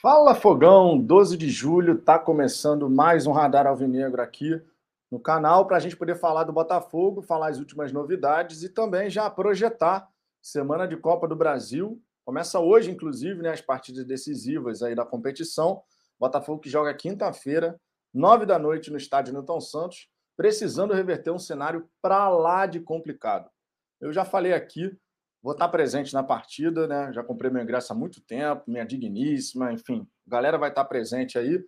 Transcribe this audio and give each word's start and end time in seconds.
Fala 0.00 0.34
Fogão, 0.34 0.98
12 0.98 1.36
de 1.36 1.50
julho, 1.50 1.98
tá 1.98 2.18
começando 2.18 2.88
mais 2.88 3.26
um 3.26 3.32
Radar 3.32 3.66
Alvinegro 3.66 4.22
aqui 4.22 4.58
no 5.10 5.20
canal 5.20 5.66
para 5.66 5.76
a 5.76 5.80
gente 5.80 5.94
poder 5.94 6.14
falar 6.14 6.44
do 6.44 6.54
Botafogo, 6.54 7.20
falar 7.20 7.50
as 7.50 7.58
últimas 7.58 7.92
novidades 7.92 8.62
e 8.62 8.70
também 8.70 9.10
já 9.10 9.28
projetar 9.28 10.08
semana 10.40 10.88
de 10.88 10.96
Copa 10.96 11.28
do 11.28 11.36
Brasil. 11.36 12.00
Começa 12.24 12.58
hoje, 12.58 12.90
inclusive, 12.90 13.42
né, 13.42 13.50
as 13.50 13.60
partidas 13.60 14.06
decisivas 14.06 14.82
aí 14.82 14.94
da 14.94 15.04
competição. 15.04 15.82
Botafogo 16.18 16.62
que 16.62 16.70
joga 16.70 16.94
quinta-feira, 16.94 17.78
nove 18.10 18.46
da 18.46 18.58
noite 18.58 18.90
no 18.90 18.96
estádio 18.96 19.34
Newton 19.34 19.60
Santos, 19.60 20.08
precisando 20.34 20.94
reverter 20.94 21.30
um 21.30 21.38
cenário 21.38 21.86
para 22.00 22.26
lá 22.30 22.64
de 22.64 22.80
complicado. 22.80 23.50
Eu 24.00 24.14
já 24.14 24.24
falei 24.24 24.54
aqui 24.54 24.98
Vou 25.42 25.52
estar 25.52 25.68
presente 25.68 26.12
na 26.12 26.22
partida, 26.22 26.86
né? 26.86 27.12
Já 27.12 27.24
comprei 27.24 27.50
meu 27.50 27.62
ingresso 27.62 27.92
há 27.92 27.96
muito 27.96 28.20
tempo, 28.20 28.64
minha 28.66 28.84
digníssima, 28.84 29.72
enfim, 29.72 30.06
a 30.26 30.30
galera 30.30 30.58
vai 30.58 30.68
estar 30.68 30.84
presente 30.84 31.38
aí. 31.38 31.64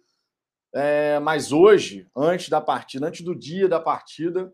É, 0.75 1.19
mas 1.19 1.53
hoje, 1.53 2.07
antes 2.17 2.49
da 2.49 2.61
partida, 2.61 3.07
antes 3.07 3.23
do 3.23 3.35
dia 3.35 3.69
da 3.69 3.81
partida, 3.81 4.53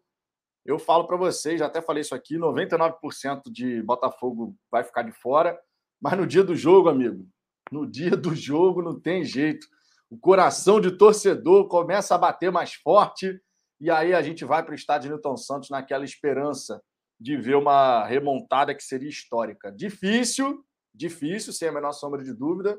eu 0.64 0.78
falo 0.78 1.06
para 1.06 1.16
vocês, 1.16 1.58
já 1.58 1.66
até 1.66 1.80
falei 1.80 2.02
isso 2.02 2.14
aqui: 2.14 2.36
99% 2.36 3.42
de 3.50 3.82
Botafogo 3.82 4.54
vai 4.70 4.84
ficar 4.84 5.02
de 5.02 5.12
fora, 5.12 5.58
mas 6.00 6.16
no 6.16 6.27
dia 6.27 6.44
do 6.44 6.55
jogo, 6.55 6.88
amigo, 6.88 7.27
no 7.72 7.91
dia 7.91 8.16
do 8.16 8.34
jogo 8.34 8.82
não 8.82 9.00
tem 9.00 9.24
jeito. 9.24 9.66
O 10.10 10.19
coração 10.19 10.80
de 10.80 10.92
torcedor 10.92 11.69
começa 11.69 12.14
a 12.14 12.19
bater 12.19 12.50
mais 12.50 12.74
forte 12.74 13.41
e 13.80 13.91
aí 13.91 14.14
a 14.14 14.22
gente 14.22 14.44
vai 14.44 14.62
para 14.62 14.72
o 14.72 14.74
estádio 14.74 15.10
Newton 15.10 15.36
Santos 15.36 15.70
naquela 15.70 16.05
esperança 16.05 16.82
de 17.20 17.36
ver 17.36 17.56
uma 17.56 18.04
remontada 18.06 18.74
que 18.74 18.82
seria 18.82 19.08
histórica. 19.08 19.72
Difícil, 19.72 20.64
difícil, 20.95 21.52
sem 21.52 21.68
a 21.68 21.72
menor 21.72 21.92
sombra 21.92 22.22
de 22.22 22.32
dúvida, 22.32 22.78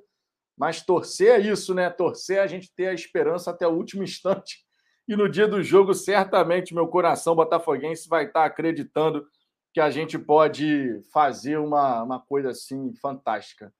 mas 0.58 0.82
torcer 0.82 1.40
é 1.40 1.40
isso, 1.40 1.74
né? 1.74 1.90
Torcer 1.90 2.38
é 2.38 2.42
a 2.42 2.48
gente 2.48 2.74
ter 2.74 2.88
a 2.88 2.94
esperança 2.94 3.52
até 3.52 3.68
o 3.68 3.72
último 3.72 4.04
instante. 4.04 4.66
E 5.08 5.16
no 5.16 5.28
dia 5.28 5.48
do 5.48 5.64
jogo, 5.64 5.94
certamente, 5.94 6.74
meu 6.74 6.88
coração 6.88 7.36
botafoguense 7.36 8.08
vai 8.08 8.26
estar 8.26 8.46
acreditando 8.46 9.26
que 9.74 9.80
a 9.80 9.90
gente 9.90 10.18
pode 10.20 11.02
fazer 11.12 11.58
uma, 11.58 12.04
uma 12.04 12.20
coisa 12.20 12.52
assim 12.52 12.94
fantástica. 13.02 13.74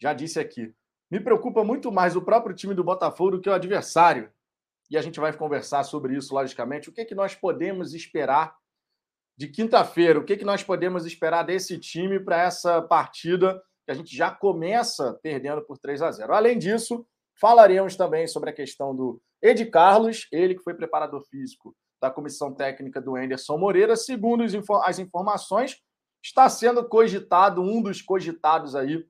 Já 0.00 0.12
disse 0.12 0.38
aqui. 0.38 0.74
Me 1.10 1.20
preocupa 1.20 1.62
muito 1.62 1.92
mais 1.92 2.16
o 2.16 2.22
próprio 2.22 2.56
time 2.56 2.74
do 2.74 2.82
Botafogo 2.82 3.32
do 3.32 3.40
que 3.40 3.48
o 3.48 3.52
adversário. 3.52 4.32
E 4.90 4.96
a 4.96 5.02
gente 5.02 5.20
vai 5.20 5.32
conversar 5.36 5.84
sobre 5.84 6.16
isso, 6.16 6.34
logicamente. 6.34 6.88
O 6.88 6.92
que, 6.92 7.02
é 7.02 7.04
que 7.04 7.14
nós 7.14 7.34
podemos 7.34 7.92
esperar 7.92 8.56
de 9.36 9.48
quinta-feira. 9.48 10.18
O 10.18 10.24
que, 10.24 10.36
que 10.36 10.44
nós 10.44 10.62
podemos 10.62 11.06
esperar 11.06 11.42
desse 11.42 11.78
time 11.78 12.20
para 12.20 12.42
essa 12.42 12.82
partida 12.82 13.60
que 13.84 13.90
a 13.90 13.94
gente 13.94 14.16
já 14.16 14.30
começa 14.30 15.18
perdendo 15.22 15.62
por 15.62 15.78
3 15.78 16.02
a 16.02 16.10
0? 16.10 16.32
Além 16.32 16.58
disso, 16.58 17.06
falaremos 17.40 17.96
também 17.96 18.26
sobre 18.26 18.50
a 18.50 18.52
questão 18.52 18.94
do 18.94 19.20
Ed 19.42 19.64
Carlos, 19.66 20.28
ele 20.30 20.54
que 20.54 20.62
foi 20.62 20.74
preparador 20.74 21.22
físico 21.22 21.74
da 22.00 22.10
comissão 22.10 22.52
técnica 22.52 23.00
do 23.00 23.16
Anderson 23.16 23.56
Moreira. 23.56 23.96
Segundo 23.96 24.44
as 24.84 24.98
informações, 24.98 25.80
está 26.22 26.48
sendo 26.48 26.88
cogitado, 26.88 27.62
um 27.62 27.82
dos 27.82 28.00
cogitados 28.00 28.76
aí, 28.76 29.04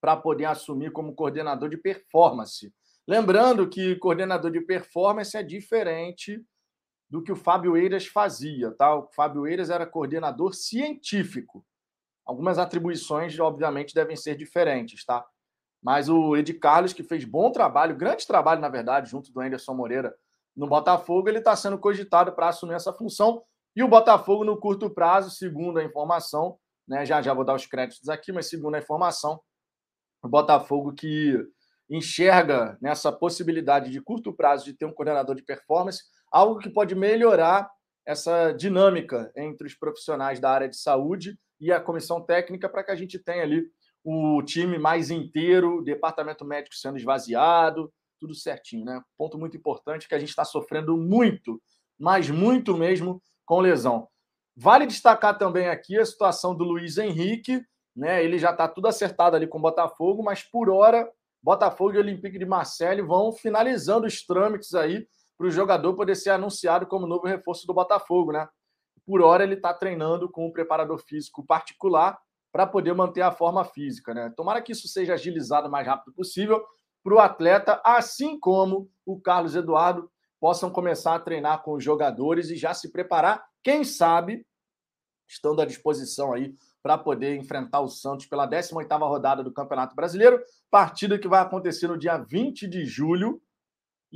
para 0.00 0.16
poder 0.16 0.44
assumir 0.44 0.92
como 0.92 1.14
coordenador 1.14 1.68
de 1.68 1.76
performance. 1.76 2.72
Lembrando 3.08 3.68
que 3.68 3.96
coordenador 3.96 4.50
de 4.50 4.60
performance 4.60 5.36
é 5.36 5.42
diferente 5.42 6.44
do 7.08 7.22
que 7.22 7.32
o 7.32 7.36
Fábio 7.36 7.76
Eiras 7.76 8.06
fazia. 8.06 8.70
Tá? 8.72 8.94
O 8.94 9.08
Fábio 9.12 9.46
Eiras 9.46 9.70
era 9.70 9.86
coordenador 9.86 10.54
científico. 10.54 11.64
Algumas 12.24 12.58
atribuições, 12.58 13.38
obviamente, 13.38 13.94
devem 13.94 14.16
ser 14.16 14.36
diferentes, 14.36 15.04
tá? 15.04 15.24
Mas 15.82 16.08
o 16.08 16.36
Ed 16.36 16.52
Carlos, 16.54 16.92
que 16.92 17.04
fez 17.04 17.24
bom 17.24 17.52
trabalho, 17.52 17.96
grande 17.96 18.26
trabalho, 18.26 18.60
na 18.60 18.68
verdade, 18.68 19.08
junto 19.08 19.32
do 19.32 19.40
Anderson 19.40 19.74
Moreira 19.74 20.12
no 20.56 20.66
Botafogo, 20.66 21.28
ele 21.28 21.38
está 21.38 21.54
sendo 21.54 21.78
cogitado 21.78 22.32
para 22.32 22.48
assumir 22.48 22.74
essa 22.74 22.92
função. 22.92 23.42
E 23.76 23.82
o 23.82 23.88
Botafogo, 23.88 24.42
no 24.42 24.58
curto 24.58 24.90
prazo, 24.90 25.30
segundo 25.30 25.78
a 25.78 25.84
informação, 25.84 26.58
né, 26.88 27.04
já 27.04 27.20
já 27.20 27.34
vou 27.34 27.44
dar 27.44 27.54
os 27.54 27.66
créditos 27.66 28.08
aqui, 28.08 28.32
mas 28.32 28.48
segundo 28.48 28.74
a 28.74 28.78
informação, 28.78 29.40
o 30.22 30.28
Botafogo 30.28 30.92
que 30.92 31.38
enxerga 31.88 32.76
nessa 32.80 33.12
possibilidade 33.12 33.90
de 33.90 34.00
curto 34.00 34.32
prazo 34.32 34.64
de 34.64 34.72
ter 34.72 34.86
um 34.86 34.92
coordenador 34.92 35.36
de 35.36 35.42
performance, 35.42 36.02
algo 36.30 36.58
que 36.58 36.68
pode 36.68 36.94
melhorar 36.94 37.70
essa 38.06 38.52
dinâmica 38.52 39.32
entre 39.36 39.66
os 39.66 39.74
profissionais 39.74 40.38
da 40.38 40.50
área 40.50 40.68
de 40.68 40.76
saúde 40.76 41.38
e 41.60 41.72
a 41.72 41.80
comissão 41.80 42.20
técnica 42.20 42.68
para 42.68 42.84
que 42.84 42.92
a 42.92 42.96
gente 42.96 43.18
tenha 43.18 43.42
ali 43.42 43.64
o 44.04 44.40
time 44.42 44.78
mais 44.78 45.10
inteiro, 45.10 45.78
o 45.78 45.82
departamento 45.82 46.44
médico 46.44 46.76
sendo 46.76 46.96
esvaziado, 46.96 47.92
tudo 48.20 48.34
certinho, 48.34 48.84
né? 48.84 49.02
Ponto 49.18 49.36
muito 49.36 49.56
importante 49.56 50.08
que 50.08 50.14
a 50.14 50.18
gente 50.18 50.28
está 50.28 50.44
sofrendo 50.44 50.96
muito, 50.96 51.60
mas 51.98 52.30
muito 52.30 52.76
mesmo 52.76 53.20
com 53.44 53.60
lesão. 53.60 54.08
Vale 54.56 54.86
destacar 54.86 55.36
também 55.36 55.68
aqui 55.68 55.98
a 55.98 56.04
situação 56.04 56.54
do 56.54 56.64
Luiz 56.64 56.98
Henrique, 56.98 57.60
né? 57.94 58.24
Ele 58.24 58.38
já 58.38 58.52
está 58.52 58.68
tudo 58.68 58.86
acertado 58.86 59.34
ali 59.34 59.46
com 59.46 59.58
o 59.58 59.62
Botafogo, 59.62 60.22
mas 60.22 60.42
por 60.42 60.70
hora 60.70 61.10
Botafogo 61.42 61.94
e 61.94 61.98
Olympique 61.98 62.38
de 62.38 62.46
Marseille 62.46 63.02
vão 63.02 63.32
finalizando 63.32 64.06
os 64.06 64.24
trâmites 64.24 64.74
aí 64.74 65.06
para 65.36 65.46
o 65.46 65.50
jogador 65.50 65.94
poder 65.94 66.14
ser 66.14 66.30
anunciado 66.30 66.86
como 66.86 67.06
novo 67.06 67.26
reforço 67.26 67.66
do 67.66 67.74
Botafogo, 67.74 68.32
né? 68.32 68.48
Por 69.04 69.22
hora 69.22 69.44
ele 69.44 69.54
está 69.54 69.72
treinando 69.72 70.30
com 70.30 70.46
um 70.46 70.52
preparador 70.52 70.98
físico 70.98 71.44
particular 71.44 72.18
para 72.50 72.66
poder 72.66 72.94
manter 72.94 73.20
a 73.20 73.30
forma 73.30 73.64
física, 73.64 74.14
né? 74.14 74.32
Tomara 74.36 74.62
que 74.62 74.72
isso 74.72 74.88
seja 74.88 75.14
agilizado 75.14 75.68
o 75.68 75.70
mais 75.70 75.86
rápido 75.86 76.14
possível 76.14 76.64
para 77.04 77.14
o 77.14 77.18
atleta, 77.18 77.80
assim 77.84 78.38
como 78.40 78.90
o 79.04 79.20
Carlos 79.20 79.54
Eduardo 79.54 80.10
possam 80.40 80.70
começar 80.70 81.14
a 81.14 81.20
treinar 81.20 81.62
com 81.62 81.74
os 81.74 81.84
jogadores 81.84 82.50
e 82.50 82.56
já 82.56 82.74
se 82.74 82.90
preparar, 82.90 83.44
quem 83.62 83.84
sabe, 83.84 84.46
estando 85.28 85.60
à 85.60 85.64
disposição 85.64 86.32
aí 86.32 86.54
para 86.82 86.96
poder 86.96 87.36
enfrentar 87.36 87.80
o 87.80 87.88
Santos 87.88 88.26
pela 88.26 88.48
18ª 88.48 89.08
rodada 89.08 89.42
do 89.42 89.52
Campeonato 89.52 89.94
Brasileiro, 89.94 90.40
partida 90.70 91.18
que 91.18 91.28
vai 91.28 91.40
acontecer 91.40 91.88
no 91.88 91.98
dia 91.98 92.16
20 92.16 92.68
de 92.68 92.84
julho, 92.84 93.40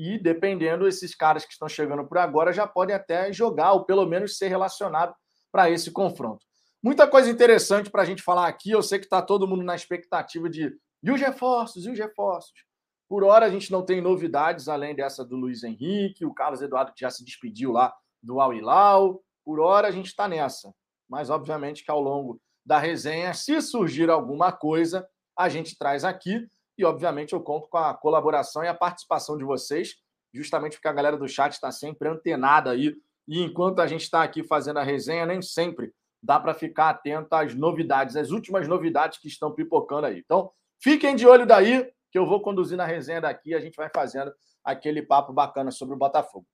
e 0.00 0.18
dependendo, 0.18 0.88
esses 0.88 1.14
caras 1.14 1.44
que 1.44 1.52
estão 1.52 1.68
chegando 1.68 2.06
por 2.06 2.16
agora 2.16 2.52
já 2.52 2.66
podem 2.66 2.96
até 2.96 3.30
jogar, 3.32 3.72
ou 3.72 3.84
pelo 3.84 4.06
menos 4.06 4.38
ser 4.38 4.48
relacionado 4.48 5.14
para 5.52 5.68
esse 5.68 5.90
confronto. 5.90 6.46
Muita 6.82 7.06
coisa 7.06 7.28
interessante 7.28 7.90
para 7.90 8.00
a 8.00 8.06
gente 8.06 8.22
falar 8.22 8.48
aqui. 8.48 8.70
Eu 8.70 8.82
sei 8.82 8.98
que 8.98 9.04
está 9.04 9.20
todo 9.20 9.46
mundo 9.46 9.62
na 9.62 9.74
expectativa 9.74 10.48
de 10.48 10.74
e 11.02 11.10
os 11.10 11.20
reforços, 11.20 11.84
e 11.86 11.90
os 11.90 11.98
reforços. 11.98 12.64
Por 13.08 13.24
hora, 13.24 13.44
a 13.44 13.50
gente 13.50 13.70
não 13.70 13.84
tem 13.84 14.00
novidades 14.00 14.68
além 14.68 14.94
dessa 14.94 15.24
do 15.24 15.36
Luiz 15.36 15.62
Henrique, 15.64 16.24
o 16.24 16.32
Carlos 16.32 16.62
Eduardo 16.62 16.92
que 16.94 17.00
já 17.00 17.10
se 17.10 17.24
despediu 17.24 17.72
lá 17.72 17.92
do 18.22 18.40
Al 18.40 18.54
Hilal. 18.54 19.20
Por 19.44 19.60
hora, 19.60 19.88
a 19.88 19.90
gente 19.90 20.06
está 20.06 20.28
nessa. 20.28 20.72
Mas, 21.08 21.28
obviamente, 21.28 21.84
que 21.84 21.90
ao 21.90 22.00
longo 22.00 22.40
da 22.64 22.78
resenha, 22.78 23.34
se 23.34 23.60
surgir 23.60 24.08
alguma 24.08 24.52
coisa, 24.52 25.06
a 25.36 25.48
gente 25.48 25.76
traz 25.76 26.04
aqui. 26.04 26.46
E, 26.80 26.84
obviamente, 26.84 27.34
eu 27.34 27.40
conto 27.42 27.68
com 27.68 27.76
a 27.76 27.92
colaboração 27.92 28.64
e 28.64 28.68
a 28.68 28.74
participação 28.74 29.36
de 29.36 29.44
vocês, 29.44 29.96
justamente 30.32 30.76
porque 30.76 30.88
a 30.88 30.92
galera 30.92 31.16
do 31.16 31.28
chat 31.28 31.52
está 31.52 31.70
sempre 31.70 32.08
antenada 32.08 32.70
aí. 32.70 32.96
E 33.28 33.42
enquanto 33.42 33.80
a 33.80 33.86
gente 33.86 34.02
está 34.02 34.22
aqui 34.22 34.42
fazendo 34.42 34.78
a 34.78 34.82
resenha, 34.82 35.26
nem 35.26 35.42
sempre 35.42 35.92
dá 36.22 36.40
para 36.40 36.54
ficar 36.54 36.88
atento 36.88 37.34
às 37.34 37.54
novidades, 37.54 38.16
às 38.16 38.30
últimas 38.30 38.66
novidades 38.66 39.18
que 39.18 39.28
estão 39.28 39.52
pipocando 39.52 40.06
aí. 40.06 40.20
Então, 40.24 40.50
fiquem 40.82 41.14
de 41.14 41.26
olho 41.26 41.46
daí, 41.46 41.90
que 42.10 42.18
eu 42.18 42.26
vou 42.26 42.40
conduzindo 42.40 42.80
a 42.80 42.86
resenha 42.86 43.20
daqui 43.20 43.50
e 43.50 43.54
a 43.54 43.60
gente 43.60 43.76
vai 43.76 43.90
fazendo 43.94 44.32
aquele 44.64 45.02
papo 45.02 45.32
bacana 45.32 45.70
sobre 45.70 45.94
o 45.94 45.98
Botafogo. 45.98 46.46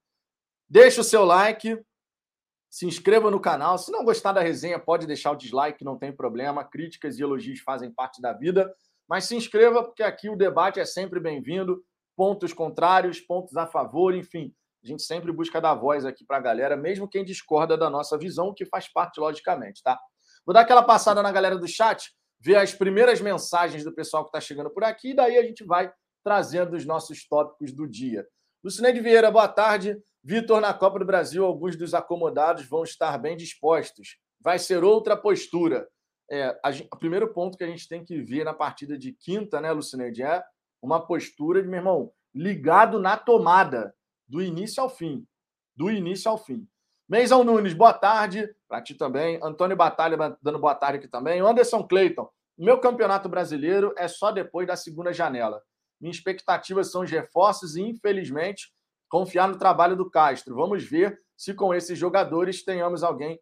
Deixa 0.69 1.01
o 1.01 1.05
seu 1.05 1.25
like, 1.25 1.81
se 2.77 2.85
inscreva 2.85 3.31
no 3.31 3.41
canal. 3.41 3.79
Se 3.79 3.91
não 3.91 4.05
gostar 4.05 4.33
da 4.33 4.43
resenha, 4.43 4.79
pode 4.79 5.07
deixar 5.07 5.31
o 5.31 5.35
dislike, 5.35 5.83
não 5.83 5.97
tem 5.97 6.15
problema. 6.15 6.63
Críticas 6.63 7.19
e 7.19 7.23
elogios 7.23 7.61
fazem 7.61 7.91
parte 7.91 8.21
da 8.21 8.35
vida. 8.35 8.71
Mas 9.09 9.25
se 9.25 9.35
inscreva, 9.35 9.83
porque 9.83 10.03
aqui 10.03 10.29
o 10.29 10.37
debate 10.37 10.79
é 10.79 10.85
sempre 10.85 11.19
bem-vindo. 11.19 11.83
Pontos 12.15 12.53
contrários, 12.53 13.19
pontos 13.19 13.57
a 13.57 13.67
favor, 13.67 14.15
enfim. 14.15 14.53
A 14.85 14.89
gente 14.89 15.03
sempre 15.03 15.33
busca 15.33 15.59
dar 15.59 15.73
voz 15.73 16.05
aqui 16.05 16.23
para 16.23 16.37
a 16.37 16.41
galera, 16.41 16.77
mesmo 16.77 17.09
quem 17.09 17.25
discorda 17.25 17.79
da 17.79 17.89
nossa 17.89 18.19
visão, 18.19 18.53
que 18.53 18.67
faz 18.67 18.93
parte, 18.93 19.21
logicamente, 19.21 19.83
tá? 19.83 19.99
Vou 20.45 20.53
dar 20.53 20.61
aquela 20.61 20.83
passada 20.83 21.23
na 21.23 21.33
galera 21.33 21.57
do 21.57 21.67
chat, 21.67 22.13
ver 22.39 22.57
as 22.57 22.75
primeiras 22.75 23.23
mensagens 23.23 23.85
do 23.85 23.95
pessoal 23.95 24.23
que 24.23 24.29
está 24.29 24.41
chegando 24.41 24.69
por 24.69 24.85
aqui, 24.85 25.13
e 25.13 25.17
daí 25.17 25.39
a 25.39 25.43
gente 25.43 25.65
vai 25.65 25.91
trazendo 26.23 26.77
os 26.77 26.85
nossos 26.85 27.27
tópicos 27.27 27.73
do 27.73 27.89
dia. 27.89 28.27
Lucineide 28.63 29.01
Vieira, 29.01 29.31
boa 29.31 29.49
tarde. 29.49 29.97
Vitor, 30.27 30.61
na 30.61 30.75
Copa 30.75 30.99
do 30.99 31.05
Brasil, 31.05 31.45
alguns 31.45 31.77
dos 31.77 31.95
acomodados 31.95 32.69
vão 32.69 32.83
estar 32.83 33.17
bem 33.17 33.37
dispostos. 33.37 34.19
Vai 34.41 34.59
ser 34.59 34.83
outra 34.83 35.17
postura 35.17 35.89
é, 36.31 36.49
a, 36.63 36.71
o 36.93 36.99
primeiro 36.99 37.33
ponto 37.33 37.57
que 37.57 37.65
a 37.65 37.67
gente 37.67 37.89
tem 37.89 38.05
que 38.05 38.21
ver 38.21 38.45
na 38.45 38.53
partida 38.53 38.99
de 38.99 39.13
quinta, 39.13 39.61
né, 39.61 39.71
Lucineide, 39.73 40.23
é 40.23 40.43
uma 40.83 41.05
postura 41.05 41.63
de, 41.63 41.69
meu 41.69 41.79
irmão, 41.79 42.13
ligado 42.35 42.99
na 42.99 43.17
tomada, 43.17 43.95
do 44.27 44.43
início 44.43 44.83
ao 44.83 44.91
fim. 44.91 45.27
Do 45.75 45.91
início 45.91 46.31
ao 46.31 46.39
fim. 46.39 46.67
Meizão 47.09 47.45
Nunes, 47.45 47.75
boa 47.75 47.93
tarde. 47.93 48.53
Para 48.69 48.83
ti 48.83 48.95
também. 48.95 49.39
Antônio 49.41 49.77
Batalha 49.77 50.37
dando 50.43 50.59
boa 50.59 50.75
tarde 50.75 50.99
aqui 50.99 51.09
também. 51.09 51.41
Anderson 51.41 51.87
Cleiton, 51.87 52.29
Meu 52.59 52.81
campeonato 52.81 53.29
brasileiro 53.29 53.95
é 53.97 54.09
só 54.09 54.33
depois 54.33 54.67
da 54.67 54.75
segunda 54.75 55.13
janela. 55.13 55.63
Minhas 56.01 56.17
expectativas 56.17 56.91
são 56.91 57.03
os 57.03 57.11
reforços 57.11 57.77
e, 57.77 57.83
infelizmente, 57.83 58.73
confiar 59.09 59.49
no 59.49 59.59
trabalho 59.59 59.97
do 59.97 60.11
Castro. 60.11 60.55
Vamos 60.55 60.85
ver 60.85 61.21
se 61.37 61.55
com 61.55 61.75
esses 61.75 61.99
jogadores 61.99 62.65
tenhamos 62.65 63.03
alguém, 63.03 63.41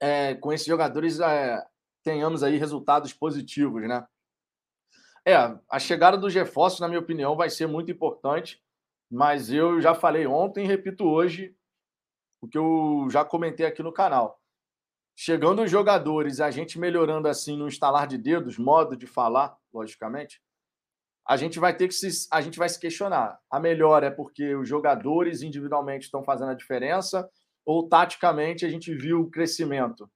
é, 0.00 0.34
com 0.34 0.52
esses 0.52 0.66
jogadores 0.66 1.20
é, 1.20 1.64
tenhamos 2.02 2.42
aí 2.42 2.56
resultados 2.56 3.12
positivos, 3.12 3.82
né? 3.88 4.06
É, 5.26 5.34
a 5.70 5.78
chegada 5.78 6.18
dos 6.18 6.34
reforços, 6.34 6.80
na 6.80 6.88
minha 6.88 7.00
opinião, 7.00 7.34
vai 7.34 7.48
ser 7.48 7.66
muito 7.66 7.90
importante, 7.90 8.62
mas 9.10 9.50
eu 9.50 9.80
já 9.80 9.94
falei 9.94 10.26
ontem 10.26 10.64
e 10.64 10.68
repito 10.68 11.04
hoje 11.04 11.56
o 12.42 12.48
que 12.48 12.58
eu 12.58 13.06
já 13.10 13.24
comentei 13.24 13.64
aqui 13.64 13.82
no 13.82 13.92
canal. 13.92 14.38
Chegando 15.16 15.62
os 15.62 15.70
jogadores, 15.70 16.40
a 16.40 16.50
gente 16.50 16.78
melhorando 16.78 17.26
assim 17.26 17.56
no 17.56 17.68
instalar 17.68 18.06
de 18.06 18.18
dedos, 18.18 18.58
modo 18.58 18.96
de 18.96 19.06
falar, 19.06 19.56
logicamente, 19.72 20.42
a 21.26 21.36
gente 21.36 21.58
vai 21.58 21.74
ter 21.74 21.88
que 21.88 21.94
se, 21.94 22.28
a 22.30 22.40
gente 22.40 22.58
vai 22.58 22.68
se 22.68 22.78
questionar. 22.78 23.38
A 23.50 23.58
melhor 23.58 24.02
é 24.02 24.10
porque 24.10 24.54
os 24.54 24.68
jogadores 24.68 25.42
individualmente 25.42 26.04
estão 26.04 26.22
fazendo 26.22 26.50
a 26.50 26.54
diferença 26.54 27.28
ou 27.64 27.88
taticamente 27.88 28.66
a 28.66 28.68
gente 28.68 28.94
viu 28.94 29.20
o 29.20 29.30
crescimento. 29.30 30.10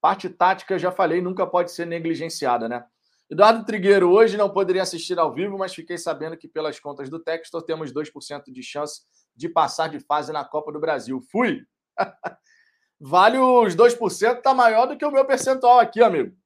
Parte 0.00 0.28
tática, 0.28 0.78
já 0.78 0.90
falei, 0.90 1.22
nunca 1.22 1.46
pode 1.46 1.72
ser 1.72 1.86
negligenciada, 1.86 2.68
né? 2.68 2.84
Eduardo 3.30 3.64
Trigueiro, 3.64 4.10
hoje 4.10 4.36
não 4.36 4.52
poderia 4.52 4.82
assistir 4.82 5.18
ao 5.18 5.32
vivo, 5.32 5.56
mas 5.56 5.74
fiquei 5.74 5.96
sabendo 5.96 6.36
que, 6.36 6.46
pelas 6.46 6.78
contas 6.78 7.08
do 7.08 7.18
Textor, 7.18 7.62
temos 7.62 7.90
2% 7.90 8.52
de 8.52 8.62
chance 8.62 9.00
de 9.34 9.48
passar 9.48 9.88
de 9.88 10.00
fase 10.00 10.32
na 10.32 10.44
Copa 10.44 10.70
do 10.70 10.78
Brasil. 10.78 11.22
Fui! 11.30 11.64
vale 13.00 13.38
os 13.38 13.74
2%, 13.74 14.42
tá 14.42 14.52
maior 14.52 14.86
do 14.86 14.98
que 14.98 15.04
o 15.04 15.10
meu 15.10 15.24
percentual 15.24 15.78
aqui, 15.78 16.02
amigo. 16.02 16.36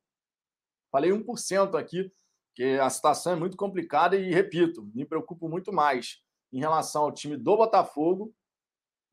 Falei 0.92 1.10
1% 1.10 1.76
aqui, 1.76 2.12
que 2.56 2.78
a 2.80 2.88
situação 2.88 3.34
é 3.34 3.36
muito 3.36 3.56
complicada 3.56 4.16
e, 4.16 4.32
repito, 4.32 4.90
me 4.94 5.04
preocupo 5.04 5.46
muito 5.46 5.70
mais 5.70 6.22
em 6.50 6.58
relação 6.58 7.04
ao 7.04 7.12
time 7.12 7.36
do 7.36 7.54
Botafogo, 7.54 8.32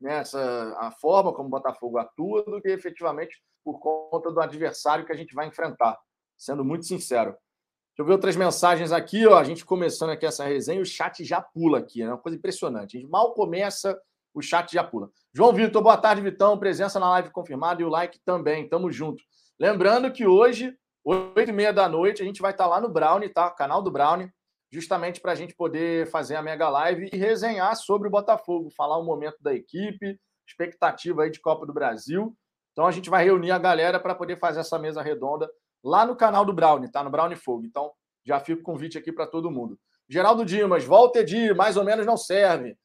nessa 0.00 0.64
né, 0.64 0.76
a 0.78 0.90
forma 0.90 1.32
como 1.32 1.48
o 1.48 1.50
Botafogo 1.50 1.98
atua, 1.98 2.42
do 2.42 2.60
que 2.60 2.68
efetivamente 2.68 3.36
por 3.62 3.78
conta 3.78 4.32
do 4.32 4.40
adversário 4.40 5.04
que 5.04 5.12
a 5.12 5.16
gente 5.16 5.34
vai 5.34 5.46
enfrentar, 5.46 5.98
sendo 6.38 6.64
muito 6.64 6.86
sincero. 6.86 7.32
Deixa 7.32 8.00
eu 8.00 8.06
ver 8.06 8.12
outras 8.12 8.34
mensagens 8.34 8.92
aqui, 8.92 9.26
ó. 9.26 9.38
A 9.38 9.44
gente 9.44 9.64
começando 9.64 10.10
aqui 10.10 10.24
essa 10.24 10.44
resenha, 10.44 10.80
o 10.80 10.86
chat 10.86 11.22
já 11.22 11.40
pula 11.40 11.78
aqui, 11.78 12.02
é 12.02 12.06
né? 12.06 12.12
uma 12.12 12.18
coisa 12.18 12.36
impressionante. 12.36 12.96
A 12.96 13.00
gente 13.00 13.10
mal 13.10 13.34
começa, 13.34 14.00
o 14.32 14.40
chat 14.40 14.72
já 14.72 14.82
pula. 14.82 15.10
João 15.34 15.52
Vitor, 15.52 15.82
boa 15.82 15.96
tarde, 15.98 16.22
Vitão. 16.22 16.58
Presença 16.58 16.98
na 16.98 17.10
live 17.10 17.30
confirmada 17.30 17.82
e 17.82 17.84
o 17.84 17.88
like 17.88 18.18
também. 18.24 18.68
Tamo 18.68 18.90
junto. 18.90 19.22
Lembrando 19.60 20.10
que 20.10 20.26
hoje, 20.26 20.76
oito 21.04 21.50
e 21.50 21.52
meia 21.52 21.72
da 21.72 21.88
noite, 21.88 22.22
a 22.22 22.24
gente 22.24 22.40
vai 22.40 22.52
estar 22.52 22.64
tá 22.64 22.70
lá 22.70 22.80
no 22.80 22.88
Brownie, 22.88 23.28
tá? 23.28 23.50
Canal 23.50 23.82
do 23.82 23.90
Brownie, 23.90 24.30
justamente 24.72 25.20
para 25.20 25.32
a 25.32 25.34
gente 25.34 25.54
poder 25.54 26.10
fazer 26.10 26.36
a 26.36 26.42
mega 26.42 26.68
live 26.68 27.10
e 27.12 27.16
resenhar 27.16 27.76
sobre 27.76 28.08
o 28.08 28.10
Botafogo, 28.10 28.70
falar 28.70 28.98
o 28.98 29.04
momento 29.04 29.36
da 29.40 29.54
equipe, 29.54 30.18
expectativa 30.46 31.22
aí 31.22 31.30
de 31.30 31.40
Copa 31.40 31.66
do 31.66 31.72
Brasil. 31.72 32.36
Então 32.72 32.86
a 32.86 32.90
gente 32.90 33.08
vai 33.08 33.24
reunir 33.24 33.50
a 33.50 33.58
galera 33.58 34.00
para 34.00 34.14
poder 34.14 34.38
fazer 34.38 34.60
essa 34.60 34.78
mesa 34.78 35.02
redonda 35.02 35.48
lá 35.82 36.06
no 36.06 36.16
canal 36.16 36.44
do 36.44 36.52
Brownie, 36.52 36.90
tá? 36.90 37.04
No 37.04 37.10
Brownie 37.10 37.36
Fogo. 37.36 37.64
Então, 37.64 37.92
já 38.24 38.40
fica 38.40 38.60
o 38.60 38.64
convite 38.64 38.96
aqui 38.96 39.12
para 39.12 39.26
todo 39.26 39.50
mundo. 39.50 39.78
Geraldo 40.08 40.44
Dimas, 40.44 40.84
volta 40.84 41.20
Edi, 41.20 41.52
mais 41.54 41.76
ou 41.76 41.84
menos 41.84 42.06
não 42.06 42.16
serve. 42.16 42.76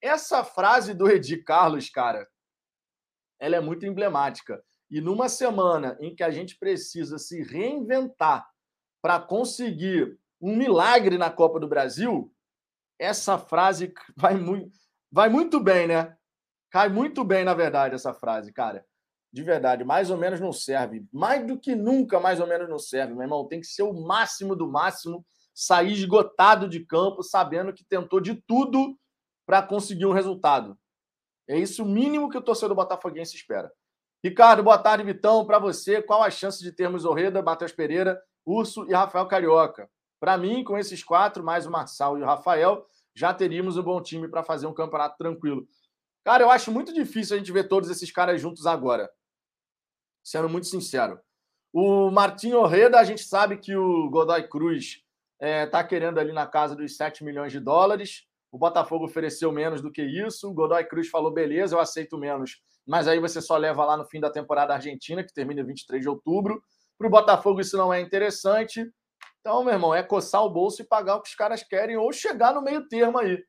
Essa 0.00 0.44
frase 0.44 0.94
do 0.94 1.08
Edi 1.08 1.38
Carlos, 1.38 1.90
cara, 1.90 2.26
ela 3.40 3.56
é 3.56 3.60
muito 3.60 3.84
emblemática. 3.84 4.62
E 4.94 5.00
numa 5.00 5.28
semana 5.28 5.96
em 5.98 6.14
que 6.14 6.22
a 6.22 6.30
gente 6.30 6.56
precisa 6.56 7.18
se 7.18 7.42
reinventar 7.42 8.48
para 9.02 9.18
conseguir 9.18 10.16
um 10.40 10.56
milagre 10.56 11.18
na 11.18 11.30
Copa 11.30 11.58
do 11.58 11.66
Brasil, 11.66 12.32
essa 12.96 13.36
frase 13.36 13.92
vai 14.16 14.36
muito, 14.36 14.70
vai 15.10 15.28
muito 15.28 15.58
bem, 15.58 15.88
né? 15.88 16.16
Cai 16.70 16.88
muito 16.88 17.24
bem, 17.24 17.44
na 17.44 17.54
verdade, 17.54 17.96
essa 17.96 18.14
frase, 18.14 18.52
cara 18.52 18.86
de 19.34 19.42
verdade, 19.42 19.82
mais 19.82 20.12
ou 20.12 20.16
menos 20.16 20.38
não 20.38 20.52
serve. 20.52 21.04
Mais 21.12 21.44
do 21.44 21.58
que 21.58 21.74
nunca, 21.74 22.20
mais 22.20 22.38
ou 22.38 22.46
menos 22.46 22.68
não 22.68 22.78
serve, 22.78 23.14
meu 23.14 23.22
irmão. 23.22 23.48
Tem 23.48 23.60
que 23.60 23.66
ser 23.66 23.82
o 23.82 23.92
máximo 23.92 24.54
do 24.54 24.70
máximo, 24.70 25.26
sair 25.52 25.90
esgotado 25.90 26.68
de 26.68 26.86
campo, 26.86 27.20
sabendo 27.20 27.72
que 27.72 27.82
tentou 27.82 28.20
de 28.20 28.36
tudo 28.36 28.96
para 29.44 29.60
conseguir 29.60 30.06
um 30.06 30.12
resultado. 30.12 30.78
É 31.48 31.58
isso 31.58 31.82
o 31.82 31.86
mínimo 31.86 32.30
que 32.30 32.38
o 32.38 32.42
torcedor 32.42 32.76
botafoguense 32.76 33.34
espera. 33.34 33.72
Ricardo, 34.24 34.62
boa 34.62 34.78
tarde, 34.78 35.04
Vitão. 35.04 35.44
Para 35.44 35.58
você, 35.58 36.00
qual 36.00 36.22
a 36.22 36.30
chance 36.30 36.62
de 36.62 36.72
termos 36.72 37.04
Orreda, 37.04 37.42
Matheus 37.42 37.72
Pereira, 37.72 38.18
Urso 38.42 38.88
e 38.88 38.94
Rafael 38.94 39.26
Carioca? 39.26 39.90
Para 40.18 40.38
mim, 40.38 40.64
com 40.64 40.78
esses 40.78 41.04
quatro, 41.04 41.44
mais 41.44 41.66
o 41.66 41.70
Marçal 41.70 42.16
e 42.16 42.22
o 42.22 42.24
Rafael, 42.24 42.86
já 43.14 43.34
teríamos 43.34 43.76
um 43.76 43.82
bom 43.82 44.00
time 44.00 44.26
para 44.26 44.42
fazer 44.42 44.66
um 44.66 44.72
campeonato 44.72 45.18
tranquilo. 45.18 45.68
Cara, 46.24 46.42
eu 46.42 46.50
acho 46.50 46.72
muito 46.72 46.90
difícil 46.94 47.36
a 47.36 47.38
gente 47.38 47.52
ver 47.52 47.68
todos 47.68 47.90
esses 47.90 48.10
caras 48.10 48.40
juntos 48.40 48.66
agora 48.66 49.10
sendo 50.24 50.48
muito 50.48 50.66
sincero. 50.66 51.20
O 51.70 52.10
Martinho 52.10 52.60
Orreda, 52.60 52.98
a 52.98 53.04
gente 53.04 53.22
sabe 53.22 53.58
que 53.58 53.76
o 53.76 54.08
Godoy 54.08 54.48
Cruz 54.48 55.02
está 55.38 55.46
é, 55.46 55.66
tá 55.66 55.84
querendo 55.84 56.18
ali 56.18 56.32
na 56.32 56.46
casa 56.46 56.74
dos 56.74 56.96
7 56.96 57.22
milhões 57.22 57.52
de 57.52 57.60
dólares. 57.60 58.24
O 58.50 58.56
Botafogo 58.56 59.04
ofereceu 59.04 59.52
menos 59.52 59.82
do 59.82 59.92
que 59.92 60.02
isso. 60.02 60.48
O 60.48 60.54
Godoy 60.54 60.84
Cruz 60.84 61.08
falou: 61.08 61.30
beleza, 61.30 61.76
eu 61.76 61.80
aceito 61.80 62.16
menos, 62.16 62.62
mas 62.86 63.08
aí 63.08 63.18
você 63.18 63.40
só 63.40 63.56
leva 63.56 63.84
lá 63.84 63.96
no 63.96 64.04
fim 64.04 64.20
da 64.20 64.30
temporada 64.30 64.74
argentina, 64.74 65.24
que 65.24 65.32
termina 65.32 65.60
em 65.60 65.66
23 65.66 66.02
de 66.02 66.08
outubro. 66.08 66.62
Para 66.98 67.06
o 67.06 67.10
Botafogo 67.10 67.60
isso 67.60 67.76
não 67.76 67.92
é 67.92 68.00
interessante. 68.00 68.90
Então, 69.40 69.64
meu 69.64 69.74
irmão, 69.74 69.94
é 69.94 70.02
coçar 70.02 70.42
o 70.42 70.50
bolso 70.50 70.82
e 70.82 70.86
pagar 70.86 71.16
o 71.16 71.22
que 71.22 71.28
os 71.28 71.34
caras 71.34 71.62
querem 71.62 71.96
ou 71.96 72.12
chegar 72.12 72.54
no 72.54 72.62
meio 72.62 72.88
termo 72.88 73.18
aí. 73.18 73.42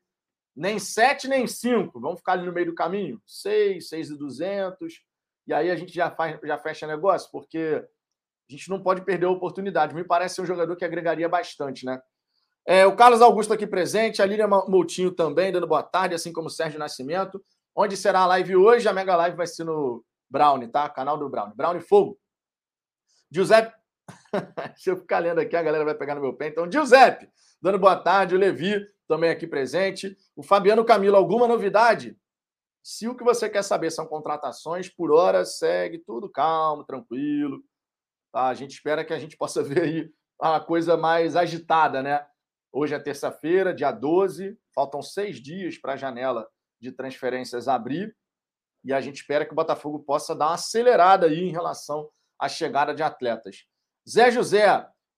Nem 0.54 0.78
7, 0.78 1.28
nem 1.28 1.46
5. 1.46 2.00
Vamos 2.00 2.18
ficar 2.18 2.32
ali 2.32 2.46
no 2.46 2.52
meio 2.52 2.66
do 2.66 2.74
caminho? 2.74 3.20
6, 3.26 3.88
6 3.88 4.10
e 4.10 4.18
200 4.18 5.06
e 5.46 5.54
aí 5.54 5.70
a 5.70 5.76
gente 5.76 5.94
já, 5.94 6.10
faz, 6.10 6.38
já 6.42 6.58
fecha 6.58 6.86
negócio, 6.86 7.30
porque 7.30 7.84
a 8.48 8.52
gente 8.52 8.68
não 8.68 8.82
pode 8.82 9.02
perder 9.02 9.26
a 9.26 9.30
oportunidade. 9.30 9.94
Me 9.94 10.04
parece 10.04 10.36
ser 10.36 10.42
um 10.42 10.46
jogador 10.46 10.74
que 10.76 10.84
agregaria 10.84 11.28
bastante, 11.28 11.86
né? 11.86 12.00
É, 12.66 12.84
o 12.84 12.96
Carlos 12.96 13.22
Augusto 13.22 13.52
aqui 13.52 13.64
presente, 13.64 14.20
a 14.20 14.26
Lília 14.26 14.48
Moutinho 14.48 15.12
também, 15.12 15.52
dando 15.52 15.68
boa 15.68 15.84
tarde, 15.84 16.16
assim 16.16 16.32
como 16.32 16.48
o 16.48 16.50
Sérgio 16.50 16.80
Nascimento. 16.80 17.42
Onde 17.78 17.94
será 17.94 18.20
a 18.20 18.26
live 18.26 18.56
hoje? 18.56 18.88
A 18.88 18.92
Mega 18.94 19.14
Live 19.14 19.36
vai 19.36 19.46
ser 19.46 19.64
no 19.64 20.02
Brownie, 20.30 20.66
tá? 20.66 20.88
Canal 20.88 21.18
do 21.18 21.28
Brownie. 21.28 21.54
Brownie 21.54 21.82
Fogo. 21.82 22.18
Giuseppe. 23.30 23.76
Se 24.76 24.88
eu 24.88 24.96
ficar 24.96 25.18
lendo 25.18 25.40
aqui, 25.40 25.54
a 25.54 25.62
galera 25.62 25.84
vai 25.84 25.94
pegar 25.94 26.14
no 26.14 26.22
meu 26.22 26.32
pé. 26.32 26.48
Então, 26.48 26.70
Giuseppe, 26.72 27.28
dando 27.60 27.78
boa 27.78 27.94
tarde. 27.94 28.34
O 28.34 28.38
Levi 28.38 28.82
também 29.06 29.28
aqui 29.28 29.46
presente. 29.46 30.16
O 30.34 30.42
Fabiano 30.42 30.86
Camilo, 30.86 31.16
alguma 31.16 31.46
novidade? 31.46 32.16
Se 32.82 33.08
o 33.08 33.14
que 33.14 33.22
você 33.22 33.46
quer 33.46 33.62
saber 33.62 33.90
são 33.90 34.06
contratações, 34.06 34.88
por 34.88 35.12
hora 35.12 35.44
segue 35.44 35.98
tudo 35.98 36.30
calmo, 36.30 36.82
tranquilo. 36.82 37.62
Tá? 38.32 38.46
A 38.46 38.54
gente 38.54 38.70
espera 38.70 39.04
que 39.04 39.12
a 39.12 39.18
gente 39.18 39.36
possa 39.36 39.60
ver 39.62 39.82
aí 39.82 40.10
a 40.40 40.60
coisa 40.60 40.96
mais 40.96 41.36
agitada, 41.36 42.02
né? 42.02 42.26
Hoje 42.72 42.94
é 42.94 42.98
terça-feira, 42.98 43.74
dia 43.74 43.92
12, 43.92 44.58
faltam 44.74 45.02
seis 45.02 45.36
dias 45.42 45.76
para 45.76 45.92
a 45.92 45.96
janela 45.96 46.48
de 46.80 46.92
transferências 46.92 47.68
abrir 47.68 48.14
e 48.86 48.92
a 48.92 49.00
gente 49.00 49.16
espera 49.16 49.44
que 49.44 49.52
o 49.52 49.56
Botafogo 49.56 49.98
possa 49.98 50.32
dar 50.32 50.46
uma 50.46 50.54
acelerada 50.54 51.26
aí 51.26 51.40
em 51.40 51.50
relação 51.50 52.08
à 52.38 52.48
chegada 52.48 52.94
de 52.94 53.02
atletas. 53.02 53.66
Zé 54.08 54.30
José, 54.30 54.64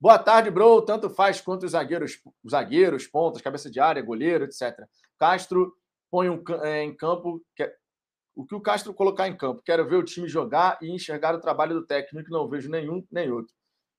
boa 0.00 0.18
tarde, 0.18 0.50
bro. 0.50 0.80
Tanto 0.80 1.10
faz 1.10 1.38
quanto 1.42 1.66
os 1.66 1.72
zagueiros, 1.72 2.18
zagueiros, 2.50 3.06
pontas, 3.06 3.42
cabeça 3.42 3.70
de 3.70 3.78
área, 3.78 4.00
goleiro, 4.00 4.44
etc. 4.44 4.74
Castro 5.18 5.76
põe 6.10 6.30
um, 6.30 6.42
é, 6.62 6.82
em 6.82 6.96
campo. 6.96 7.44
Que, 7.54 7.70
o 8.34 8.46
que 8.46 8.54
o 8.54 8.60
Castro 8.60 8.94
colocar 8.94 9.28
em 9.28 9.36
campo. 9.36 9.60
Quero 9.62 9.86
ver 9.86 9.96
o 9.96 10.04
time 10.04 10.26
jogar 10.26 10.78
e 10.80 10.90
enxergar 10.90 11.34
o 11.34 11.40
trabalho 11.40 11.74
do 11.74 11.86
técnico. 11.86 12.30
Não 12.30 12.48
vejo 12.48 12.70
nenhum 12.70 13.06
nem 13.12 13.30
outro. 13.30 13.54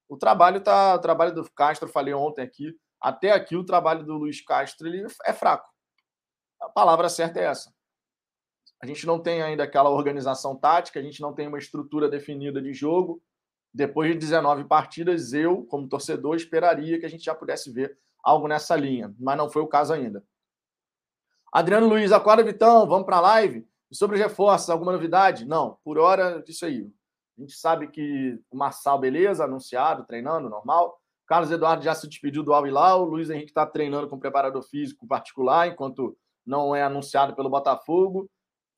O 0.07 0.17
trabalho 0.17 0.61
tá, 0.61 0.95
o 0.95 0.99
trabalho 0.99 1.35
do 1.35 1.47
Castro, 1.51 1.87
falei 1.87 2.15
ontem 2.15 2.41
aqui. 2.41 2.75
Até 2.99 3.31
aqui 3.31 3.55
o 3.55 3.63
trabalho 3.63 4.03
do 4.03 4.13
Luiz 4.13 4.41
Castro 4.41 4.87
ele 4.87 5.05
é 5.23 5.31
fraco. 5.31 5.68
A 6.69 6.71
palavra 6.71 7.09
certa 7.09 7.39
é 7.39 7.45
essa. 7.45 7.73
A 8.79 8.85
gente 8.85 9.07
não 9.07 9.19
tem 9.19 9.41
ainda 9.41 9.63
aquela 9.63 9.89
organização 9.89 10.55
tática, 10.55 10.99
a 10.99 11.03
gente 11.03 11.19
não 11.19 11.33
tem 11.33 11.47
uma 11.47 11.57
estrutura 11.57 12.07
definida 12.07 12.61
de 12.61 12.73
jogo. 12.73 13.23
Depois 13.73 14.11
de 14.11 14.19
19 14.19 14.65
partidas, 14.65 15.33
eu, 15.33 15.63
como 15.65 15.89
torcedor, 15.89 16.35
esperaria 16.35 16.99
que 16.99 17.07
a 17.07 17.09
gente 17.09 17.23
já 17.23 17.33
pudesse 17.33 17.71
ver 17.71 17.97
algo 18.23 18.47
nessa 18.47 18.75
linha, 18.75 19.13
mas 19.19 19.35
não 19.35 19.49
foi 19.49 19.63
o 19.63 19.67
caso 19.67 19.91
ainda. 19.91 20.23
Adriano 21.51 21.87
Luiz, 21.87 22.11
acorda, 22.11 22.43
Vitão, 22.43 22.87
vamos 22.87 23.07
para 23.07 23.17
a 23.17 23.21
live. 23.21 23.67
Sobre 23.91 24.17
os 24.17 24.21
reforços, 24.21 24.69
alguma 24.69 24.91
novidade? 24.91 25.45
Não, 25.45 25.79
por 25.83 25.97
hora, 25.97 26.43
isso 26.47 26.67
aí. 26.67 26.87
A 27.35 27.41
gente 27.41 27.53
sabe 27.53 27.87
que 27.87 28.39
o 28.51 28.55
Marçal, 28.55 28.99
beleza, 28.99 29.43
anunciado, 29.43 30.05
treinando, 30.05 30.49
normal. 30.49 31.01
Carlos 31.25 31.51
Eduardo 31.51 31.83
já 31.83 31.95
se 31.95 32.07
despediu 32.07 32.43
do 32.43 32.53
Al 32.53 32.67
Hilal. 32.67 33.01
O 33.01 33.09
Luiz 33.09 33.31
Henrique 33.31 33.49
está 33.49 33.65
treinando 33.65 34.07
com 34.07 34.19
preparador 34.19 34.61
físico 34.61 35.07
particular, 35.07 35.67
enquanto 35.67 36.15
não 36.49 36.75
é 36.75 36.81
anunciado 36.81 37.35
pelo 37.35 37.49
Botafogo. 37.49 38.27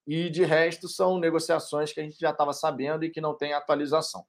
E 0.06 0.30
de 0.30 0.44
resto, 0.44 0.90
são 0.90 1.18
negociações 1.18 1.94
que 1.94 2.02
a 2.02 2.04
gente 2.04 2.20
já 2.20 2.32
estava 2.32 2.52
sabendo 2.52 3.06
e 3.06 3.10
que 3.10 3.22
não 3.22 3.34
tem 3.34 3.54
atualização. 3.54 4.26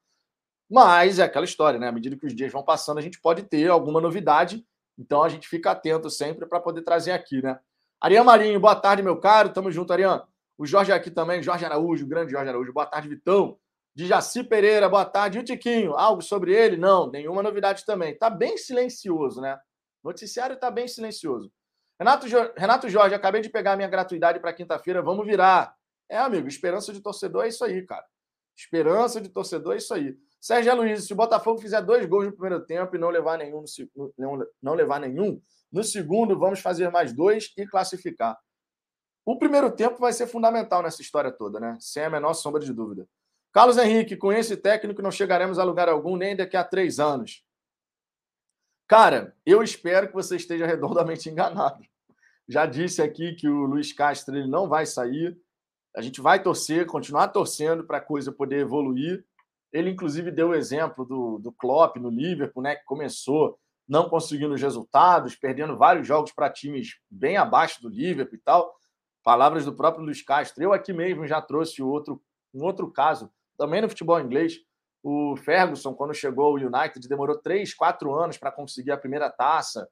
Mas 0.70 1.18
é 1.18 1.24
aquela 1.24 1.44
história, 1.44 1.78
né? 1.78 1.88
À 1.88 1.92
medida 1.92 2.16
que 2.16 2.24
os 2.24 2.34
dias 2.34 2.52
vão 2.52 2.62
passando, 2.62 2.98
a 2.98 3.02
gente 3.02 3.20
pode 3.20 3.42
ter 3.42 3.68
alguma 3.68 4.00
novidade. 4.00 4.64
Então 4.96 5.22
a 5.22 5.28
gente 5.28 5.48
fica 5.48 5.72
atento 5.72 6.08
sempre 6.08 6.46
para 6.46 6.60
poder 6.60 6.82
trazer 6.82 7.12
aqui, 7.12 7.42
né? 7.42 7.58
Ariane 8.00 8.24
Marinho, 8.26 8.60
boa 8.60 8.76
tarde, 8.76 9.02
meu 9.02 9.18
caro. 9.18 9.52
Tamo 9.52 9.72
junto, 9.72 9.92
Ariane. 9.92 10.22
O 10.56 10.64
Jorge 10.64 10.92
aqui 10.92 11.10
também, 11.10 11.42
Jorge 11.42 11.64
Araújo, 11.64 12.04
o 12.04 12.08
grande 12.08 12.30
Jorge 12.30 12.48
Araújo. 12.48 12.72
Boa 12.72 12.86
tarde, 12.86 13.08
Vitão. 13.08 13.58
De 13.94 14.06
Jaci 14.06 14.44
Pereira, 14.44 14.88
boa 14.88 15.04
tarde. 15.04 15.38
E 15.38 15.40
o 15.40 15.44
Tiquinho, 15.44 15.94
algo 15.94 16.22
sobre 16.22 16.54
ele? 16.54 16.76
Não, 16.76 17.10
nenhuma 17.10 17.42
novidade 17.42 17.84
também. 17.84 18.16
Tá 18.16 18.30
bem 18.30 18.56
silencioso, 18.56 19.40
né? 19.40 19.58
O 20.02 20.08
noticiário 20.08 20.56
tá 20.56 20.70
bem 20.70 20.86
silencioso. 20.86 21.50
Renato. 22.02 22.26
Renato 22.56 22.88
Jorge, 22.88 23.14
acabei 23.14 23.40
de 23.40 23.48
pegar 23.48 23.76
minha 23.76 23.88
gratuidade 23.88 24.40
para 24.40 24.52
quinta-feira, 24.52 25.00
vamos 25.00 25.24
virar. 25.24 25.74
É, 26.08 26.18
amigo, 26.18 26.48
esperança 26.48 26.92
de 26.92 27.00
torcedor 27.00 27.44
é 27.44 27.48
isso 27.48 27.64
aí, 27.64 27.86
cara. 27.86 28.04
Esperança 28.56 29.20
de 29.20 29.28
torcedor 29.28 29.74
é 29.74 29.76
isso 29.78 29.94
aí. 29.94 30.16
Sérgio 30.40 30.74
Luiz, 30.74 31.06
se 31.06 31.12
o 31.12 31.16
Botafogo 31.16 31.60
fizer 31.60 31.80
dois 31.80 32.04
gols 32.06 32.26
no 32.26 32.32
primeiro 32.32 32.66
tempo 32.66 32.96
e 32.96 32.98
não 32.98 33.08
levar 33.08 33.38
nenhum, 33.38 33.64
no, 33.94 34.12
não, 34.18 34.46
não 34.60 34.74
levar 34.74 34.98
nenhum, 34.98 35.40
no 35.70 35.84
segundo 35.84 36.36
vamos 36.36 36.58
fazer 36.58 36.90
mais 36.90 37.12
dois 37.12 37.52
e 37.56 37.64
classificar. 37.64 38.36
O 39.24 39.38
primeiro 39.38 39.70
tempo 39.70 39.98
vai 39.98 40.12
ser 40.12 40.26
fundamental 40.26 40.82
nessa 40.82 41.00
história 41.00 41.30
toda, 41.30 41.60
né? 41.60 41.78
Sem 41.80 42.02
a 42.02 42.10
menor 42.10 42.34
sombra 42.34 42.60
de 42.60 42.72
dúvida. 42.72 43.08
Carlos 43.52 43.78
Henrique, 43.78 44.16
com 44.16 44.32
esse 44.32 44.56
técnico 44.56 45.00
não 45.00 45.12
chegaremos 45.12 45.58
a 45.60 45.64
lugar 45.64 45.88
algum 45.88 46.16
nem 46.16 46.34
daqui 46.34 46.56
a 46.56 46.64
três 46.64 46.98
anos. 46.98 47.44
Cara, 48.88 49.36
eu 49.46 49.62
espero 49.62 50.08
que 50.08 50.14
você 50.14 50.34
esteja 50.36 50.66
redondamente 50.66 51.30
enganado. 51.30 51.84
Já 52.48 52.66
disse 52.66 53.00
aqui 53.00 53.34
que 53.34 53.48
o 53.48 53.64
Luiz 53.64 53.92
Castro 53.92 54.36
ele 54.36 54.48
não 54.48 54.68
vai 54.68 54.86
sair. 54.86 55.36
A 55.96 56.00
gente 56.00 56.20
vai 56.20 56.42
torcer, 56.42 56.86
continuar 56.86 57.28
torcendo 57.28 57.84
para 57.84 57.98
a 57.98 58.02
coisa 58.02 58.32
poder 58.32 58.60
evoluir. 58.60 59.24
Ele, 59.72 59.90
inclusive, 59.90 60.30
deu 60.30 60.48
o 60.48 60.54
exemplo 60.54 61.04
do, 61.04 61.38
do 61.38 61.52
Klopp 61.52 61.96
no 61.96 62.10
Liverpool, 62.10 62.62
né, 62.62 62.76
que 62.76 62.84
começou 62.84 63.58
não 63.88 64.08
conseguindo 64.08 64.54
os 64.54 64.62
resultados, 64.62 65.34
perdendo 65.34 65.76
vários 65.76 66.06
jogos 66.06 66.32
para 66.32 66.50
times 66.50 66.98
bem 67.10 67.36
abaixo 67.36 67.82
do 67.82 67.88
Liverpool 67.88 68.36
e 68.36 68.40
tal. 68.40 68.74
Palavras 69.22 69.64
do 69.64 69.74
próprio 69.74 70.04
Luiz 70.04 70.22
Castro. 70.22 70.62
Eu 70.62 70.72
aqui 70.72 70.92
mesmo 70.92 71.26
já 71.26 71.40
trouxe 71.40 71.82
outro, 71.82 72.22
um 72.54 72.64
outro 72.64 72.90
caso, 72.90 73.30
também 73.56 73.80
no 73.80 73.88
futebol 73.88 74.20
inglês. 74.20 74.58
O 75.02 75.36
Ferguson, 75.36 75.94
quando 75.94 76.14
chegou 76.14 76.46
ao 76.46 76.54
United, 76.54 77.06
demorou 77.08 77.36
três, 77.36 77.74
quatro 77.74 78.14
anos 78.14 78.38
para 78.38 78.52
conseguir 78.52 78.92
a 78.92 78.96
primeira 78.96 79.28
taça. 79.30 79.88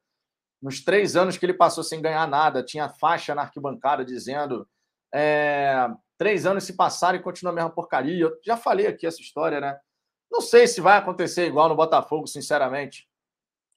Nos 0.61 0.83
três 0.83 1.15
anos 1.15 1.37
que 1.37 1.45
ele 1.45 1.53
passou 1.53 1.83
sem 1.83 2.01
ganhar 2.01 2.27
nada, 2.27 2.63
tinha 2.63 2.87
faixa 2.87 3.33
na 3.33 3.41
arquibancada 3.41 4.05
dizendo 4.05 4.67
é, 5.13 5.89
três 6.17 6.45
anos 6.45 6.63
se 6.63 6.73
passaram 6.73 7.17
e 7.17 7.21
continua 7.21 7.51
a 7.51 7.55
mesma 7.55 7.71
porcaria. 7.71 8.23
Eu 8.23 8.37
já 8.45 8.55
falei 8.55 8.87
aqui 8.87 9.07
essa 9.07 9.21
história, 9.21 9.59
né? 9.59 9.79
Não 10.31 10.39
sei 10.39 10.67
se 10.67 10.79
vai 10.79 10.97
acontecer 10.97 11.47
igual 11.47 11.67
no 11.67 11.75
Botafogo, 11.75 12.27
sinceramente. 12.27 13.09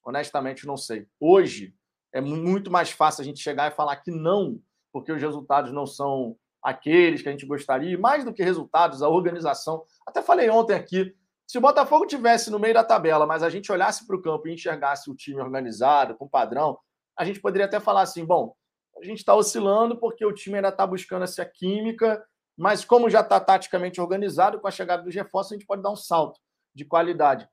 Honestamente, 0.03 0.67
não 0.67 0.77
sei. 0.77 1.07
Hoje 1.19 1.73
é 2.13 2.21
muito 2.21 2.71
mais 2.71 2.91
fácil 2.91 3.21
a 3.21 3.25
gente 3.25 3.41
chegar 3.41 3.71
e 3.71 3.75
falar 3.75 3.97
que 3.97 4.11
não, 4.11 4.61
porque 4.93 5.11
os 5.11 5.21
resultados 5.21 5.73
não 5.73 5.85
são 5.85 6.37
aqueles 6.63 7.21
que 7.21 7.27
a 7.27 7.31
gente 7.31 7.45
gostaria. 7.45 7.97
Mais 7.97 8.23
do 8.23 8.33
que 8.33 8.43
resultados, 8.43 9.01
a 9.01 9.09
organização. 9.09 9.83
Até 10.05 10.21
falei 10.21 10.49
ontem 10.49 10.73
aqui. 10.75 11.15
Se 11.47 11.57
o 11.57 11.61
Botafogo 11.61 12.05
tivesse 12.05 12.49
no 12.49 12.59
meio 12.59 12.73
da 12.73 12.83
tabela, 12.83 13.25
mas 13.25 13.43
a 13.43 13.49
gente 13.49 13.71
olhasse 13.71 14.05
para 14.05 14.15
o 14.15 14.21
campo 14.21 14.47
e 14.47 14.53
enxergasse 14.53 15.09
o 15.09 15.15
time 15.15 15.39
organizado, 15.41 16.15
com 16.15 16.27
padrão, 16.27 16.77
a 17.17 17.23
gente 17.23 17.39
poderia 17.39 17.65
até 17.65 17.79
falar 17.79 18.01
assim: 18.01 18.25
bom, 18.25 18.55
a 18.99 19.03
gente 19.03 19.19
está 19.19 19.35
oscilando 19.35 19.97
porque 19.97 20.25
o 20.25 20.33
time 20.33 20.55
ainda 20.55 20.69
está 20.69 20.85
buscando 20.87 21.23
essa 21.23 21.45
química 21.45 22.25
mas 22.57 22.85
como 22.85 23.09
já 23.09 23.19
está 23.19 23.39
taticamente 23.39 23.99
organizado, 23.99 24.59
com 24.59 24.67
a 24.67 24.71
chegada 24.71 25.03
dos 25.03 25.13
reforços, 25.13 25.51
a 25.51 25.55
gente 25.55 25.67
pode 25.67 25.81
dar 25.81 25.91
um 25.91 25.95
salto 25.95 26.39
de 26.73 26.85
qualidade. 26.85 27.47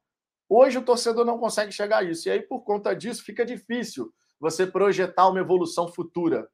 Hoje 0.49 0.78
o 0.78 0.84
torcedor 0.84 1.25
não 1.25 1.38
consegue 1.38 1.72
chegar 1.72 1.99
a 1.99 2.02
isso. 2.02 2.28
E 2.28 2.30
aí, 2.30 2.40
por 2.40 2.62
conta 2.62 2.94
disso, 2.94 3.25
fica 3.25 3.44
difícil 3.44 4.12
você 4.38 4.66
projetar 4.66 5.28
uma 5.28 5.40
evolução 5.40 5.88
futura. 5.88 6.49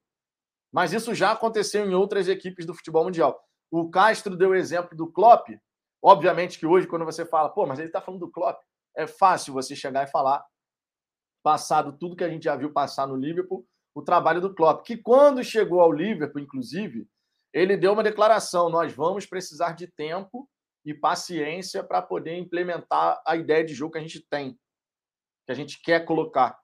Mas 0.73 0.92
isso 0.92 1.14
já 1.14 1.33
aconteceu 1.33 1.88
em 1.88 1.95
outras 1.95 2.28
equipes 2.28 2.64
do 2.64 2.75
futebol 2.75 3.04
mundial. 3.04 3.38
O 3.71 3.90
Castro 3.90 4.37
deu 4.37 4.50
o 4.50 4.54
exemplo 4.54 4.97
do 4.97 5.11
Klopp. 5.11 5.49
Obviamente 6.09 6.59
que 6.59 6.65
hoje, 6.65 6.87
quando 6.87 7.05
você 7.05 7.27
fala, 7.27 7.50
pô, 7.50 7.67
mas 7.67 7.79
ele 7.79 7.88
está 7.88 8.00
falando 8.00 8.21
do 8.21 8.31
Klopp, 8.31 8.62
é 8.97 9.07
fácil 9.07 9.53
você 9.53 9.77
chegar 9.77 10.05
e 10.05 10.11
falar, 10.11 10.43
passado 11.43 11.93
tudo 11.99 12.17
que 12.17 12.25
a 12.25 12.31
gente 12.31 12.45
já 12.45 12.57
viu 12.57 12.73
passar 12.73 13.07
no 13.07 13.15
Liverpool, 13.15 13.67
o 13.95 14.00
trabalho 14.00 14.41
do 14.41 14.55
Klopp, 14.55 14.87
que 14.87 14.97
quando 14.97 15.45
chegou 15.45 15.83
ao 15.83 15.93
Liverpool, 15.93 16.41
inclusive, 16.41 17.07
ele 17.53 17.77
deu 17.77 17.93
uma 17.93 18.03
declaração: 18.03 18.71
nós 18.71 18.91
vamos 18.91 19.27
precisar 19.27 19.73
de 19.73 19.87
tempo 19.87 20.49
e 20.83 20.95
paciência 20.95 21.85
para 21.85 22.00
poder 22.00 22.38
implementar 22.38 23.21
a 23.27 23.37
ideia 23.37 23.62
de 23.62 23.75
jogo 23.75 23.93
que 23.93 23.99
a 23.99 24.03
gente 24.03 24.27
tem, 24.31 24.59
que 25.45 25.53
a 25.53 25.55
gente 25.55 25.79
quer 25.83 26.07
colocar. 26.07 26.59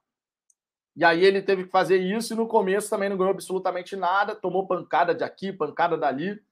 E 0.95 1.05
aí 1.05 1.23
ele 1.23 1.43
teve 1.43 1.65
que 1.65 1.69
fazer 1.69 1.97
isso 1.97 2.33
e 2.33 2.35
no 2.35 2.47
começo 2.47 2.89
também 2.89 3.09
não 3.09 3.17
ganhou 3.17 3.33
absolutamente 3.33 3.95
nada, 3.95 4.33
tomou 4.33 4.65
pancada 4.65 5.13
de 5.13 5.23
aqui, 5.23 5.53
pancada 5.53 5.95
dali. 5.95 6.43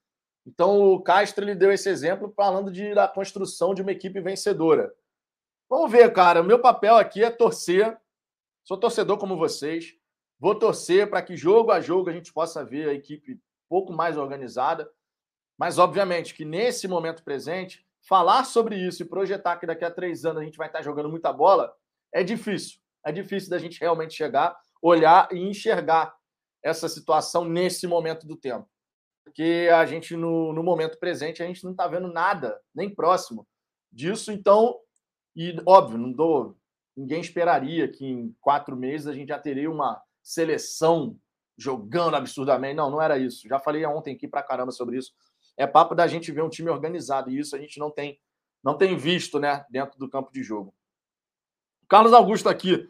Então 0.46 0.94
o 0.94 1.02
Castro 1.02 1.44
ele 1.44 1.56
deu 1.56 1.72
esse 1.72 1.90
exemplo 1.90 2.34
falando 2.36 2.72
de, 2.72 2.94
da 2.94 3.08
construção 3.08 3.74
de 3.74 3.82
uma 3.82 3.92
equipe 3.92 4.20
vencedora. 4.20 4.94
Vamos 5.70 5.92
ver, 5.92 6.12
cara. 6.12 6.42
O 6.42 6.46
meu 6.46 6.60
papel 6.60 6.96
aqui 6.96 7.24
é 7.24 7.30
torcer. 7.30 7.98
Sou 8.64 8.78
torcedor 8.78 9.18
como 9.18 9.38
vocês. 9.38 9.96
Vou 10.40 10.56
torcer 10.56 11.10
para 11.10 11.22
que 11.22 11.38
jogo 11.38 11.72
a 11.72 11.80
jogo 11.80 12.10
a 12.10 12.14
gente 12.14 12.34
possa 12.34 12.64
ver 12.64 12.90
a 12.90 12.94
equipe 12.94 13.40
pouco 13.70 13.94
mais 13.94 14.18
organizada. 14.18 14.90
Mas, 15.58 15.78
obviamente, 15.78 16.34
que 16.34 16.44
nesse 16.44 16.88
momento 16.88 17.24
presente, 17.24 17.86
falar 18.02 18.44
sobre 18.44 18.76
isso 18.76 19.02
e 19.02 19.08
projetar 19.08 19.58
que 19.58 19.66
daqui 19.66 19.86
a 19.86 19.92
três 19.92 20.26
anos 20.26 20.42
a 20.42 20.46
gente 20.46 20.58
vai 20.58 20.68
estar 20.68 20.82
jogando 20.82 21.10
muita 21.10 21.32
bola 21.32 21.74
é 22.14 22.24
difícil. 22.24 22.80
É 23.06 23.12
difícil 23.12 23.50
da 23.50 23.58
gente 23.58 23.80
realmente 23.80 24.14
chegar, 24.14 24.58
olhar 24.82 25.28
e 25.32 25.40
enxergar 25.40 26.16
essa 26.62 26.88
situação 26.88 27.46
nesse 27.46 27.88
momento 27.88 28.28
do 28.28 28.36
tempo. 28.36 28.68
Porque 29.34 29.68
a 29.74 29.84
gente, 29.84 30.16
no, 30.16 30.54
no 30.54 30.62
momento 30.62 31.00
presente, 31.00 31.42
a 31.42 31.48
gente 31.48 31.64
não 31.64 31.72
está 31.72 31.88
vendo 31.88 32.08
nada, 32.08 32.62
nem 32.74 32.88
próximo 32.88 33.48
disso. 33.92 34.32
Então, 34.32 34.80
e 35.36 35.56
óbvio, 35.66 35.98
não 35.98 36.12
dou. 36.12 36.56
Ninguém 36.96 37.20
esperaria 37.20 37.88
que 37.88 38.06
em 38.06 38.36
quatro 38.40 38.78
meses 38.78 39.08
a 39.08 39.14
gente 39.14 39.30
já 39.30 39.40
teria 39.40 39.72
uma 39.72 40.00
seleção 40.22 41.18
jogando 41.58 42.16
absurdamente. 42.16 42.76
Não, 42.76 42.92
não 42.92 43.02
era 43.02 43.18
isso. 43.18 43.48
Já 43.48 43.58
falei 43.58 43.84
ontem 43.88 44.14
aqui 44.14 44.28
pra 44.28 44.44
caramba 44.44 44.72
sobre 44.72 45.00
isso. 45.00 45.12
É 45.58 45.66
papo 45.66 45.96
da 45.96 46.06
gente 46.06 46.32
ver 46.32 46.44
um 46.44 46.50
time 46.50 46.70
organizado 46.70 47.32
e 47.32 47.40
isso 47.40 47.56
a 47.56 47.60
gente 47.60 47.80
não 47.80 47.90
tem 47.90 48.20
não 48.64 48.78
tem 48.78 48.96
visto, 48.96 49.40
né, 49.40 49.66
dentro 49.70 50.00
do 50.00 50.08
campo 50.08 50.32
de 50.32 50.42
jogo. 50.42 50.74
Carlos 51.90 52.14
Augusto 52.14 52.48
aqui. 52.48 52.88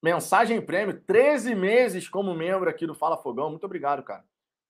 Mensagem 0.00 0.64
prêmio, 0.64 1.02
13 1.02 1.54
meses 1.54 2.08
como 2.08 2.34
membro 2.34 2.70
aqui 2.70 2.86
do 2.86 2.94
Fala 2.94 3.18
Fogão. 3.18 3.50
Muito 3.50 3.66
obrigado, 3.66 4.02
cara. 4.02 4.24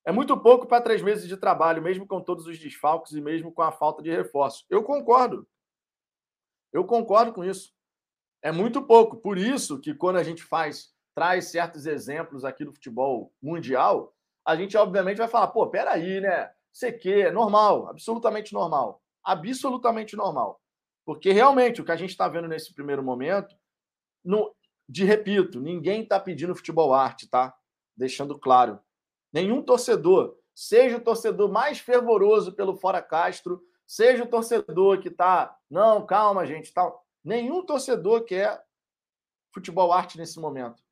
É 0.05 0.13
muito 0.13 0.37
pouco 0.41 0.67
para 0.67 0.83
três 0.83 1.03
meses 1.03 1.29
de 1.29 1.37
trabalho, 1.37 1.83
mesmo 1.83 2.07
com 2.07 2.21
todos 2.21 2.47
os 2.47 2.59
desfalques 2.59 3.13
e 3.13 3.21
mesmo 3.21 3.53
com 3.53 3.63
a 3.63 3.71
falta 3.71 4.03
de 4.03 4.11
reforço. 4.11 4.65
Eu 4.71 4.83
concordo. 4.83 5.47
Eu 6.73 6.85
concordo 6.85 7.33
com 7.33 7.45
isso. 7.45 7.73
É 8.43 8.51
muito 8.51 8.83
pouco. 8.83 9.17
Por 9.17 9.37
isso 9.37 9.79
que 9.81 9.95
quando 9.95 10.17
a 10.17 10.23
gente 10.23 10.43
faz 10.43 10.95
traz 11.15 11.51
certos 11.51 11.87
exemplos 11.87 12.45
aqui 12.45 12.65
do 12.65 12.73
futebol 12.73 13.33
mundial, 13.43 14.15
a 14.47 14.57
gente 14.57 14.77
obviamente 14.77 15.19
vai 15.19 15.29
falar, 15.29 15.49
pô, 15.49 15.69
peraí, 15.69 16.21
né? 16.21 16.51
Sei 16.73 16.93
que, 16.93 17.31
normal, 17.31 17.89
absolutamente 17.89 18.53
normal. 18.53 19.03
Absolutamente 19.23 20.17
normal. 20.17 20.61
Porque 21.05 21.33
realmente 21.33 21.81
o 21.81 21.85
que 21.85 21.93
a 21.93 21.97
gente 21.97 22.11
está 22.11 22.29
vendo 22.29 22.49
nesse 22.49 22.73
primeiro 22.73 23.03
momento, 23.03 23.55
no, 24.25 24.55
de 24.89 25.05
repito, 25.05 25.61
ninguém 25.61 26.03
está 26.03 26.19
pedindo 26.19 26.55
futebol 26.55 26.95
arte, 26.95 27.29
tá? 27.29 27.55
Deixando 27.97 28.39
claro. 28.39 28.81
Nenhum 29.33 29.63
torcedor, 29.63 30.37
seja 30.55 30.97
o 30.97 31.01
torcedor 31.01 31.51
mais 31.51 31.79
fervoroso 31.79 32.53
pelo 32.53 32.77
Fora 32.77 33.01
Castro, 33.01 33.63
seja 33.87 34.25
o 34.25 34.29
torcedor 34.29 35.01
que 35.01 35.09
está, 35.09 35.57
não, 35.71 36.05
calma, 36.05 36.47
gente, 36.47 36.73
tal. 36.73 37.05
Nenhum 37.25 37.65
torcedor 37.65 38.25
quer 38.25 38.63
futebol 39.53 39.93
arte 39.93 40.19
nesse 40.19 40.39
momento. 40.39 40.83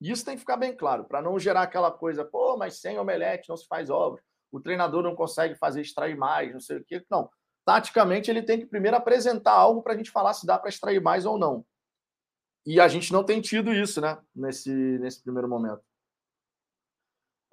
Isso 0.00 0.24
tem 0.24 0.34
que 0.34 0.40
ficar 0.40 0.56
bem 0.56 0.74
claro, 0.74 1.04
para 1.04 1.22
não 1.22 1.38
gerar 1.38 1.62
aquela 1.62 1.90
coisa, 1.90 2.24
pô, 2.24 2.56
mas 2.56 2.80
sem 2.80 2.98
omelete 2.98 3.48
não 3.48 3.56
se 3.56 3.66
faz 3.66 3.88
ovos, 3.88 4.20
o 4.50 4.60
treinador 4.60 5.02
não 5.02 5.14
consegue 5.14 5.54
fazer 5.54 5.80
extrair 5.80 6.16
mais, 6.16 6.52
não 6.52 6.60
sei 6.60 6.78
o 6.78 6.84
quê. 6.84 7.04
Não. 7.10 7.30
Taticamente, 7.64 8.30
ele 8.30 8.42
tem 8.42 8.58
que 8.58 8.66
primeiro 8.66 8.96
apresentar 8.96 9.52
algo 9.52 9.82
para 9.82 9.94
a 9.94 9.96
gente 9.96 10.10
falar 10.10 10.34
se 10.34 10.44
dá 10.44 10.58
para 10.58 10.68
extrair 10.68 11.00
mais 11.00 11.24
ou 11.24 11.38
não. 11.38 11.64
E 12.66 12.80
a 12.80 12.88
gente 12.88 13.12
não 13.12 13.24
tem 13.24 13.40
tido 13.40 13.72
isso, 13.72 14.00
né, 14.00 14.18
nesse, 14.34 14.70
nesse 14.70 15.22
primeiro 15.22 15.48
momento. 15.48 15.82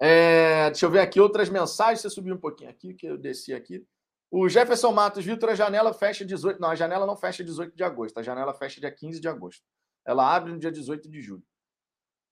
É, 0.02 0.70
deixa 0.70 0.86
eu 0.86 0.90
ver 0.90 1.00
aqui 1.00 1.20
outras 1.20 1.50
mensagens. 1.50 2.02
Você 2.02 2.10
subiu 2.10 2.36
um 2.36 2.40
pouquinho 2.40 2.70
aqui, 2.70 2.94
que 2.94 3.06
eu 3.06 3.18
desci 3.18 3.54
aqui. 3.54 3.86
O 4.32 4.48
Jefferson 4.48 4.92
Matos, 4.92 5.26
Vitor, 5.26 5.50
a 5.50 5.56
janela 5.56 5.94
fecha 5.94 6.24
18. 6.24 6.60
Não, 6.60 6.70
a 6.70 6.76
janela 6.76 7.06
não 7.06 7.18
fecha 7.18 7.44
18 7.44 7.76
de 7.76 7.84
agosto. 7.84 8.18
A 8.18 8.24
janela 8.24 8.54
fecha 8.54 8.80
dia 8.80 8.92
15 8.92 9.20
de 9.20 9.28
agosto. 9.28 9.64
Ela 10.06 10.36
abre 10.36 10.52
no 10.52 10.60
dia 10.60 10.72
18 10.72 11.10
de 11.10 11.22
julho. 11.22 11.44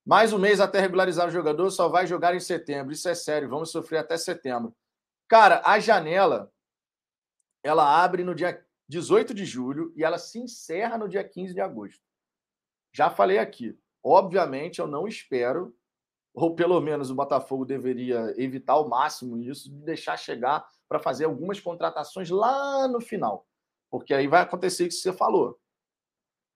Mais 0.06 0.32
um 0.32 0.40
mês 0.40 0.62
até 0.62 0.80
regularizar 0.80 1.28
o 1.28 1.32
jogador, 1.32 1.70
só 1.70 1.90
vai 1.90 2.08
jogar 2.08 2.34
em 2.34 2.40
setembro. 2.40 2.94
Isso 2.94 3.10
é 3.10 3.14
sério, 3.14 3.50
vamos 3.50 3.72
sofrer 3.72 3.98
até 3.98 4.18
setembro. 4.18 4.74
Cara, 5.28 5.62
a 5.66 5.80
janela 5.80 6.50
ela 7.62 8.02
abre 8.02 8.24
no 8.24 8.34
dia 8.34 8.66
18 8.88 9.34
de 9.34 9.44
julho 9.44 9.92
e 9.98 10.04
ela 10.06 10.18
se 10.18 10.40
encerra 10.40 10.98
no 10.98 11.10
dia 11.10 11.24
15 11.24 11.54
de 11.54 11.60
agosto. 11.60 12.02
Já 12.94 13.10
falei 13.10 13.38
aqui, 13.38 13.78
obviamente 14.02 14.80
eu 14.80 14.88
não 14.88 15.08
espero, 15.08 15.77
ou 16.40 16.54
pelo 16.54 16.80
menos 16.80 17.10
o 17.10 17.16
Botafogo 17.16 17.66
deveria 17.66 18.32
evitar 18.38 18.74
ao 18.74 18.88
máximo 18.88 19.40
isso, 19.40 19.72
de 19.72 19.78
deixar 19.78 20.16
chegar 20.18 20.64
para 20.88 21.00
fazer 21.00 21.26
algumas 21.26 21.60
contratações 21.60 22.30
lá 22.30 22.88
no 22.88 23.02
final. 23.02 23.48
Porque 23.90 24.14
aí 24.14 24.28
vai 24.28 24.42
acontecer 24.42 24.84
o 24.84 24.88
que 24.88 24.94
você 24.94 25.12
falou. 25.12 25.60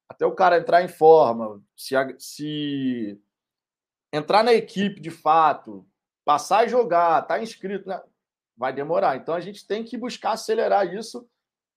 Até 0.08 0.24
o 0.24 0.36
cara 0.36 0.60
entrar 0.60 0.84
em 0.84 0.88
forma, 0.88 1.64
se, 1.76 1.96
se 2.20 3.20
entrar 4.14 4.44
na 4.44 4.54
equipe 4.54 5.02
de 5.02 5.10
fato, 5.10 5.84
passar 6.24 6.60
a 6.60 6.68
jogar, 6.68 7.24
tá 7.24 7.42
inscrito, 7.42 7.90
né? 7.90 8.00
vai 8.56 8.72
demorar. 8.72 9.18
Então 9.18 9.34
a 9.34 9.40
gente 9.40 9.66
tem 9.66 9.84
que 9.84 9.98
buscar 9.98 10.34
acelerar 10.34 10.94
isso 10.94 11.28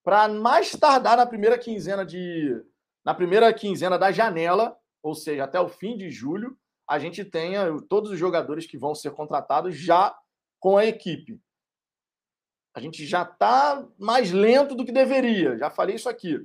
para 0.04 0.28
mais 0.28 0.72
tardar 0.72 1.16
na 1.16 1.24
primeira 1.24 1.56
quinzena 1.56 2.04
de 2.04 2.62
na 3.02 3.14
primeira 3.14 3.50
quinzena 3.54 3.98
da 3.98 4.12
janela, 4.12 4.76
ou 5.02 5.14
seja, 5.14 5.44
até 5.44 5.58
o 5.58 5.70
fim 5.70 5.96
de 5.96 6.10
julho, 6.10 6.58
a 6.94 6.98
gente 6.98 7.24
tenha 7.24 7.66
todos 7.88 8.10
os 8.10 8.18
jogadores 8.18 8.66
que 8.66 8.78
vão 8.78 8.94
ser 8.94 9.10
contratados 9.10 9.76
já 9.76 10.16
com 10.60 10.78
a 10.78 10.86
equipe. 10.86 11.40
A 12.72 12.80
gente 12.80 13.04
já 13.04 13.22
está 13.22 13.86
mais 13.98 14.30
lento 14.30 14.74
do 14.74 14.84
que 14.84 14.92
deveria, 14.92 15.58
já 15.58 15.70
falei 15.70 15.96
isso 15.96 16.08
aqui. 16.08 16.38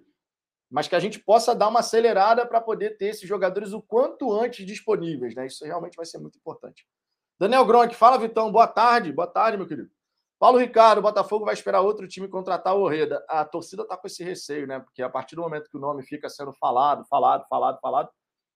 Mas 0.70 0.88
que 0.88 0.96
a 0.96 1.00
gente 1.00 1.20
possa 1.20 1.56
dar 1.56 1.68
uma 1.68 1.79
acelerada 1.79 2.46
para 2.46 2.62
poder 2.62 2.98
ter 2.98 3.08
esses 3.08 3.27
jogadores 3.27 3.74
o 3.74 3.82
quanto 3.82 4.32
antes 4.32 4.65
disponíveis. 4.65 5.34
Né? 5.34 5.48
Isso 5.48 5.65
realmente 5.65 5.96
vai 5.96 6.06
ser 6.06 6.20
muito 6.20 6.38
importante. 6.38 6.86
Daniel 7.39 7.65
Gronk, 7.65 7.96
fala, 7.96 8.20
Vitão. 8.20 8.51
Boa 8.51 8.68
tarde. 8.68 9.12
Boa 9.12 9.27
tarde, 9.27 9.58
meu 9.58 9.68
querido. 9.68 9.89
Paulo 10.38 10.58
Ricardo, 10.58 11.00
o 11.00 11.01
Botafogo 11.01 11.46
vai 11.46 11.53
esperar 11.53 11.82
outro 11.82 12.08
time 12.08 12.27
contratar 12.27 12.75
o 12.75 12.82
Orreda. 12.82 13.24
A 13.27 13.44
torcida 13.44 13.82
está 13.82 13.98
com 13.98 14.08
esse 14.08 14.24
receio, 14.24 14.68
né? 14.68 14.79
Porque 14.79 15.01
a 15.01 15.10
partir 15.10 15.36
do 15.36 15.41
momento 15.41 15.70
que 15.70 15.77
o 15.77 15.82
nome 15.82 16.03
fica 16.03 16.29
sendo 16.29 16.53
falado, 16.53 17.03
falado, 17.06 17.46
falado, 17.50 17.79
falado, 17.79 18.10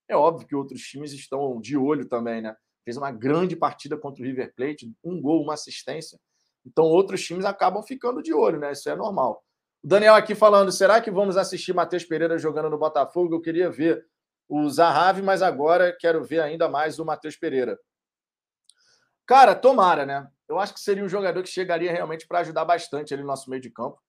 é 0.08 0.16
óbvio 0.16 0.48
que 0.48 0.56
outros 0.56 0.82
times 0.82 1.14
estão 1.14 1.60
de 1.60 1.78
olho 1.78 2.08
também, 2.08 2.42
né? 2.42 2.56
Fez 2.84 2.98
uma 2.98 3.12
grande 3.12 3.56
partida 3.56 3.98
contra 3.98 4.22
o 4.22 4.26
River 4.26 4.54
Plate, 4.56 4.94
um 5.04 5.22
gol, 5.22 5.42
uma 5.42 5.54
assistência. 5.54 6.20
Então, 6.66 6.86
outros 6.86 7.24
times 7.24 7.46
acabam 7.46 7.84
ficando 7.84 8.22
de 8.22 8.34
olho, 8.34 8.60
né? 8.60 8.72
Isso 8.72 8.90
é 8.90 8.96
normal. 8.96 9.44
O 9.84 9.88
Daniel 9.88 10.16
aqui 10.16 10.36
falando: 10.36 10.72
será 10.72 11.02
que 11.02 11.12
vamos 11.12 11.38
assistir 11.38 11.74
Matheus 11.74 12.06
Pereira 12.06 12.38
jogando 12.38 12.70
no 12.70 12.78
Botafogo? 12.78 13.36
Eu 13.36 13.42
queria 13.42 13.70
ver 13.70 14.06
o 14.48 14.70
Zahavi, 14.70 15.22
mas 15.22 15.42
agora 15.42 15.96
quero 15.98 16.24
ver 16.24 16.42
ainda 16.42 16.70
mais 16.70 17.00
o 17.00 17.06
Matheus 17.06 17.36
Pereira. 17.36 17.80
Cara, 19.26 19.56
tomara, 19.56 20.06
né? 20.06 20.28
Eu 20.48 20.60
acho 20.60 20.74
que 20.74 20.80
seria 20.80 21.04
um 21.04 21.10
jogador 21.10 21.42
que 21.42 21.50
chegaria 21.50 21.92
realmente 21.92 22.28
para 22.28 22.40
ajudar 22.40 22.66
bastante 22.66 23.14
ali 23.14 23.24
no 23.24 23.28
nosso 23.28 23.50
meio 23.50 23.62
de 23.62 23.70
campo, 23.70 24.02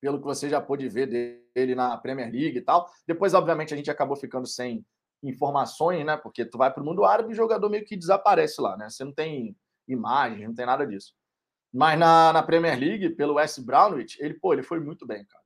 pelo 0.00 0.18
que 0.18 0.24
você 0.24 0.48
já 0.48 0.60
pôde 0.60 0.88
ver 0.88 1.06
dele 1.54 1.74
na 1.74 1.96
Premier 1.96 2.30
League 2.30 2.58
e 2.58 2.60
tal. 2.60 2.90
Depois, 3.06 3.34
obviamente, 3.34 3.72
a 3.72 3.76
gente 3.76 3.90
acabou 3.90 4.16
ficando 4.16 4.46
sem 4.46 4.84
informações, 5.22 6.04
né? 6.04 6.16
Porque 6.16 6.44
tu 6.44 6.58
vai 6.58 6.72
para 6.72 6.82
o 6.82 6.86
mundo 6.86 7.04
árabe 7.04 7.30
e 7.30 7.32
o 7.32 7.36
jogador 7.36 7.68
meio 7.68 7.84
que 7.84 7.96
desaparece 7.96 8.60
lá, 8.60 8.76
né? 8.76 8.88
Você 8.90 9.04
não 9.04 9.12
tem 9.12 9.56
imagem, 9.86 10.46
não 10.46 10.54
tem 10.54 10.66
nada 10.66 10.86
disso. 10.86 11.14
Mas 11.72 11.98
na, 11.98 12.32
na 12.32 12.42
Premier 12.42 12.78
League, 12.78 13.10
pelo 13.10 13.34
West 13.34 13.60
Brownwich, 13.60 14.18
ele, 14.20 14.34
pô, 14.34 14.52
ele 14.52 14.62
foi 14.62 14.80
muito 14.80 15.06
bem, 15.06 15.24
cara. 15.24 15.42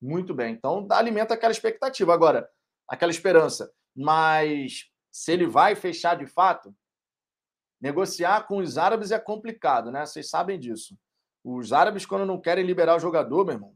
Muito 0.00 0.34
bem. 0.34 0.54
Então, 0.54 0.86
alimenta 0.90 1.34
aquela 1.34 1.52
expectativa. 1.52 2.12
Agora, 2.12 2.48
aquela 2.88 3.10
esperança. 3.10 3.72
Mas 3.94 4.90
se 5.10 5.32
ele 5.32 5.46
vai 5.46 5.74
fechar 5.74 6.16
de 6.16 6.26
fato, 6.26 6.74
negociar 7.80 8.46
com 8.46 8.58
os 8.58 8.76
árabes 8.76 9.10
é 9.10 9.18
complicado, 9.18 9.90
né? 9.90 10.04
Vocês 10.04 10.28
sabem 10.28 10.58
disso. 10.58 10.98
Os 11.42 11.72
árabes, 11.72 12.04
quando 12.04 12.26
não 12.26 12.40
querem 12.40 12.64
liberar 12.64 12.96
o 12.96 13.00
jogador, 13.00 13.44
meu 13.44 13.54
irmão, 13.54 13.74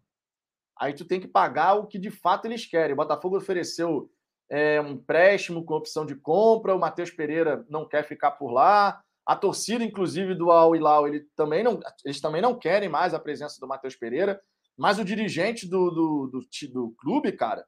aí 0.78 0.92
tu 0.92 1.04
tem 1.04 1.20
que 1.20 1.28
pagar 1.28 1.74
o 1.74 1.86
que 1.86 1.98
de 1.98 2.10
fato 2.10 2.46
eles 2.46 2.66
querem. 2.66 2.92
O 2.92 2.96
Botafogo 2.96 3.38
ofereceu 3.38 4.10
é, 4.54 4.80
um 4.80 4.90
empréstimo 4.90 5.64
com 5.64 5.74
opção 5.74 6.06
de 6.06 6.14
compra, 6.14 6.76
o 6.76 6.78
Matheus 6.78 7.10
Pereira 7.10 7.66
não 7.68 7.88
quer 7.88 8.04
ficar 8.04 8.30
por 8.30 8.52
lá. 8.52 9.02
A 9.26 9.34
torcida, 9.34 9.82
inclusive, 9.82 10.32
do 10.32 10.52
Al 10.52 10.76
Hilal, 10.76 11.08
ele 11.08 11.26
também 11.34 11.64
não, 11.64 11.80
eles 12.04 12.20
também 12.20 12.40
não 12.40 12.56
querem 12.56 12.88
mais 12.88 13.12
a 13.14 13.18
presença 13.18 13.58
do 13.58 13.66
Matheus 13.66 13.96
Pereira, 13.96 14.40
mas 14.76 15.00
o 15.00 15.04
dirigente 15.04 15.68
do, 15.68 15.90
do, 15.90 16.26
do, 16.28 16.68
do 16.72 16.94
clube, 16.96 17.32
cara, 17.32 17.66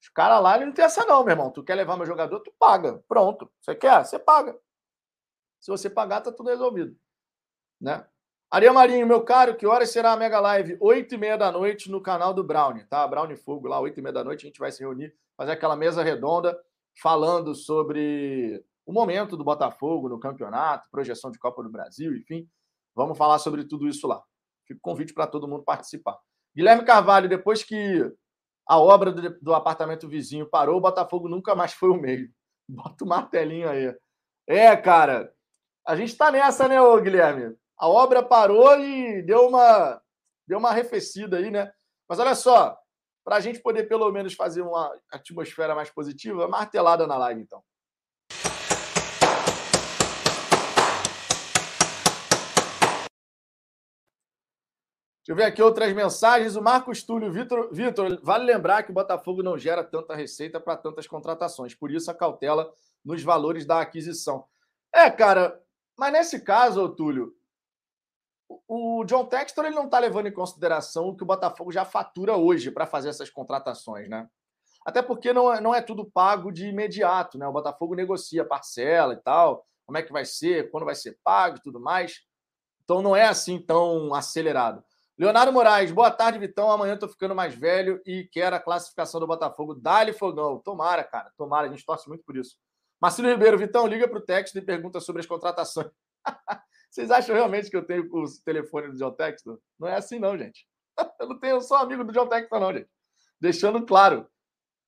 os 0.00 0.08
caras 0.08 0.42
lá, 0.42 0.56
ele 0.56 0.66
não 0.66 0.72
tem 0.72 0.86
essa 0.86 1.04
não, 1.04 1.22
meu 1.22 1.32
irmão. 1.32 1.50
Tu 1.50 1.62
quer 1.62 1.74
levar 1.74 1.98
meu 1.98 2.06
jogador, 2.06 2.40
tu 2.40 2.52
paga. 2.58 3.04
Pronto. 3.06 3.52
Você 3.60 3.74
quer? 3.74 4.06
Você 4.06 4.18
paga. 4.18 4.58
Se 5.60 5.70
você 5.70 5.90
pagar, 5.90 6.22
tá 6.22 6.32
tudo 6.32 6.48
resolvido. 6.48 6.96
Né? 7.78 8.06
Aria 8.54 8.72
Marinho, 8.72 9.04
meu 9.04 9.20
caro, 9.20 9.56
que 9.56 9.66
horas 9.66 9.90
será 9.90 10.12
a 10.12 10.16
Mega 10.16 10.38
Live? 10.38 10.76
Oito 10.78 11.16
e 11.16 11.18
meia 11.18 11.36
da 11.36 11.50
noite 11.50 11.90
no 11.90 12.00
canal 12.00 12.32
do 12.32 12.44
Brownie, 12.44 12.84
tá? 12.84 13.04
Brownie 13.04 13.36
Fogo 13.36 13.66
lá, 13.66 13.80
oito 13.80 13.98
e 13.98 14.00
meia 14.00 14.12
da 14.12 14.22
noite, 14.22 14.46
a 14.46 14.48
gente 14.48 14.60
vai 14.60 14.70
se 14.70 14.78
reunir, 14.78 15.12
fazer 15.36 15.50
aquela 15.50 15.74
mesa 15.74 16.04
redonda, 16.04 16.56
falando 17.02 17.52
sobre 17.52 18.64
o 18.86 18.92
momento 18.92 19.36
do 19.36 19.42
Botafogo 19.42 20.08
no 20.08 20.20
campeonato, 20.20 20.88
projeção 20.88 21.32
de 21.32 21.38
Copa 21.40 21.64
do 21.64 21.68
Brasil, 21.68 22.14
enfim. 22.14 22.48
Vamos 22.94 23.18
falar 23.18 23.40
sobre 23.40 23.64
tudo 23.64 23.88
isso 23.88 24.06
lá. 24.06 24.22
Fico 24.68 24.78
convite 24.80 25.12
para 25.12 25.26
todo 25.26 25.48
mundo 25.48 25.64
participar. 25.64 26.16
Guilherme 26.54 26.84
Carvalho, 26.84 27.28
depois 27.28 27.64
que 27.64 28.08
a 28.68 28.78
obra 28.78 29.10
do, 29.10 29.52
apartamento 29.52 30.06
vizinho 30.06 30.48
parou, 30.48 30.76
o 30.76 30.80
Botafogo 30.80 31.28
nunca 31.28 31.56
mais 31.56 31.72
foi 31.72 31.90
o 31.90 32.00
mesmo. 32.00 32.28
Bota 32.70 33.04
o 33.04 33.08
martelinho 33.08 33.68
aí. 33.68 33.92
É, 34.46 34.76
cara, 34.76 35.34
a 35.84 35.96
gente 35.96 36.10
está 36.10 36.30
nessa, 36.30 36.68
né, 36.68 36.80
ô 36.80 37.00
Guilherme? 37.00 37.56
A 37.84 37.86
obra 37.86 38.22
parou 38.22 38.80
e 38.80 39.20
deu 39.20 39.46
uma, 39.46 40.00
deu 40.48 40.58
uma 40.58 40.70
arrefecida 40.70 41.36
aí, 41.36 41.50
né? 41.50 41.70
Mas 42.08 42.18
olha 42.18 42.34
só, 42.34 42.74
para 43.22 43.36
a 43.36 43.40
gente 43.40 43.60
poder 43.60 43.86
pelo 43.86 44.10
menos 44.10 44.32
fazer 44.32 44.62
uma 44.62 44.90
atmosfera 45.12 45.74
mais 45.74 45.90
positiva, 45.90 46.48
martelada 46.48 47.06
na 47.06 47.18
live, 47.18 47.42
então. 47.42 47.62
Deixa 55.18 55.28
eu 55.28 55.36
ver 55.36 55.44
aqui 55.44 55.60
outras 55.60 55.92
mensagens. 55.92 56.56
O 56.56 56.62
Marcos 56.62 57.02
Túlio, 57.02 57.30
Vitor, 57.30 57.68
Vitor, 57.70 58.18
vale 58.22 58.46
lembrar 58.46 58.84
que 58.84 58.92
o 58.92 58.94
Botafogo 58.94 59.42
não 59.42 59.58
gera 59.58 59.84
tanta 59.84 60.14
receita 60.14 60.58
para 60.58 60.78
tantas 60.78 61.06
contratações, 61.06 61.74
por 61.74 61.90
isso 61.90 62.10
a 62.10 62.14
cautela 62.14 62.72
nos 63.04 63.22
valores 63.22 63.66
da 63.66 63.82
aquisição. 63.82 64.46
É, 64.90 65.10
cara, 65.10 65.62
mas 65.98 66.12
nesse 66.14 66.40
caso, 66.40 66.88
Túlio, 66.88 67.36
o 68.48 69.04
John 69.04 69.24
Textor 69.26 69.64
ele 69.64 69.74
não 69.74 69.86
está 69.86 69.98
levando 69.98 70.26
em 70.26 70.32
consideração 70.32 71.08
o 71.08 71.16
que 71.16 71.22
o 71.22 71.26
Botafogo 71.26 71.72
já 71.72 71.84
fatura 71.84 72.36
hoje 72.36 72.70
para 72.70 72.86
fazer 72.86 73.08
essas 73.08 73.30
contratações, 73.30 74.08
né? 74.08 74.28
Até 74.84 75.00
porque 75.00 75.32
não 75.32 75.52
é, 75.52 75.60
não 75.60 75.74
é 75.74 75.80
tudo 75.80 76.10
pago 76.10 76.52
de 76.52 76.66
imediato, 76.66 77.38
né? 77.38 77.46
O 77.46 77.52
Botafogo 77.52 77.94
negocia 77.94 78.44
parcela 78.44 79.14
e 79.14 79.16
tal, 79.16 79.66
como 79.86 79.96
é 79.96 80.02
que 80.02 80.12
vai 80.12 80.24
ser, 80.24 80.70
quando 80.70 80.84
vai 80.84 80.94
ser 80.94 81.18
pago 81.24 81.56
e 81.56 81.62
tudo 81.62 81.80
mais. 81.80 82.20
Então 82.82 83.00
não 83.00 83.16
é 83.16 83.26
assim 83.26 83.58
tão 83.58 84.12
acelerado. 84.14 84.84
Leonardo 85.16 85.52
Moraes, 85.52 85.92
boa 85.92 86.10
tarde, 86.10 86.38
Vitão. 86.38 86.70
Amanhã 86.70 86.94
estou 86.94 87.08
ficando 87.08 87.34
mais 87.34 87.54
velho 87.54 88.02
e 88.04 88.24
quero 88.24 88.56
a 88.56 88.60
classificação 88.60 89.20
do 89.20 89.26
Botafogo. 89.26 89.74
Dá-lhe 89.74 90.12
fogão. 90.12 90.58
Tomara, 90.58 91.04
cara. 91.04 91.30
Tomara, 91.36 91.68
a 91.68 91.70
gente 91.70 91.86
torce 91.86 92.08
muito 92.08 92.24
por 92.24 92.36
isso. 92.36 92.56
Marcelo 93.00 93.28
Ribeiro, 93.28 93.56
Vitão, 93.56 93.86
liga 93.86 94.08
para 94.08 94.18
o 94.18 94.20
texto 94.20 94.56
e 94.56 94.60
pergunta 94.60 94.98
sobre 95.00 95.20
as 95.20 95.26
contratações. 95.26 95.88
Vocês 96.94 97.10
acham 97.10 97.34
realmente 97.34 97.68
que 97.68 97.76
eu 97.76 97.84
tenho 97.84 98.08
o 98.08 98.24
telefone 98.44 98.92
do 98.92 98.96
John? 98.96 99.16
Não 99.80 99.88
é 99.88 99.96
assim, 99.96 100.20
não, 100.20 100.38
gente. 100.38 100.64
Eu 101.18 101.28
não 101.28 101.40
tenho, 101.40 101.60
sou 101.60 101.76
amigo 101.76 102.04
do 102.04 102.12
John 102.12 102.28
não, 102.52 102.72
gente. 102.72 102.88
Deixando 103.40 103.84
claro, 103.84 104.28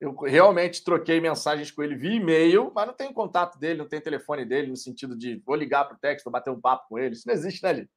eu 0.01 0.15
realmente 0.15 0.85
troquei 0.85 1.21
mensagens 1.21 1.73
com 1.73 1.83
ele 1.83 1.97
via 1.97 2.15
e-mail, 2.15 2.71
mas 2.73 2.87
não 2.87 2.95
tenho 2.95 3.13
contato 3.13 3.59
dele, 3.59 3.81
não 3.81 3.89
tenho 3.89 4.01
telefone 4.01 4.45
dele, 4.45 4.69
no 4.69 4.77
sentido 4.77 5.17
de 5.17 5.43
vou 5.45 5.57
ligar 5.57 5.85
para 5.85 5.97
o 5.97 5.99
Texton, 5.99 6.31
bater 6.31 6.51
um 6.51 6.61
papo 6.61 6.87
com 6.89 6.97
ele. 6.97 7.15
Isso 7.15 7.27
não 7.27 7.35
existe, 7.35 7.61
né, 7.65 7.73
Lili? 7.73 7.91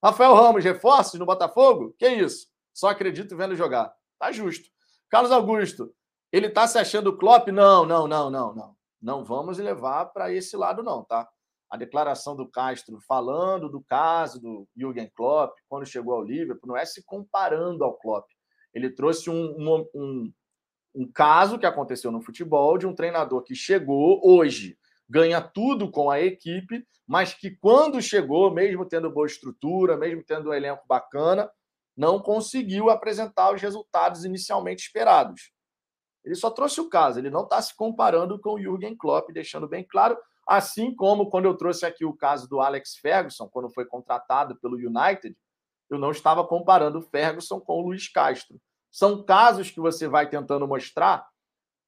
Rafael 0.00 0.32
Ramos, 0.32 0.62
reforços 0.62 1.18
no 1.18 1.26
Botafogo? 1.26 1.92
Que 1.98 2.08
isso? 2.08 2.46
Só 2.72 2.90
acredito 2.90 3.36
vendo 3.36 3.56
jogar. 3.56 3.92
Tá 4.16 4.30
justo. 4.30 4.70
Carlos 5.10 5.32
Augusto, 5.32 5.92
ele 6.30 6.48
tá 6.48 6.68
se 6.68 6.78
achando 6.78 7.16
Klopp? 7.16 7.48
Não, 7.48 7.84
não, 7.84 8.06
não, 8.06 8.30
não, 8.30 8.54
não. 8.54 8.76
Não 9.02 9.24
vamos 9.24 9.58
levar 9.58 10.06
para 10.06 10.32
esse 10.32 10.56
lado, 10.56 10.84
não, 10.84 11.02
tá? 11.02 11.28
A 11.70 11.76
declaração 11.76 12.36
do 12.36 12.48
Castro 12.48 13.00
falando 13.00 13.68
do 13.68 13.82
caso 13.82 14.40
do 14.40 14.68
Jürgen 14.76 15.10
Klopp, 15.14 15.56
quando 15.68 15.86
chegou 15.86 16.14
ao 16.14 16.22
Liverpool, 16.22 16.68
não 16.68 16.76
é 16.76 16.84
se 16.84 17.04
comparando 17.04 17.82
ao 17.82 17.94
Klopp. 17.98 18.26
Ele 18.72 18.90
trouxe 18.90 19.30
um, 19.30 19.56
um, 19.58 19.88
um, 19.94 20.32
um 20.94 21.10
caso 21.12 21.58
que 21.58 21.66
aconteceu 21.66 22.12
no 22.12 22.22
futebol 22.22 22.78
de 22.78 22.86
um 22.86 22.94
treinador 22.94 23.42
que 23.42 23.54
chegou 23.54 24.20
hoje, 24.24 24.78
ganha 25.08 25.40
tudo 25.40 25.90
com 25.90 26.10
a 26.10 26.20
equipe, 26.20 26.86
mas 27.06 27.34
que 27.34 27.50
quando 27.50 28.02
chegou, 28.02 28.52
mesmo 28.52 28.84
tendo 28.84 29.10
boa 29.10 29.26
estrutura, 29.26 29.96
mesmo 29.96 30.22
tendo 30.24 30.50
um 30.50 30.54
elenco 30.54 30.84
bacana, 30.86 31.50
não 31.96 32.20
conseguiu 32.20 32.90
apresentar 32.90 33.54
os 33.54 33.62
resultados 33.62 34.24
inicialmente 34.24 34.82
esperados. 34.82 35.52
Ele 36.24 36.34
só 36.34 36.50
trouxe 36.50 36.80
o 36.80 36.88
caso, 36.88 37.18
ele 37.18 37.30
não 37.30 37.44
está 37.44 37.62
se 37.62 37.74
comparando 37.74 38.38
com 38.40 38.54
o 38.54 38.60
Jürgen 38.60 38.96
Klopp, 38.96 39.30
deixando 39.32 39.68
bem 39.68 39.86
claro, 39.88 40.18
assim 40.46 40.94
como 40.94 41.28
quando 41.28 41.46
eu 41.46 41.56
trouxe 41.56 41.84
aqui 41.84 42.04
o 42.04 42.16
caso 42.16 42.48
do 42.48 42.60
Alex 42.60 42.96
Ferguson, 42.96 43.48
quando 43.48 43.70
foi 43.70 43.84
contratado 43.84 44.56
pelo 44.56 44.76
United, 44.76 45.36
eu 45.90 45.98
não 45.98 46.10
estava 46.10 46.46
comparando 46.46 46.98
o 46.98 47.02
Ferguson 47.02 47.60
com 47.60 47.80
o 47.80 47.86
Luiz 47.88 48.08
Castro. 48.08 48.60
São 48.90 49.24
casos 49.24 49.70
que 49.70 49.80
você 49.80 50.08
vai 50.08 50.28
tentando 50.28 50.66
mostrar 50.66 51.26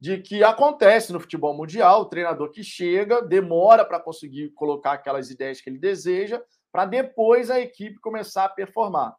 de 0.01 0.18
que 0.18 0.44
acontece 0.44 1.12
no 1.12 1.18
futebol 1.21 1.55
mundial, 1.55 2.03
o 2.03 2.07
treinador 2.07 2.51
que 2.51 2.62
chega, 2.62 3.21
demora 3.21 3.85
para 3.85 3.99
conseguir 3.99 4.51
colocar 4.51 4.92
aquelas 4.92 5.31
ideias 5.31 5.61
que 5.61 5.68
ele 5.68 5.79
deseja, 5.79 6.40
para 6.71 6.85
depois 6.85 7.51
a 7.51 7.61
equipe 7.61 7.99
começar 7.99 8.44
a 8.44 8.49
performar. 8.49 9.16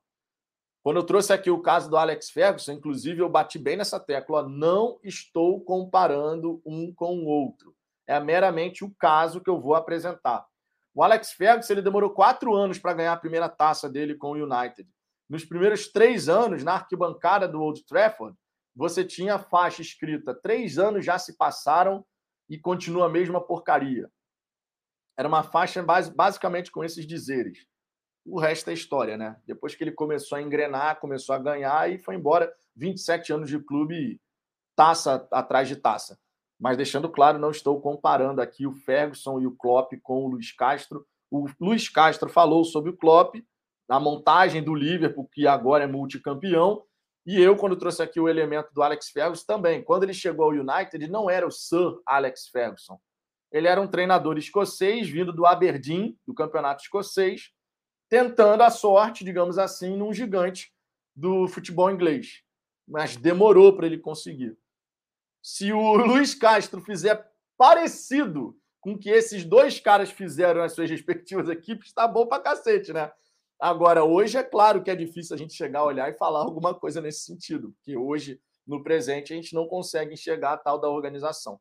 Quando 0.82 0.98
eu 0.98 1.04
trouxe 1.04 1.34
aqui 1.34 1.50
o 1.50 1.62
caso 1.62 1.90
do 1.90 1.98
Alex 1.98 2.30
Ferguson, 2.30 2.72
inclusive 2.72 3.20
eu 3.20 3.30
bati 3.30 3.60
bem 3.60 3.76
nessa 3.76 4.00
tecla, 4.00 4.48
não 4.48 4.98
estou 5.04 5.62
comparando 5.62 6.62
um 6.66 6.94
com 6.94 7.18
o 7.18 7.26
outro. 7.26 7.76
É 8.10 8.20
meramente 8.20 8.84
o 8.84 8.92
caso 8.96 9.40
que 9.40 9.52
eu 9.52 9.62
vou 9.62 9.76
apresentar. 9.76 10.44
O 10.96 11.04
Alex 11.04 11.32
Ferguson 11.34 11.74
ele 11.74 11.84
demorou 11.84 12.10
quatro 12.10 12.56
anos 12.56 12.80
para 12.80 12.96
ganhar 12.96 13.14
a 13.14 13.18
primeira 13.18 13.48
taça 13.48 13.88
dele 13.88 14.16
com 14.16 14.32
o 14.32 14.44
United. 14.44 14.90
Nos 15.30 15.46
primeiros 15.46 15.92
três 15.92 16.28
anos, 16.28 16.64
na 16.64 16.74
arquibancada 16.74 17.48
do 17.48 17.62
Old 17.62 17.86
Trafford, 17.86 18.36
você 18.76 19.06
tinha 19.06 19.36
a 19.36 19.40
faixa 19.40 19.84
escrita: 19.84 20.34
três 20.34 20.80
anos 20.80 21.06
já 21.06 21.20
se 21.20 21.38
passaram 21.38 22.04
e 22.50 22.58
continua 22.58 23.06
a 23.06 23.10
mesma 23.10 23.40
porcaria. 23.40 24.10
Era 25.16 25.28
uma 25.28 25.44
faixa 25.44 25.86
basicamente 26.16 26.72
com 26.72 26.84
esses 26.84 27.06
dizeres. 27.06 27.68
O 28.26 28.40
resto 28.40 28.72
é 28.72 28.74
história, 28.74 29.18
né? 29.18 29.40
Depois 29.46 29.76
que 29.76 29.84
ele 29.84 29.92
começou 29.92 30.36
a 30.36 30.42
engrenar, 30.42 31.00
começou 31.00 31.36
a 31.36 31.40
ganhar 31.40 31.92
e 31.92 32.00
foi 32.00 32.16
embora. 32.16 32.52
27 32.76 33.34
anos 33.34 33.50
de 33.50 33.60
clube, 33.60 34.20
taça 34.76 35.28
atrás 35.32 35.68
de 35.68 35.76
taça. 35.76 36.18
Mas 36.60 36.76
deixando 36.76 37.10
claro, 37.10 37.40
não 37.40 37.52
estou 37.52 37.80
comparando 37.80 38.42
aqui 38.42 38.68
o 38.68 38.72
Ferguson 38.72 39.40
e 39.40 39.48
o 39.48 39.56
Klopp 39.56 39.94
com 40.04 40.26
o 40.26 40.28
Luiz 40.28 40.52
Castro. 40.52 41.06
O 41.32 41.48
Luiz 41.60 41.88
Castro 41.88 42.28
falou 42.28 42.64
sobre 42.66 42.90
o 42.90 42.98
Klopp, 42.98 43.36
a 43.88 44.00
montagem 44.00 44.62
do 44.62 44.76
Liverpool, 44.76 45.30
que 45.32 45.48
agora 45.48 45.86
é 45.86 45.88
multicampeão, 45.88 46.84
e 47.26 47.40
eu, 47.40 47.56
quando 47.56 47.76
trouxe 47.76 48.02
aqui 48.02 48.20
o 48.20 48.28
elemento 48.28 48.74
do 48.74 48.82
Alex 48.82 49.10
Ferguson, 49.10 49.46
também. 49.46 49.84
Quando 49.84 50.04
ele 50.04 50.14
chegou 50.14 50.46
ao 50.46 50.52
United, 50.52 50.96
ele 50.96 51.08
não 51.08 51.30
era 51.30 51.46
o 51.46 51.52
Sir 51.52 52.00
Alex 52.04 52.48
Ferguson. 52.48 53.00
Ele 53.52 53.68
era 53.68 53.80
um 53.80 53.88
treinador 53.88 54.38
escocês, 54.38 55.08
vindo 55.08 55.32
do 55.32 55.46
Aberdeen, 55.46 56.18
do 56.26 56.34
campeonato 56.34 56.82
escocês, 56.82 57.52
tentando 58.10 58.64
a 58.64 58.70
sorte, 58.70 59.24
digamos 59.24 59.60
assim, 59.60 59.96
num 59.96 60.12
gigante 60.14 60.74
do 61.16 61.48
futebol 61.48 61.92
inglês. 61.92 62.42
Mas 62.88 63.16
demorou 63.16 63.76
para 63.76 63.86
ele 63.86 64.00
conseguir. 64.00 64.58
Se 65.42 65.72
o 65.72 65.96
Luiz 65.96 66.36
Castro 66.36 66.82
fizer 66.82 67.26
parecido 67.58 68.58
com 68.82 68.94
o 68.94 68.98
que 68.98 69.10
esses 69.10 69.44
dois 69.44 69.80
caras 69.80 70.10
fizeram 70.10 70.62
nas 70.62 70.74
suas 70.74 70.90
respectivas 70.90 71.48
equipes, 71.50 71.88
está 71.88 72.08
bom 72.08 72.26
para 72.28 72.44
cacete, 72.44 72.94
né? 72.94 73.12
Agora, 73.60 74.06
hoje 74.06 74.38
é 74.38 74.44
claro 74.44 74.82
que 74.82 74.90
é 74.90 74.96
difícil 74.96 75.36
a 75.36 75.38
gente 75.38 75.54
chegar 75.54 75.80
a 75.80 75.86
olhar 75.86 76.10
e 76.10 76.18
falar 76.18 76.40
alguma 76.40 76.74
coisa 76.74 77.02
nesse 77.02 77.26
sentido, 77.26 77.74
porque 77.74 77.98
hoje, 77.98 78.42
no 78.66 78.82
presente, 78.82 79.34
a 79.34 79.36
gente 79.36 79.54
não 79.54 79.68
consegue 79.68 80.14
enxergar 80.14 80.54
a 80.54 80.58
tal 80.58 80.80
da 80.80 80.90
organização. 80.90 81.60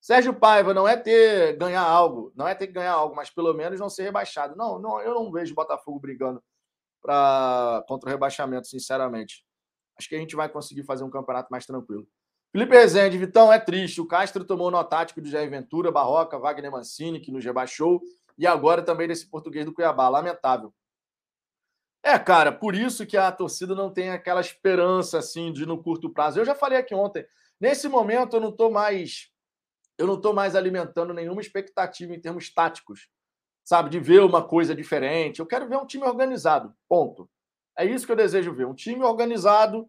Sérgio 0.00 0.34
Paiva 0.34 0.74
não 0.74 0.86
é 0.86 0.96
ter 0.96 1.56
ganhar 1.56 1.82
algo, 1.82 2.32
não 2.34 2.46
é 2.46 2.54
ter 2.54 2.66
que 2.66 2.72
ganhar 2.72 2.92
algo, 2.92 3.14
mas 3.14 3.30
pelo 3.30 3.52
menos 3.54 3.78
não 3.78 3.88
ser 3.88 4.04
rebaixado. 4.04 4.56
Não, 4.56 4.78
não 4.78 5.00
eu 5.00 5.14
não 5.14 5.30
vejo 5.30 5.52
o 5.52 5.56
Botafogo 5.56 6.00
brigando 6.00 6.42
pra, 7.00 7.84
contra 7.88 8.08
o 8.08 8.12
rebaixamento, 8.12 8.66
sinceramente. 8.66 9.44
Acho 9.98 10.08
que 10.08 10.16
a 10.16 10.18
gente 10.18 10.36
vai 10.36 10.48
conseguir 10.48 10.82
fazer 10.84 11.04
um 11.04 11.10
campeonato 11.10 11.48
mais 11.50 11.64
tranquilo. 11.64 12.06
Felipe 12.56 12.74
Rezende, 12.74 13.18
Vitão, 13.18 13.52
é 13.52 13.58
triste. 13.58 14.00
O 14.00 14.06
Castro 14.06 14.42
tomou 14.42 14.70
no 14.70 14.82
tático 14.82 15.20
do 15.20 15.28
Jair 15.28 15.50
Ventura, 15.50 15.92
Barroca, 15.92 16.38
Wagner 16.38 16.72
Mancini, 16.72 17.20
que 17.20 17.30
nos 17.30 17.44
rebaixou, 17.44 18.00
e 18.38 18.46
agora 18.46 18.80
também 18.80 19.06
desse 19.06 19.26
português 19.28 19.66
do 19.66 19.74
Cuiabá. 19.74 20.08
Lamentável. 20.08 20.72
É, 22.02 22.18
cara, 22.18 22.50
por 22.50 22.74
isso 22.74 23.04
que 23.04 23.14
a 23.14 23.30
torcida 23.30 23.74
não 23.74 23.92
tem 23.92 24.08
aquela 24.08 24.40
esperança 24.40 25.18
assim 25.18 25.52
de 25.52 25.66
no 25.66 25.82
curto 25.82 26.08
prazo. 26.08 26.40
Eu 26.40 26.46
já 26.46 26.54
falei 26.54 26.78
aqui 26.78 26.94
ontem. 26.94 27.26
Nesse 27.60 27.90
momento 27.90 28.36
eu 28.36 28.40
não 28.40 28.48
estou 28.48 28.70
mais 28.70 29.30
eu 29.98 30.06
não 30.06 30.14
estou 30.14 30.32
mais 30.32 30.56
alimentando 30.56 31.12
nenhuma 31.12 31.42
expectativa 31.42 32.14
em 32.14 32.20
termos 32.20 32.48
táticos, 32.48 33.06
sabe, 33.66 33.90
de 33.90 34.00
ver 34.00 34.22
uma 34.22 34.42
coisa 34.42 34.74
diferente. 34.74 35.40
Eu 35.40 35.46
quero 35.46 35.68
ver 35.68 35.76
um 35.76 35.86
time 35.86 36.04
organizado, 36.04 36.74
ponto. 36.88 37.28
É 37.76 37.84
isso 37.84 38.06
que 38.06 38.12
eu 38.12 38.16
desejo 38.16 38.54
ver, 38.54 38.66
um 38.66 38.74
time 38.74 39.02
organizado 39.02 39.86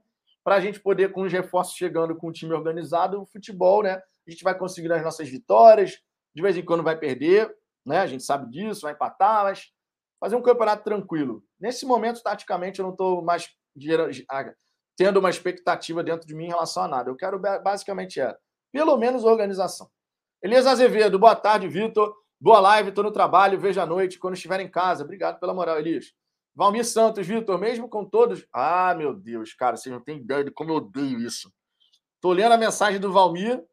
para 0.47 0.55
a 0.55 0.59
gente 0.61 0.79
poder, 0.79 1.11
com 1.11 1.23
os 1.23 1.33
reforços 1.33 1.75
chegando 1.75 2.15
com 2.15 2.29
um 2.29 2.31
time 2.31 2.53
organizado, 2.53 3.21
o 3.21 3.25
futebol, 3.25 3.83
né? 3.83 4.01
A 4.25 4.31
gente 4.31 4.45
vai 4.45 4.57
conseguir 4.57 4.89
as 4.93 5.03
nossas 5.03 5.27
vitórias, 5.27 5.99
de 6.33 6.41
vez 6.41 6.55
em 6.55 6.63
quando 6.63 6.81
vai 6.81 6.97
perder, 6.97 7.53
né? 7.85 7.99
A 7.99 8.07
gente 8.07 8.23
sabe 8.23 8.49
disso, 8.49 8.83
vai 8.83 8.93
empatar, 8.93 9.43
mas 9.43 9.73
fazer 10.21 10.37
um 10.37 10.41
campeonato 10.41 10.85
tranquilo. 10.85 11.43
Nesse 11.59 11.85
momento, 11.85 12.23
taticamente, 12.23 12.79
eu 12.79 12.83
não 12.83 12.93
estou 12.93 13.21
mais 13.21 13.49
tendo 14.95 15.19
uma 15.19 15.29
expectativa 15.29 16.01
dentro 16.01 16.25
de 16.25 16.33
mim 16.33 16.45
em 16.45 16.51
relação 16.51 16.83
a 16.83 16.87
nada. 16.87 17.09
Eu 17.09 17.17
quero 17.17 17.37
basicamente 17.37 18.21
é, 18.21 18.33
pelo 18.71 18.95
menos 18.95 19.25
organização. 19.25 19.89
Elias 20.41 20.65
Azevedo, 20.65 21.19
boa 21.19 21.35
tarde, 21.35 21.67
Vitor. 21.67 22.15
Boa 22.39 22.61
live, 22.61 22.87
estou 22.87 23.03
no 23.03 23.11
trabalho, 23.11 23.59
veja 23.59 23.83
à 23.83 23.85
noite, 23.85 24.17
quando 24.17 24.35
estiver 24.35 24.61
em 24.61 24.71
casa. 24.71 25.03
Obrigado 25.03 25.41
pela 25.41 25.53
moral, 25.53 25.77
Elias. 25.77 26.13
Valmir 26.57 26.83
Santos, 26.83 27.27
Vitor, 27.27 27.59
mesmo 27.59 27.87
com 27.87 28.03
todos. 28.03 28.43
Ah, 28.51 28.95
meu 28.95 29.13
Deus, 29.13 29.53
cara, 29.53 29.77
vocês 29.77 29.93
não 29.93 30.01
têm 30.03 30.17
ideia 30.17 30.43
de 30.43 30.49
como 30.49 30.71
eu 30.71 30.77
odeio 30.77 31.19
isso. 31.19 31.53
Estou 32.15 32.31
lendo 32.31 32.51
a 32.51 32.57
mensagem 32.57 32.99
do 32.99 33.13
Valmir. 33.13 33.63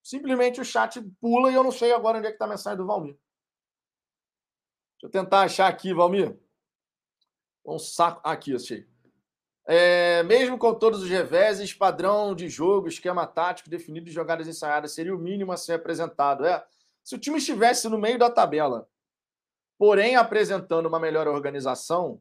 Simplesmente 0.00 0.60
o 0.60 0.64
chat 0.64 1.02
pula 1.20 1.50
e 1.50 1.54
eu 1.56 1.64
não 1.64 1.72
sei 1.72 1.92
agora 1.92 2.18
onde 2.18 2.28
é 2.28 2.30
que 2.30 2.36
está 2.36 2.44
a 2.44 2.48
mensagem 2.48 2.78
do 2.78 2.86
Valmir. 2.86 3.18
Deixa 4.92 5.06
eu 5.06 5.10
tentar 5.10 5.40
achar 5.40 5.66
aqui, 5.66 5.92
Valmir. 5.92 6.38
Um 7.66 7.80
saco. 7.80 8.20
Aqui, 8.22 8.54
achei. 8.54 8.88
É, 9.66 10.22
mesmo 10.22 10.56
com 10.56 10.72
todos 10.72 11.02
os 11.02 11.10
reveses, 11.10 11.74
padrão 11.74 12.32
de 12.32 12.48
jogo, 12.48 12.86
esquema 12.86 13.26
tático 13.26 13.68
definido 13.68 14.06
de 14.06 14.12
jogadas 14.12 14.46
ensaiadas 14.46 14.92
seria 14.92 15.14
o 15.14 15.18
mínimo 15.18 15.50
a 15.50 15.56
ser 15.56 15.72
apresentado. 15.72 16.46
É, 16.46 16.64
se 17.02 17.16
o 17.16 17.18
time 17.18 17.38
estivesse 17.38 17.88
no 17.88 17.98
meio 17.98 18.20
da 18.20 18.30
tabela, 18.30 18.88
porém 19.80 20.14
apresentando 20.14 20.84
uma 20.84 21.00
melhor 21.00 21.26
organização, 21.26 22.20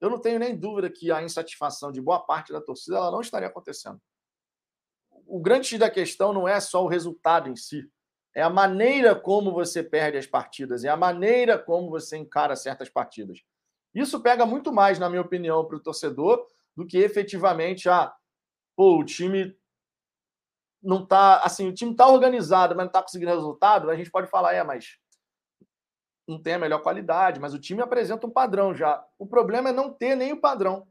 eu 0.00 0.08
não 0.08 0.20
tenho 0.20 0.38
nem 0.38 0.56
dúvida 0.56 0.88
que 0.88 1.10
a 1.10 1.20
insatisfação 1.20 1.90
de 1.90 2.00
boa 2.00 2.20
parte 2.20 2.52
da 2.52 2.60
torcida 2.60 2.96
ela 2.96 3.10
não 3.10 3.20
estaria 3.20 3.48
acontecendo. 3.48 4.00
O 5.26 5.40
grande 5.40 5.66
X 5.66 5.80
da 5.80 5.90
questão 5.90 6.32
não 6.32 6.46
é 6.46 6.60
só 6.60 6.84
o 6.84 6.86
resultado 6.86 7.48
em 7.48 7.56
si, 7.56 7.90
é 8.36 8.40
a 8.40 8.48
maneira 8.48 9.16
como 9.16 9.50
você 9.50 9.82
perde 9.82 10.16
as 10.16 10.28
partidas, 10.28 10.84
é 10.84 10.90
a 10.90 10.96
maneira 10.96 11.58
como 11.58 11.90
você 11.90 12.16
encara 12.16 12.54
certas 12.54 12.88
partidas. 12.88 13.40
Isso 13.92 14.22
pega 14.22 14.46
muito 14.46 14.72
mais, 14.72 14.96
na 15.00 15.10
minha 15.10 15.22
opinião, 15.22 15.64
para 15.64 15.78
o 15.78 15.82
torcedor 15.82 16.46
do 16.76 16.86
que 16.86 16.98
efetivamente 16.98 17.88
a 17.88 18.14
pô, 18.76 19.00
o 19.00 19.04
time 19.04 19.58
não 20.80 21.04
tá 21.04 21.40
assim, 21.40 21.66
o 21.66 21.74
time 21.74 21.96
tá 21.96 22.06
organizado, 22.06 22.76
mas 22.76 22.86
não 22.86 22.92
tá 22.92 23.02
conseguindo 23.02 23.32
resultado, 23.32 23.90
a 23.90 23.96
gente 23.96 24.10
pode 24.10 24.30
falar, 24.30 24.54
é, 24.54 24.62
mas 24.62 25.02
não 26.26 26.40
tem 26.40 26.54
a 26.54 26.58
melhor 26.58 26.82
qualidade, 26.82 27.40
mas 27.40 27.54
o 27.54 27.58
time 27.58 27.82
apresenta 27.82 28.26
um 28.26 28.30
padrão 28.30 28.74
já. 28.74 29.04
O 29.18 29.26
problema 29.26 29.70
é 29.70 29.72
não 29.72 29.92
ter 29.92 30.14
nem 30.14 30.32
o 30.32 30.40
padrão. 30.40 30.86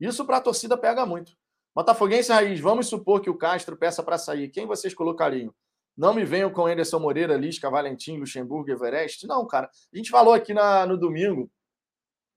Isso 0.00 0.24
para 0.24 0.38
a 0.38 0.40
torcida 0.40 0.76
pega 0.76 1.06
muito. 1.06 1.32
Botafoguense 1.74 2.32
Raiz, 2.32 2.60
vamos 2.60 2.86
supor 2.86 3.20
que 3.20 3.30
o 3.30 3.36
Castro 3.36 3.76
peça 3.76 4.02
para 4.02 4.18
sair. 4.18 4.48
Quem 4.48 4.66
vocês 4.66 4.94
colocariam? 4.94 5.52
Não 5.96 6.12
me 6.12 6.24
venham 6.24 6.50
com 6.50 6.66
Anderson 6.66 6.98
Moreira, 6.98 7.36
Lisca, 7.36 7.70
Valentim, 7.70 8.18
Luxemburgo, 8.18 8.70
Everest. 8.70 9.26
Não, 9.26 9.46
cara. 9.46 9.70
A 9.92 9.96
gente 9.96 10.10
falou 10.10 10.34
aqui 10.34 10.52
na, 10.52 10.86
no 10.86 10.98
domingo 10.98 11.50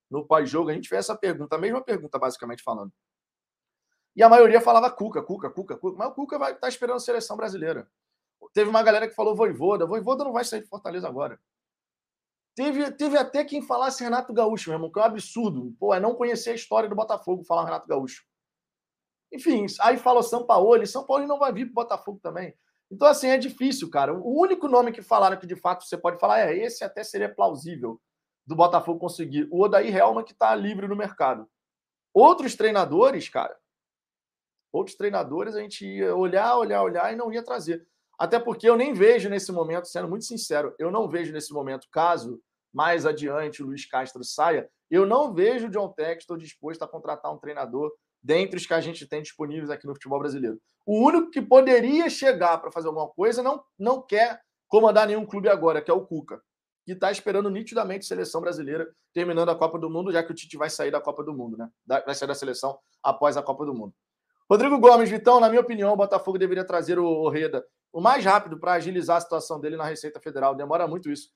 no 0.09 0.25
pós-jogo, 0.25 0.69
a 0.69 0.73
gente 0.73 0.87
fez 0.87 0.99
essa 0.99 1.17
pergunta, 1.17 1.55
a 1.55 1.59
mesma 1.59 1.81
pergunta, 1.81 2.17
basicamente 2.17 2.63
falando. 2.63 2.91
E 4.15 4.23
a 4.23 4.29
maioria 4.29 4.61
falava 4.61 4.89
Cuca, 4.89 5.21
Cuca, 5.21 5.49
Cuca, 5.49 5.77
Cuca. 5.77 5.97
Mas 5.97 6.07
o 6.09 6.13
Cuca 6.13 6.39
vai 6.39 6.51
estar 6.51 6.61
tá 6.61 6.69
esperando 6.69 6.95
a 6.95 6.99
seleção 6.99 7.37
brasileira. 7.37 7.87
Teve 8.53 8.69
uma 8.69 8.81
galera 8.81 9.07
que 9.07 9.13
falou 9.13 9.35
Voivoda. 9.35 9.85
Voivoda 9.85 10.23
não 10.23 10.33
vai 10.33 10.43
sair 10.43 10.61
de 10.61 10.67
Fortaleza 10.67 11.07
agora. 11.07 11.39
Teve, 12.57 12.89
teve 12.89 13.15
até 13.15 13.45
quem 13.45 13.61
falasse 13.61 14.03
Renato 14.03 14.33
Gaúcho, 14.33 14.71
meu 14.71 14.77
irmão, 14.77 14.91
que 14.91 14.97
é 14.97 15.03
um 15.03 15.05
absurdo. 15.05 15.75
Pô, 15.79 15.93
é 15.93 15.99
não 15.99 16.15
conhecer 16.15 16.49
a 16.49 16.55
história 16.55 16.89
do 16.89 16.95
Botafogo 16.95 17.43
falar 17.43 17.65
Renato 17.65 17.87
Gaúcho. 17.87 18.25
Enfim, 19.31 19.67
aí 19.79 19.95
falou 19.95 20.23
São 20.23 20.43
Paulo, 20.43 20.81
e 20.81 20.87
São 20.87 21.05
Paulo 21.05 21.27
não 21.27 21.37
vai 21.37 21.53
vir 21.53 21.65
para 21.65 21.71
o 21.71 21.75
Botafogo 21.75 22.19
também. 22.19 22.57
Então, 22.89 23.07
assim, 23.07 23.27
é 23.27 23.37
difícil, 23.37 23.91
cara. 23.91 24.11
O 24.11 24.41
único 24.41 24.67
nome 24.67 24.91
que 24.91 25.03
falaram 25.03 25.37
que 25.37 25.45
de 25.45 25.55
fato 25.55 25.83
você 25.83 25.95
pode 25.95 26.19
falar 26.19 26.39
é 26.39 26.57
esse, 26.57 26.83
até 26.83 27.03
seria 27.03 27.31
plausível 27.31 28.01
do 28.43 28.55
Botafogo 28.55 28.99
conseguir. 28.99 29.47
O 29.51 29.61
Odair 29.61 29.95
Helma, 29.95 30.23
que 30.23 30.31
está 30.31 30.55
livre 30.55 30.87
no 30.87 30.95
mercado. 30.95 31.47
Outros 32.11 32.55
treinadores, 32.55 33.29
cara, 33.29 33.55
outros 34.73 34.97
treinadores 34.97 35.53
a 35.53 35.61
gente 35.61 35.85
ia 35.85 36.15
olhar, 36.15 36.57
olhar, 36.57 36.81
olhar 36.81 37.13
e 37.13 37.15
não 37.15 37.31
ia 37.31 37.43
trazer. 37.43 37.87
Até 38.17 38.39
porque 38.39 38.67
eu 38.67 38.75
nem 38.75 38.95
vejo 38.95 39.29
nesse 39.29 39.51
momento, 39.51 39.87
sendo 39.87 40.07
muito 40.07 40.25
sincero, 40.25 40.73
eu 40.79 40.89
não 40.89 41.07
vejo 41.07 41.31
nesse 41.31 41.53
momento, 41.53 41.87
caso 41.91 42.41
mais 42.77 43.07
adiante 43.07 43.63
o 43.63 43.65
Luiz 43.65 43.87
Castro 43.87 44.23
saia, 44.23 44.69
eu 44.91 45.03
não 45.03 45.33
vejo 45.33 45.65
o 45.65 45.69
John 45.71 45.89
Textor 45.89 46.37
disposto 46.37 46.83
a 46.83 46.87
contratar 46.87 47.33
um 47.33 47.39
treinador 47.39 47.91
dentre 48.21 48.57
os 48.57 48.67
que 48.67 48.73
a 48.75 48.79
gente 48.79 49.07
tem 49.07 49.23
disponíveis 49.23 49.71
aqui 49.71 49.87
no 49.87 49.95
futebol 49.95 50.19
brasileiro. 50.19 50.59
O 50.85 51.03
único 51.03 51.31
que 51.31 51.41
poderia 51.41 52.07
chegar 52.07 52.59
para 52.59 52.71
fazer 52.71 52.87
alguma 52.87 53.07
coisa 53.07 53.41
não, 53.41 53.63
não 53.79 53.99
quer 53.99 54.39
comandar 54.67 55.07
nenhum 55.07 55.25
clube 55.25 55.49
agora, 55.49 55.81
que 55.81 55.89
é 55.89 55.93
o 55.93 56.05
Cuca 56.05 56.39
que 56.85 56.93
está 56.93 57.11
esperando 57.11 57.49
nitidamente 57.49 58.05
a 58.05 58.07
seleção 58.07 58.39
brasileira 58.39 58.87
terminando 59.13 59.49
a 59.49 59.55
Copa 59.55 59.77
do 59.77 59.89
Mundo, 59.89 60.09
já 60.09 60.23
que 60.23 60.31
o 60.31 60.33
Tite 60.33 60.55
vai 60.55 60.69
sair 60.69 60.89
da 60.89 61.01
Copa 61.01 61.21
do 61.21 61.33
Mundo, 61.33 61.57
né? 61.57 61.69
Vai 61.85 62.15
sair 62.15 62.29
da 62.29 62.33
seleção 62.33 62.79
após 63.03 63.35
a 63.35 63.43
Copa 63.43 63.65
do 63.65 63.73
Mundo. 63.73 63.93
Rodrigo 64.49 64.79
Gomes, 64.79 65.09
Vitão, 65.09 65.41
na 65.41 65.49
minha 65.49 65.59
opinião, 65.59 65.91
o 65.91 65.97
Botafogo 65.97 66.37
deveria 66.37 66.63
trazer 66.63 66.97
o 66.97 67.05
Orreda 67.05 67.65
o 67.91 67.99
mais 67.99 68.23
rápido 68.23 68.57
para 68.57 68.73
agilizar 68.73 69.17
a 69.17 69.21
situação 69.21 69.59
dele 69.59 69.75
na 69.75 69.83
Receita 69.83 70.21
Federal. 70.21 70.55
Demora 70.55 70.87
muito 70.87 71.11
isso. 71.11 71.29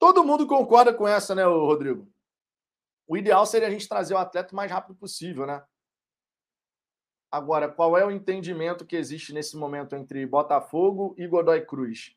Todo 0.00 0.24
mundo 0.24 0.46
concorda 0.46 0.94
com 0.94 1.06
essa, 1.06 1.34
né, 1.34 1.44
Rodrigo? 1.44 2.10
O 3.06 3.18
ideal 3.18 3.44
seria 3.44 3.68
a 3.68 3.70
gente 3.70 3.86
trazer 3.86 4.14
o 4.14 4.18
atleta 4.18 4.54
o 4.54 4.56
mais 4.56 4.70
rápido 4.70 4.96
possível, 4.96 5.46
né? 5.46 5.62
Agora, 7.30 7.68
qual 7.68 7.98
é 7.98 8.04
o 8.04 8.10
entendimento 8.10 8.86
que 8.86 8.96
existe 8.96 9.34
nesse 9.34 9.58
momento 9.58 9.94
entre 9.94 10.26
Botafogo 10.26 11.14
e 11.18 11.26
Godoy 11.26 11.66
Cruz? 11.66 12.16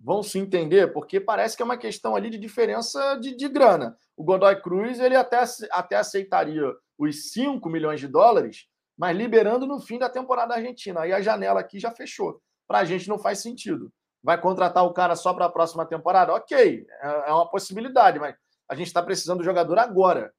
Vão 0.00 0.22
se 0.22 0.38
entender? 0.38 0.90
Porque 0.92 1.20
parece 1.20 1.54
que 1.54 1.62
é 1.62 1.66
uma 1.66 1.76
questão 1.76 2.16
ali 2.16 2.30
de 2.30 2.38
diferença 2.38 3.16
de, 3.16 3.36
de 3.36 3.48
grana. 3.48 3.96
O 4.16 4.24
Godoy 4.24 4.60
Cruz 4.62 4.98
ele 4.98 5.14
até, 5.14 5.44
até 5.70 5.96
aceitaria 5.96 6.74
os 6.96 7.30
5 7.30 7.68
milhões 7.68 8.00
de 8.00 8.08
dólares, 8.08 8.66
mas 8.96 9.14
liberando 9.14 9.66
no 9.66 9.78
fim 9.80 9.98
da 9.98 10.08
temporada 10.08 10.54
argentina. 10.54 11.02
Aí 11.02 11.12
a 11.12 11.20
janela 11.20 11.60
aqui 11.60 11.78
já 11.78 11.90
fechou. 11.90 12.40
Para 12.66 12.78
a 12.78 12.84
gente 12.84 13.06
não 13.06 13.18
faz 13.18 13.40
sentido. 13.40 13.92
Vai 14.22 14.40
contratar 14.40 14.84
o 14.84 14.92
cara 14.92 15.16
só 15.16 15.34
para 15.34 15.46
a 15.46 15.50
próxima 15.50 15.84
temporada? 15.84 16.32
Ok, 16.34 16.86
é, 16.88 17.06
é 17.28 17.32
uma 17.32 17.50
possibilidade, 17.50 18.18
mas 18.18 18.36
a 18.68 18.74
gente 18.74 18.86
está 18.86 19.02
precisando 19.02 19.38
do 19.38 19.44
jogador 19.44 19.78
agora. 19.78 20.32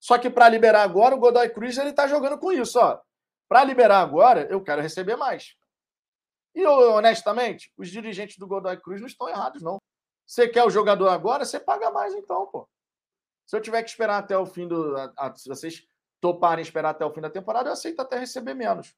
Só 0.00 0.18
que 0.18 0.30
para 0.30 0.48
liberar 0.48 0.82
agora, 0.82 1.14
o 1.14 1.18
Godoy 1.18 1.48
Cruz 1.50 1.76
ele 1.78 1.90
está 1.90 2.06
jogando 2.08 2.38
com 2.38 2.50
isso. 2.50 2.78
ó. 2.78 3.00
Para 3.48 3.64
liberar 3.64 4.00
agora, 4.00 4.46
eu 4.50 4.62
quero 4.62 4.82
receber 4.82 5.16
mais. 5.16 5.54
E 6.54 6.66
honestamente, 6.66 7.72
os 7.76 7.88
dirigentes 7.88 8.38
do 8.38 8.46
Godoy 8.46 8.76
Cruz 8.78 9.00
não 9.00 9.06
estão 9.06 9.28
errados, 9.28 9.62
não. 9.62 9.78
Você 10.26 10.48
quer 10.48 10.64
o 10.64 10.70
jogador 10.70 11.08
agora, 11.08 11.44
você 11.44 11.60
paga 11.60 11.90
mais 11.90 12.14
então, 12.14 12.46
pô. 12.46 12.68
Se 13.46 13.56
eu 13.56 13.60
tiver 13.60 13.82
que 13.82 13.90
esperar 13.90 14.18
até 14.18 14.36
o 14.38 14.46
fim 14.46 14.66
do. 14.66 14.96
A, 14.96 15.12
a, 15.16 15.34
se 15.34 15.48
vocês 15.48 15.84
toparem 16.20 16.62
esperar 16.62 16.90
até 16.90 17.04
o 17.04 17.12
fim 17.12 17.20
da 17.20 17.30
temporada, 17.30 17.68
eu 17.68 17.72
aceito 17.72 18.00
até 18.00 18.18
receber 18.18 18.54
menos. 18.54 18.94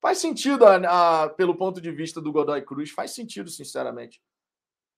Faz 0.00 0.18
sentido, 0.18 0.64
a, 0.66 1.28
pelo 1.28 1.54
ponto 1.54 1.80
de 1.80 1.90
vista 1.92 2.20
do 2.20 2.32
Godoy 2.32 2.62
Cruz, 2.62 2.90
faz 2.90 3.10
sentido, 3.10 3.50
sinceramente. 3.50 4.22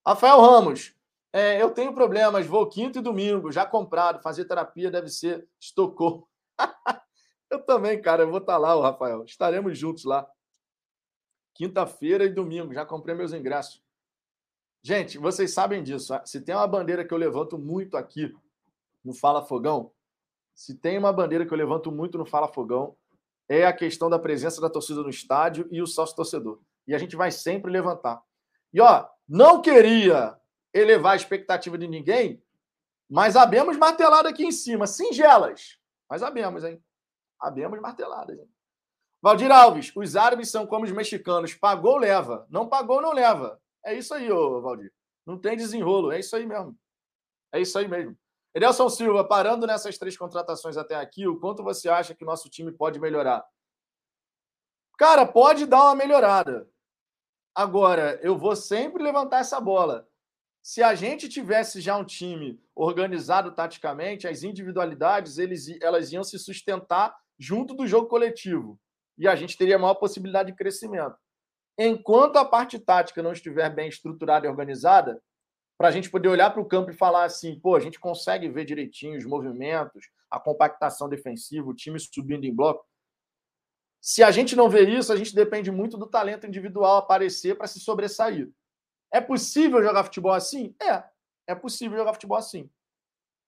Rafael 0.06 0.40
Ramos, 0.40 0.94
é, 1.32 1.60
eu 1.60 1.70
tenho 1.72 1.92
problemas, 1.92 2.46
vou 2.46 2.68
quinto 2.68 2.98
e 2.98 3.02
domingo, 3.02 3.50
já 3.50 3.66
comprado, 3.66 4.22
fazer 4.22 4.44
terapia 4.44 4.90
deve 4.90 5.08
ser, 5.08 5.48
estocou. 5.58 6.28
eu 7.50 7.60
também, 7.64 8.00
cara, 8.00 8.22
eu 8.22 8.30
vou 8.30 8.38
estar 8.38 8.54
tá 8.54 8.58
lá, 8.58 8.80
Rafael. 8.80 9.24
Estaremos 9.24 9.76
juntos 9.76 10.04
lá. 10.04 10.28
Quinta-feira 11.54 12.24
e 12.24 12.28
domingo, 12.28 12.72
já 12.72 12.86
comprei 12.86 13.14
meus 13.14 13.32
ingressos. 13.32 13.82
Gente, 14.82 15.18
vocês 15.18 15.52
sabem 15.52 15.82
disso. 15.82 16.12
Se 16.24 16.40
tem 16.40 16.54
uma 16.54 16.66
bandeira 16.66 17.04
que 17.04 17.12
eu 17.14 17.18
levanto 17.18 17.58
muito 17.58 17.96
aqui 17.96 18.34
no 19.04 19.14
Fala 19.14 19.42
Fogão, 19.42 19.92
se 20.54 20.74
tem 20.74 20.98
uma 20.98 21.12
bandeira 21.12 21.46
que 21.46 21.52
eu 21.52 21.58
levanto 21.58 21.90
muito 21.90 22.18
no 22.18 22.26
Fala 22.26 22.48
Fogão, 22.48 22.96
é 23.52 23.66
a 23.66 23.72
questão 23.72 24.08
da 24.08 24.18
presença 24.18 24.62
da 24.62 24.70
torcida 24.70 25.02
no 25.02 25.10
estádio 25.10 25.68
e 25.70 25.82
o 25.82 25.86
sócio 25.86 26.16
torcedor. 26.16 26.58
E 26.86 26.94
a 26.94 26.98
gente 26.98 27.14
vai 27.14 27.30
sempre 27.30 27.70
levantar. 27.70 28.22
E 28.72 28.80
ó, 28.80 29.06
não 29.28 29.60
queria 29.60 30.38
elevar 30.72 31.12
a 31.12 31.16
expectativa 31.16 31.76
de 31.76 31.86
ninguém, 31.86 32.42
mas 33.10 33.36
abemos 33.36 33.76
martelada 33.76 34.30
aqui 34.30 34.42
em 34.42 34.52
cima, 34.52 34.86
singelas. 34.86 35.78
Mas 36.08 36.22
abemos, 36.22 36.64
hein? 36.64 36.82
Abemos 37.38 37.78
marteladas. 37.78 38.38
Hein? 38.38 38.48
Valdir 39.20 39.52
Alves, 39.52 39.92
os 39.94 40.16
árabes 40.16 40.50
são 40.50 40.66
como 40.66 40.86
os 40.86 40.92
mexicanos. 40.92 41.52
Pagou, 41.52 41.98
leva. 41.98 42.46
Não 42.48 42.66
pagou, 42.66 43.02
não 43.02 43.12
leva. 43.12 43.60
É 43.84 43.92
isso 43.92 44.14
aí, 44.14 44.32
ô 44.32 44.62
Valdir. 44.62 44.90
Não 45.26 45.38
tem 45.38 45.58
desenrolo. 45.58 46.10
É 46.10 46.18
isso 46.18 46.34
aí 46.34 46.46
mesmo. 46.46 46.74
É 47.52 47.60
isso 47.60 47.78
aí 47.78 47.86
mesmo. 47.86 48.16
Edelson 48.54 48.88
Silva, 48.90 49.24
parando 49.24 49.66
nessas 49.66 49.96
três 49.96 50.16
contratações 50.16 50.76
até 50.76 50.94
aqui, 50.94 51.26
o 51.26 51.40
quanto 51.40 51.62
você 51.62 51.88
acha 51.88 52.14
que 52.14 52.22
o 52.22 52.26
nosso 52.26 52.50
time 52.50 52.70
pode 52.70 53.00
melhorar? 53.00 53.42
Cara, 54.98 55.26
pode 55.26 55.64
dar 55.64 55.84
uma 55.84 55.94
melhorada. 55.94 56.68
Agora, 57.54 58.20
eu 58.22 58.36
vou 58.36 58.54
sempre 58.54 59.02
levantar 59.02 59.40
essa 59.40 59.60
bola. 59.60 60.06
Se 60.62 60.82
a 60.82 60.94
gente 60.94 61.28
tivesse 61.28 61.80
já 61.80 61.96
um 61.96 62.04
time 62.04 62.62
organizado 62.74 63.52
taticamente, 63.52 64.28
as 64.28 64.42
individualidades 64.42 65.38
eles, 65.38 65.66
elas 65.80 66.12
iam 66.12 66.22
se 66.22 66.38
sustentar 66.38 67.14
junto 67.38 67.74
do 67.74 67.86
jogo 67.86 68.06
coletivo. 68.06 68.78
E 69.18 69.26
a 69.26 69.34
gente 69.34 69.56
teria 69.58 69.78
maior 69.78 69.94
possibilidade 69.94 70.52
de 70.52 70.56
crescimento. 70.56 71.16
Enquanto 71.76 72.36
a 72.36 72.44
parte 72.44 72.78
tática 72.78 73.22
não 73.22 73.32
estiver 73.32 73.68
bem 73.74 73.88
estruturada 73.88 74.46
e 74.46 74.50
organizada, 74.50 75.20
para 75.82 75.88
a 75.88 75.90
gente 75.90 76.08
poder 76.08 76.28
olhar 76.28 76.48
para 76.50 76.60
o 76.60 76.64
campo 76.64 76.92
e 76.92 76.94
falar 76.94 77.24
assim, 77.24 77.58
pô, 77.58 77.74
a 77.74 77.80
gente 77.80 77.98
consegue 77.98 78.48
ver 78.48 78.64
direitinho 78.64 79.18
os 79.18 79.24
movimentos, 79.24 80.08
a 80.30 80.38
compactação 80.38 81.08
defensiva, 81.08 81.68
o 81.68 81.74
time 81.74 81.98
subindo 81.98 82.44
em 82.44 82.54
bloco. 82.54 82.86
Se 84.00 84.22
a 84.22 84.30
gente 84.30 84.54
não 84.54 84.70
vê 84.70 84.88
isso, 84.88 85.12
a 85.12 85.16
gente 85.16 85.34
depende 85.34 85.72
muito 85.72 85.98
do 85.98 86.06
talento 86.06 86.46
individual 86.46 86.98
aparecer 86.98 87.58
para 87.58 87.66
se 87.66 87.80
sobressair. 87.80 88.48
É 89.12 89.20
possível 89.20 89.82
jogar 89.82 90.04
futebol 90.04 90.30
assim? 90.30 90.72
É, 90.80 91.02
é 91.48 91.54
possível 91.56 91.98
jogar 91.98 92.12
futebol 92.12 92.38
assim. 92.38 92.70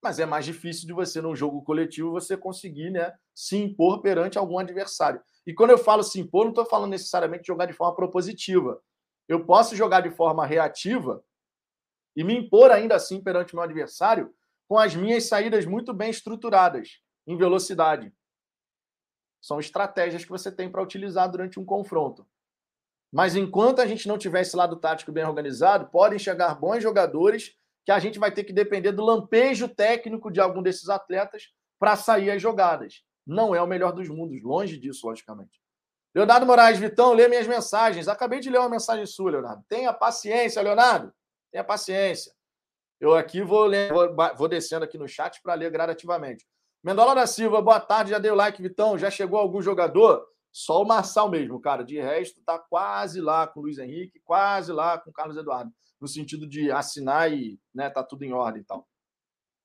Mas 0.03 0.19
é 0.19 0.25
mais 0.25 0.43
difícil 0.43 0.87
de 0.87 0.91
você, 0.91 1.21
num 1.21 1.37
jogo 1.37 1.61
coletivo, 1.61 2.11
você 2.11 2.35
conseguir 2.35 2.89
né, 2.89 3.13
se 3.33 3.55
impor 3.55 4.01
perante 4.01 4.37
algum 4.37 4.59
adversário. 4.59 5.21
E 5.47 5.53
quando 5.53 5.69
eu 5.69 5.77
falo 5.77 6.03
se 6.03 6.19
impor, 6.19 6.43
não 6.43 6.51
estou 6.51 6.65
falando 6.65 6.91
necessariamente 6.91 7.43
de 7.43 7.47
jogar 7.47 7.65
de 7.65 7.71
forma 7.71 7.95
propositiva. 7.95 8.81
Eu 9.25 9.45
posso 9.45 9.73
jogar 9.73 10.01
de 10.01 10.11
forma 10.11 10.45
reativa 10.45 11.23
e 12.15 12.23
me 12.23 12.35
impor 12.35 12.71
ainda 12.71 12.95
assim 12.95 13.21
perante 13.21 13.53
meu 13.53 13.63
adversário 13.63 14.33
com 14.67 14.79
as 14.79 14.95
minhas 14.95 15.27
saídas 15.27 15.65
muito 15.65 15.93
bem 15.93 16.09
estruturadas, 16.09 17.01
em 17.27 17.37
velocidade. 17.37 18.11
São 19.41 19.59
estratégias 19.59 20.23
que 20.23 20.31
você 20.31 20.51
tem 20.51 20.71
para 20.71 20.81
utilizar 20.81 21.29
durante 21.29 21.59
um 21.59 21.65
confronto. 21.65 22.27
Mas 23.11 23.35
enquanto 23.35 23.79
a 23.79 23.85
gente 23.85 24.07
não 24.07 24.17
tiver 24.17 24.41
esse 24.41 24.55
lado 24.55 24.75
tático 24.77 25.11
bem 25.11 25.23
organizado, 25.23 25.89
podem 25.89 26.17
chegar 26.17 26.55
bons 26.55 26.81
jogadores 26.81 27.55
que 27.85 27.91
a 27.91 27.99
gente 27.99 28.17
vai 28.17 28.31
ter 28.31 28.43
que 28.43 28.51
depender 28.51 28.91
do 28.91 29.03
lampejo 29.05 29.69
técnico 29.69 30.31
de 30.31 30.41
algum 30.41 30.63
desses 30.63 30.89
atletas 30.89 31.51
para 31.77 31.95
sair 31.95 32.31
as 32.31 32.41
jogadas. 32.41 33.03
Não 33.25 33.53
é 33.55 33.61
o 33.61 33.67
melhor 33.67 33.91
dos 33.91 34.09
mundos, 34.09 34.41
longe 34.41 34.77
disso, 34.77 35.07
logicamente. 35.07 35.61
Leonardo 36.13 36.45
Moraes, 36.45 36.79
Vitão, 36.79 37.13
lê 37.13 37.27
minhas 37.27 37.45
mensagens. 37.45 38.07
Acabei 38.07 38.39
de 38.39 38.49
ler 38.49 38.59
uma 38.59 38.69
mensagem 38.69 39.05
sua, 39.05 39.31
Leonardo. 39.31 39.63
Tenha 39.67 39.93
paciência, 39.93 40.61
Leonardo. 40.61 41.13
Tenha 41.55 41.63
paciência. 41.63 42.33
Eu 42.99 43.15
aqui 43.15 43.41
vou, 43.41 43.69
vou 44.37 44.47
descendo 44.49 44.83
aqui 44.83 44.97
no 44.97 45.07
chat 45.07 45.41
para 45.41 45.53
ler 45.53 45.71
gradativamente. 45.71 46.45
Mendola 46.83 47.15
da 47.15 47.25
Silva, 47.25 47.61
boa 47.61 47.79
tarde. 47.79 48.11
Já 48.11 48.19
deu 48.19 48.35
like, 48.35 48.61
Vitão. 48.61 48.97
Já 48.97 49.09
chegou 49.09 49.39
algum 49.39 49.61
jogador? 49.61 50.27
Só 50.51 50.81
o 50.81 50.85
Marçal 50.85 51.29
mesmo, 51.29 51.61
cara. 51.61 51.81
De 51.85 51.97
resto, 51.97 52.41
tá 52.45 52.59
quase 52.59 53.21
lá 53.21 53.47
com 53.47 53.61
o 53.61 53.63
Luiz 53.63 53.77
Henrique, 53.77 54.19
quase 54.25 54.73
lá 54.73 54.97
com 54.97 55.11
o 55.11 55.13
Carlos 55.13 55.37
Eduardo. 55.37 55.71
No 56.01 56.09
sentido 56.09 56.45
de 56.45 56.69
assinar 56.69 57.31
e 57.31 57.57
né, 57.73 57.89
tá 57.89 58.03
tudo 58.03 58.25
em 58.25 58.33
ordem 58.33 58.61
e 58.61 58.65
tal. 58.65 58.85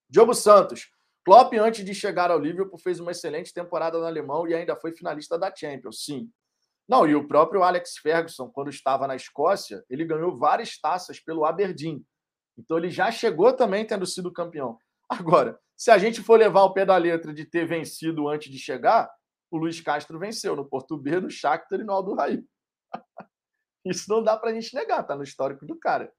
Diogo 0.09 0.33
Santos. 0.33 0.89
Klopp, 1.25 1.51
antes 1.55 1.83
de 1.83 1.93
chegar 1.93 2.31
ao 2.31 2.39
Liverpool, 2.39 2.79
fez 2.79 3.01
uma 3.01 3.11
excelente 3.11 3.53
temporada 3.53 3.99
no 3.99 4.05
alemão 4.05 4.47
e 4.47 4.53
ainda 4.53 4.77
foi 4.77 4.93
finalista 4.93 5.37
da 5.37 5.53
Champions. 5.53 6.05
Sim, 6.05 6.31
não, 6.91 7.07
e 7.07 7.15
o 7.15 7.25
próprio 7.25 7.63
Alex 7.63 7.99
Ferguson, 7.99 8.49
quando 8.49 8.69
estava 8.69 9.07
na 9.07 9.15
Escócia, 9.15 9.81
ele 9.89 10.03
ganhou 10.03 10.37
várias 10.37 10.77
taças 10.77 11.21
pelo 11.21 11.45
Aberdeen. 11.45 12.05
Então 12.57 12.77
ele 12.77 12.89
já 12.89 13.09
chegou 13.09 13.53
também 13.53 13.87
tendo 13.87 14.05
sido 14.05 14.29
campeão. 14.29 14.77
Agora, 15.09 15.57
se 15.77 15.89
a 15.89 15.97
gente 15.97 16.21
for 16.21 16.37
levar 16.37 16.63
o 16.63 16.73
pé 16.73 16.85
da 16.85 16.97
letra 16.97 17.33
de 17.33 17.45
ter 17.45 17.65
vencido 17.65 18.27
antes 18.27 18.51
de 18.51 18.59
chegar, 18.59 19.09
o 19.49 19.57
Luiz 19.57 19.79
Castro 19.79 20.19
venceu 20.19 20.53
no 20.53 20.69
B, 20.97 21.21
no 21.21 21.29
Shakhtar 21.29 21.79
e 21.79 21.83
no 21.85 21.93
Aldo 21.93 22.13
Raí. 22.13 22.43
Isso 23.85 24.09
não 24.09 24.21
dá 24.21 24.35
para 24.35 24.49
a 24.49 24.53
gente 24.53 24.75
negar, 24.75 25.01
tá 25.07 25.15
no 25.15 25.23
histórico 25.23 25.65
do 25.65 25.79
cara. 25.79 26.11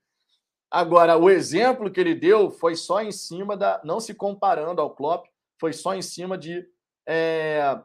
Agora, 0.70 1.18
o 1.18 1.28
exemplo 1.28 1.92
que 1.92 2.00
ele 2.00 2.14
deu 2.14 2.50
foi 2.50 2.76
só 2.76 3.02
em 3.02 3.12
cima 3.12 3.58
da. 3.58 3.78
Não 3.84 4.00
se 4.00 4.14
comparando 4.14 4.80
ao 4.80 4.94
Klopp, 4.94 5.26
foi 5.60 5.74
só 5.74 5.94
em 5.94 6.00
cima 6.00 6.38
de 6.38 6.66
é, 7.06 7.78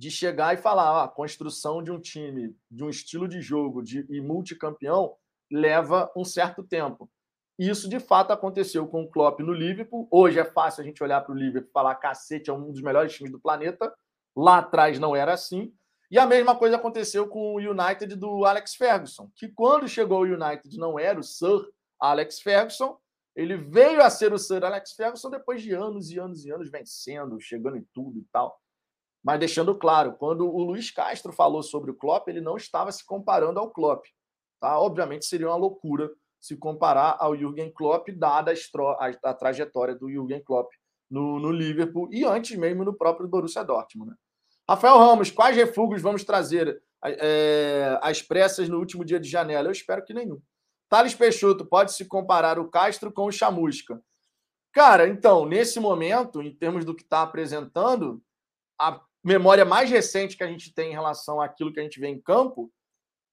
de 0.00 0.10
chegar 0.10 0.54
e 0.54 0.56
falar: 0.56 1.02
ah, 1.02 1.04
a 1.04 1.08
construção 1.08 1.82
de 1.82 1.92
um 1.92 2.00
time, 2.00 2.56
de 2.70 2.82
um 2.82 2.88
estilo 2.88 3.28
de 3.28 3.42
jogo 3.42 3.82
de, 3.82 4.06
e 4.08 4.18
multicampeão 4.18 5.14
leva 5.52 6.10
um 6.16 6.24
certo 6.24 6.62
tempo. 6.62 7.10
Isso 7.58 7.86
de 7.86 8.00
fato 8.00 8.32
aconteceu 8.32 8.86
com 8.88 9.02
o 9.02 9.10
Klopp 9.10 9.40
no 9.40 9.52
Liverpool. 9.52 10.08
Hoje 10.10 10.38
é 10.38 10.44
fácil 10.46 10.80
a 10.80 10.84
gente 10.86 11.02
olhar 11.02 11.20
para 11.20 11.34
o 11.34 11.36
Liverpool 11.36 11.68
e 11.68 11.72
falar: 11.72 11.96
cacete, 11.96 12.48
é 12.48 12.52
um 12.52 12.72
dos 12.72 12.80
melhores 12.80 13.12
times 13.14 13.30
do 13.30 13.38
planeta. 13.38 13.92
Lá 14.34 14.58
atrás 14.60 14.98
não 14.98 15.14
era 15.14 15.34
assim. 15.34 15.70
E 16.10 16.18
a 16.18 16.26
mesma 16.26 16.56
coisa 16.56 16.76
aconteceu 16.76 17.28
com 17.28 17.56
o 17.56 17.58
United 17.58 18.16
do 18.16 18.46
Alex 18.46 18.76
Ferguson, 18.76 19.30
que 19.36 19.48
quando 19.48 19.86
chegou 19.86 20.16
ao 20.16 20.24
United 20.24 20.78
não 20.78 20.98
era 20.98 21.20
o 21.20 21.22
Sir 21.22 21.60
Alex 22.00 22.40
Ferguson, 22.40 22.98
ele 23.36 23.58
veio 23.58 24.02
a 24.02 24.08
ser 24.08 24.32
o 24.32 24.38
Sir 24.38 24.64
Alex 24.64 24.92
Ferguson 24.92 25.28
depois 25.28 25.62
de 25.62 25.74
anos 25.74 26.10
e 26.10 26.18
anos 26.18 26.46
e 26.46 26.50
anos 26.50 26.70
vencendo, 26.70 27.38
chegando 27.38 27.76
em 27.76 27.86
tudo 27.92 28.18
e 28.18 28.24
tal. 28.32 28.58
Mas 29.22 29.38
deixando 29.38 29.74
claro, 29.74 30.14
quando 30.14 30.48
o 30.48 30.62
Luiz 30.62 30.90
Castro 30.90 31.32
falou 31.32 31.62
sobre 31.62 31.90
o 31.90 31.94
Klopp, 31.94 32.28
ele 32.28 32.40
não 32.40 32.56
estava 32.56 32.90
se 32.90 33.04
comparando 33.04 33.60
ao 33.60 33.70
Klopp. 33.70 34.04
Tá? 34.60 34.78
Obviamente 34.78 35.26
seria 35.26 35.48
uma 35.48 35.56
loucura 35.56 36.10
se 36.40 36.56
comparar 36.56 37.16
ao 37.20 37.36
Jürgen 37.36 37.70
Klopp, 37.70 38.08
dada 38.10 38.52
a, 38.52 39.06
a, 39.06 39.30
a 39.30 39.34
trajetória 39.34 39.94
do 39.94 40.10
Jürgen 40.10 40.42
Klopp 40.42 40.72
no, 41.10 41.38
no, 41.38 41.50
Liverpool 41.50 42.08
e 42.10 42.24
antes 42.24 42.56
mesmo 42.56 42.84
no 42.84 42.94
próprio 42.94 43.28
Borussia 43.28 43.62
Dortmund. 43.62 44.10
Né? 44.10 44.16
Rafael 44.68 44.98
Ramos, 44.98 45.30
quais 45.30 45.56
refugos 45.56 46.00
vamos 46.00 46.24
trazer 46.24 46.82
é, 47.04 47.98
às 48.00 48.22
pressas 48.22 48.68
no 48.68 48.78
último 48.78 49.04
dia 49.04 49.20
de 49.20 49.28
janela? 49.28 49.68
Eu 49.68 49.72
espero 49.72 50.04
que 50.04 50.14
nenhum. 50.14 50.40
Thales 50.88 51.14
Peixoto, 51.14 51.66
pode 51.66 51.92
se 51.92 52.06
comparar 52.06 52.58
o 52.58 52.68
Castro 52.68 53.12
com 53.12 53.26
o 53.26 53.32
Chamusca? 53.32 54.02
Cara, 54.72 55.08
então, 55.08 55.44
nesse 55.44 55.78
momento, 55.78 56.40
em 56.40 56.54
termos 56.54 56.84
do 56.84 56.94
que 56.94 57.02
está 57.02 57.22
apresentando, 57.22 58.22
a 58.80 59.00
memória 59.22 59.64
mais 59.64 59.90
recente 59.90 60.36
que 60.36 60.44
a 60.44 60.46
gente 60.46 60.72
tem 60.72 60.90
em 60.90 60.94
relação 60.94 61.40
àquilo 61.40 61.72
que 61.72 61.80
a 61.80 61.82
gente 61.82 62.00
vê 62.00 62.08
em 62.08 62.20
campo 62.20 62.72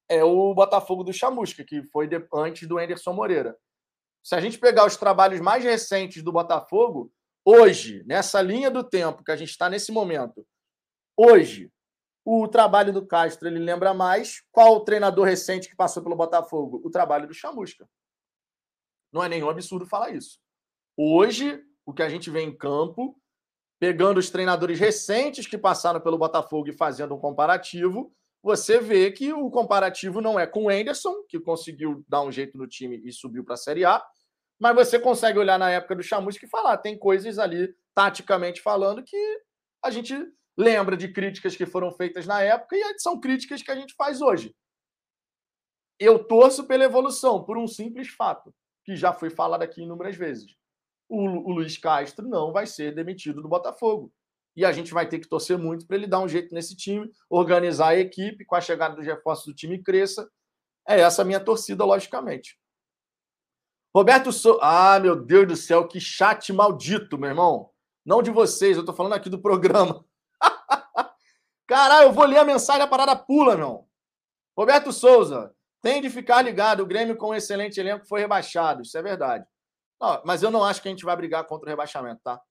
é 0.10 0.24
o 0.24 0.54
Botafogo 0.54 1.04
do 1.04 1.14
Chamusca, 1.14 1.64
que 1.64 1.84
foi 1.84 2.08
de, 2.08 2.26
antes 2.34 2.68
do 2.68 2.78
Anderson 2.78 3.14
Moreira. 3.14 3.58
Se 4.24 4.36
a 4.36 4.42
gente 4.42 4.58
pegar 4.58 4.86
os 4.86 4.96
trabalhos 4.96 5.40
mais 5.40 5.64
recentes 5.64 6.24
do 6.24 6.32
Botafogo, 6.32 7.12
hoje, 7.46 8.04
nessa 8.06 8.42
linha 8.42 8.70
do 8.70 8.84
tempo 8.84 9.24
que 9.24 9.32
a 9.32 9.36
gente 9.36 9.50
está 9.50 9.70
nesse 9.70 9.92
momento, 9.92 10.46
hoje, 11.16 11.72
o 12.26 12.48
trabalho 12.48 12.92
do 12.92 13.06
Castro 13.06 13.48
ele 13.48 13.60
lembra 13.60 13.94
mais 13.94 14.44
qual 14.52 14.76
o 14.76 14.84
treinador 14.84 15.26
recente 15.26 15.70
que 15.70 15.76
passou 15.76 16.04
pelo 16.04 16.16
Botafogo? 16.16 16.82
O 16.84 16.90
trabalho 16.90 17.28
do 17.28 17.34
Chamusca. 17.34 17.88
Não 19.14 19.24
é 19.24 19.30
nenhum 19.30 19.50
absurdo 19.50 19.86
falar 19.86 20.12
isso. 20.12 20.40
Hoje, 20.98 21.64
o 21.86 21.94
que 21.94 22.04
a 22.04 22.10
gente 22.10 22.30
vê 22.30 22.42
em 22.42 22.56
campo, 22.56 23.18
pegando 23.80 24.18
os 24.18 24.30
treinadores 24.30 24.80
recentes 24.80 25.46
que 25.46 25.58
passaram 25.58 26.00
pelo 26.00 26.18
Botafogo 26.18 26.70
e 26.70 26.74
fazendo 26.74 27.16
um 27.16 27.20
comparativo, 27.20 28.12
você 28.42 28.80
vê 28.80 29.12
que 29.12 29.34
o 29.34 29.50
comparativo 29.50 30.22
não 30.22 30.40
é 30.40 30.48
com 30.48 30.66
o 30.66 30.70
Anderson, 30.70 31.24
que 31.28 31.40
conseguiu 31.40 32.04
dar 32.08 32.22
um 32.22 32.32
jeito 32.32 32.58
no 32.58 32.68
time 32.68 33.02
e 33.04 33.12
subiu 33.12 33.44
para 33.44 33.56
a 33.56 33.58
Série 33.58 33.86
A, 33.86 34.04
mas 34.60 34.76
você 34.76 35.00
consegue 35.00 35.38
olhar 35.38 35.60
na 35.60 35.70
época 35.70 35.96
do 35.96 36.04
Chamusca 36.04 36.46
e 36.46 36.50
falar, 36.50 36.78
tem 36.78 36.98
coisas 36.98 37.38
ali, 37.38 37.74
taticamente 37.94 38.62
falando, 38.62 39.04
que 39.04 39.18
a 39.84 39.92
gente 39.92 40.16
lembra 40.58 40.98
de 40.98 41.12
críticas 41.12 41.56
que 41.56 41.66
foram 41.66 41.92
feitas 41.92 42.26
na 42.26 42.42
época 42.42 42.76
e 42.76 43.00
são 43.00 43.20
críticas 43.20 43.62
que 43.62 43.70
a 43.70 43.76
gente 43.76 43.94
faz 43.96 44.22
hoje. 44.22 44.56
Eu 46.00 46.24
torço 46.24 46.66
pela 46.68 46.84
evolução, 46.84 47.44
por 47.44 47.58
um 47.58 47.68
simples 47.68 48.08
fato, 48.08 48.54
que 48.84 48.96
já 48.96 49.14
foi 49.14 49.30
falado 49.30 49.62
aqui 49.62 49.84
inúmeras 49.84 50.16
vezes 50.16 50.57
o, 51.10 51.50
o 51.50 51.54
Luiz 51.54 51.78
Castro 51.78 52.28
não 52.28 52.52
vai 52.52 52.66
ser 52.66 52.94
demitido 52.94 53.42
do 53.42 53.48
Botafogo. 53.48 54.12
E 54.56 54.66
a 54.66 54.72
gente 54.72 54.94
vai 54.94 55.08
ter 55.08 55.20
que 55.20 55.28
torcer 55.28 55.58
muito 55.58 55.86
para 55.86 55.96
ele 55.96 56.08
dar 56.08 56.20
um 56.20 56.28
jeito 56.28 56.54
nesse 56.54 56.76
time, 56.76 57.12
organizar 57.30 57.90
a 57.90 58.00
equipe, 58.00 58.44
com 58.44 58.56
a 58.56 58.62
chegada 58.62 58.96
dos 58.96 59.06
reforços 59.06 59.46
do 59.46 59.54
time 59.54 59.82
cresça. 59.82 60.30
É 60.88 61.00
essa 61.00 61.22
a 61.22 61.26
minha 61.26 61.40
torcida, 61.40 61.86
logicamente. 61.86 62.60
Roberto 63.96 64.32
so... 64.32 64.60
Ah, 64.62 65.00
meu 65.00 65.16
Deus 65.16 65.48
do 65.48 65.56
céu, 65.56 65.88
que 65.88 66.00
chat 66.00 66.52
maldito, 66.52 67.18
meu 67.18 67.30
irmão. 67.30 67.70
Não 68.06 68.24
de 68.24 68.32
vocês, 68.32 68.78
eu 68.78 68.86
tô 68.86 68.94
falando 68.94 69.14
aqui 69.14 69.30
do 69.30 69.40
programa. 69.40 70.04
Caralho, 71.68 72.08
eu 72.08 72.14
vou 72.14 72.26
ler 72.26 72.38
a 72.38 72.46
mensagem, 72.46 72.82
a 72.82 72.88
parada 72.88 73.16
pula, 73.16 73.56
não. 73.56 73.86
Roberto 74.58 74.92
Souza, 74.92 75.54
tem 75.82 76.02
de 76.02 76.10
ficar 76.10 76.42
ligado, 76.42 76.82
o 76.82 76.86
Grêmio 76.86 77.16
com 77.16 77.30
um 77.30 77.36
excelente 77.36 77.80
elenco 77.80 78.08
foi 78.08 78.22
rebaixado, 78.22 78.82
isso 78.82 78.98
é 78.98 79.02
verdade. 79.02 79.46
Não, 80.00 80.22
mas 80.26 80.44
eu 80.44 80.52
não 80.52 80.64
acho 80.64 80.82
que 80.82 80.88
a 80.88 80.92
gente 80.92 81.06
vai 81.06 81.16
brigar 81.16 81.46
contra 81.46 81.68
o 81.68 81.70
rebaixamento, 81.70 82.22
tá? 82.24 82.42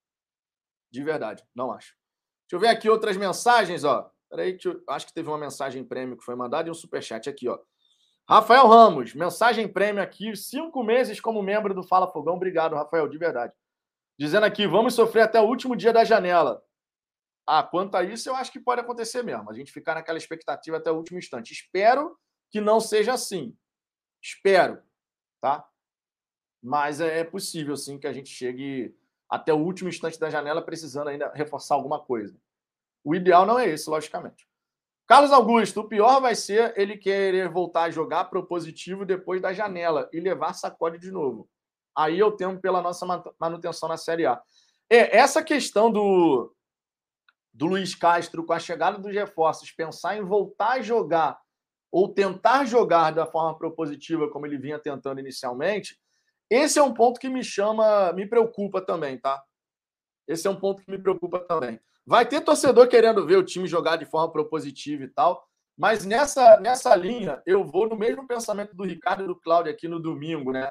De 0.90 1.02
verdade, 1.02 1.44
não 1.54 1.72
acho. 1.72 1.94
Deixa 2.42 2.54
eu 2.56 2.60
ver 2.60 2.68
aqui 2.68 2.88
outras 2.88 3.16
mensagens, 3.16 3.84
ó. 3.84 4.10
Peraí, 4.28 4.58
eu... 4.64 4.82
acho 4.88 5.06
que 5.06 5.12
teve 5.12 5.28
uma 5.28 5.38
mensagem 5.38 5.84
prêmio 5.84 6.16
que 6.16 6.24
foi 6.24 6.34
mandada 6.34 6.68
e 6.68 6.70
um 6.70 6.74
superchat 6.74 7.28
aqui, 7.28 7.48
ó. 7.48 7.58
Rafael 8.28 8.66
Ramos, 8.66 9.14
mensagem 9.14 9.68
prêmio 9.68 10.02
aqui, 10.02 10.34
cinco 10.36 10.82
meses 10.82 11.20
como 11.20 11.42
membro 11.42 11.72
do 11.72 11.84
Fala 11.84 12.08
Fogão. 12.08 12.34
Obrigado, 12.34 12.74
Rafael, 12.74 13.08
de 13.08 13.16
verdade. 13.16 13.52
Dizendo 14.18 14.44
aqui, 14.44 14.66
vamos 14.66 14.94
sofrer 14.94 15.22
até 15.22 15.40
o 15.40 15.44
último 15.46 15.76
dia 15.76 15.92
da 15.92 16.04
janela. 16.04 16.62
Ah, 17.46 17.62
quanto 17.62 17.94
a 17.96 18.02
isso, 18.02 18.28
eu 18.28 18.34
acho 18.34 18.50
que 18.50 18.58
pode 18.58 18.80
acontecer 18.80 19.22
mesmo. 19.22 19.48
A 19.48 19.54
gente 19.54 19.70
ficar 19.70 19.94
naquela 19.94 20.18
expectativa 20.18 20.78
até 20.78 20.90
o 20.90 20.96
último 20.96 21.18
instante. 21.18 21.52
Espero 21.52 22.18
que 22.50 22.60
não 22.60 22.80
seja 22.80 23.12
assim. 23.12 23.56
Espero, 24.20 24.82
tá? 25.40 25.64
Mas 26.66 27.00
é, 27.00 27.20
é 27.20 27.24
possível 27.24 27.76
sim 27.76 27.96
que 27.96 28.08
a 28.08 28.12
gente 28.12 28.28
chegue 28.28 28.92
até 29.30 29.54
o 29.54 29.58
último 29.58 29.88
instante 29.88 30.18
da 30.18 30.28
janela 30.28 30.60
precisando 30.60 31.06
ainda 31.06 31.30
reforçar 31.32 31.76
alguma 31.76 32.00
coisa. 32.00 32.36
O 33.04 33.14
ideal 33.14 33.46
não 33.46 33.56
é 33.56 33.68
esse, 33.68 33.88
logicamente. 33.88 34.48
Carlos 35.06 35.30
Augusto, 35.30 35.82
o 35.82 35.88
pior 35.88 36.20
vai 36.20 36.34
ser 36.34 36.74
ele 36.76 36.96
querer 36.96 37.48
voltar 37.48 37.84
a 37.84 37.90
jogar 37.90 38.24
propositivo 38.24 39.06
depois 39.06 39.40
da 39.40 39.52
janela 39.52 40.10
e 40.12 40.18
levar 40.18 40.54
sacode 40.54 40.98
de 40.98 41.12
novo. 41.12 41.48
Aí 41.96 42.18
eu 42.18 42.32
temo 42.32 42.60
pela 42.60 42.82
nossa 42.82 43.06
manutenção 43.38 43.88
na 43.88 43.96
Série 43.96 44.26
A. 44.26 44.42
É, 44.90 45.16
essa 45.16 45.44
questão 45.44 45.88
do, 45.88 46.52
do 47.54 47.66
Luiz 47.66 47.94
Castro 47.94 48.44
com 48.44 48.52
a 48.52 48.58
chegada 48.58 48.98
dos 48.98 49.14
reforços, 49.14 49.70
pensar 49.70 50.18
em 50.18 50.24
voltar 50.24 50.72
a 50.72 50.82
jogar 50.82 51.38
ou 51.92 52.12
tentar 52.12 52.64
jogar 52.64 53.12
da 53.12 53.24
forma 53.24 53.56
propositiva 53.56 54.28
como 54.28 54.46
ele 54.46 54.58
vinha 54.58 54.80
tentando 54.80 55.20
inicialmente, 55.20 55.96
esse 56.50 56.78
é 56.78 56.82
um 56.82 56.94
ponto 56.94 57.18
que 57.18 57.28
me 57.28 57.42
chama, 57.42 58.12
me 58.12 58.26
preocupa 58.26 58.80
também, 58.80 59.18
tá? 59.18 59.42
Esse 60.28 60.46
é 60.46 60.50
um 60.50 60.58
ponto 60.58 60.82
que 60.82 60.90
me 60.90 60.98
preocupa 60.98 61.40
também. 61.40 61.80
Vai 62.04 62.26
ter 62.26 62.40
torcedor 62.40 62.88
querendo 62.88 63.26
ver 63.26 63.36
o 63.36 63.44
time 63.44 63.66
jogar 63.66 63.96
de 63.96 64.06
forma 64.06 64.30
propositiva 64.30 65.04
e 65.04 65.08
tal, 65.08 65.44
mas 65.76 66.04
nessa, 66.04 66.58
nessa 66.60 66.94
linha 66.94 67.42
eu 67.44 67.64
vou 67.64 67.88
no 67.88 67.96
mesmo 67.96 68.26
pensamento 68.26 68.74
do 68.74 68.84
Ricardo 68.84 69.24
e 69.24 69.26
do 69.26 69.38
Cláudio 69.38 69.72
aqui 69.72 69.88
no 69.88 70.00
domingo, 70.00 70.52
né? 70.52 70.70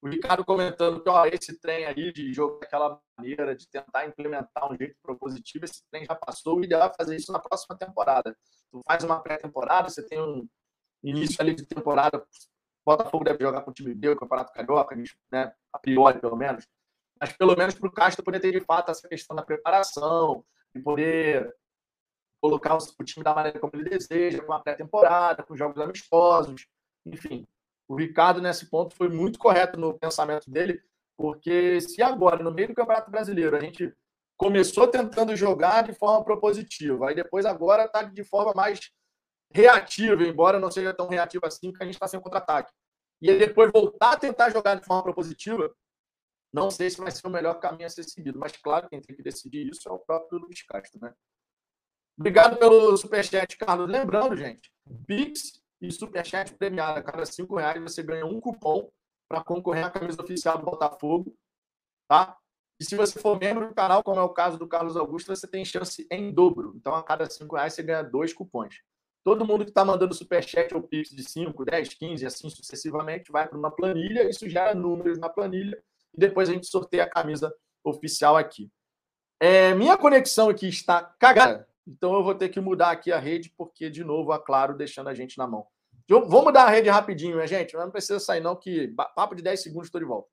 O 0.00 0.08
Ricardo 0.08 0.44
comentando 0.44 1.02
que 1.02 1.08
ó, 1.08 1.26
esse 1.26 1.58
trem 1.58 1.86
aí 1.86 2.12
de 2.12 2.32
jogo 2.32 2.60
daquela 2.60 3.00
maneira, 3.18 3.56
de 3.56 3.68
tentar 3.68 4.06
implementar 4.06 4.70
um 4.70 4.76
jeito 4.76 4.96
propositivo, 5.02 5.64
esse 5.64 5.82
trem 5.90 6.04
já 6.04 6.14
passou, 6.14 6.58
o 6.58 6.64
ideal 6.64 6.88
é 6.88 6.94
fazer 6.96 7.16
isso 7.16 7.32
na 7.32 7.40
próxima 7.40 7.76
temporada. 7.76 8.36
Tu 8.70 8.80
faz 8.86 9.02
uma 9.02 9.20
pré-temporada, 9.20 9.88
você 9.88 10.06
tem 10.06 10.20
um 10.20 10.46
início 11.02 11.36
ali 11.40 11.54
de 11.54 11.66
temporada 11.66 12.24
Botafogo 12.86 13.24
deve 13.24 13.42
jogar 13.42 13.62
com 13.62 13.72
o 13.72 13.74
time 13.74 13.92
B, 13.92 14.10
o 14.10 14.16
Campeonato 14.16 14.52
Carioca, 14.52 14.96
né? 15.32 15.52
a 15.72 15.78
priori, 15.78 16.20
pelo 16.20 16.36
menos. 16.36 16.68
Mas 17.20 17.32
pelo 17.32 17.56
menos 17.56 17.74
para 17.74 17.88
o 17.88 17.92
Castro 17.92 18.24
poder 18.24 18.38
ter 18.38 18.52
de 18.52 18.60
fato 18.60 18.92
essa 18.92 19.08
questão 19.08 19.34
da 19.34 19.42
preparação, 19.42 20.44
de 20.72 20.80
poder 20.80 21.52
colocar 22.40 22.76
o 22.76 23.04
time 23.04 23.24
da 23.24 23.34
maneira 23.34 23.58
como 23.58 23.72
ele 23.74 23.90
deseja, 23.90 24.42
com 24.42 24.52
a 24.52 24.60
pré-temporada, 24.60 25.42
com 25.42 25.56
jogos 25.56 25.80
amistosos, 25.80 26.68
enfim. 27.04 27.44
O 27.88 27.96
Ricardo, 27.96 28.40
nesse 28.40 28.70
ponto, 28.70 28.94
foi 28.94 29.08
muito 29.08 29.38
correto 29.38 29.78
no 29.78 29.98
pensamento 29.98 30.48
dele, 30.48 30.80
porque 31.16 31.80
se 31.80 32.02
agora, 32.02 32.42
no 32.42 32.52
meio 32.52 32.68
do 32.68 32.74
Campeonato 32.74 33.10
Brasileiro, 33.10 33.56
a 33.56 33.60
gente 33.60 33.92
começou 34.36 34.86
tentando 34.86 35.34
jogar 35.34 35.82
de 35.82 35.94
forma 35.94 36.22
propositiva, 36.22 37.08
aí 37.08 37.14
depois 37.14 37.46
agora 37.46 37.86
está 37.86 38.02
de 38.02 38.22
forma 38.22 38.52
mais 38.54 38.92
reativa, 39.52 40.22
embora 40.22 40.58
não 40.58 40.70
seja 40.70 40.92
tão 40.92 41.08
reativa 41.08 41.46
assim, 41.46 41.70
porque 41.70 41.82
a 41.82 41.86
gente 41.86 41.94
está 41.94 42.08
sem 42.08 42.20
contra-ataque. 42.20 42.72
E 43.20 43.30
ele 43.30 43.46
depois 43.46 43.70
voltar 43.72 44.12
a 44.12 44.16
tentar 44.16 44.50
jogar 44.50 44.74
de 44.74 44.84
forma 44.84 45.02
propositiva, 45.02 45.74
não 46.52 46.70
sei 46.70 46.90
se 46.90 46.98
vai 46.98 47.10
ser 47.10 47.26
o 47.26 47.30
melhor 47.30 47.60
caminho 47.60 47.86
a 47.86 47.90
ser 47.90 48.04
seguido. 48.04 48.38
Mas, 48.38 48.52
claro, 48.56 48.88
quem 48.88 49.00
tem 49.00 49.16
que 49.16 49.22
decidir 49.22 49.68
isso 49.68 49.88
é 49.88 49.92
o 49.92 49.98
próprio 49.98 50.38
Luiz 50.38 50.62
Castro, 50.62 51.00
né? 51.00 51.14
Obrigado 52.18 52.56
pelo 52.56 52.96
superchat, 52.96 53.56
Carlos. 53.58 53.90
Lembrando, 53.90 54.36
gente, 54.36 54.72
Pix 55.06 55.62
e 55.80 55.90
superchat 55.92 56.54
premiado. 56.54 56.98
A 56.98 57.02
cada 57.02 57.26
cinco 57.26 57.56
reais 57.56 57.82
você 57.82 58.02
ganha 58.02 58.24
um 58.24 58.40
cupom 58.40 58.90
para 59.28 59.44
concorrer 59.44 59.84
à 59.84 59.90
camisa 59.90 60.22
oficial 60.22 60.56
do 60.58 60.64
Botafogo, 60.64 61.36
tá? 62.08 62.36
E 62.80 62.84
se 62.84 62.94
você 62.94 63.18
for 63.18 63.38
membro 63.38 63.68
do 63.68 63.74
canal, 63.74 64.02
como 64.02 64.20
é 64.20 64.22
o 64.22 64.28
caso 64.28 64.58
do 64.58 64.68
Carlos 64.68 64.96
Augusto, 64.96 65.34
você 65.34 65.46
tem 65.46 65.64
chance 65.64 66.06
em 66.10 66.32
dobro. 66.32 66.74
Então, 66.76 66.94
a 66.94 67.02
cada 67.02 67.28
cinco 67.28 67.56
reais 67.56 67.74
você 67.74 67.82
ganha 67.82 68.02
dois 68.02 68.32
cupons. 68.32 68.82
Todo 69.26 69.44
mundo 69.44 69.64
que 69.64 69.72
está 69.72 69.84
mandando 69.84 70.14
superchat 70.14 70.72
ou 70.72 70.80
pix 70.80 71.10
de 71.10 71.28
5, 71.28 71.64
10, 71.64 71.94
15, 71.94 72.24
assim 72.24 72.48
sucessivamente, 72.48 73.32
vai 73.32 73.48
para 73.48 73.58
uma 73.58 73.72
planilha, 73.72 74.30
isso 74.30 74.48
gera 74.48 74.72
números 74.72 75.18
na 75.18 75.28
planilha, 75.28 75.76
e 76.14 76.16
depois 76.16 76.48
a 76.48 76.52
gente 76.52 76.68
sorteia 76.68 77.02
a 77.02 77.10
camisa 77.10 77.52
oficial 77.82 78.36
aqui. 78.36 78.70
É, 79.40 79.74
minha 79.74 79.96
conexão 79.96 80.48
aqui 80.48 80.68
está 80.68 81.02
cagada, 81.18 81.66
então 81.84 82.14
eu 82.14 82.22
vou 82.22 82.36
ter 82.36 82.50
que 82.50 82.60
mudar 82.60 82.92
aqui 82.92 83.10
a 83.10 83.18
rede, 83.18 83.52
porque, 83.58 83.90
de 83.90 84.04
novo, 84.04 84.30
a 84.30 84.38
Claro 84.38 84.76
deixando 84.76 85.08
a 85.08 85.14
gente 85.14 85.36
na 85.38 85.46
mão. 85.48 85.66
Eu 86.08 86.24
vou 86.28 86.44
mudar 86.44 86.62
a 86.62 86.70
rede 86.70 86.88
rapidinho, 86.88 87.34
minha 87.34 87.48
gente. 87.48 87.74
Não 87.74 87.90
precisa 87.90 88.20
sair, 88.20 88.40
não, 88.40 88.54
que 88.54 88.94
papo 89.16 89.34
de 89.34 89.42
10 89.42 89.60
segundos 89.60 89.88
estou 89.88 90.00
de 90.00 90.06
volta. 90.06 90.28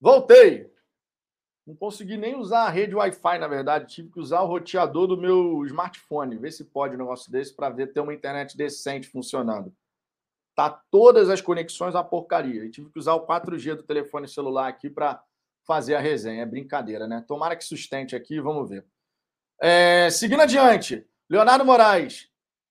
Voltei. 0.00 0.70
Não 1.66 1.76
consegui 1.76 2.16
nem 2.16 2.34
usar 2.34 2.64
a 2.64 2.70
rede 2.70 2.94
Wi-Fi, 2.94 3.38
na 3.38 3.46
verdade. 3.46 3.94
Tive 3.94 4.10
que 4.10 4.18
usar 4.18 4.40
o 4.40 4.46
roteador 4.46 5.06
do 5.06 5.16
meu 5.16 5.64
smartphone. 5.66 6.38
Ver 6.38 6.50
se 6.50 6.64
pode 6.64 6.94
um 6.94 6.98
negócio 6.98 7.30
desse 7.30 7.54
para 7.54 7.68
ver 7.68 7.92
ter 7.92 8.00
uma 8.00 8.14
internet 8.14 8.56
decente 8.56 9.08
funcionando. 9.08 9.72
Tá 10.56 10.70
todas 10.90 11.28
as 11.28 11.40
conexões 11.40 11.94
a 11.94 12.02
porcaria. 12.02 12.64
E 12.64 12.70
tive 12.70 12.90
que 12.90 12.98
usar 12.98 13.14
o 13.14 13.26
4G 13.26 13.76
do 13.76 13.82
telefone 13.82 14.26
celular 14.26 14.68
aqui 14.68 14.88
para 14.90 15.22
fazer 15.66 15.94
a 15.94 16.00
resenha. 16.00 16.42
É 16.42 16.46
brincadeira, 16.46 17.06
né? 17.06 17.24
Tomara 17.28 17.54
que 17.54 17.64
sustente 17.64 18.16
aqui, 18.16 18.40
vamos 18.40 18.68
ver. 18.68 18.84
É, 19.60 20.08
seguindo 20.10 20.40
adiante, 20.40 21.06
Leonardo 21.28 21.64
Moraes. 21.64 22.28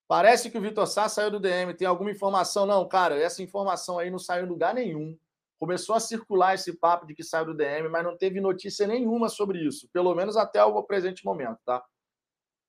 Parece 0.07 0.49
que 0.49 0.57
o 0.57 0.61
Vitor 0.61 0.87
Sá 0.87 1.07
saiu 1.07 1.29
do 1.29 1.39
DM. 1.39 1.73
Tem 1.75 1.87
alguma 1.87 2.09
informação? 2.09 2.65
Não, 2.65 2.87
cara, 2.87 3.15
essa 3.15 3.43
informação 3.43 3.99
aí 3.99 4.09
não 4.09 4.17
saiu 4.17 4.45
em 4.45 4.49
lugar 4.49 4.73
nenhum. 4.73 5.15
Começou 5.59 5.95
a 5.95 5.99
circular 5.99 6.55
esse 6.55 6.73
papo 6.73 7.05
de 7.05 7.13
que 7.13 7.23
saiu 7.23 7.47
do 7.47 7.53
DM, 7.53 7.89
mas 7.89 8.03
não 8.03 8.17
teve 8.17 8.39
notícia 8.39 8.87
nenhuma 8.87 9.27
sobre 9.27 9.59
isso. 9.59 9.89
Pelo 9.91 10.15
menos 10.15 10.37
até 10.37 10.63
o 10.63 10.81
presente 10.83 11.25
momento, 11.25 11.59
tá? 11.65 11.83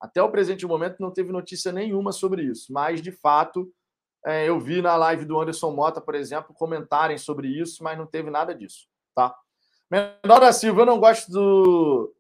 Até 0.01 0.22
o 0.22 0.30
presente 0.30 0.66
momento 0.66 0.97
não 0.99 1.12
teve 1.12 1.30
notícia 1.30 1.70
nenhuma 1.70 2.11
sobre 2.11 2.43
isso. 2.43 2.72
Mas, 2.72 3.01
de 3.01 3.12
fato, 3.12 3.72
é, 4.26 4.49
eu 4.49 4.59
vi 4.59 4.82
na 4.82 4.97
live 4.97 5.24
do 5.24 5.38
Anderson 5.41 5.70
Mota, 5.70 6.01
por 6.01 6.14
exemplo, 6.14 6.55
comentarem 6.55 7.16
sobre 7.16 7.49
isso, 7.49 7.84
mas 7.84 7.97
não 7.97 8.07
teve 8.07 8.30
nada 8.30 8.55
disso, 8.55 8.88
tá? 9.14 9.36
Menor 9.91 10.41
da 10.41 10.53
Silva, 10.53 10.82
eu 10.82 10.86
não 10.86 11.01
gosto 11.01 11.30
do, 11.30 12.14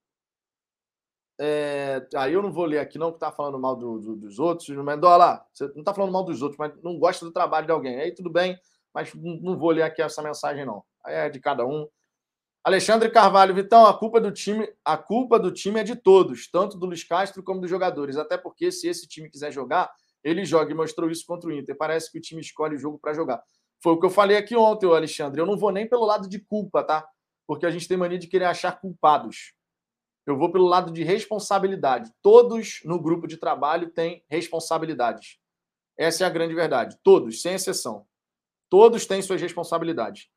é, 1.42 2.06
aí 2.16 2.34
eu 2.34 2.42
não 2.42 2.52
vou 2.52 2.66
ler 2.66 2.80
aqui, 2.80 2.98
não, 2.98 3.10
que 3.10 3.18
tá 3.18 3.32
falando 3.32 3.58
mal 3.58 3.74
do, 3.74 3.98
do, 3.98 4.14
dos 4.14 4.38
outros. 4.38 4.68
Mendola, 4.68 5.42
você 5.50 5.72
não 5.74 5.82
tá 5.82 5.94
falando 5.94 6.12
mal 6.12 6.22
dos 6.22 6.42
outros, 6.42 6.58
mas 6.58 6.70
não 6.82 6.98
gosta 6.98 7.24
do 7.24 7.32
trabalho 7.32 7.64
de 7.64 7.72
alguém. 7.72 7.98
Aí 7.98 8.12
tudo 8.12 8.28
bem, 8.28 8.60
mas 8.94 9.12
não 9.14 9.58
vou 9.58 9.70
ler 9.70 9.82
aqui 9.82 10.02
essa 10.02 10.22
mensagem, 10.22 10.64
não. 10.64 10.82
É 11.06 11.28
de 11.28 11.40
cada 11.40 11.66
um. 11.66 11.88
Alexandre 12.62 13.08
Carvalho, 13.08 13.54
Vitão, 13.54 13.86
a 13.86 13.96
culpa 13.96 14.20
do 14.20 14.30
time, 14.30 14.68
a 14.84 14.96
culpa 14.96 15.38
do 15.38 15.50
time 15.50 15.80
é 15.80 15.84
de 15.84 15.96
todos, 15.96 16.50
tanto 16.50 16.76
do 16.76 16.86
Luiz 16.86 17.02
Castro 17.02 17.42
como 17.42 17.60
dos 17.60 17.70
jogadores. 17.70 18.16
Até 18.16 18.36
porque 18.36 18.70
se 18.70 18.86
esse 18.86 19.08
time 19.08 19.30
quiser 19.30 19.50
jogar, 19.50 19.90
ele 20.22 20.44
joga 20.44 20.70
e 20.70 20.74
mostrou 20.74 21.10
isso 21.10 21.24
contra 21.26 21.48
o 21.48 21.52
Inter. 21.52 21.76
Parece 21.76 22.12
que 22.12 22.18
o 22.18 22.20
time 22.20 22.40
escolhe 22.42 22.76
o 22.76 22.78
jogo 22.78 22.98
para 22.98 23.14
jogar. 23.14 23.42
Foi 23.82 23.94
o 23.94 23.98
que 23.98 24.04
eu 24.04 24.10
falei 24.10 24.36
aqui 24.36 24.54
ontem, 24.54 24.86
Alexandre. 24.86 25.40
Eu 25.40 25.46
não 25.46 25.56
vou 25.56 25.72
nem 25.72 25.88
pelo 25.88 26.04
lado 26.04 26.28
de 26.28 26.38
culpa, 26.38 26.84
tá? 26.84 27.08
Porque 27.46 27.64
a 27.64 27.70
gente 27.70 27.88
tem 27.88 27.96
mania 27.96 28.18
de 28.18 28.26
querer 28.26 28.44
achar 28.44 28.78
culpados. 28.78 29.54
Eu 30.26 30.36
vou 30.36 30.52
pelo 30.52 30.66
lado 30.66 30.92
de 30.92 31.02
responsabilidade. 31.02 32.12
Todos 32.20 32.80
no 32.84 33.00
grupo 33.00 33.26
de 33.26 33.38
trabalho 33.38 33.90
têm 33.90 34.22
responsabilidades. 34.28 35.38
Essa 35.96 36.24
é 36.24 36.26
a 36.26 36.30
grande 36.30 36.54
verdade. 36.54 36.98
Todos, 37.02 37.40
sem 37.40 37.54
exceção. 37.54 38.06
Todos 38.70 39.04
têm 39.04 39.20
suas 39.20 39.42
responsabilidades. 39.42 40.28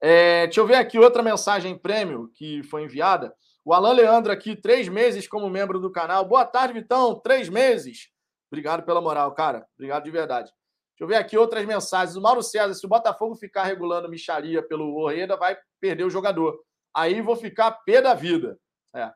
É, 0.00 0.46
deixa 0.46 0.60
eu 0.60 0.66
ver 0.66 0.74
aqui 0.74 0.98
outra 0.98 1.22
mensagem 1.22 1.78
prêmio 1.78 2.30
que 2.34 2.62
foi 2.64 2.82
enviada. 2.82 3.34
O 3.64 3.72
Alan 3.72 3.92
Leandro 3.92 4.32
aqui, 4.32 4.54
três 4.54 4.88
meses 4.88 5.26
como 5.26 5.48
membro 5.48 5.80
do 5.80 5.90
canal. 5.90 6.24
Boa 6.24 6.44
tarde, 6.44 6.74
Vitão. 6.74 7.18
Três 7.20 7.48
meses. 7.48 8.10
Obrigado 8.50 8.84
pela 8.84 9.00
moral, 9.00 9.32
cara. 9.32 9.66
Obrigado 9.74 10.04
de 10.04 10.10
verdade. 10.10 10.50
Deixa 10.96 11.04
eu 11.04 11.08
ver 11.08 11.16
aqui 11.16 11.36
outras 11.36 11.64
mensagens. 11.66 12.16
O 12.16 12.22
Mauro 12.22 12.42
César, 12.42 12.74
se 12.74 12.84
o 12.86 12.88
Botafogo 12.88 13.34
ficar 13.34 13.64
regulando 13.64 14.08
micharia 14.08 14.62
pelo 14.62 14.96
Orreda, 14.96 15.36
vai 15.36 15.56
perder 15.80 16.04
o 16.04 16.10
jogador. 16.10 16.58
Aí 16.94 17.20
vou 17.20 17.36
ficar 17.36 17.70
pé 17.70 18.00
da 18.00 18.14
vida. 18.14 18.58
É. 18.94 19.02
A 19.02 19.14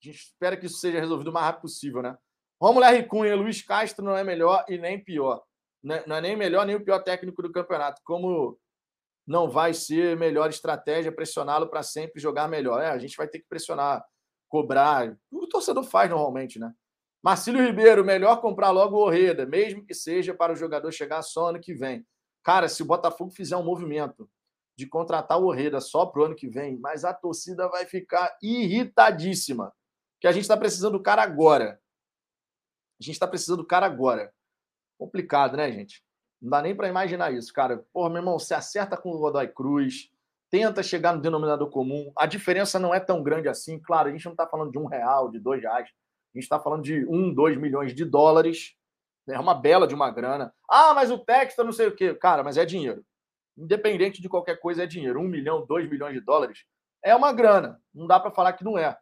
gente 0.00 0.16
espera 0.16 0.56
que 0.56 0.66
isso 0.66 0.78
seja 0.78 1.00
resolvido 1.00 1.28
o 1.28 1.32
mais 1.32 1.46
rápido 1.46 1.62
possível, 1.62 2.02
né? 2.02 2.16
Romulo 2.60 2.84
R. 2.84 3.02
Cunha, 3.04 3.36
Luiz 3.36 3.62
Castro 3.62 4.04
não 4.04 4.16
é 4.16 4.24
melhor 4.24 4.64
e 4.68 4.78
nem 4.78 4.98
pior. 4.98 5.42
É, 5.90 6.06
não 6.06 6.16
é 6.16 6.20
nem 6.20 6.36
melhor 6.36 6.66
nem 6.66 6.76
o 6.76 6.84
pior 6.84 7.02
técnico 7.02 7.42
do 7.42 7.52
campeonato. 7.52 8.00
Como 8.04 8.58
não 9.26 9.48
vai 9.48 9.74
ser 9.74 10.16
melhor 10.16 10.48
estratégia 10.48 11.12
pressioná-lo 11.12 11.68
para 11.68 11.82
sempre 11.82 12.20
jogar 12.20 12.48
melhor? 12.48 12.80
É, 12.80 12.88
a 12.88 12.98
gente 12.98 13.16
vai 13.16 13.28
ter 13.28 13.40
que 13.40 13.48
pressionar, 13.48 14.04
cobrar. 14.48 15.16
O 15.30 15.46
torcedor 15.46 15.84
faz 15.84 16.10
normalmente, 16.10 16.58
né? 16.58 16.72
Marcílio 17.22 17.64
Ribeiro, 17.64 18.04
melhor 18.04 18.40
comprar 18.40 18.70
logo 18.70 18.96
o 18.96 19.04
Orreda, 19.04 19.44
mesmo 19.44 19.84
que 19.84 19.92
seja 19.92 20.32
para 20.32 20.52
o 20.52 20.56
jogador 20.56 20.90
chegar 20.92 21.20
só 21.22 21.48
ano 21.48 21.60
que 21.60 21.74
vem. 21.74 22.06
Cara, 22.44 22.68
se 22.68 22.82
o 22.82 22.86
Botafogo 22.86 23.30
fizer 23.30 23.56
um 23.56 23.64
movimento 23.64 24.30
de 24.76 24.86
contratar 24.86 25.40
o 25.40 25.46
Orreda 25.46 25.80
só 25.80 26.06
para 26.06 26.22
o 26.22 26.24
ano 26.24 26.36
que 26.36 26.48
vem, 26.48 26.78
mas 26.78 27.04
a 27.04 27.12
torcida 27.12 27.68
vai 27.68 27.84
ficar 27.84 28.36
irritadíssima 28.40 29.72
que 30.20 30.26
a 30.26 30.32
gente 30.32 30.42
está 30.42 30.56
precisando 30.56 30.92
do 30.92 31.02
cara 31.02 31.22
agora. 31.22 31.80
A 33.00 33.04
gente 33.04 33.14
está 33.14 33.26
precisando 33.26 33.58
do 33.58 33.66
cara 33.66 33.86
agora. 33.86 34.32
Complicado, 34.98 35.56
né, 35.56 35.70
gente? 35.70 36.02
Não 36.40 36.50
dá 36.50 36.62
nem 36.62 36.74
para 36.74 36.88
imaginar 36.88 37.32
isso, 37.32 37.52
cara. 37.52 37.84
Porra, 37.92 38.10
meu 38.10 38.18
irmão, 38.18 38.38
você 38.38 38.54
acerta 38.54 38.96
com 38.96 39.10
o 39.10 39.18
Godoy 39.18 39.48
Cruz, 39.48 40.10
tenta 40.50 40.82
chegar 40.82 41.14
no 41.14 41.22
denominador 41.22 41.70
comum. 41.70 42.12
A 42.16 42.26
diferença 42.26 42.78
não 42.78 42.94
é 42.94 43.00
tão 43.00 43.22
grande 43.22 43.48
assim. 43.48 43.78
Claro, 43.78 44.08
a 44.08 44.12
gente 44.12 44.24
não 44.24 44.32
está 44.32 44.46
falando 44.46 44.72
de 44.72 44.78
um 44.78 44.86
real, 44.86 45.30
de 45.30 45.38
dois 45.38 45.62
reais. 45.62 45.88
A 46.34 46.38
gente 46.38 46.44
está 46.44 46.58
falando 46.58 46.82
de 46.82 47.06
um, 47.06 47.32
dois 47.32 47.56
milhões 47.56 47.94
de 47.94 48.04
dólares. 48.04 48.74
É 49.28 49.38
uma 49.38 49.54
bela 49.54 49.86
de 49.86 49.94
uma 49.94 50.10
grana. 50.10 50.54
Ah, 50.68 50.94
mas 50.94 51.10
o 51.10 51.18
texto 51.18 51.64
não 51.64 51.72
sei 51.72 51.88
o 51.88 51.94
quê. 51.94 52.14
Cara, 52.14 52.42
mas 52.42 52.56
é 52.56 52.64
dinheiro. 52.64 53.04
Independente 53.56 54.22
de 54.22 54.28
qualquer 54.28 54.60
coisa, 54.60 54.84
é 54.84 54.86
dinheiro. 54.86 55.20
Um 55.20 55.28
milhão, 55.28 55.66
dois 55.66 55.88
milhões 55.88 56.14
de 56.14 56.20
dólares 56.20 56.64
é 57.02 57.14
uma 57.14 57.32
grana. 57.32 57.80
Não 57.94 58.06
dá 58.06 58.18
para 58.18 58.30
falar 58.30 58.52
que 58.52 58.64
não 58.64 58.78
é. 58.78 58.96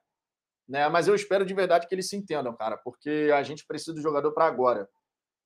Né? 0.69 0.89
Mas 0.89 1.07
eu 1.07 1.15
espero 1.15 1.45
de 1.45 1.55
verdade 1.55 1.87
que 1.87 1.95
eles 1.95 2.09
se 2.09 2.17
entendam, 2.17 2.55
cara, 2.57 2.77
porque 2.79 3.31
a 3.33 3.43
gente 3.43 3.65
precisa 3.67 3.95
do 3.95 4.01
jogador 4.01 4.33
para 4.33 4.47
agora. 4.47 4.89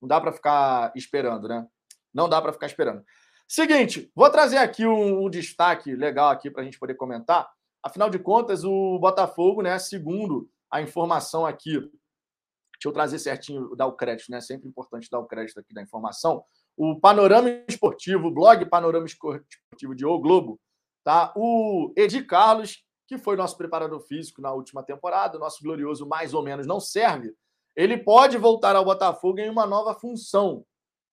Não 0.00 0.08
dá 0.08 0.20
para 0.20 0.32
ficar 0.32 0.92
esperando, 0.94 1.48
né? 1.48 1.66
Não 2.12 2.28
dá 2.28 2.40
para 2.40 2.52
ficar 2.52 2.66
esperando. 2.66 3.04
Seguinte, 3.46 4.10
vou 4.14 4.30
trazer 4.30 4.58
aqui 4.58 4.86
um, 4.86 5.24
um 5.24 5.30
destaque 5.30 5.94
legal 5.94 6.30
aqui 6.30 6.50
para 6.50 6.62
a 6.62 6.64
gente 6.64 6.78
poder 6.78 6.94
comentar. 6.94 7.48
Afinal 7.82 8.08
de 8.08 8.18
contas, 8.18 8.64
o 8.64 8.98
Botafogo, 8.98 9.62
né, 9.62 9.78
segundo 9.78 10.48
a 10.70 10.80
informação 10.80 11.44
aqui, 11.44 11.72
deixa 11.72 12.86
eu 12.86 12.92
trazer 12.92 13.18
certinho, 13.18 13.74
dar 13.74 13.86
o 13.86 13.96
crédito, 13.96 14.30
né? 14.30 14.40
Sempre 14.40 14.68
importante 14.68 15.08
dar 15.10 15.18
o 15.18 15.26
crédito 15.26 15.58
aqui 15.58 15.74
da 15.74 15.82
informação. 15.82 16.44
O 16.76 16.98
Panorama 16.98 17.48
Esportivo, 17.68 18.28
o 18.28 18.30
blog 18.30 18.64
Panorama 18.66 19.04
Esportivo 19.04 19.94
de 19.94 20.06
O 20.06 20.18
Globo, 20.18 20.60
tá? 21.04 21.32
O 21.36 21.92
Edi 21.96 22.22
Carlos, 22.22 22.84
que 23.06 23.18
foi 23.18 23.36
nosso 23.36 23.56
preparador 23.56 24.00
físico 24.00 24.40
na 24.40 24.52
última 24.52 24.82
temporada, 24.82 25.38
nosso 25.38 25.62
glorioso 25.62 26.06
mais 26.06 26.32
ou 26.32 26.42
menos 26.42 26.66
não 26.66 26.78
serve, 26.78 27.34
ele 27.76 27.96
pode 27.96 28.36
voltar 28.36 28.76
ao 28.76 28.84
Botafogo 28.84 29.38
em 29.38 29.50
uma 29.50 29.66
nova 29.66 29.94
função. 29.94 30.64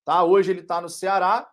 Tá? 0.04 0.24
Hoje 0.24 0.52
ele 0.52 0.62
está 0.62 0.82
no 0.82 0.90
Ceará 0.90 1.50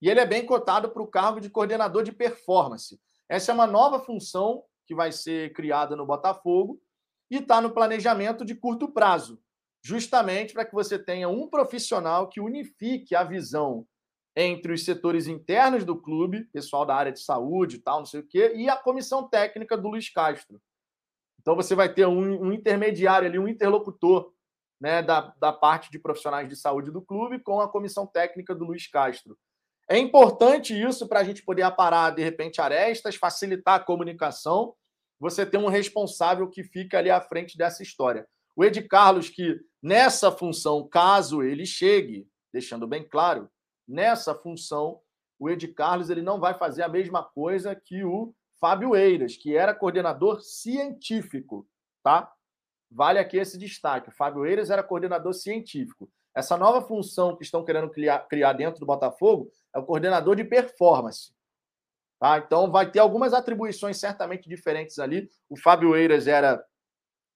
e 0.00 0.08
ele 0.08 0.20
é 0.20 0.26
bem 0.26 0.44
cotado 0.44 0.90
para 0.90 1.02
o 1.02 1.06
cargo 1.06 1.40
de 1.40 1.50
coordenador 1.50 2.02
de 2.02 2.12
performance. 2.12 3.00
Essa 3.28 3.52
é 3.52 3.54
uma 3.54 3.66
nova 3.66 4.00
função 4.00 4.64
que 4.86 4.94
vai 4.94 5.12
ser 5.12 5.52
criada 5.52 5.94
no 5.94 6.06
Botafogo 6.06 6.80
e 7.30 7.36
está 7.36 7.60
no 7.60 7.70
planejamento 7.70 8.44
de 8.44 8.54
curto 8.54 8.92
prazo, 8.92 9.40
justamente 9.82 10.52
para 10.52 10.64
que 10.64 10.74
você 10.74 10.98
tenha 10.98 11.28
um 11.28 11.48
profissional 11.48 12.28
que 12.28 12.40
unifique 12.40 13.14
a 13.14 13.24
visão 13.24 13.86
entre 14.34 14.72
os 14.72 14.84
setores 14.84 15.26
internos 15.26 15.84
do 15.84 15.96
clube, 15.96 16.44
pessoal 16.52 16.84
da 16.84 16.94
área 16.94 17.12
de 17.12 17.20
saúde 17.20 17.78
tal, 17.78 18.00
não 18.00 18.06
sei 18.06 18.20
o 18.20 18.26
quê, 18.26 18.52
e 18.56 18.68
a 18.68 18.76
comissão 18.76 19.28
técnica 19.28 19.76
do 19.76 19.88
Luiz 19.88 20.08
Castro. 20.10 20.60
Então 21.42 21.56
você 21.56 21.74
vai 21.74 21.92
ter 21.92 22.06
um, 22.06 22.46
um 22.46 22.52
intermediário 22.52 23.28
ali, 23.28 23.38
um 23.38 23.48
interlocutor 23.48 24.32
né, 24.80 25.02
da, 25.02 25.34
da 25.38 25.52
parte 25.52 25.90
de 25.90 25.98
profissionais 25.98 26.48
de 26.48 26.56
saúde 26.56 26.90
do 26.90 27.02
clube 27.02 27.40
com 27.40 27.60
a 27.60 27.68
comissão 27.68 28.06
técnica 28.06 28.54
do 28.54 28.64
Luiz 28.64 28.86
Castro. 28.86 29.36
É 29.90 29.98
importante 29.98 30.72
isso 30.72 31.08
para 31.08 31.20
a 31.20 31.24
gente 31.24 31.42
poder 31.44 31.62
aparar, 31.62 32.10
de 32.10 32.22
repente, 32.22 32.60
arestas, 32.60 33.16
facilitar 33.16 33.74
a 33.74 33.84
comunicação. 33.84 34.74
Você 35.20 35.44
tem 35.44 35.60
um 35.60 35.68
responsável 35.68 36.48
que 36.48 36.62
fica 36.62 36.98
ali 36.98 37.10
à 37.10 37.20
frente 37.20 37.58
dessa 37.58 37.82
história. 37.82 38.26
O 38.54 38.64
Ed 38.64 38.80
Carlos, 38.82 39.28
que 39.28 39.60
nessa 39.82 40.30
função, 40.30 40.86
caso 40.88 41.42
ele 41.42 41.66
chegue, 41.66 42.28
deixando 42.52 42.86
bem 42.86 43.06
claro, 43.06 43.50
nessa 43.86 44.34
função, 44.34 45.00
o 45.38 45.50
Ed 45.50 45.66
Carlos 45.68 46.08
ele 46.08 46.22
não 46.22 46.38
vai 46.38 46.54
fazer 46.54 46.82
a 46.82 46.88
mesma 46.88 47.22
coisa 47.22 47.74
que 47.74 48.04
o 48.04 48.32
Fábio 48.62 48.94
Eiras, 48.94 49.36
que 49.36 49.56
era 49.56 49.74
coordenador 49.74 50.40
científico, 50.40 51.68
tá? 52.00 52.32
Vale 52.88 53.18
aqui 53.18 53.36
esse 53.36 53.58
destaque. 53.58 54.08
O 54.08 54.12
Fábio 54.12 54.46
Eiras 54.46 54.70
era 54.70 54.84
coordenador 54.84 55.34
científico. 55.34 56.08
Essa 56.32 56.56
nova 56.56 56.80
função 56.80 57.36
que 57.36 57.42
estão 57.42 57.64
querendo 57.64 57.90
criar, 57.90 58.20
criar 58.28 58.52
dentro 58.52 58.78
do 58.78 58.86
Botafogo 58.86 59.50
é 59.74 59.80
o 59.80 59.84
coordenador 59.84 60.36
de 60.36 60.44
performance. 60.44 61.34
Tá? 62.20 62.38
Então 62.38 62.70
vai 62.70 62.88
ter 62.88 63.00
algumas 63.00 63.34
atribuições 63.34 63.96
certamente 63.96 64.48
diferentes 64.48 65.00
ali. 65.00 65.28
O 65.50 65.58
Fábio 65.58 65.96
Eiras 65.96 66.28
era 66.28 66.64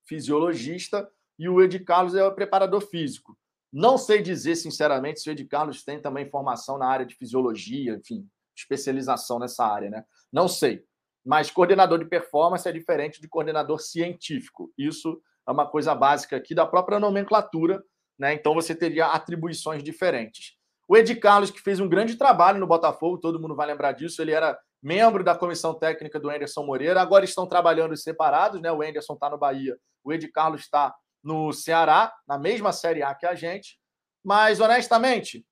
fisiologista 0.07 1.11
e 1.37 1.49
o 1.49 1.61
Ed 1.61 1.77
Carlos 1.81 2.15
é 2.15 2.25
o 2.25 2.37
preparador 2.37 2.83
físico. 2.83 3.37
Não 3.73 3.99
sei 3.99 4.23
dizer, 4.23 4.55
sinceramente, 4.55 5.19
se 5.19 5.29
o 5.29 5.33
Ed 5.33 5.45
Carlos 5.47 5.83
tem 5.83 6.01
também 6.01 6.31
formação 6.31 6.79
na 6.79 6.87
área 6.87 7.05
de 7.05 7.17
fisiologia, 7.17 7.95
enfim, 7.95 8.25
especialização 8.55 9.41
nessa 9.41 9.67
área, 9.67 9.91
né? 9.91 10.05
Não 10.33 10.47
sei. 10.47 10.87
Mas 11.27 11.51
coordenador 11.51 11.99
de 11.99 12.05
performance 12.05 12.69
é 12.69 12.73
diferente 12.73 13.21
de 13.21 13.29
coordenador 13.29 13.81
científico. 13.81 14.73
Isso 14.79 15.21
é 15.45 15.51
uma 15.51 15.67
coisa 15.67 15.93
básica 15.93 16.37
aqui 16.37 16.55
da 16.55 16.65
própria 16.65 17.01
nomenclatura, 17.01 17.83
né? 18.17 18.33
Então 18.33 18.55
você 18.55 18.77
teria 18.77 19.07
atribuições 19.07 19.83
diferentes. 19.83 20.55
O 20.87 20.97
Ed 20.97 21.13
Carlos, 21.17 21.51
que 21.51 21.61
fez 21.61 21.81
um 21.81 21.89
grande 21.89 22.15
trabalho 22.15 22.61
no 22.61 22.67
Botafogo, 22.67 23.19
todo 23.19 23.41
mundo 23.41 23.57
vai 23.57 23.67
lembrar 23.67 23.91
disso, 23.91 24.23
ele 24.23 24.31
era 24.31 24.57
membro 24.81 25.25
da 25.25 25.35
comissão 25.35 25.75
técnica 25.75 26.21
do 26.21 26.31
Anderson 26.31 26.65
Moreira, 26.65 27.03
agora 27.03 27.25
estão 27.25 27.45
trabalhando 27.45 27.97
separados, 27.97 28.61
né? 28.61 28.71
O 28.71 28.81
Anderson 28.81 29.15
está 29.15 29.29
no 29.29 29.37
Bahia, 29.37 29.77
o 30.05 30.13
Ed 30.13 30.29
Carlos 30.29 30.61
está 30.61 30.95
no 31.25 31.53
Ceará, 31.53 32.15
na 32.25 32.39
mesma 32.39 32.73
Série 32.73 33.03
A 33.03 33.13
que 33.17 33.27
a 33.27 33.35
gente. 33.35 33.81
Mas, 34.25 34.61
honestamente, 34.61 35.45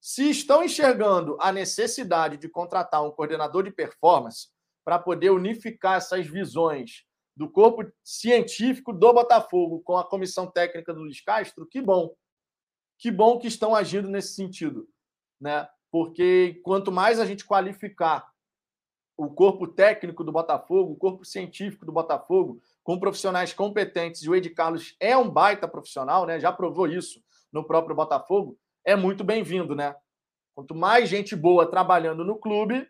Se 0.00 0.30
estão 0.30 0.64
enxergando 0.64 1.36
a 1.38 1.52
necessidade 1.52 2.38
de 2.38 2.48
contratar 2.48 3.04
um 3.04 3.10
coordenador 3.10 3.62
de 3.62 3.70
performance 3.70 4.48
para 4.84 4.98
poder 4.98 5.30
unificar 5.30 5.96
essas 5.96 6.26
visões 6.26 7.04
do 7.36 7.48
corpo 7.48 7.90
científico 8.04 8.92
do 8.92 9.12
Botafogo 9.12 9.80
com 9.80 9.96
a 9.96 10.04
comissão 10.04 10.46
técnica 10.46 10.92
do 10.92 11.00
Luiz 11.00 11.20
Castro, 11.20 11.66
que 11.66 11.80
bom. 11.80 12.14
Que 12.98 13.10
bom 13.10 13.38
que 13.38 13.46
estão 13.46 13.74
agindo 13.74 14.08
nesse 14.08 14.34
sentido, 14.34 14.86
né? 15.40 15.66
Porque 15.90 16.60
quanto 16.62 16.92
mais 16.92 17.18
a 17.18 17.24
gente 17.24 17.44
qualificar 17.44 18.30
o 19.16 19.28
corpo 19.30 19.66
técnico 19.66 20.24
do 20.24 20.32
Botafogo, 20.32 20.92
o 20.92 20.96
corpo 20.96 21.24
científico 21.24 21.84
do 21.84 21.92
Botafogo, 21.92 22.60
com 22.82 22.98
profissionais 22.98 23.52
competentes, 23.52 24.22
e 24.22 24.30
o 24.30 24.34
Ed 24.34 24.48
Carlos 24.50 24.96
é 24.98 25.16
um 25.16 25.28
baita 25.28 25.68
profissional, 25.68 26.26
né? 26.26 26.38
Já 26.40 26.52
provou 26.52 26.86
isso 26.86 27.22
no 27.52 27.64
próprio 27.64 27.96
Botafogo, 27.96 28.58
é 28.84 28.96
muito 28.96 29.24
bem-vindo, 29.24 29.74
né? 29.74 29.94
Quanto 30.54 30.74
mais 30.74 31.08
gente 31.08 31.34
boa 31.34 31.70
trabalhando 31.70 32.24
no 32.24 32.38
clube, 32.38 32.88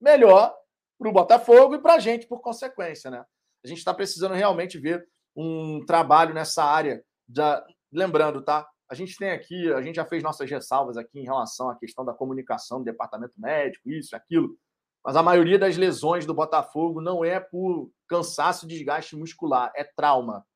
melhor 0.00 0.54
para 0.98 1.08
o 1.08 1.12
Botafogo 1.12 1.74
e 1.74 1.80
para 1.80 1.94
a 1.94 1.98
gente, 1.98 2.26
por 2.26 2.40
consequência, 2.40 3.10
né? 3.10 3.24
A 3.64 3.68
gente 3.68 3.78
está 3.78 3.92
precisando 3.92 4.34
realmente 4.34 4.78
ver 4.78 5.06
um 5.34 5.84
trabalho 5.84 6.32
nessa 6.32 6.64
área. 6.64 7.04
Da... 7.28 7.64
Lembrando, 7.92 8.42
tá? 8.42 8.68
A 8.88 8.94
gente 8.94 9.16
tem 9.16 9.30
aqui, 9.30 9.72
a 9.72 9.82
gente 9.82 9.96
já 9.96 10.04
fez 10.04 10.22
nossas 10.22 10.48
ressalvas 10.48 10.96
aqui 10.96 11.18
em 11.18 11.24
relação 11.24 11.68
à 11.68 11.76
questão 11.76 12.04
da 12.04 12.14
comunicação 12.14 12.78
do 12.78 12.84
departamento 12.84 13.34
médico, 13.40 13.90
isso, 13.90 14.14
aquilo. 14.14 14.56
Mas 15.04 15.16
a 15.16 15.22
maioria 15.22 15.58
das 15.58 15.76
lesões 15.76 16.24
do 16.24 16.34
Botafogo 16.34 17.00
não 17.00 17.24
é 17.24 17.38
por 17.38 17.90
cansaço 18.08 18.64
e 18.64 18.68
desgaste 18.68 19.16
muscular, 19.16 19.72
é 19.74 19.84
trauma. 19.84 20.46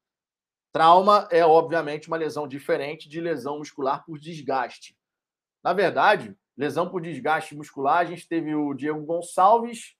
Trauma 0.72 1.26
é, 1.30 1.45
obviamente, 1.45 2.09
uma 2.09 2.16
lesão 2.16 2.47
diferente 2.47 3.09
de 3.09 3.20
lesão 3.20 3.59
muscular 3.59 4.05
por 4.05 4.18
desgaste. 4.18 4.97
Na 5.62 5.72
verdade, 5.72 6.36
lesão 6.57 6.88
por 6.88 7.01
desgaste 7.01 7.57
muscular, 7.57 7.99
a 7.99 8.05
gente 8.05 8.28
teve 8.28 8.55
o 8.55 8.72
Diego 8.74 9.05
Gonçalves, 9.05 9.97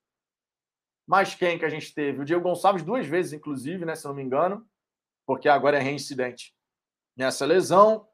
mas 1.11 1.35
quem 1.35 1.59
que 1.59 1.65
a 1.65 1.69
gente 1.69 1.93
teve? 1.93 2.21
O 2.21 2.25
Diego 2.25 2.45
Gonçalves 2.45 2.85
duas 2.85 3.05
vezes, 3.05 3.33
inclusive, 3.33 3.85
né, 3.85 3.97
se 3.97 4.05
não 4.05 4.15
me 4.15 4.23
engano, 4.23 4.65
porque 5.27 5.49
agora 5.49 5.77
é 5.77 5.81
reincidente 5.81 6.55
nessa 7.17 7.45
lesão. 7.45 8.09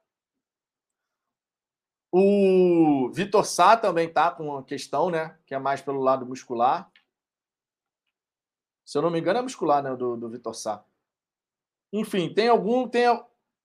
O 2.11 3.11
Vitor 3.13 3.45
Sá 3.45 3.77
também 3.77 4.11
tá 4.11 4.31
com 4.31 4.49
uma 4.49 4.65
questão, 4.65 5.11
né? 5.11 5.39
Que 5.45 5.55
é 5.55 5.59
mais 5.59 5.83
pelo 5.83 6.01
lado 6.01 6.25
muscular. 6.25 6.91
Se 8.83 8.97
eu 8.97 9.03
não 9.03 9.11
me 9.11 9.21
engano, 9.21 9.41
é 9.41 9.43
muscular, 9.43 9.83
né? 9.83 9.95
Do, 9.95 10.17
do 10.17 10.31
Vitor 10.31 10.55
Sá. 10.55 10.83
Enfim, 11.93 12.33
tem, 12.33 12.49
algum, 12.49 12.89
tem 12.89 13.05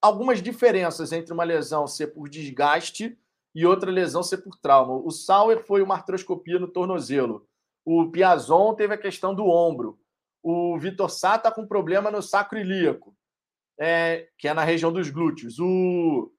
algumas 0.01 0.41
diferenças 0.41 1.13
entre 1.13 1.31
uma 1.31 1.45
lesão 1.45 1.87
ser 1.87 2.07
por 2.07 2.27
desgaste 2.27 3.17
e 3.55 3.65
outra 3.65 3.89
lesão 3.89 4.23
ser 4.23 4.39
por 4.39 4.57
trauma. 4.57 4.93
O 4.95 5.09
Sauer 5.09 5.65
foi 5.65 5.81
uma 5.81 5.95
artroscopia 5.95 6.59
no 6.59 6.67
tornozelo. 6.67 7.49
O 7.85 8.09
Piazon 8.09 8.75
teve 8.75 8.93
a 8.93 8.97
questão 8.97 9.33
do 9.33 9.47
ombro. 9.47 9.99
O 10.43 10.77
Vitor 10.77 11.09
Sá 11.09 11.35
está 11.35 11.51
com 11.51 11.67
problema 11.67 12.09
no 12.09 12.21
sacro 12.21 12.59
ilíaco, 12.59 13.15
é, 13.79 14.29
que 14.37 14.47
é 14.47 14.53
na 14.53 14.63
região 14.63 14.91
dos 14.91 15.09
glúteos. 15.09 15.59
O 15.59 16.31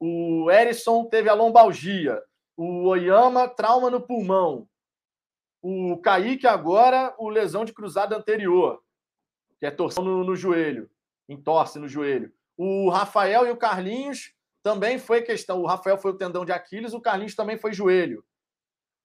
o 0.00 0.50
Erisson 0.50 1.04
teve 1.04 1.28
a 1.28 1.34
lombalgia. 1.34 2.22
O 2.56 2.86
Oyama, 2.86 3.46
trauma 3.46 3.90
no 3.90 4.00
pulmão. 4.00 4.66
O 5.62 5.98
Kaique, 5.98 6.46
agora, 6.46 7.14
o 7.18 7.28
lesão 7.28 7.66
de 7.66 7.74
cruzada 7.74 8.16
anterior, 8.16 8.82
que 9.58 9.66
é 9.66 9.70
torção 9.70 10.02
no, 10.02 10.24
no 10.24 10.34
joelho, 10.34 10.90
entorce 11.28 11.78
no 11.78 11.86
joelho. 11.86 12.32
O 12.56 12.88
Rafael 12.88 13.46
e 13.46 13.50
o 13.50 13.56
Carlinhos 13.56 14.34
também 14.62 14.98
foi 14.98 15.20
questão. 15.20 15.60
O 15.60 15.66
Rafael 15.66 15.98
foi 15.98 16.12
o 16.12 16.16
tendão 16.16 16.46
de 16.46 16.52
Aquiles, 16.52 16.94
o 16.94 17.00
Carlinhos 17.00 17.34
também 17.34 17.58
foi 17.58 17.74
joelho. 17.74 18.24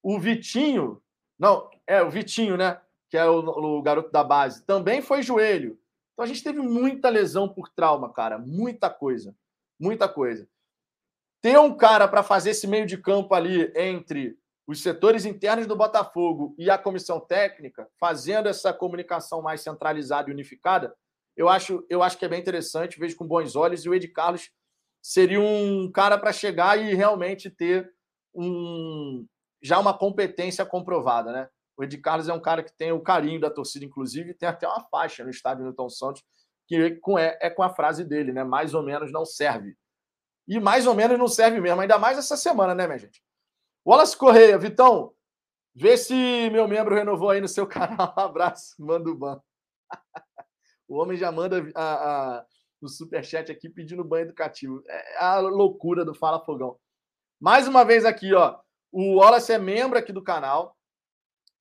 O 0.02 0.18
Vitinho, 0.18 1.02
não, 1.38 1.70
é 1.86 2.02
o 2.02 2.10
Vitinho, 2.10 2.58
né? 2.58 2.80
Que 3.10 3.18
é 3.18 3.26
o, 3.26 3.40
o 3.40 3.82
garoto 3.82 4.12
da 4.12 4.24
base, 4.24 4.64
também 4.66 5.02
foi 5.02 5.22
joelho. 5.22 5.80
Então 6.14 6.24
a 6.24 6.28
gente 6.28 6.44
teve 6.44 6.60
muita 6.60 7.10
lesão 7.10 7.48
por 7.48 7.70
trauma, 7.70 8.12
cara. 8.12 8.38
Muita 8.38 8.90
coisa. 8.90 9.36
Muita 9.80 10.08
coisa 10.08 10.48
ter 11.46 11.60
um 11.60 11.78
cara 11.78 12.08
para 12.08 12.24
fazer 12.24 12.50
esse 12.50 12.66
meio 12.66 12.88
de 12.88 12.98
campo 12.98 13.36
ali 13.36 13.72
entre 13.76 14.36
os 14.66 14.82
setores 14.82 15.26
internos 15.26 15.68
do 15.68 15.76
Botafogo 15.76 16.56
e 16.58 16.72
a 16.72 16.78
comissão 16.78 17.20
técnica, 17.20 17.88
fazendo 18.00 18.50
essa 18.50 18.74
comunicação 18.74 19.44
mais 19.44 19.62
centralizada 19.62 20.28
e 20.28 20.34
unificada, 20.34 20.96
eu 21.38 21.48
acho, 21.48 21.86
eu 21.88 22.02
acho 22.02 22.18
que 22.18 22.26
é 22.26 22.28
bem 22.28 22.42
interessante, 22.42 23.00
vejo 23.00 23.16
com 23.16 23.28
bons 23.28 23.56
olhos, 23.56 23.86
e 23.86 23.90
o 23.90 23.94
Ed 23.94 24.08
Carlos 24.08 24.50
seria 25.04 25.40
um 25.40 25.88
cara 25.92 26.18
para 26.18 26.34
chegar 26.34 26.80
e 26.80 26.96
realmente 26.96 27.48
ter 27.52 27.94
um, 28.34 29.24
já 29.66 29.80
uma 29.80 29.98
competência 29.98 30.64
comprovada, 30.64 31.32
né? 31.32 31.50
O 31.76 31.84
Ed 31.84 31.98
Carlos 31.98 32.30
é 32.30 32.34
um 32.34 32.40
cara 32.40 32.64
que 32.64 32.72
tem 32.72 32.92
o 32.92 33.02
carinho 33.02 33.40
da 33.40 33.50
torcida, 33.50 33.84
inclusive, 33.84 34.36
tem 34.36 34.48
até 34.48 34.68
uma 34.68 34.82
faixa 34.90 35.24
no 35.24 35.30
estádio 35.32 35.64
Newton 35.64 35.90
Santos, 35.90 36.24
que 36.68 36.76
é, 37.18 37.48
é 37.48 37.50
com 37.50 37.64
a 37.64 37.70
frase 37.70 38.06
dele, 38.06 38.32
né? 38.32 38.44
Mais 38.44 38.76
ou 38.76 38.84
menos 38.84 39.12
não 39.12 39.26
serve. 39.26 39.76
E 40.48 40.60
mais 40.60 40.86
ou 40.86 40.94
menos 40.94 41.18
não 41.18 41.28
serve 41.28 41.60
mesmo, 41.60 41.82
ainda 41.82 41.98
mais 41.98 42.20
essa 42.20 42.38
semana, 42.38 42.76
né, 42.76 42.86
minha 42.86 43.00
gente? 43.00 43.24
Wallace 43.84 44.16
Correia, 44.16 44.58
Vitão, 44.60 45.12
vê 45.74 45.98
se 45.98 46.14
meu 46.52 46.68
membro 46.68 46.94
renovou 46.94 47.32
aí 47.32 47.42
no 47.42 47.48
seu 47.48 47.66
canal. 47.68 48.14
Um 48.16 48.22
abraço, 48.22 48.76
manda 48.78 49.10
o 49.10 49.18
ban. 49.18 49.42
o 50.88 50.98
homem 50.98 51.18
já 51.18 51.32
manda 51.32 51.58
a, 51.74 52.38
a, 52.38 52.46
o 52.80 52.88
superchat 52.88 53.52
aqui 53.52 53.68
pedindo 53.68 54.04
banho 54.04 54.26
educativo. 54.26 54.84
É 54.88 55.18
a 55.18 55.40
loucura 55.40 56.06
do 56.06 56.14
Fala 56.14 56.40
Fogão. 56.46 56.78
Mais 57.42 57.68
uma 57.68 57.84
vez 57.84 58.06
aqui, 58.06 58.32
ó. 58.36 58.60
O 58.92 59.16
Wallace 59.16 59.52
é 59.52 59.58
membro 59.58 59.98
aqui 59.98 60.14
do 60.14 60.24
canal, 60.24 60.78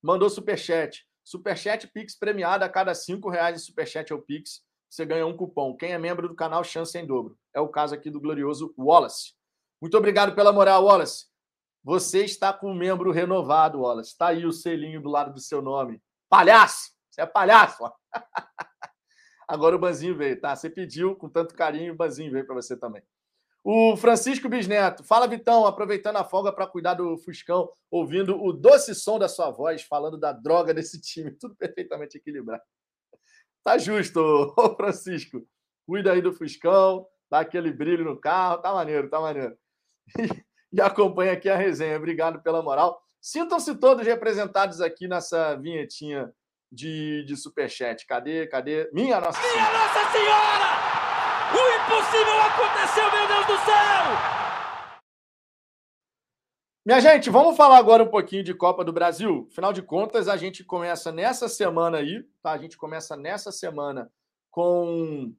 mandou 0.01 0.29
superchat. 0.29 1.05
Superchat 1.23 1.87
Pix 1.87 2.17
premiado 2.17 2.63
a 2.63 2.69
cada 2.69 2.93
cinco 2.93 3.29
reais 3.29 3.55
de 3.55 3.65
superchat 3.65 4.11
é 4.11 4.15
o 4.15 4.21
Pix 4.21 4.65
você 4.95 5.05
ganha 5.05 5.27
um 5.27 5.35
cupom. 5.35 5.75
Quem 5.75 5.91
é 5.91 5.97
membro 5.97 6.27
do 6.27 6.35
canal, 6.35 6.63
chance 6.63 6.97
em 6.97 7.05
dobro. 7.05 7.37
É 7.53 7.59
o 7.59 7.67
caso 7.67 7.93
aqui 7.93 8.09
do 8.09 8.21
glorioso 8.21 8.73
Wallace. 8.77 9.33
Muito 9.81 9.97
obrigado 9.97 10.33
pela 10.33 10.53
moral, 10.53 10.85
Wallace. 10.85 11.25
Você 11.83 12.23
está 12.23 12.53
com 12.53 12.71
um 12.71 12.75
membro 12.75 13.11
renovado, 13.11 13.81
Wallace. 13.81 14.11
Está 14.11 14.27
aí 14.27 14.45
o 14.45 14.53
selinho 14.53 15.01
do 15.01 15.09
lado 15.09 15.33
do 15.33 15.39
seu 15.41 15.61
nome. 15.61 16.01
Palhaço! 16.29 16.93
Você 17.09 17.21
é 17.21 17.25
palhaço! 17.25 17.83
Agora 19.47 19.75
o 19.75 19.79
Banzinho 19.79 20.15
veio, 20.15 20.39
tá? 20.39 20.55
Você 20.55 20.69
pediu 20.69 21.15
com 21.15 21.29
tanto 21.29 21.53
carinho, 21.53 21.93
o 21.93 21.97
Banzinho 21.97 22.31
veio 22.31 22.45
para 22.45 22.55
você 22.55 22.77
também. 22.77 23.03
O 23.67 23.97
Francisco 23.97 24.47
Bisneto. 24.47 25.03
Fala, 25.03 25.27
Vitão, 25.27 25.65
aproveitando 25.65 26.17
a 26.17 26.23
folga 26.23 26.53
para 26.53 26.67
cuidar 26.67 26.93
do 26.93 27.17
Fuscão, 27.17 27.67
ouvindo 27.89 28.39
o 28.39 28.53
doce 28.53 28.93
som 28.93 29.17
da 29.17 29.27
sua 29.27 29.49
voz, 29.49 29.81
falando 29.81 30.19
da 30.19 30.31
droga 30.31 30.71
desse 30.71 31.01
time. 31.01 31.31
Tudo 31.41 31.55
perfeitamente 31.55 32.15
equilibrado. 32.15 32.61
Tá 33.63 33.75
justo, 33.79 34.19
ô 34.55 34.75
Francisco. 34.75 35.43
Cuida 35.87 36.13
aí 36.13 36.21
do 36.21 36.31
Fuscão, 36.31 37.07
dá 37.27 37.39
aquele 37.39 37.73
brilho 37.73 38.05
no 38.05 38.21
carro, 38.21 38.59
tá 38.59 38.71
maneiro, 38.71 39.09
tá 39.09 39.19
maneiro. 39.19 39.57
E, 40.73 40.81
acompanha 40.81 41.31
aqui 41.31 41.47
a 41.47 41.55
resenha. 41.55 41.95
Obrigado 41.95 42.41
pela 42.43 42.61
moral. 42.61 43.01
Sintam-se 43.21 43.75
todos 43.75 44.05
representados 44.05 44.81
aqui 44.81 45.07
nessa 45.07 45.55
vinhetinha 45.55 46.29
de, 46.69 47.23
de 47.23 47.37
superchat. 47.37 48.05
Cadê, 48.05 48.45
cadê? 48.45 48.89
Minha 48.91 49.21
Nossa 49.21 49.39
Senhora! 49.39 49.71
Minha 49.71 49.87
Nossa 49.87 50.11
Senhora! 50.11 51.04
O 51.55 51.57
impossível 51.57 52.41
aconteceu, 52.41 53.09
meu 53.11 53.27
Deus 53.27 53.45
do 53.47 53.65
céu! 53.65 54.45
Minha 56.85 56.99
gente, 56.99 57.29
vamos 57.29 57.55
falar 57.55 57.77
agora 57.77 58.03
um 58.03 58.09
pouquinho 58.09 58.43
de 58.43 58.53
Copa 58.53 58.83
do 58.83 58.91
Brasil. 58.91 59.47
Afinal 59.49 59.71
de 59.71 59.81
contas, 59.81 60.27
a 60.27 60.35
gente 60.35 60.65
começa 60.65 61.13
nessa 61.13 61.47
semana 61.47 61.99
aí, 61.99 62.23
tá? 62.43 62.51
A 62.51 62.57
gente 62.57 62.77
começa 62.77 63.15
nessa 63.15 63.53
semana 63.53 64.11
com 64.51 65.33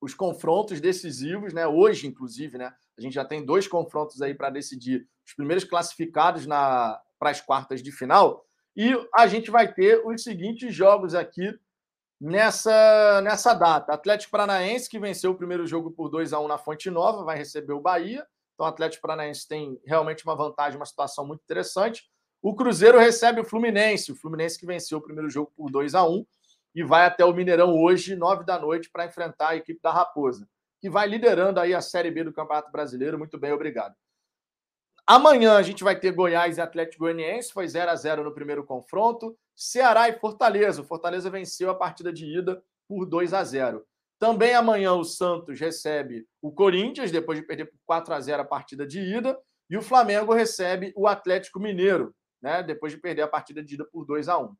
os 0.00 0.14
confrontos 0.14 0.80
decisivos, 0.80 1.52
né? 1.52 1.66
Hoje, 1.66 2.06
inclusive, 2.06 2.56
né? 2.56 2.72
A 2.96 3.00
gente 3.00 3.14
já 3.14 3.24
tem 3.24 3.44
dois 3.44 3.66
confrontos 3.66 4.22
aí 4.22 4.32
para 4.32 4.48
decidir 4.48 5.08
os 5.26 5.34
primeiros 5.34 5.64
classificados 5.64 6.46
na 6.46 7.00
para 7.18 7.30
as 7.30 7.40
quartas 7.40 7.82
de 7.82 7.90
final. 7.90 8.46
E 8.76 8.92
a 9.12 9.26
gente 9.26 9.50
vai 9.50 9.72
ter 9.72 10.06
os 10.06 10.22
seguintes 10.22 10.72
jogos 10.72 11.14
aqui 11.14 11.52
nessa, 12.20 13.20
nessa 13.22 13.54
data. 13.54 13.92
Atlético 13.92 14.30
Paranaense, 14.30 14.88
que 14.88 14.98
venceu 14.98 15.32
o 15.32 15.36
primeiro 15.36 15.66
jogo 15.66 15.90
por 15.90 16.08
2 16.08 16.32
a 16.32 16.40
1 16.40 16.48
na 16.48 16.58
Fonte 16.58 16.90
Nova, 16.90 17.24
vai 17.24 17.36
receber 17.36 17.72
o 17.72 17.80
Bahia. 17.80 18.26
Então, 18.54 18.66
o 18.66 18.68
Atlético 18.68 19.02
Paranaense 19.02 19.46
tem 19.46 19.80
realmente 19.84 20.24
uma 20.24 20.34
vantagem, 20.34 20.78
uma 20.78 20.86
situação 20.86 21.26
muito 21.26 21.42
interessante. 21.42 22.08
O 22.42 22.54
Cruzeiro 22.54 22.98
recebe 22.98 23.40
o 23.40 23.44
Fluminense, 23.44 24.12
o 24.12 24.16
Fluminense 24.16 24.58
que 24.58 24.66
venceu 24.66 24.98
o 24.98 25.02
primeiro 25.02 25.28
jogo 25.28 25.52
por 25.56 25.70
2 25.70 25.94
a 25.94 26.08
1 26.08 26.24
e 26.74 26.82
vai 26.82 27.06
até 27.06 27.24
o 27.24 27.32
Mineirão 27.32 27.74
hoje, 27.74 28.14
9 28.14 28.44
da 28.44 28.58
noite, 28.58 28.90
para 28.90 29.06
enfrentar 29.06 29.48
a 29.48 29.56
equipe 29.56 29.80
da 29.82 29.90
Raposa, 29.90 30.48
que 30.80 30.90
vai 30.90 31.06
liderando 31.08 31.58
aí 31.58 31.74
a 31.74 31.80
Série 31.80 32.10
B 32.10 32.24
do 32.24 32.32
Campeonato 32.32 32.70
Brasileiro. 32.70 33.18
Muito 33.18 33.38
bem, 33.38 33.52
obrigado. 33.52 33.94
Amanhã 35.06 35.56
a 35.56 35.62
gente 35.62 35.84
vai 35.84 35.98
ter 35.98 36.12
Goiás 36.12 36.58
e 36.58 36.60
Atlético 36.60 37.04
Goianiense, 37.04 37.52
foi 37.52 37.66
0 37.68 37.90
a 37.90 37.96
0 37.96 38.24
no 38.24 38.34
primeiro 38.34 38.64
confronto. 38.64 39.36
Ceará 39.56 40.08
e 40.08 40.18
Fortaleza. 40.18 40.82
O 40.82 40.84
Fortaleza 40.84 41.30
venceu 41.30 41.70
a 41.70 41.74
partida 41.74 42.12
de 42.12 42.26
ida 42.26 42.62
por 42.86 43.06
2 43.06 43.32
a 43.32 43.42
0. 43.42 43.84
Também 44.18 44.54
amanhã 44.54 44.92
o 44.92 45.04
Santos 45.04 45.58
recebe 45.58 46.26
o 46.40 46.52
Corinthians, 46.52 47.10
depois 47.10 47.38
de 47.38 47.46
perder 47.46 47.66
por 47.66 47.78
4 47.86 48.14
a 48.14 48.20
0 48.20 48.42
a 48.42 48.44
partida 48.44 48.86
de 48.86 49.00
ida. 49.00 49.38
E 49.68 49.76
o 49.76 49.82
Flamengo 49.82 50.32
recebe 50.32 50.92
o 50.94 51.08
Atlético 51.08 51.58
Mineiro, 51.58 52.14
né? 52.40 52.62
Depois 52.62 52.92
de 52.92 53.00
perder 53.00 53.22
a 53.22 53.28
partida 53.28 53.62
de 53.62 53.74
ida 53.74 53.84
por 53.90 54.04
2 54.04 54.28
a 54.28 54.38
1 54.38 54.54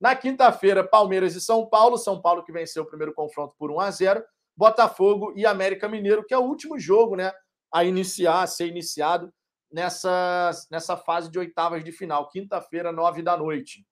Na 0.00 0.14
quinta-feira, 0.14 0.86
Palmeiras 0.86 1.34
e 1.34 1.40
São 1.40 1.66
Paulo. 1.66 1.96
São 1.96 2.20
Paulo 2.20 2.44
que 2.44 2.52
venceu 2.52 2.84
o 2.84 2.86
primeiro 2.86 3.12
confronto 3.12 3.54
por 3.58 3.70
1 3.70 3.80
a 3.80 3.90
0 3.90 4.24
Botafogo 4.54 5.32
e 5.34 5.46
América 5.46 5.88
Mineiro, 5.88 6.24
que 6.24 6.34
é 6.34 6.38
o 6.38 6.44
último 6.44 6.78
jogo, 6.78 7.16
né? 7.16 7.32
A 7.72 7.84
iniciar, 7.84 8.42
a 8.42 8.46
ser 8.46 8.66
iniciado 8.66 9.32
nessa, 9.72 10.50
nessa 10.70 10.96
fase 10.96 11.30
de 11.30 11.38
oitavas 11.38 11.82
de 11.82 11.90
final, 11.90 12.28
quinta-feira, 12.28 12.92
nove 12.92 13.22
da 13.22 13.36
noite. 13.36 13.84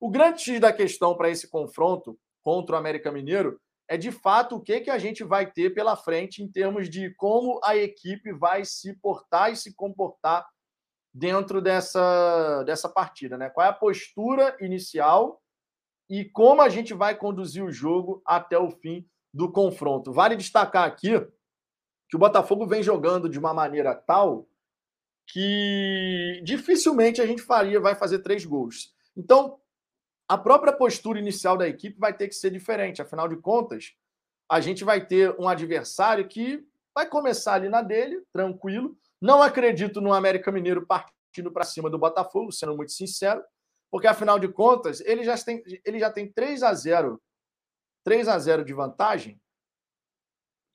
O 0.00 0.10
grande 0.10 0.42
X 0.42 0.60
da 0.60 0.72
questão 0.72 1.16
para 1.16 1.30
esse 1.30 1.48
confronto 1.48 2.18
contra 2.42 2.76
o 2.76 2.78
América 2.78 3.10
Mineiro 3.10 3.60
é 3.88 3.96
de 3.96 4.10
fato 4.10 4.56
o 4.56 4.60
que, 4.60 4.80
que 4.80 4.90
a 4.90 4.98
gente 4.98 5.22
vai 5.22 5.50
ter 5.50 5.74
pela 5.74 5.96
frente 5.96 6.42
em 6.42 6.48
termos 6.48 6.90
de 6.90 7.14
como 7.14 7.60
a 7.64 7.76
equipe 7.76 8.32
vai 8.32 8.64
se 8.64 8.94
portar 8.94 9.52
e 9.52 9.56
se 9.56 9.74
comportar 9.74 10.46
dentro 11.14 11.62
dessa, 11.62 12.62
dessa 12.64 12.88
partida, 12.88 13.38
né? 13.38 13.48
Qual 13.48 13.64
é 13.64 13.70
a 13.70 13.72
postura 13.72 14.56
inicial 14.60 15.40
e 16.10 16.24
como 16.24 16.62
a 16.62 16.68
gente 16.68 16.92
vai 16.92 17.16
conduzir 17.16 17.64
o 17.64 17.72
jogo 17.72 18.22
até 18.24 18.58
o 18.58 18.70
fim 18.70 19.08
do 19.32 19.50
confronto. 19.50 20.12
Vale 20.12 20.36
destacar 20.36 20.84
aqui 20.84 21.20
que 22.08 22.16
o 22.16 22.18
Botafogo 22.18 22.66
vem 22.66 22.82
jogando 22.82 23.28
de 23.28 23.38
uma 23.38 23.52
maneira 23.52 23.94
tal 23.94 24.48
que 25.26 26.40
dificilmente 26.44 27.20
a 27.20 27.26
gente 27.26 27.42
faria, 27.42 27.80
vai 27.80 27.94
fazer 27.94 28.20
três 28.20 28.44
gols. 28.44 28.94
Então, 29.16 29.58
a 30.28 30.36
própria 30.36 30.72
postura 30.72 31.18
inicial 31.18 31.56
da 31.56 31.68
equipe 31.68 31.98
vai 31.98 32.12
ter 32.12 32.28
que 32.28 32.34
ser 32.34 32.50
diferente. 32.50 33.00
Afinal 33.00 33.28
de 33.28 33.36
contas, 33.36 33.94
a 34.50 34.60
gente 34.60 34.84
vai 34.84 35.04
ter 35.04 35.34
um 35.38 35.48
adversário 35.48 36.26
que 36.28 36.64
vai 36.94 37.06
começar 37.06 37.54
ali 37.54 37.68
na 37.68 37.82
dele, 37.82 38.22
tranquilo. 38.32 38.96
Não 39.20 39.42
acredito 39.42 40.00
no 40.00 40.12
América 40.12 40.50
Mineiro 40.50 40.86
partindo 40.86 41.52
para 41.52 41.64
cima 41.64 41.90
do 41.90 41.98
Botafogo, 41.98 42.52
sendo 42.52 42.76
muito 42.76 42.92
sincero, 42.92 43.42
porque 43.90 44.06
afinal 44.06 44.38
de 44.38 44.48
contas, 44.48 45.00
ele 45.00 45.22
já 45.22 45.36
tem, 45.38 45.62
ele 45.84 45.98
já 45.98 46.10
tem 46.10 46.30
3 46.30 46.62
a 46.62 46.74
0 46.74 47.20
3 48.04 48.28
a 48.28 48.38
0 48.38 48.64
de 48.64 48.72
vantagem 48.72 49.40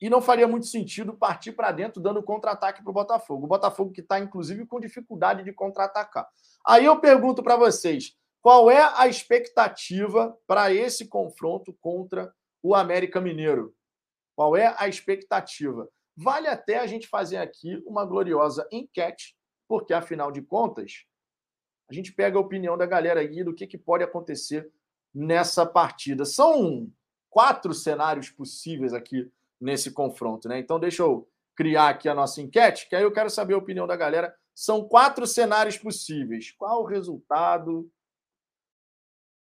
e 0.00 0.10
não 0.10 0.20
faria 0.20 0.48
muito 0.48 0.66
sentido 0.66 1.14
partir 1.14 1.52
para 1.52 1.70
dentro 1.72 2.02
dando 2.02 2.22
contra-ataque 2.22 2.82
para 2.82 2.90
o 2.90 2.92
Botafogo. 2.92 3.44
O 3.44 3.48
Botafogo 3.48 3.92
que 3.92 4.00
está, 4.00 4.18
inclusive, 4.18 4.66
com 4.66 4.80
dificuldade 4.80 5.44
de 5.44 5.52
contra-atacar. 5.52 6.28
Aí 6.66 6.84
eu 6.84 7.00
pergunto 7.00 7.42
para 7.42 7.56
vocês: 7.56 8.16
qual 8.42 8.68
é 8.68 8.82
a 8.96 9.06
expectativa 9.06 10.36
para 10.48 10.74
esse 10.74 11.06
confronto 11.06 11.72
contra 11.80 12.34
o 12.60 12.74
América 12.74 13.20
Mineiro? 13.20 13.72
Qual 14.34 14.56
é 14.56 14.74
a 14.76 14.88
expectativa? 14.88 15.88
Vale 16.16 16.48
até 16.48 16.78
a 16.78 16.86
gente 16.86 17.06
fazer 17.06 17.36
aqui 17.36 17.80
uma 17.86 18.04
gloriosa 18.04 18.66
enquete, 18.72 19.36
porque 19.68 19.94
afinal 19.94 20.32
de 20.32 20.42
contas, 20.42 21.04
a 21.88 21.94
gente 21.94 22.12
pega 22.12 22.36
a 22.36 22.40
opinião 22.40 22.76
da 22.76 22.84
galera 22.84 23.20
aí 23.20 23.44
do 23.44 23.54
que, 23.54 23.64
que 23.64 23.78
pode 23.78 24.02
acontecer 24.02 24.68
nessa 25.14 25.64
partida. 25.64 26.24
São 26.24 26.90
quatro 27.30 27.72
cenários 27.72 28.28
possíveis 28.28 28.92
aqui 28.92 29.30
nesse 29.60 29.92
confronto, 29.92 30.48
né? 30.48 30.58
Então 30.58 30.80
deixa 30.80 31.04
eu 31.04 31.28
criar 31.54 31.90
aqui 31.90 32.08
a 32.08 32.14
nossa 32.14 32.42
enquete, 32.42 32.88
que 32.88 32.96
aí 32.96 33.04
eu 33.04 33.12
quero 33.12 33.30
saber 33.30 33.54
a 33.54 33.58
opinião 33.58 33.86
da 33.86 33.94
galera. 33.94 34.34
São 34.52 34.82
quatro 34.84 35.28
cenários 35.28 35.78
possíveis. 35.78 36.50
Qual 36.50 36.82
o 36.82 36.86
resultado 36.86 37.88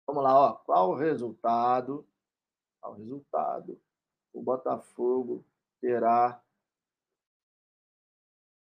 Vamos 0.10 0.24
lá, 0.24 0.36
ó. 0.36 0.54
Qual 0.54 0.90
o 0.90 0.96
resultado? 0.96 2.04
Qual 2.82 2.94
o 2.94 2.98
resultado? 2.98 3.80
O 4.34 4.42
Botafogo 4.42 5.46
terá 5.80 6.44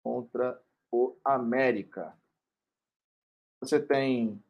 contra 0.04 0.62
o 0.92 1.16
América. 1.24 2.14
Você 3.62 3.82
tem 3.82 4.44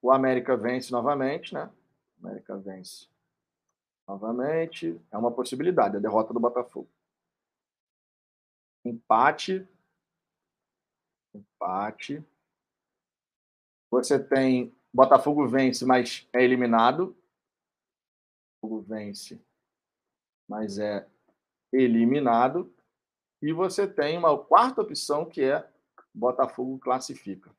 o 0.00 0.12
América 0.12 0.56
vence 0.56 0.92
novamente, 0.92 1.52
né? 1.52 1.68
O 2.16 2.28
América 2.28 2.56
vence 2.56 3.08
novamente. 4.06 5.00
É 5.10 5.18
uma 5.18 5.32
possibilidade, 5.32 5.96
a 5.96 6.00
derrota 6.00 6.32
do 6.32 6.38
Botafogo. 6.38 6.88
Empate. 8.84 9.66
Empate. 11.34 12.24
Você 13.90 14.16
tem 14.16 14.72
Botafogo 14.92 15.46
vence, 15.46 15.84
mas 15.84 16.28
é 16.32 16.42
eliminado. 16.42 17.16
Botafogo 18.60 18.82
vence, 18.82 19.40
mas 20.48 20.78
é 20.78 21.08
eliminado. 21.72 22.74
E 23.40 23.52
você 23.52 23.86
tem 23.86 24.18
uma 24.18 24.36
quarta 24.36 24.82
opção 24.82 25.24
que 25.24 25.42
é 25.42 25.68
Botafogo 26.12 26.78
classifica. 26.78 27.50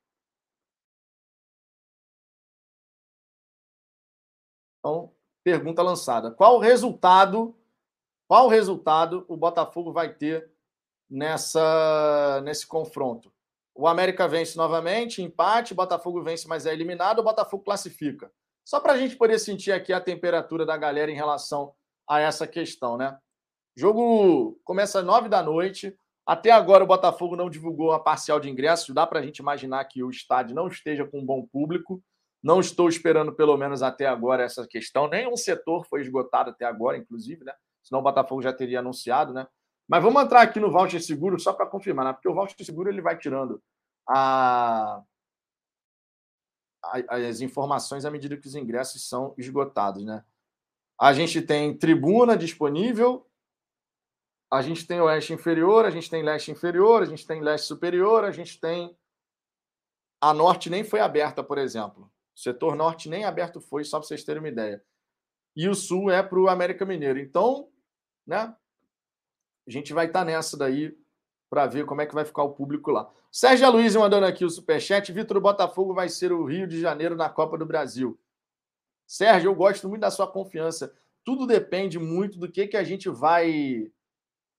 Então, 4.80 5.14
pergunta 5.44 5.82
lançada. 5.82 6.32
Qual 6.32 6.56
o 6.56 6.60
resultado? 6.60 7.56
Qual 8.28 8.46
o 8.46 8.50
resultado 8.50 9.26
o 9.28 9.38
Botafogo 9.38 9.92
vai 9.92 10.14
ter 10.14 10.52
nessa 11.10 12.42
nesse 12.44 12.66
confronto? 12.68 13.32
O 13.74 13.88
América 13.88 14.28
vence 14.28 14.58
novamente, 14.58 15.22
empate, 15.22 15.74
Botafogo 15.74 16.22
vence, 16.22 16.48
mas 16.48 16.66
é 16.66 16.74
eliminado, 16.74 17.20
o 17.20 17.24
Botafogo 17.24 17.64
classifica. 17.64 18.32
Só 18.64 18.80
para 18.80 18.94
a 18.94 18.98
gente 18.98 19.16
poder 19.16 19.40
sentir 19.40 19.72
aqui 19.72 19.92
a 19.92 20.02
temperatura 20.02 20.66
da 20.66 20.78
galera 20.78 21.12
em 21.12 21.16
relação 21.16 21.74
a 22.08 22.20
essa 22.20 22.46
questão, 22.46 22.98
né? 22.98 23.18
O 23.76 23.80
jogo 23.80 24.60
começa 24.64 25.00
às 25.00 25.06
nove 25.06 25.30
da 25.30 25.42
noite. 25.42 25.96
Até 26.26 26.52
agora 26.52 26.84
o 26.84 26.88
Botafogo 26.88 27.36
não 27.36 27.50
divulgou 27.50 27.94
a 27.94 28.00
parcial 28.00 28.40
de 28.40 28.50
ingressos. 28.50 28.94
Dá 28.94 29.08
para 29.08 29.20
a 29.20 29.24
gente 29.24 29.38
imaginar 29.38 29.84
que 29.86 30.04
o 30.04 30.10
estádio 30.10 30.56
não 30.56 30.68
esteja 30.68 31.06
com 31.06 31.20
um 31.20 31.26
bom 31.26 31.46
público. 31.46 32.04
Não 32.44 32.60
estou 32.60 32.90
esperando, 32.90 33.34
pelo 33.34 33.56
menos 33.56 33.82
até 33.82 34.06
agora, 34.06 34.44
essa 34.44 34.68
questão. 34.68 35.08
Nenhum 35.08 35.38
setor 35.38 35.86
foi 35.86 36.02
esgotado 36.02 36.50
até 36.50 36.66
agora, 36.66 36.98
inclusive, 36.98 37.44
né? 37.46 37.54
Senão 37.84 38.00
o 38.00 38.04
Botafogo 38.04 38.42
já 38.42 38.52
teria 38.52 38.80
anunciado, 38.80 39.34
né? 39.34 39.48
Mas 39.92 40.02
vamos 40.02 40.24
entrar 40.24 40.42
aqui 40.42 40.58
no 40.58 40.72
voucher 40.72 41.02
seguro 41.02 41.38
só 41.38 41.52
para 41.52 41.66
confirmar, 41.66 42.06
né? 42.06 42.14
porque 42.14 42.30
o 42.30 42.34
voucher 42.34 42.56
seguro 42.66 42.88
ele 42.90 43.02
vai 43.02 43.18
tirando 43.18 43.62
a, 44.08 45.04
as 47.10 47.42
informações 47.42 48.06
à 48.06 48.10
medida 48.10 48.38
que 48.38 48.48
os 48.48 48.56
ingressos 48.56 49.06
são 49.10 49.36
esgotados, 49.38 50.06
né? 50.06 50.24
A 50.98 51.12
gente 51.12 51.42
tem 51.42 51.78
tribuna 51.78 52.38
disponível, 52.38 53.30
a 54.50 54.62
gente 54.62 54.88
tem 54.88 55.02
oeste 55.02 55.34
inferior, 55.34 55.84
a 55.84 55.90
gente 55.90 56.10
tem 56.10 56.24
leste 56.24 56.52
inferior, 56.52 57.02
a 57.02 57.06
gente 57.06 57.28
tem 57.28 57.42
leste 57.42 57.68
superior, 57.68 58.24
a 58.24 58.32
gente 58.32 58.62
tem 58.62 58.96
a 60.22 60.34
norte 60.34 60.70
nem 60.70 60.86
foi 60.86 61.02
aberta, 61.02 61.44
por 61.44 61.58
exemplo. 61.58 62.10
O 62.34 62.40
setor 62.40 62.78
norte 62.78 63.10
nem 63.10 63.26
aberto 63.26 63.60
foi, 63.60 63.84
só 63.84 64.00
para 64.00 64.08
vocês 64.08 64.24
terem 64.24 64.42
uma 64.42 64.48
ideia. 64.48 64.82
E 65.54 65.68
o 65.68 65.76
sul 65.76 66.10
é 66.10 66.24
para 66.24 66.40
o 66.40 66.48
América 66.48 66.86
Mineiro. 66.86 67.20
Então, 67.20 67.70
né? 68.26 68.56
A 69.68 69.72
gente 69.72 69.94
vai 69.94 70.08
estar 70.08 70.20
tá 70.20 70.26
nessa 70.26 70.58
daí 70.58 70.96
para 71.50 71.68
ver 71.68 71.86
como 71.86 72.02
é 72.02 72.06
que 72.06 72.16
vai 72.16 72.24
ficar 72.24 72.44
o 72.44 72.54
público 72.54 72.92
lá. 72.92 73.10
Sérgio 73.32 73.70
Luiz 73.72 73.96
mandando 73.96 74.26
aqui 74.26 74.46
o 74.46 74.50
superchat. 74.50 75.12
Vitor 75.12 75.40
Botafogo 75.40 75.94
vai 75.94 76.10
ser 76.10 76.32
o 76.32 76.46
Rio 76.46 76.68
de 76.68 76.80
Janeiro 76.80 77.16
na 77.16 77.30
Copa 77.30 77.58
do 77.58 77.66
Brasil. 77.66 78.20
Sérgio, 79.06 79.50
eu 79.50 79.56
gosto 79.56 79.90
muito 79.90 80.02
da 80.02 80.10
sua 80.10 80.26
confiança. 80.26 80.94
Tudo 81.24 81.46
depende 81.46 82.00
muito 82.00 82.40
do 82.40 82.50
que, 82.50 82.68
que 82.68 82.78
a 82.78 82.84
gente 82.84 83.10
vai. 83.10 83.92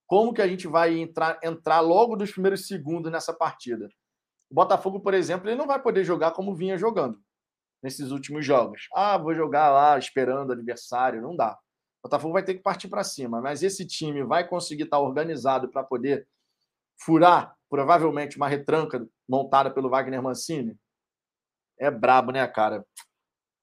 Como 0.06 0.34
que 0.34 0.42
a 0.42 0.46
gente 0.46 0.68
vai 0.68 0.98
entrar, 0.98 1.38
entrar 1.42 1.80
logo 1.80 2.16
dos 2.16 2.30
primeiros 2.30 2.66
segundos 2.66 3.10
nessa 3.10 3.32
partida. 3.32 3.88
O 4.50 4.54
Botafogo, 4.54 5.00
por 5.00 5.14
exemplo, 5.14 5.48
ele 5.48 5.56
não 5.56 5.66
vai 5.66 5.80
poder 5.80 6.04
jogar 6.04 6.32
como 6.32 6.54
vinha 6.54 6.76
jogando 6.76 7.18
nesses 7.82 8.10
últimos 8.10 8.44
jogos. 8.44 8.88
Ah, 8.94 9.16
vou 9.16 9.34
jogar 9.34 9.70
lá 9.70 9.98
esperando 9.98 10.50
o 10.50 10.52
adversário. 10.52 11.22
Não 11.22 11.34
dá. 11.34 11.58
O 12.02 12.08
Botafogo 12.08 12.32
vai 12.32 12.42
ter 12.42 12.54
que 12.54 12.62
partir 12.62 12.88
para 12.88 13.04
cima, 13.04 13.40
mas 13.40 13.62
esse 13.62 13.86
time 13.86 14.24
vai 14.24 14.46
conseguir 14.46 14.82
estar 14.82 14.98
organizado 14.98 15.68
para 15.68 15.84
poder 15.84 16.26
furar 16.98 17.56
provavelmente 17.70 18.36
uma 18.36 18.48
retranca 18.48 19.06
montada 19.28 19.70
pelo 19.70 19.88
Wagner 19.88 20.22
Mancini. 20.22 20.76
É 21.78 21.90
brabo, 21.90 22.32
né, 22.32 22.46
cara? 22.46 22.84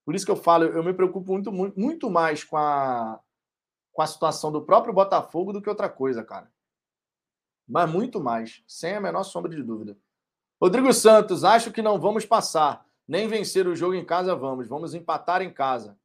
Por 0.06 0.16
isso 0.16 0.26
que 0.26 0.32
eu 0.32 0.36
falo, 0.36 0.64
eu 0.64 0.84
me 0.84 0.94
preocupo 0.94 1.32
muito, 1.32 1.52
muito 1.52 2.10
mais 2.10 2.44
com 2.44 2.58
a, 2.58 3.20
com 3.92 4.02
a 4.02 4.08
situação 4.08 4.52
do 4.52 4.66
próprio 4.66 4.94
Botafogo 4.94 5.54
do 5.54 5.62
que 5.62 5.70
outra 5.70 5.90
coisa, 5.90 6.24
cara. 6.24 6.52
Mas 7.68 7.92
muito 7.92 8.20
mais, 8.20 8.64
sem 8.68 8.96
a 8.96 9.02
menor 9.02 9.24
sombra 9.24 9.54
de 9.54 9.62
dúvida. 9.62 9.96
Rodrigo 10.60 10.92
Santos, 10.92 11.44
acho 11.44 11.72
que 11.72 11.82
não 11.82 12.00
vamos 12.00 12.26
passar. 12.26 12.86
Nem 13.08 13.28
vencer 13.28 13.68
o 13.68 13.76
jogo 13.76 13.94
em 13.94 14.06
casa 14.06 14.36
vamos. 14.36 14.68
Vamos 14.68 14.94
empatar 14.94 15.42
em 15.42 15.54
casa. 15.54 15.98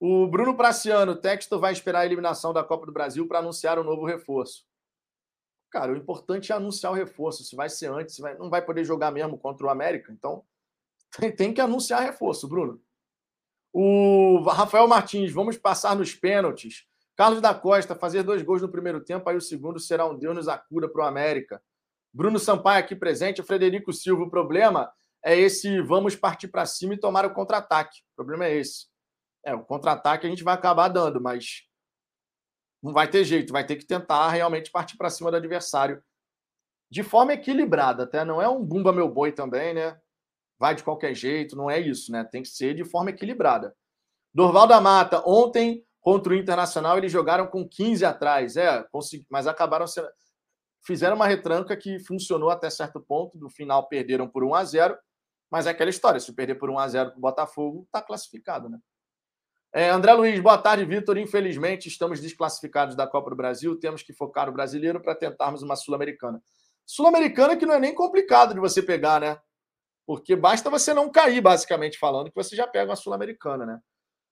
O 0.00 0.26
Bruno 0.26 0.56
Praciano, 0.56 1.12
o 1.12 1.16
texto 1.16 1.60
vai 1.60 1.74
esperar 1.74 2.00
a 2.00 2.06
eliminação 2.06 2.54
da 2.54 2.64
Copa 2.64 2.86
do 2.86 2.92
Brasil 2.92 3.28
para 3.28 3.40
anunciar 3.40 3.78
o 3.78 3.82
um 3.82 3.84
novo 3.84 4.06
reforço. 4.06 4.64
Cara, 5.70 5.92
o 5.92 5.96
importante 5.96 6.50
é 6.50 6.54
anunciar 6.54 6.90
o 6.90 6.94
reforço. 6.94 7.44
Se 7.44 7.54
vai 7.54 7.68
ser 7.68 7.90
antes, 7.92 8.18
vai, 8.18 8.34
não 8.38 8.48
vai 8.48 8.64
poder 8.64 8.82
jogar 8.82 9.10
mesmo 9.10 9.36
contra 9.36 9.66
o 9.66 9.70
América. 9.70 10.10
Então, 10.10 10.42
tem, 11.36 11.52
que 11.52 11.60
anunciar 11.60 12.00
reforço, 12.00 12.48
Bruno. 12.48 12.80
O 13.74 14.42
Rafael 14.48 14.88
Martins, 14.88 15.30
vamos 15.32 15.58
passar 15.58 15.94
nos 15.94 16.14
pênaltis. 16.14 16.86
Carlos 17.14 17.42
da 17.42 17.52
Costa, 17.52 17.94
fazer 17.94 18.22
dois 18.22 18.40
gols 18.40 18.62
no 18.62 18.70
primeiro 18.70 19.04
tempo, 19.04 19.28
aí 19.28 19.36
o 19.36 19.40
segundo 19.40 19.78
será 19.78 20.06
um 20.06 20.18
Deus 20.18 20.34
nos 20.34 20.48
acuda 20.48 20.88
para 20.88 21.04
o 21.04 21.06
América. 21.06 21.62
Bruno 22.10 22.38
Sampaio 22.38 22.82
aqui 22.82 22.96
presente, 22.96 23.42
o 23.42 23.44
Frederico 23.44 23.92
Silva. 23.92 24.22
O 24.22 24.30
problema 24.30 24.90
é 25.22 25.38
esse 25.38 25.82
vamos 25.82 26.16
partir 26.16 26.48
para 26.48 26.64
cima 26.64 26.94
e 26.94 26.98
tomar 26.98 27.26
o 27.26 27.34
contra-ataque. 27.34 28.00
O 28.12 28.16
problema 28.16 28.46
é 28.46 28.56
esse. 28.56 28.90
É, 29.44 29.54
o 29.54 29.64
contra-ataque 29.64 30.26
a 30.26 30.30
gente 30.30 30.44
vai 30.44 30.54
acabar 30.54 30.88
dando, 30.88 31.20
mas 31.20 31.62
não 32.82 32.92
vai 32.92 33.08
ter 33.08 33.24
jeito, 33.24 33.52
vai 33.52 33.64
ter 33.64 33.76
que 33.76 33.86
tentar 33.86 34.28
realmente 34.30 34.70
partir 34.70 34.96
para 34.96 35.10
cima 35.10 35.30
do 35.30 35.36
adversário 35.36 36.02
de 36.90 37.02
forma 37.02 37.32
equilibrada, 37.32 38.02
até 38.02 38.24
não 38.24 38.42
é 38.42 38.48
um 38.48 38.64
bumba 38.64 38.92
meu 38.92 39.08
boi 39.08 39.30
também, 39.30 39.72
né? 39.72 39.98
Vai 40.58 40.74
de 40.74 40.82
qualquer 40.82 41.14
jeito, 41.14 41.56
não 41.56 41.70
é 41.70 41.78
isso, 41.78 42.10
né? 42.10 42.24
Tem 42.24 42.42
que 42.42 42.48
ser 42.48 42.74
de 42.74 42.84
forma 42.84 43.10
equilibrada. 43.10 43.74
Dorval 44.34 44.66
da 44.66 44.80
Mata, 44.80 45.22
ontem 45.24 45.86
contra 46.00 46.32
o 46.32 46.36
Internacional 46.36 46.98
eles 46.98 47.12
jogaram 47.12 47.46
com 47.46 47.68
15 47.68 48.04
atrás, 48.04 48.56
é, 48.56 48.84
mas 49.28 49.46
acabaram 49.46 49.86
sendo 49.86 50.08
fizeram 50.82 51.16
uma 51.16 51.26
retranca 51.26 51.76
que 51.76 51.98
funcionou 52.00 52.50
até 52.50 52.70
certo 52.70 53.00
ponto, 53.00 53.38
no 53.38 53.50
final 53.50 53.88
perderam 53.88 54.28
por 54.28 54.42
1 54.42 54.54
a 54.54 54.64
0, 54.64 54.98
mas 55.50 55.66
é 55.66 55.70
aquela 55.70 55.90
história, 55.90 56.20
se 56.20 56.32
perder 56.32 56.54
por 56.56 56.70
1 56.70 56.78
a 56.78 56.88
0 56.88 57.10
para 57.10 57.18
o 57.18 57.20
Botafogo, 57.20 57.82
está 57.84 58.00
classificado, 58.00 58.68
né? 58.68 58.78
É, 59.72 59.88
André 59.88 60.12
Luiz, 60.14 60.40
boa 60.40 60.58
tarde, 60.58 60.84
Vitor. 60.84 61.16
Infelizmente, 61.16 61.86
estamos 61.86 62.20
desclassificados 62.20 62.96
da 62.96 63.06
Copa 63.06 63.30
do 63.30 63.36
Brasil. 63.36 63.78
Temos 63.78 64.02
que 64.02 64.12
focar 64.12 64.46
no 64.46 64.52
brasileiro 64.52 65.00
para 65.00 65.14
tentarmos 65.14 65.62
uma 65.62 65.76
Sul-Americana. 65.76 66.42
Sul-Americana 66.84 67.56
que 67.56 67.64
não 67.64 67.74
é 67.74 67.78
nem 67.78 67.94
complicado 67.94 68.52
de 68.52 68.58
você 68.58 68.82
pegar, 68.82 69.20
né? 69.20 69.38
Porque 70.04 70.34
basta 70.34 70.68
você 70.68 70.92
não 70.92 71.08
cair, 71.08 71.40
basicamente 71.40 72.00
falando, 72.00 72.30
que 72.30 72.34
você 72.34 72.56
já 72.56 72.66
pega 72.66 72.90
uma 72.90 72.96
Sul-Americana, 72.96 73.64
né? 73.64 73.80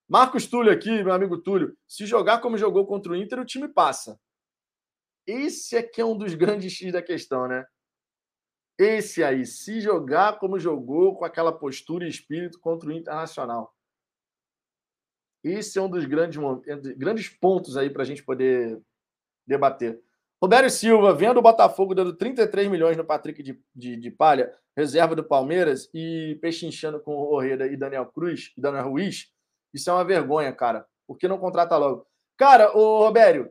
Marcos 0.08 0.46
Túlio 0.46 0.72
aqui, 0.72 1.04
meu 1.04 1.12
amigo 1.12 1.38
Túlio. 1.38 1.76
Se 1.86 2.04
jogar 2.04 2.40
como 2.40 2.58
jogou 2.58 2.84
contra 2.84 3.12
o 3.12 3.16
Inter, 3.16 3.38
o 3.38 3.44
time 3.44 3.68
passa. 3.68 4.18
Esse 5.24 5.76
aqui 5.76 6.00
é 6.00 6.04
um 6.04 6.18
dos 6.18 6.34
grandes 6.34 6.72
X 6.72 6.92
da 6.92 7.00
questão, 7.00 7.46
né? 7.46 7.64
Esse 8.76 9.22
aí, 9.22 9.46
se 9.46 9.80
jogar 9.80 10.40
como 10.40 10.58
jogou, 10.58 11.16
com 11.16 11.24
aquela 11.24 11.52
postura 11.52 12.06
e 12.06 12.08
espírito 12.08 12.58
contra 12.58 12.88
o 12.88 12.92
Internacional. 12.92 13.72
Esse 15.50 15.78
é 15.78 15.82
um 15.82 15.88
dos 15.88 16.04
grandes, 16.04 16.38
grandes 16.96 17.28
pontos 17.28 17.76
aí 17.76 17.90
para 17.90 18.02
a 18.02 18.06
gente 18.06 18.22
poder 18.22 18.80
debater. 19.46 20.00
Roberto 20.40 20.70
Silva, 20.70 21.12
vendo 21.12 21.38
o 21.38 21.42
Botafogo 21.42 21.94
dando 21.94 22.14
33 22.14 22.68
milhões 22.68 22.96
no 22.96 23.04
Patrick 23.04 23.42
de, 23.42 23.60
de, 23.74 23.96
de 23.96 24.10
Palha, 24.10 24.54
reserva 24.76 25.16
do 25.16 25.24
Palmeiras, 25.24 25.90
e 25.92 26.38
pechinchando 26.40 27.00
com 27.00 27.12
o 27.12 27.34
Orreda 27.34 27.66
e 27.66 27.76
Daniel 27.76 28.06
Cruz 28.06 28.52
e 28.56 28.60
Daniel 28.60 28.88
Ruiz, 28.88 29.32
isso 29.74 29.90
é 29.90 29.92
uma 29.92 30.04
vergonha, 30.04 30.52
cara. 30.52 30.86
Por 31.06 31.18
que 31.18 31.26
não 31.26 31.38
contrata 31.38 31.76
logo? 31.76 32.06
Cara, 32.36 32.76
o 32.76 33.00
Roberto, 33.00 33.50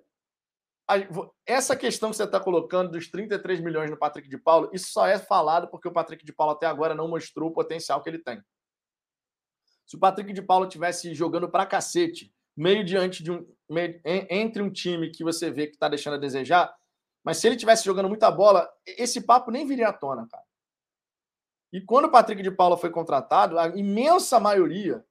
essa 1.45 1.75
questão 1.75 2.09
que 2.09 2.15
você 2.15 2.23
está 2.23 2.39
colocando 2.39 2.91
dos 2.91 3.11
33 3.11 3.59
milhões 3.59 3.91
no 3.91 3.97
Patrick 3.97 4.29
de 4.29 4.37
Paulo, 4.37 4.69
isso 4.71 4.89
só 4.89 5.05
é 5.05 5.19
falado 5.19 5.67
porque 5.67 5.89
o 5.89 5.91
Patrick 5.91 6.25
de 6.25 6.31
Paulo 6.31 6.53
até 6.53 6.67
agora 6.67 6.95
não 6.95 7.09
mostrou 7.09 7.49
o 7.49 7.53
potencial 7.53 8.01
que 8.01 8.09
ele 8.09 8.19
tem. 8.19 8.41
Se 9.87 9.95
o 9.95 9.99
Patrick 9.99 10.33
de 10.33 10.41
Paulo 10.41 10.67
tivesse 10.67 11.13
jogando 11.15 11.49
pra 11.49 11.65
cacete, 11.65 12.33
meio 12.55 12.83
diante 12.83 13.23
de 13.23 13.31
um. 13.31 13.47
Meio, 13.69 13.99
entre 14.05 14.61
um 14.61 14.69
time 14.69 15.09
que 15.09 15.23
você 15.23 15.49
vê 15.49 15.67
que 15.67 15.73
está 15.73 15.89
deixando 15.89 16.15
a 16.15 16.19
desejar, 16.19 16.73
mas 17.23 17.37
se 17.37 17.47
ele 17.47 17.57
tivesse 17.57 17.83
jogando 17.83 18.07
muita 18.07 18.29
bola, 18.29 18.69
esse 18.85 19.21
papo 19.21 19.51
nem 19.51 19.65
viria 19.65 19.89
à 19.89 19.93
tona, 19.93 20.27
cara. 20.29 20.43
E 21.71 21.81
quando 21.81 22.05
o 22.05 22.11
Patrick 22.11 22.41
de 22.41 22.51
Paula 22.51 22.77
foi 22.77 22.89
contratado, 22.89 23.59
a 23.59 23.67
imensa 23.67 24.39
maioria 24.39 25.05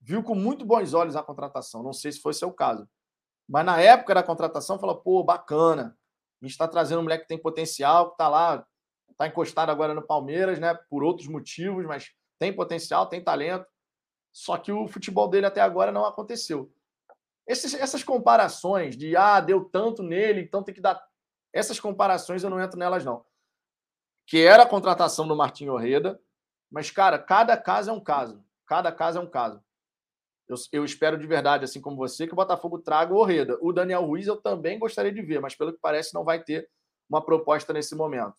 viu 0.00 0.22
com 0.22 0.34
muito 0.34 0.64
bons 0.64 0.92
olhos 0.92 1.16
a 1.16 1.22
contratação. 1.22 1.82
Não 1.82 1.92
sei 1.92 2.12
se 2.12 2.20
foi 2.20 2.34
seu 2.34 2.52
caso. 2.52 2.88
Mas 3.48 3.64
na 3.64 3.80
época 3.80 4.14
da 4.14 4.22
contratação, 4.22 4.78
falou: 4.78 4.96
pô, 4.96 5.22
bacana. 5.22 5.96
A 6.40 6.44
gente 6.44 6.52
está 6.52 6.68
trazendo 6.68 7.00
um 7.00 7.02
moleque 7.02 7.22
que 7.22 7.28
tem 7.28 7.40
potencial, 7.40 8.08
que 8.08 8.12
está 8.12 8.28
lá, 8.28 8.64
está 9.10 9.26
encostado 9.26 9.70
agora 9.70 9.92
no 9.92 10.06
Palmeiras, 10.06 10.58
né? 10.58 10.74
Por 10.88 11.02
outros 11.02 11.26
motivos, 11.26 11.84
mas 11.84 12.12
tem 12.38 12.54
potencial, 12.54 13.06
tem 13.06 13.22
talento. 13.22 13.66
Só 14.38 14.56
que 14.56 14.70
o 14.70 14.86
futebol 14.86 15.26
dele 15.26 15.46
até 15.46 15.60
agora 15.60 15.90
não 15.90 16.04
aconteceu. 16.04 16.72
Esses, 17.44 17.74
essas 17.74 18.04
comparações 18.04 18.96
de 18.96 19.16
ah, 19.16 19.40
deu 19.40 19.64
tanto 19.64 20.00
nele, 20.00 20.42
então 20.42 20.62
tem 20.62 20.72
que 20.72 20.80
dar. 20.80 21.04
Essas 21.52 21.80
comparações 21.80 22.44
eu 22.44 22.48
não 22.48 22.62
entro 22.62 22.78
nelas, 22.78 23.04
não. 23.04 23.24
Que 24.24 24.44
era 24.44 24.62
a 24.62 24.68
contratação 24.68 25.26
do 25.26 25.34
Martinho 25.34 25.72
Orreda, 25.72 26.22
mas, 26.70 26.88
cara, 26.88 27.18
cada 27.18 27.56
caso 27.56 27.90
é 27.90 27.92
um 27.92 27.98
caso. 27.98 28.40
Cada 28.64 28.92
caso 28.92 29.18
é 29.18 29.20
um 29.20 29.28
caso. 29.28 29.60
Eu, 30.46 30.54
eu, 30.70 30.84
espero 30.84 31.18
de 31.18 31.26
verdade, 31.26 31.64
assim 31.64 31.80
como 31.80 31.96
você, 31.96 32.24
que 32.24 32.32
o 32.32 32.36
Botafogo 32.36 32.78
traga 32.78 33.12
o 33.12 33.16
Orreda. 33.16 33.58
O 33.60 33.72
Daniel 33.72 34.04
Ruiz 34.04 34.28
eu 34.28 34.36
também 34.36 34.78
gostaria 34.78 35.10
de 35.10 35.20
ver, 35.20 35.40
mas 35.40 35.56
pelo 35.56 35.72
que 35.72 35.80
parece 35.80 36.14
não 36.14 36.22
vai 36.22 36.44
ter 36.44 36.70
uma 37.10 37.24
proposta 37.24 37.72
nesse 37.72 37.96
momento. 37.96 38.34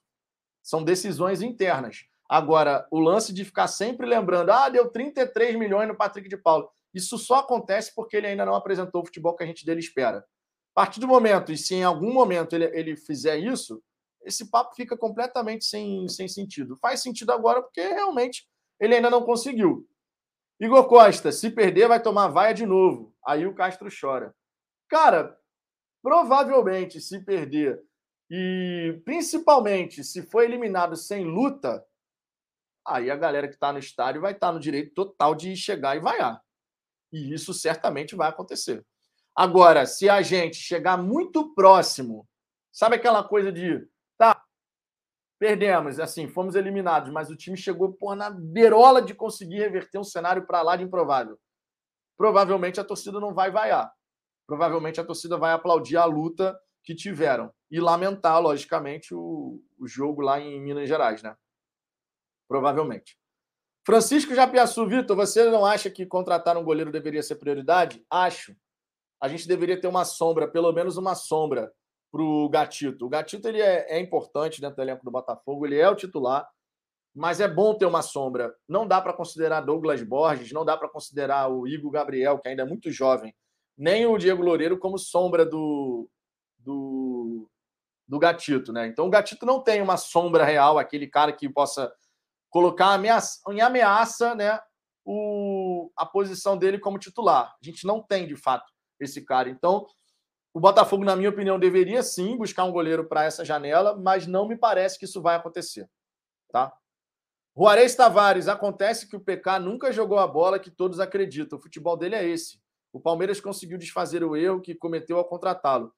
São 0.63 0.81
decisões 0.81 1.41
internas. 1.41 2.05
Agora, 2.29 2.87
o 2.91 2.99
lance 2.99 3.33
de 3.33 3.43
ficar 3.43 3.67
sempre 3.67 4.05
lembrando, 4.05 4.51
ah, 4.51 4.69
deu 4.69 4.87
33 4.87 5.57
milhões 5.57 5.87
no 5.87 5.97
Patrick 5.97 6.29
de 6.29 6.37
Paulo. 6.37 6.69
Isso 6.93 7.17
só 7.17 7.39
acontece 7.39 7.93
porque 7.95 8.17
ele 8.17 8.27
ainda 8.27 8.45
não 8.45 8.53
apresentou 8.53 9.01
o 9.01 9.05
futebol 9.05 9.35
que 9.35 9.43
a 9.43 9.47
gente 9.47 9.65
dele 9.65 9.79
espera. 9.79 10.19
A 10.19 10.81
partir 10.81 10.99
do 10.99 11.07
momento, 11.07 11.51
e 11.51 11.57
se 11.57 11.73
em 11.73 11.83
algum 11.83 12.13
momento 12.13 12.55
ele, 12.55 12.65
ele 12.65 12.95
fizer 12.95 13.37
isso, 13.37 13.81
esse 14.23 14.49
papo 14.51 14.75
fica 14.75 14.95
completamente 14.95 15.65
sem, 15.65 16.07
sem 16.07 16.27
sentido. 16.27 16.77
Faz 16.77 17.01
sentido 17.01 17.31
agora 17.31 17.63
porque 17.63 17.81
realmente 17.81 18.47
ele 18.79 18.95
ainda 18.95 19.09
não 19.09 19.23
conseguiu. 19.23 19.87
Igor 20.59 20.87
Costa, 20.87 21.31
se 21.31 21.49
perder, 21.49 21.87
vai 21.87 22.01
tomar 22.01 22.27
vaia 22.27 22.53
de 22.53 22.65
novo. 22.65 23.11
Aí 23.25 23.47
o 23.47 23.55
Castro 23.55 23.89
chora. 23.89 24.35
Cara, 24.87 25.35
provavelmente, 26.01 27.01
se 27.01 27.23
perder, 27.23 27.81
e 28.29 29.01
principalmente 29.03 30.03
se 30.03 30.21
for 30.21 30.43
eliminado 30.43 30.95
sem 30.95 31.25
luta, 31.25 31.83
aí 32.89 33.11
a 33.11 33.15
galera 33.15 33.47
que 33.47 33.53
está 33.53 33.71
no 33.71 33.79
estádio 33.79 34.21
vai 34.21 34.33
estar 34.33 34.47
tá 34.47 34.53
no 34.53 34.59
direito 34.59 34.93
total 34.93 35.35
de 35.35 35.55
chegar 35.55 35.95
e 35.95 35.99
vaiar. 35.99 36.41
E 37.11 37.33
isso 37.33 37.53
certamente 37.53 38.15
vai 38.15 38.29
acontecer. 38.29 38.85
Agora, 39.35 39.85
se 39.85 40.09
a 40.09 40.21
gente 40.21 40.57
chegar 40.57 40.97
muito 40.97 41.53
próximo, 41.53 42.27
sabe 42.71 42.95
aquela 42.95 43.23
coisa 43.23 43.51
de, 43.51 43.87
tá, 44.17 44.43
perdemos, 45.39 45.99
assim, 45.99 46.27
fomos 46.27 46.55
eliminados, 46.55 47.11
mas 47.11 47.29
o 47.29 47.35
time 47.35 47.55
chegou 47.55 47.93
por 47.93 48.15
na 48.15 48.29
beirola 48.29 49.01
de 49.01 49.13
conseguir 49.13 49.59
reverter 49.59 49.97
um 49.97 50.03
cenário 50.03 50.45
para 50.45 50.61
lá 50.61 50.75
de 50.75 50.83
improvável. 50.83 51.39
Provavelmente 52.17 52.79
a 52.79 52.83
torcida 52.83 53.19
não 53.19 53.33
vai 53.33 53.49
vaiar. 53.49 53.91
Provavelmente 54.45 54.99
a 54.99 55.05
torcida 55.05 55.37
vai 55.37 55.53
aplaudir 55.53 55.95
a 55.95 56.05
luta 56.05 56.59
que 56.83 56.93
tiveram 56.93 57.53
e 57.71 57.79
lamentar, 57.79 58.41
logicamente, 58.41 59.13
o, 59.13 59.63
o 59.79 59.87
jogo 59.87 60.21
lá 60.21 60.39
em 60.39 60.59
Minas 60.59 60.89
Gerais, 60.89 61.23
né? 61.23 61.35
Provavelmente. 62.49 63.15
Francisco 63.85 64.33
Japiaçu, 64.33 64.85
Vitor, 64.87 65.15
você 65.15 65.49
não 65.49 65.65
acha 65.65 65.89
que 65.89 66.05
contratar 66.05 66.57
um 66.57 66.63
goleiro 66.63 66.91
deveria 66.91 67.23
ser 67.23 67.35
prioridade? 67.35 68.03
Acho. 68.09 68.55
A 69.21 69.27
gente 69.27 69.47
deveria 69.47 69.79
ter 69.79 69.87
uma 69.87 70.03
sombra, 70.03 70.47
pelo 70.47 70.71
menos 70.71 70.97
uma 70.97 71.13
sombra, 71.13 71.71
para 72.11 72.21
o 72.21 72.49
Gatito. 72.49 73.05
O 73.05 73.09
Gatito 73.09 73.47
ele 73.47 73.61
é, 73.61 73.97
é, 73.97 73.99
importante 73.99 74.59
dentro 74.59 74.77
do 74.77 74.81
elenco 74.81 75.05
do 75.05 75.11
Botafogo, 75.11 75.65
ele 75.65 75.77
é 75.77 75.87
o 75.87 75.95
titular, 75.95 76.49
mas 77.13 77.39
é 77.39 77.47
bom 77.47 77.77
ter 77.77 77.85
uma 77.85 78.01
sombra. 78.01 78.53
Não 78.67 78.87
dá 78.87 78.99
para 78.99 79.13
considerar 79.13 79.61
Douglas 79.61 80.01
Borges, 80.01 80.51
não 80.51 80.65
dá 80.65 80.75
para 80.75 80.89
considerar 80.89 81.51
o 81.51 81.67
Igor 81.67 81.91
Gabriel, 81.91 82.39
que 82.39 82.47
ainda 82.47 82.63
é 82.63 82.65
muito 82.65 82.91
jovem, 82.91 83.35
nem 83.77 84.07
o 84.07 84.17
Diego 84.17 84.41
Loureiro 84.41 84.79
como 84.79 84.97
sombra 84.97 85.45
do, 85.45 86.09
do, 86.57 87.47
do 88.07 88.17
Gatito. 88.17 88.73
Né? 88.73 88.87
Então 88.87 89.05
o 89.05 89.09
Gatito 89.09 89.45
não 89.45 89.61
tem 89.61 89.81
uma 89.81 89.97
sombra 89.97 90.43
real, 90.43 90.79
aquele 90.79 91.07
cara 91.07 91.31
que 91.31 91.47
possa 91.47 91.93
colocar 92.49 92.93
ameaça, 92.93 93.39
em 93.49 93.61
ameaça 93.61 94.35
né, 94.35 94.59
o, 95.05 95.91
a 95.95 96.05
posição 96.05 96.57
dele 96.57 96.79
como 96.79 96.99
titular. 96.99 97.55
A 97.61 97.65
gente 97.65 97.85
não 97.85 98.01
tem, 98.01 98.27
de 98.27 98.35
fato, 98.35 98.71
esse 98.99 99.23
cara. 99.23 99.49
Então, 99.49 99.85
o 100.53 100.59
Botafogo, 100.59 101.03
na 101.03 101.15
minha 101.15 101.29
opinião, 101.29 101.59
deveria 101.59 102.01
sim 102.01 102.37
buscar 102.37 102.63
um 102.63 102.71
goleiro 102.71 103.07
para 103.07 103.23
essa 103.23 103.45
janela, 103.45 103.95
mas 103.95 104.27
não 104.27 104.47
me 104.47 104.57
parece 104.57 104.97
que 104.97 105.05
isso 105.05 105.21
vai 105.21 105.35
acontecer. 105.35 105.87
Tá? 106.51 106.73
Juarez 107.55 107.95
Tavares, 107.95 108.47
acontece 108.47 109.07
que 109.07 109.15
o 109.15 109.19
PK 109.19 109.59
nunca 109.59 109.91
jogou 109.91 110.17
a 110.17 110.27
bola 110.27 110.59
que 110.59 110.71
todos 110.71 110.99
acreditam. 110.99 111.59
O 111.59 111.61
futebol 111.61 111.97
dele 111.97 112.15
é 112.15 112.25
esse. 112.27 112.59
O 112.91 112.99
Palmeiras 112.99 113.39
conseguiu 113.39 113.77
desfazer 113.77 114.23
o 114.23 114.35
erro 114.35 114.61
que 114.61 114.73
cometeu 114.73 115.17
ao 115.17 115.25
contratá-lo. 115.25 115.93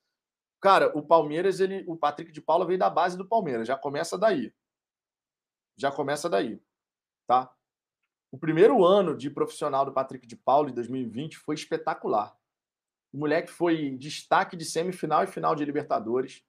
Cara, 0.60 0.91
o 0.97 1.02
Palmeiras, 1.02 1.60
ele, 1.60 1.84
o 1.88 1.95
Patrick 1.95 2.32
de 2.32 2.41
Paula 2.41 2.66
veio 2.66 2.78
da 2.78 2.89
base 2.89 3.18
do 3.18 3.28
Palmeiras, 3.28 3.68
já 3.68 3.78
começa 3.78 4.18
daí. 4.18 4.54
Já 5.82 5.91
começa 5.91 6.29
daí, 6.29 6.61
tá? 7.25 7.51
O 8.32 8.38
primeiro 8.38 8.86
ano 8.86 9.17
de 9.17 9.32
profissional 9.32 9.84
do 9.84 9.91
Patrick 9.91 10.27
de 10.27 10.36
Paulo, 10.36 10.69
em 10.69 10.73
2020, 10.75 11.39
foi 11.39 11.55
espetacular. 11.55 12.38
O 13.11 13.17
moleque 13.17 13.49
foi 13.49 13.97
destaque 13.97 14.55
de 14.55 14.63
semifinal 14.63 15.23
e 15.23 15.27
final 15.27 15.55
de 15.55 15.65
Libertadores. 15.65 16.43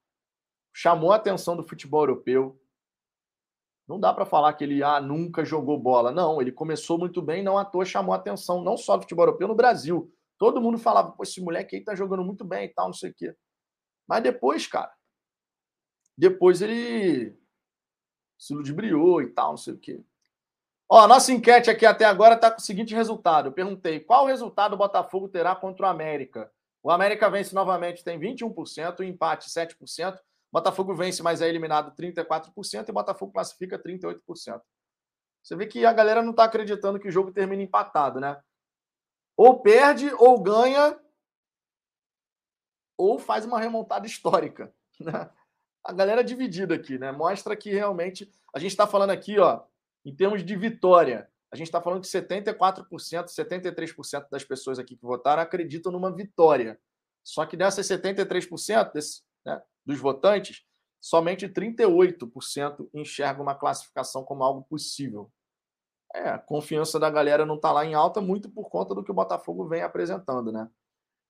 Chamou 0.71 1.13
a 1.13 1.17
atenção 1.17 1.57
do 1.57 1.67
futebol 1.67 2.03
europeu. 2.03 2.61
Não 3.89 3.99
dá 3.99 4.13
para 4.13 4.27
falar 4.27 4.53
que 4.53 4.65
ele 4.65 4.83
ah, 4.83 5.01
nunca 5.01 5.47
jogou 5.47 5.81
bola. 5.81 6.13
Não, 6.13 6.39
ele 6.39 6.53
começou 6.53 6.99
muito 6.99 7.23
bem, 7.23 7.43
não 7.43 7.57
à 7.57 7.65
toa 7.65 7.87
chamou 7.87 8.13
a 8.13 8.19
atenção, 8.19 8.63
não 8.63 8.77
só 8.77 8.99
do 8.99 9.03
futebol 9.05 9.25
europeu, 9.25 9.49
no 9.49 9.55
Brasil. 9.55 10.15
Todo 10.37 10.61
mundo 10.61 10.77
falava, 10.77 11.13
pô, 11.13 11.23
esse 11.23 11.41
moleque 11.41 11.77
aí 11.77 11.83
tá 11.83 11.95
jogando 11.95 12.23
muito 12.23 12.45
bem 12.45 12.67
e 12.67 12.69
tal, 12.69 12.89
não 12.89 12.93
sei 12.93 13.11
o 13.11 13.15
quê. 13.15 13.35
Mas 14.07 14.23
depois, 14.23 14.67
cara, 14.67 14.93
depois 16.19 16.61
ele 16.61 17.42
se 18.43 18.53
ludibriou 18.55 19.23
e 19.23 19.29
tal, 19.29 19.51
não 19.51 19.57
sei 19.57 19.73
o 19.73 19.79
quê. 19.79 20.05
Ó, 20.89 21.07
nossa 21.07 21.33
enquete 21.33 21.71
aqui 21.71 21.87
até 21.87 22.05
agora 22.05 22.35
está 22.35 22.51
com 22.51 22.59
o 22.59 22.61
seguinte 22.61 22.93
resultado. 22.93 23.47
Eu 23.47 23.53
perguntei 23.53 24.01
qual 24.01 24.27
resultado 24.27 24.73
o 24.73 24.77
Botafogo 24.77 25.29
terá 25.29 25.55
contra 25.55 25.87
o 25.87 25.89
América. 25.89 26.53
O 26.83 26.91
América 26.91 27.31
vence 27.31 27.55
novamente, 27.55 28.03
tem 28.03 28.19
21%, 28.19 28.99
o 28.99 29.05
empate 29.05 29.49
7%. 29.49 30.19
Botafogo 30.51 30.93
vence, 30.93 31.23
mas 31.23 31.41
é 31.41 31.49
eliminado 31.49 31.95
34%, 31.95 32.89
e 32.89 32.93
Botafogo 32.93 33.33
classifica 33.33 33.79
38%. 33.79 34.61
Você 35.41 35.55
vê 35.55 35.65
que 35.65 35.87
a 35.87 35.93
galera 35.93 36.21
não 36.21 36.33
está 36.33 36.43
acreditando 36.43 36.99
que 36.99 37.07
o 37.07 37.13
jogo 37.13 37.33
termina 37.33 37.63
empatado, 37.63 38.19
né? 38.19 38.43
Ou 39.37 39.61
perde, 39.61 40.13
ou 40.15 40.43
ganha, 40.43 40.99
ou 42.99 43.21
faz 43.21 43.45
uma 43.45 43.61
remontada 43.61 44.05
histórica. 44.05 44.75
Né? 45.01 45.29
A 45.85 45.93
galera 45.93 46.21
é 46.21 46.25
dividida 46.25 46.75
aqui, 46.75 46.99
né? 46.99 47.11
Mostra 47.13 47.57
que 47.57 47.71
realmente 47.71 48.31
a 48.55 48.59
gente 48.59 48.71
está 48.71 48.87
falando 48.87 49.11
aqui, 49.11 49.39
ó, 49.39 49.63
em 50.05 50.15
termos 50.15 50.45
de 50.45 50.57
vitória, 50.57 51.29
a 51.53 51.57
gente 51.57 51.67
está 51.67 51.83
falando 51.83 52.01
que 52.01 52.09
74%, 52.09 52.87
73% 53.27 54.27
das 54.31 54.43
pessoas 54.43 54.79
aqui 54.79 54.97
que 54.97 55.05
votaram 55.05 55.43
acreditam 55.43 55.93
numa 55.93 56.11
vitória. 56.11 56.81
Só 57.23 57.45
que 57.45 57.57
dessas 57.57 57.87
73% 57.87 58.93
desse, 58.93 59.23
né, 59.45 59.61
dos 59.85 59.99
votantes, 59.99 60.65
somente 61.01 61.49
38% 61.49 62.89
enxergam 62.95 63.43
uma 63.43 63.55
classificação 63.55 64.25
como 64.25 64.43
algo 64.43 64.63
possível. 64.63 65.31
É, 66.15 66.31
a 66.31 66.39
confiança 66.39 66.99
da 66.99 67.11
galera 67.11 67.45
não 67.45 67.57
está 67.57 67.73
lá 67.73 67.85
em 67.85 67.95
alta 67.95 68.21
muito 68.21 68.51
por 68.51 68.71
conta 68.71 68.95
do 68.95 69.03
que 69.03 69.11
o 69.11 69.15
Botafogo 69.15 69.67
vem 69.67 69.83
apresentando, 69.83 70.53
né? 70.53 70.69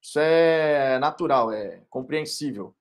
Isso 0.00 0.18
é 0.18 0.98
natural, 0.98 1.52
é 1.52 1.82
compreensível. 1.88 2.74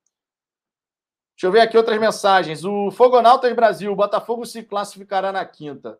Deixa 1.42 1.48
eu 1.48 1.60
ver 1.60 1.66
aqui 1.66 1.76
outras 1.76 1.98
mensagens. 1.98 2.64
O 2.64 2.92
Fogonautas 2.92 3.52
Brasil, 3.52 3.90
o 3.90 3.96
Botafogo 3.96 4.46
se 4.46 4.62
classificará 4.62 5.32
na 5.32 5.44
quinta. 5.44 5.98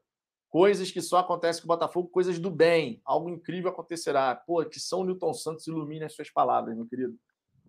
Coisas 0.49 0.93
que 0.93 1.03
só 1.03 1.19
acontecem 1.19 1.63
com 1.63 1.67
o 1.67 1.75
Botafogo, 1.75 2.09
coisas 2.11 2.39
do 2.39 2.49
bem. 2.49 3.03
Algo 3.05 3.29
incrível 3.29 3.69
acontecerá. 3.69 4.37
Pô, 4.37 4.65
que 4.65 4.79
São 4.79 5.03
Newton 5.03 5.35
Santos 5.35 5.67
ilumine 5.67 6.05
as 6.05 6.15
suas 6.15 6.31
palavras, 6.31 6.77
meu 6.77 6.87
querido. 6.87 7.19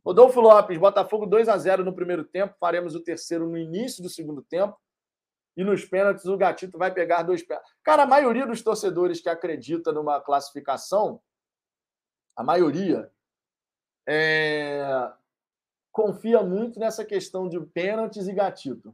Rodolfo 0.06 0.40
Lopes, 0.40 0.78
Botafogo 0.78 1.26
2 1.26 1.50
a 1.50 1.58
0 1.58 1.84
no 1.84 1.96
primeiro 1.96 2.24
tempo. 2.24 2.54
Faremos 2.60 2.94
o 2.94 3.00
terceiro 3.00 3.50
no 3.50 3.58
início 3.58 4.04
do 4.04 4.10
segundo 4.10 4.44
tempo. 4.44 4.80
E 5.58 5.64
nos 5.64 5.84
pênaltis, 5.84 6.26
o 6.26 6.38
Gatito 6.38 6.78
vai 6.78 6.94
pegar 6.94 7.24
dois 7.24 7.42
pênaltis. 7.42 7.74
Cara, 7.82 8.04
a 8.04 8.08
maioria 8.08 8.46
dos 8.46 8.62
torcedores 8.62 9.20
que 9.20 9.30
acredita 9.30 9.92
numa 9.92 10.22
classificação, 10.22 11.20
a 12.36 12.44
maioria, 12.44 13.12
é 14.08 15.12
confia 15.94 16.41
muito 16.41 16.80
nessa 16.80 17.06
questão 17.06 17.48
de 17.48 17.60
pênaltis 17.68 18.28
e 18.28 18.34
gatito. 18.34 18.94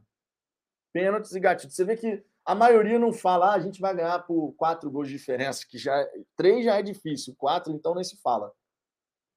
Pênaltis 0.92 1.34
e 1.34 1.40
gatito. 1.40 1.72
Você 1.72 1.84
vê 1.84 1.96
que 1.96 2.22
a 2.44 2.54
maioria 2.54 2.98
não 2.98 3.12
fala, 3.12 3.52
ah, 3.52 3.54
a 3.54 3.58
gente 3.58 3.80
vai 3.80 3.96
ganhar 3.96 4.18
por 4.20 4.52
quatro 4.52 4.90
gols 4.90 5.08
de 5.08 5.14
diferença, 5.14 5.66
que 5.66 5.78
já 5.78 6.06
três 6.36 6.64
já 6.64 6.78
é 6.78 6.82
difícil, 6.82 7.34
quatro 7.36 7.72
então 7.72 7.94
nem 7.94 8.04
se 8.04 8.20
fala. 8.20 8.52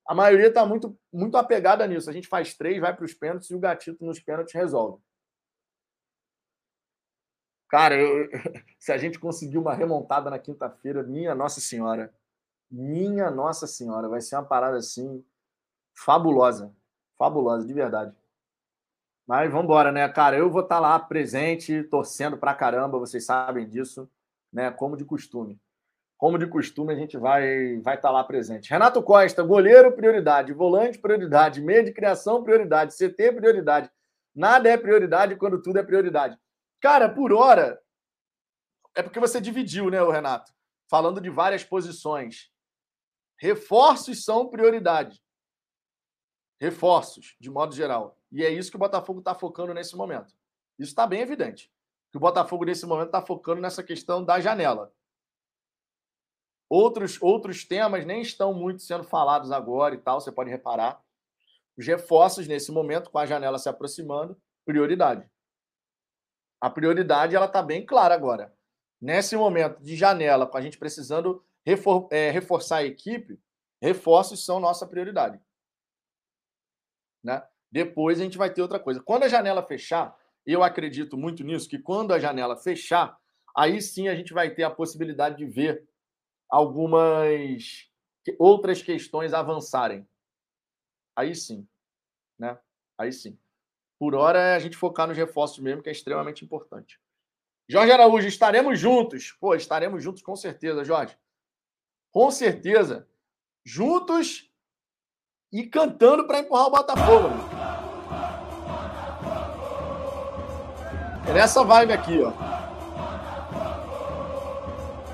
A 0.05 0.13
maioria 0.13 0.47
está 0.47 0.65
muito, 0.65 0.99
muito 1.11 1.37
apegada 1.37 1.87
nisso. 1.87 2.09
A 2.09 2.13
gente 2.13 2.27
faz 2.27 2.53
três, 2.53 2.81
vai 2.81 2.93
para 2.93 3.05
os 3.05 3.13
pênaltis 3.13 3.49
e 3.49 3.55
o 3.55 3.59
gatito 3.59 4.03
nos 4.03 4.19
pênaltis 4.19 4.53
resolve. 4.53 5.01
Cara, 7.69 7.95
eu, 7.95 8.29
se 8.77 8.91
a 8.91 8.97
gente 8.97 9.17
conseguir 9.17 9.57
uma 9.57 9.73
remontada 9.73 10.29
na 10.29 10.37
quinta-feira, 10.37 11.01
minha 11.01 11.33
Nossa 11.33 11.61
Senhora, 11.61 12.13
minha 12.69 13.31
Nossa 13.31 13.65
Senhora, 13.67 14.09
vai 14.09 14.19
ser 14.19 14.35
uma 14.35 14.43
parada 14.43 14.77
assim 14.77 15.23
fabulosa 15.95 16.75
fabulosa, 17.23 17.65
de 17.65 17.73
verdade. 17.73 18.13
Mas 19.25 19.49
vamos 19.49 19.63
embora, 19.63 19.91
né, 19.91 20.07
cara? 20.09 20.37
Eu 20.37 20.49
vou 20.49 20.61
estar 20.61 20.75
tá 20.75 20.81
lá 20.81 20.99
presente, 20.99 21.83
torcendo 21.83 22.37
pra 22.37 22.53
caramba, 22.53 22.99
vocês 22.99 23.25
sabem 23.25 23.67
disso, 23.67 24.09
né? 24.51 24.69
Como 24.69 24.97
de 24.97 25.05
costume. 25.05 25.57
Como 26.17 26.37
de 26.37 26.47
costume, 26.47 26.93
a 26.93 26.97
gente 26.97 27.17
vai 27.17 27.79
vai 27.79 27.95
estar 27.95 28.09
tá 28.09 28.11
lá 28.11 28.23
presente. 28.25 28.69
Renato 28.69 29.01
Costa, 29.01 29.41
goleiro, 29.41 29.93
prioridade. 29.93 30.51
Volante, 30.51 30.99
prioridade. 30.99 31.61
Meio 31.61 31.85
de 31.85 31.93
criação, 31.93 32.43
prioridade. 32.43 32.93
CT, 32.93 33.31
prioridade. 33.31 33.89
Nada 34.35 34.69
é 34.69 34.77
prioridade 34.77 35.37
quando 35.37 35.61
tudo 35.61 35.79
é 35.79 35.83
prioridade. 35.83 36.37
Cara, 36.81 37.07
por 37.07 37.31
hora, 37.31 37.79
é 38.95 39.01
porque 39.01 39.19
você 39.19 39.39
dividiu, 39.39 39.89
né, 39.89 40.01
o 40.01 40.11
Renato? 40.11 40.51
Falando 40.89 41.21
de 41.21 41.29
várias 41.29 41.63
posições. 41.63 42.51
Reforços 43.37 44.25
são 44.25 44.49
prioridade 44.49 45.23
reforços, 46.63 47.35
de 47.41 47.49
modo 47.49 47.75
geral. 47.75 48.17
E 48.31 48.41
é 48.41 48.49
isso 48.49 48.71
que 48.71 48.77
o 48.77 48.79
Botafogo 48.79 49.19
está 49.19 49.35
focando 49.35 49.73
nesse 49.73 49.97
momento. 49.97 50.33
Isso 50.79 50.91
está 50.91 51.05
bem 51.05 51.19
evidente. 51.19 51.69
Que 52.09 52.17
o 52.17 52.21
Botafogo, 52.21 52.63
nesse 52.63 52.85
momento, 52.85 53.07
está 53.07 53.21
focando 53.21 53.59
nessa 53.59 53.83
questão 53.83 54.23
da 54.23 54.39
janela. 54.39 54.93
Outros, 56.69 57.21
outros 57.21 57.65
temas 57.65 58.05
nem 58.05 58.21
estão 58.21 58.53
muito 58.53 58.81
sendo 58.81 59.03
falados 59.03 59.51
agora 59.51 59.93
e 59.93 59.97
tal, 59.97 60.21
você 60.21 60.31
pode 60.31 60.49
reparar. 60.49 61.03
Os 61.77 61.85
reforços, 61.85 62.47
nesse 62.47 62.71
momento, 62.71 63.09
com 63.09 63.17
a 63.17 63.25
janela 63.25 63.59
se 63.59 63.67
aproximando, 63.67 64.41
prioridade. 64.65 65.29
A 66.61 66.69
prioridade 66.69 67.35
ela 67.35 67.47
está 67.47 67.61
bem 67.61 67.85
clara 67.85 68.15
agora. 68.15 68.55
Nesse 69.01 69.35
momento 69.35 69.83
de 69.83 69.97
janela, 69.97 70.47
com 70.47 70.57
a 70.57 70.61
gente 70.61 70.77
precisando 70.77 71.43
refor 71.65 72.07
é, 72.09 72.31
reforçar 72.31 72.77
a 72.77 72.85
equipe, 72.85 73.37
reforços 73.81 74.45
são 74.45 74.61
nossa 74.61 74.87
prioridade. 74.87 75.41
Né? 77.23 77.41
Depois 77.71 78.19
a 78.19 78.23
gente 78.23 78.37
vai 78.37 78.53
ter 78.53 78.61
outra 78.61 78.79
coisa. 78.79 79.01
Quando 79.01 79.23
a 79.23 79.27
janela 79.27 79.63
fechar, 79.63 80.15
eu 80.45 80.63
acredito 80.63 81.17
muito 81.17 81.43
nisso, 81.43 81.69
que 81.69 81.79
quando 81.79 82.13
a 82.13 82.19
janela 82.19 82.55
fechar, 82.57 83.17
aí 83.55 83.81
sim 83.81 84.07
a 84.07 84.15
gente 84.15 84.33
vai 84.33 84.49
ter 84.53 84.63
a 84.63 84.69
possibilidade 84.69 85.37
de 85.37 85.45
ver 85.45 85.87
algumas 86.49 87.89
outras 88.37 88.81
questões 88.81 89.33
avançarem. 89.33 90.07
Aí 91.15 91.33
sim. 91.33 91.67
Né? 92.37 92.57
Aí 92.97 93.11
sim. 93.11 93.37
Por 93.97 94.15
hora 94.15 94.39
é 94.39 94.55
a 94.55 94.59
gente 94.59 94.75
focar 94.75 95.07
nos 95.07 95.17
reforços 95.17 95.59
mesmo, 95.59 95.81
que 95.81 95.89
é 95.89 95.91
extremamente 95.91 96.43
importante. 96.43 96.99
Jorge 97.67 97.91
Araújo, 97.91 98.27
estaremos 98.27 98.77
juntos. 98.77 99.31
Pô, 99.39 99.55
estaremos 99.55 100.03
juntos 100.03 100.21
com 100.21 100.35
certeza, 100.35 100.83
Jorge. 100.83 101.17
Com 102.11 102.29
certeza. 102.29 103.07
Juntos 103.63 104.52
e 105.53 105.67
cantando 105.67 106.25
para 106.25 106.39
empurrar 106.39 106.65
o 106.65 106.71
Botafogo. 106.71 107.29
É 111.29 111.33
nessa 111.33 111.63
vibe 111.63 111.93
aqui, 111.93 112.19
ó. 112.21 112.33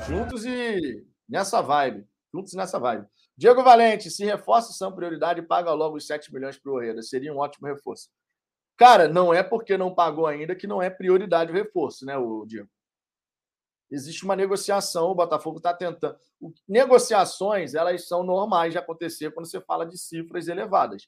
Juntos 0.08 0.46
e 0.46 1.06
nessa 1.28 1.62
vibe. 1.62 2.08
Juntos 2.34 2.54
nessa 2.54 2.80
vibe. 2.80 3.06
Diego 3.38 3.64
Valente, 3.64 4.10
se 4.10 4.26
reforços 4.26 4.78
são 4.78 4.96
prioridade, 4.96 5.42
paga 5.42 5.72
logo 5.74 5.98
os 5.98 6.08
7 6.08 6.34
milhões 6.34 6.58
para 6.58 6.72
o 6.72 6.76
Orreda. 6.76 7.02
Seria 7.02 7.34
um 7.34 7.38
ótimo 7.38 7.68
reforço. 7.68 8.10
Cara, 8.78 9.10
não 9.10 9.34
é 9.34 9.44
porque 9.44 9.78
não 9.78 9.94
pagou 9.94 10.26
ainda 10.26 10.56
que 10.56 10.66
não 10.66 10.82
é 10.82 10.90
prioridade 10.90 11.52
o 11.52 11.56
reforço, 11.56 12.06
né, 12.06 12.18
o 12.18 12.46
Diego? 12.46 12.70
Existe 13.92 14.24
uma 14.24 14.36
negociação, 14.36 15.10
o 15.10 15.16
Botafogo 15.16 15.58
está 15.58 15.74
tentando. 15.74 16.18
Negociações, 16.68 17.74
elas 17.74 18.08
são 18.08 18.24
normais 18.24 18.72
de 18.72 18.78
acontecer 18.78 19.32
quando 19.32 19.50
você 19.50 19.60
fala 19.62 19.86
de 19.86 19.98
cifras 19.98 20.48
elevadas. 20.48 21.08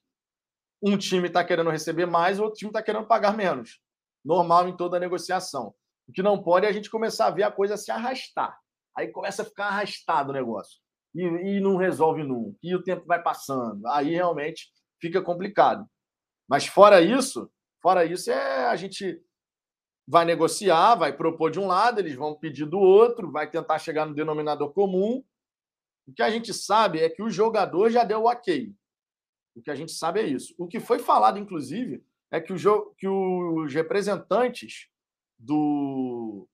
Um 0.81 0.97
time 0.97 1.27
está 1.27 1.43
querendo 1.43 1.69
receber 1.69 2.05
mais, 2.05 2.39
outro 2.39 2.57
time 2.57 2.69
está 2.69 2.81
querendo 2.81 3.05
pagar 3.05 3.35
menos. 3.35 3.79
Normal 4.25 4.67
em 4.67 4.75
toda 4.75 4.99
negociação. 4.99 5.73
O 6.07 6.11
que 6.11 6.23
não 6.23 6.41
pode 6.41 6.65
é 6.65 6.69
a 6.69 6.71
gente 6.71 6.89
começar 6.89 7.27
a 7.27 7.31
ver 7.31 7.43
a 7.43 7.51
coisa 7.51 7.77
se 7.77 7.91
arrastar. 7.91 8.57
Aí 8.97 9.07
começa 9.07 9.43
a 9.43 9.45
ficar 9.45 9.67
arrastado 9.67 10.31
o 10.31 10.33
negócio. 10.33 10.79
E, 11.13 11.23
e 11.23 11.59
não 11.59 11.77
resolve 11.77 12.23
nunca. 12.23 12.57
E 12.63 12.75
o 12.75 12.83
tempo 12.83 13.05
vai 13.05 13.21
passando. 13.21 13.85
Aí 13.87 14.11
realmente 14.11 14.69
fica 14.99 15.21
complicado. 15.21 15.85
Mas 16.47 16.65
fora 16.65 17.01
isso, 17.01 17.49
fora 17.81 18.05
isso, 18.05 18.29
é 18.31 18.67
a 18.67 18.75
gente 18.75 19.21
vai 20.11 20.25
negociar, 20.25 20.95
vai 20.95 21.15
propor 21.15 21.49
de 21.49 21.57
um 21.57 21.65
lado, 21.65 21.99
eles 21.99 22.15
vão 22.15 22.35
pedir 22.35 22.65
do 22.65 22.77
outro, 22.77 23.31
vai 23.31 23.49
tentar 23.49 23.79
chegar 23.79 24.05
no 24.05 24.13
denominador 24.13 24.73
comum. 24.73 25.23
O 26.05 26.11
que 26.13 26.21
a 26.21 26.29
gente 26.29 26.53
sabe 26.53 26.99
é 26.99 27.09
que 27.09 27.23
o 27.23 27.29
jogador 27.29 27.89
já 27.89 28.03
deu 28.03 28.23
o 28.23 28.29
ok. 28.29 28.75
O 29.55 29.61
que 29.61 29.71
a 29.71 29.75
gente 29.75 29.93
sabe 29.93 30.19
é 30.19 30.27
isso. 30.27 30.53
O 30.57 30.67
que 30.67 30.81
foi 30.81 30.99
falado, 30.99 31.39
inclusive, 31.39 32.03
é 32.29 32.41
que, 32.41 32.51
o 32.51 32.93
que 32.97 33.07
os 33.07 33.73
representantes 33.73 34.89
do, 35.39 36.45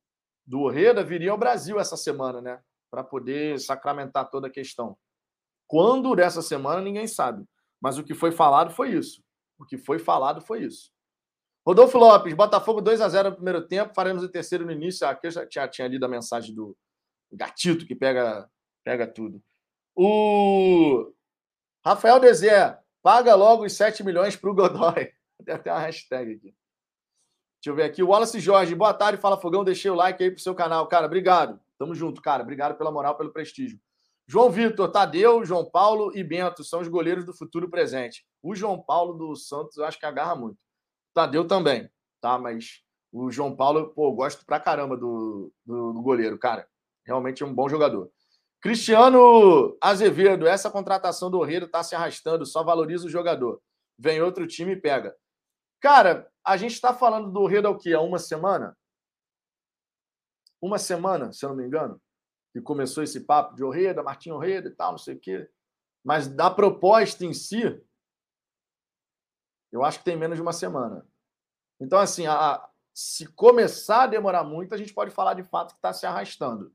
do 0.45 0.59
Orreda 0.59 1.03
viriam 1.03 1.31
ao 1.31 1.39
Brasil 1.39 1.79
essa 1.79 1.97
semana, 1.97 2.39
né? 2.39 2.61
Para 2.91 3.03
poder 3.03 3.59
sacramentar 3.59 4.29
toda 4.29 4.45
a 4.45 4.51
questão. 4.51 4.95
Quando 5.65 6.15
dessa 6.15 6.43
semana, 6.43 6.79
ninguém 6.79 7.07
sabe. 7.07 7.43
Mas 7.81 7.97
o 7.97 8.03
que 8.03 8.13
foi 8.13 8.31
falado 8.31 8.69
foi 8.69 8.91
isso. 8.91 9.23
O 9.57 9.65
que 9.65 9.79
foi 9.79 9.97
falado 9.97 10.41
foi 10.41 10.61
isso. 10.61 10.91
Rodolfo 11.67 11.97
Lopes, 11.97 12.33
Botafogo 12.33 12.79
2 12.79 13.01
a 13.01 13.09
0 13.09 13.31
no 13.31 13.35
primeiro 13.35 13.67
tempo, 13.67 13.93
faremos 13.93 14.23
o 14.23 14.29
terceiro 14.29 14.65
no 14.65 14.71
início. 14.71 15.05
Aqui 15.05 15.27
eu 15.27 15.31
já 15.31 15.45
tinha, 15.45 15.67
tinha 15.67 15.85
lido 15.85 16.05
a 16.05 16.07
mensagem 16.07 16.55
do 16.55 16.73
gatito 17.29 17.85
que 17.85 17.93
pega, 17.93 18.49
pega 18.85 19.05
tudo. 19.05 19.43
O 19.93 21.11
Rafael 21.85 22.21
Dezé, 22.21 22.79
paga 23.03 23.35
logo 23.35 23.65
os 23.65 23.73
7 23.73 24.01
milhões 24.01 24.33
para 24.33 24.49
o 24.49 24.55
Godoy. 24.55 25.11
Tem 25.43 25.55
até 25.55 25.69
uma 25.69 25.81
hashtag 25.81 26.35
aqui. 26.35 26.55
Deixa 27.57 27.67
eu 27.67 27.75
ver 27.75 27.83
aqui. 27.83 28.01
O 28.01 28.07
Wallace 28.07 28.39
Jorge, 28.39 28.73
boa 28.73 28.93
tarde, 28.93 29.19
fala 29.19 29.35
Fogão. 29.35 29.65
Deixei 29.65 29.91
o 29.91 29.95
like 29.95 30.23
aí 30.23 30.31
pro 30.31 30.39
seu 30.39 30.55
canal. 30.55 30.87
Cara, 30.87 31.05
obrigado. 31.05 31.59
Tamo 31.77 31.93
junto, 31.93 32.21
cara. 32.21 32.43
Obrigado 32.43 32.77
pela 32.77 32.93
moral, 32.93 33.17
pelo 33.17 33.33
prestígio. 33.33 33.77
João 34.25 34.49
Vitor, 34.49 34.89
Tadeu, 34.89 35.43
João 35.43 35.69
Paulo 35.69 36.15
e 36.15 36.23
Bento 36.23 36.63
são 36.63 36.79
os 36.79 36.87
goleiros 36.87 37.25
do 37.25 37.33
futuro 37.33 37.69
presente. 37.69 38.25
O 38.41 38.55
João 38.55 38.81
Paulo 38.81 39.15
do 39.15 39.35
Santos 39.35 39.75
eu 39.75 39.83
acho 39.83 39.99
que 39.99 40.05
agarra 40.05 40.33
muito. 40.33 40.65
Tadeu 41.17 41.47
também, 41.47 41.89
tá? 42.21 42.37
Mas 42.37 42.83
o 43.11 43.31
João 43.31 43.55
Paulo, 43.55 43.91
pô, 43.95 44.11
gosto 44.11 44.45
pra 44.45 44.59
caramba 44.59 44.95
do, 44.95 45.51
do, 45.65 45.93
do 45.93 46.01
goleiro, 46.03 46.37
cara. 46.37 46.69
Realmente 47.03 47.41
é 47.41 47.45
um 47.45 47.53
bom 47.53 47.67
jogador. 47.67 48.11
Cristiano 48.61 49.75
Azevedo, 49.81 50.45
essa 50.45 50.69
contratação 50.69 51.31
do 51.31 51.39
Orreiro 51.39 51.67
tá 51.67 51.81
se 51.81 51.95
arrastando, 51.95 52.45
só 52.45 52.63
valoriza 52.63 53.07
o 53.07 53.09
jogador. 53.09 53.59
Vem 53.97 54.21
outro 54.21 54.45
time 54.45 54.73
e 54.73 54.79
pega. 54.79 55.15
Cara, 55.79 56.31
a 56.45 56.55
gente 56.55 56.73
está 56.73 56.93
falando 56.93 57.31
do 57.31 57.41
Orreiro 57.41 57.71
o 57.71 57.77
quê? 57.77 57.93
Há 57.93 58.01
uma 58.01 58.19
semana? 58.19 58.77
Uma 60.61 60.77
semana, 60.77 61.33
se 61.33 61.43
eu 61.43 61.49
não 61.49 61.55
me 61.55 61.65
engano? 61.65 61.99
que 62.53 62.61
começou 62.61 63.03
esse 63.03 63.21
papo 63.21 63.55
de 63.55 63.63
Orreda, 63.63 64.03
Martim 64.03 64.31
Orreda 64.31 64.69
e 64.69 64.75
tal, 64.75 64.91
não 64.91 64.97
sei 64.97 65.15
o 65.15 65.19
quê. 65.19 65.49
Mas 66.03 66.27
da 66.27 66.49
proposta 66.49 67.25
em 67.25 67.33
si, 67.33 67.81
eu 69.71 69.83
acho 69.83 69.99
que 69.99 70.05
tem 70.05 70.15
menos 70.15 70.37
de 70.37 70.41
uma 70.41 70.53
semana. 70.53 71.05
Então, 71.79 71.99
assim, 71.99 72.25
a, 72.25 72.67
se 72.93 73.27
começar 73.27 74.03
a 74.03 74.07
demorar 74.07 74.43
muito, 74.43 74.73
a 74.73 74.77
gente 74.77 74.93
pode 74.93 75.11
falar 75.11 75.33
de 75.33 75.43
fato 75.43 75.69
que 75.69 75.77
está 75.77 75.93
se 75.93 76.05
arrastando. 76.05 76.73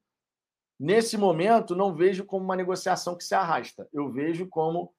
Nesse 0.78 1.16
momento, 1.16 1.76
não 1.76 1.94
vejo 1.94 2.24
como 2.24 2.44
uma 2.44 2.56
negociação 2.56 3.16
que 3.16 3.24
se 3.24 3.34
arrasta. 3.34 3.88
Eu 3.92 4.10
vejo 4.10 4.48
como 4.48 4.92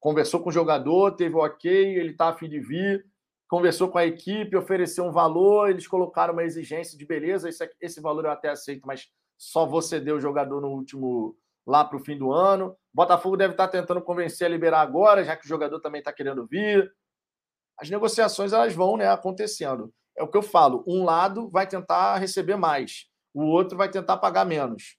conversou 0.00 0.40
com 0.40 0.48
o 0.48 0.52
jogador, 0.52 1.16
teve 1.16 1.34
o 1.34 1.44
ok, 1.44 1.96
ele 1.96 2.12
está 2.12 2.28
a 2.28 2.36
fim 2.36 2.48
de 2.48 2.60
vir, 2.60 3.04
conversou 3.48 3.88
com 3.88 3.98
a 3.98 4.06
equipe, 4.06 4.56
ofereceu 4.56 5.04
um 5.04 5.12
valor, 5.12 5.70
eles 5.70 5.86
colocaram 5.86 6.32
uma 6.32 6.44
exigência 6.44 6.96
de 6.96 7.04
beleza, 7.04 7.48
esse, 7.48 7.68
esse 7.80 8.00
valor 8.00 8.24
eu 8.24 8.30
até 8.30 8.48
aceito, 8.48 8.86
mas 8.86 9.08
só 9.36 9.66
você 9.66 9.98
deu 9.98 10.16
o 10.16 10.20
jogador 10.20 10.60
no 10.60 10.68
último 10.68 11.36
lá 11.66 11.84
para 11.84 11.96
o 11.96 12.04
fim 12.04 12.16
do 12.16 12.32
ano. 12.32 12.76
Botafogo 12.92 13.36
deve 13.36 13.54
estar 13.54 13.68
tá 13.68 13.72
tentando 13.78 14.02
convencer 14.02 14.46
a 14.46 14.50
liberar 14.50 14.80
agora, 14.80 15.24
já 15.24 15.36
que 15.36 15.44
o 15.44 15.48
jogador 15.48 15.80
também 15.80 16.00
está 16.00 16.12
querendo 16.12 16.46
vir. 16.46 16.92
As 17.80 17.88
negociações 17.88 18.52
elas 18.52 18.74
vão 18.74 18.96
né, 18.96 19.08
acontecendo. 19.08 19.92
É 20.16 20.22
o 20.22 20.28
que 20.28 20.36
eu 20.36 20.42
falo. 20.42 20.84
Um 20.86 21.04
lado 21.04 21.48
vai 21.48 21.66
tentar 21.66 22.16
receber 22.18 22.56
mais, 22.56 23.06
o 23.32 23.42
outro 23.44 23.76
vai 23.76 23.88
tentar 23.88 24.16
pagar 24.16 24.44
menos. 24.44 24.96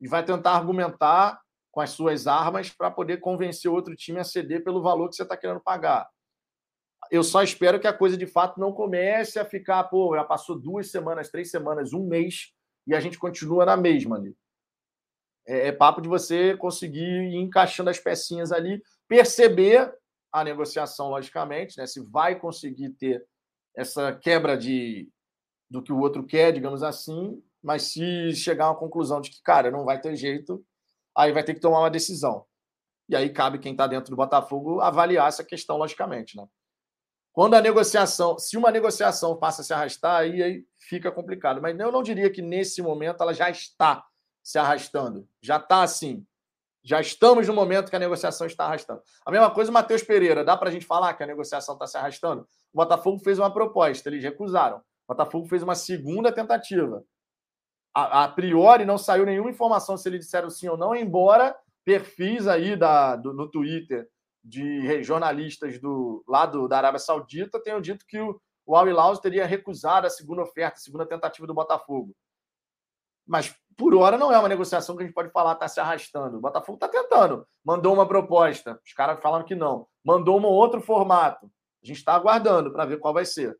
E 0.00 0.06
vai 0.06 0.24
tentar 0.24 0.52
argumentar 0.52 1.40
com 1.72 1.80
as 1.80 1.90
suas 1.90 2.26
armas 2.26 2.70
para 2.70 2.90
poder 2.90 3.18
convencer 3.18 3.70
o 3.70 3.74
outro 3.74 3.94
time 3.94 4.20
a 4.20 4.24
ceder 4.24 4.62
pelo 4.62 4.82
valor 4.82 5.08
que 5.08 5.16
você 5.16 5.22
está 5.22 5.36
querendo 5.36 5.60
pagar. 5.60 6.08
Eu 7.10 7.22
só 7.22 7.42
espero 7.42 7.78
que 7.80 7.86
a 7.86 7.92
coisa 7.92 8.16
de 8.16 8.26
fato 8.26 8.58
não 8.58 8.72
comece 8.72 9.38
a 9.38 9.44
ficar, 9.44 9.84
pô, 9.84 10.14
já 10.14 10.24
passou 10.24 10.58
duas 10.58 10.90
semanas, 10.90 11.30
três 11.30 11.50
semanas, 11.50 11.92
um 11.92 12.06
mês 12.06 12.52
e 12.86 12.94
a 12.94 13.00
gente 13.00 13.18
continua 13.18 13.64
na 13.64 13.76
mesma 13.76 14.16
ali. 14.16 14.34
É, 15.46 15.68
é 15.68 15.72
papo 15.72 16.00
de 16.00 16.08
você 16.08 16.56
conseguir 16.56 17.00
ir 17.00 17.36
encaixando 17.36 17.90
as 17.90 17.98
pecinhas 17.98 18.52
ali, 18.52 18.82
perceber 19.08 19.92
a 20.40 20.44
negociação, 20.44 21.08
logicamente, 21.10 21.78
né? 21.78 21.86
Se 21.86 22.00
vai 22.00 22.38
conseguir 22.38 22.90
ter 22.90 23.26
essa 23.74 24.12
quebra 24.14 24.56
de 24.56 25.10
do 25.68 25.82
que 25.82 25.92
o 25.92 25.98
outro 25.98 26.24
quer, 26.24 26.52
digamos 26.52 26.82
assim, 26.82 27.42
mas 27.60 27.82
se 27.82 28.32
chegar 28.34 28.66
a 28.66 28.70
uma 28.70 28.78
conclusão 28.78 29.20
de 29.20 29.30
que, 29.30 29.42
cara, 29.42 29.70
não 29.70 29.84
vai 29.84 30.00
ter 30.00 30.14
jeito, 30.14 30.64
aí 31.16 31.32
vai 31.32 31.42
ter 31.42 31.54
que 31.54 31.60
tomar 31.60 31.80
uma 31.80 31.90
decisão. 31.90 32.46
E 33.08 33.16
aí 33.16 33.30
cabe 33.30 33.58
quem 33.58 33.72
está 33.72 33.86
dentro 33.86 34.10
do 34.10 34.16
Botafogo 34.16 34.80
avaliar 34.80 35.28
essa 35.28 35.42
questão, 35.42 35.76
logicamente, 35.76 36.36
né? 36.36 36.46
Quando 37.32 37.54
a 37.54 37.60
negociação, 37.60 38.38
se 38.38 38.56
uma 38.56 38.70
negociação 38.70 39.36
passa 39.36 39.60
a 39.60 39.64
se 39.64 39.72
arrastar, 39.74 40.20
aí, 40.20 40.42
aí 40.42 40.64
fica 40.78 41.12
complicado. 41.12 41.60
Mas 41.60 41.78
eu 41.78 41.92
não 41.92 42.02
diria 42.02 42.30
que 42.30 42.40
nesse 42.40 42.80
momento 42.80 43.22
ela 43.22 43.34
já 43.34 43.50
está 43.50 44.06
se 44.42 44.58
arrastando. 44.58 45.28
Já 45.42 45.56
está 45.56 45.82
assim. 45.82 46.26
Já 46.86 47.00
estamos 47.00 47.48
no 47.48 47.52
momento 47.52 47.90
que 47.90 47.96
a 47.96 47.98
negociação 47.98 48.46
está 48.46 48.64
arrastando. 48.64 49.02
A 49.24 49.30
mesma 49.32 49.50
coisa 49.50 49.72
o 49.72 49.74
Matheus 49.74 50.04
Pereira. 50.04 50.44
Dá 50.44 50.56
para 50.56 50.68
a 50.68 50.72
gente 50.72 50.86
falar 50.86 51.14
que 51.14 51.22
a 51.24 51.26
negociação 51.26 51.74
está 51.74 51.84
se 51.84 51.96
arrastando? 51.96 52.42
O 52.72 52.76
Botafogo 52.76 53.18
fez 53.18 53.40
uma 53.40 53.52
proposta, 53.52 54.08
eles 54.08 54.22
recusaram. 54.22 54.76
O 54.76 54.82
Botafogo 55.08 55.48
fez 55.48 55.64
uma 55.64 55.74
segunda 55.74 56.30
tentativa. 56.30 57.02
A, 57.92 58.22
a 58.22 58.28
priori 58.28 58.84
não 58.84 58.96
saiu 58.96 59.26
nenhuma 59.26 59.50
informação 59.50 59.96
se 59.96 60.08
eles 60.08 60.20
disseram 60.20 60.48
sim 60.48 60.68
ou 60.68 60.76
não, 60.76 60.94
embora 60.94 61.58
perfis 61.84 62.46
aí 62.46 62.76
da, 62.76 63.16
do, 63.16 63.32
no 63.32 63.50
Twitter 63.50 64.08
de 64.44 65.02
jornalistas 65.02 65.80
do 65.80 66.22
lado 66.28 66.68
da 66.68 66.78
Arábia 66.78 67.00
Saudita 67.00 67.60
tenham 67.60 67.80
dito 67.80 68.06
que 68.06 68.20
o, 68.20 68.40
o 68.64 68.76
Al 68.76 68.88
Hilal 68.88 69.18
teria 69.18 69.44
recusado 69.44 70.06
a 70.06 70.10
segunda 70.10 70.42
oferta, 70.42 70.76
a 70.76 70.80
segunda 70.80 71.04
tentativa 71.04 71.48
do 71.48 71.54
Botafogo. 71.54 72.14
Mas 73.26 73.52
por 73.76 73.94
hora 73.94 74.16
não 74.16 74.32
é 74.32 74.38
uma 74.38 74.48
negociação 74.48 74.96
que 74.96 75.02
a 75.02 75.06
gente 75.06 75.14
pode 75.14 75.30
falar 75.30 75.52
está 75.52 75.68
se 75.68 75.78
arrastando. 75.78 76.38
O 76.38 76.40
Botafogo 76.40 76.76
está 76.76 76.88
tentando. 76.88 77.46
Mandou 77.64 77.92
uma 77.92 78.08
proposta, 78.08 78.80
os 78.84 78.92
caras 78.92 79.20
falaram 79.20 79.44
que 79.44 79.54
não. 79.54 79.86
Mandou 80.04 80.40
um 80.40 80.44
outro 80.44 80.80
formato. 80.80 81.46
A 81.82 81.86
gente 81.86 81.98
está 81.98 82.14
aguardando 82.14 82.72
para 82.72 82.86
ver 82.86 82.98
qual 82.98 83.12
vai 83.12 83.24
ser. 83.24 83.56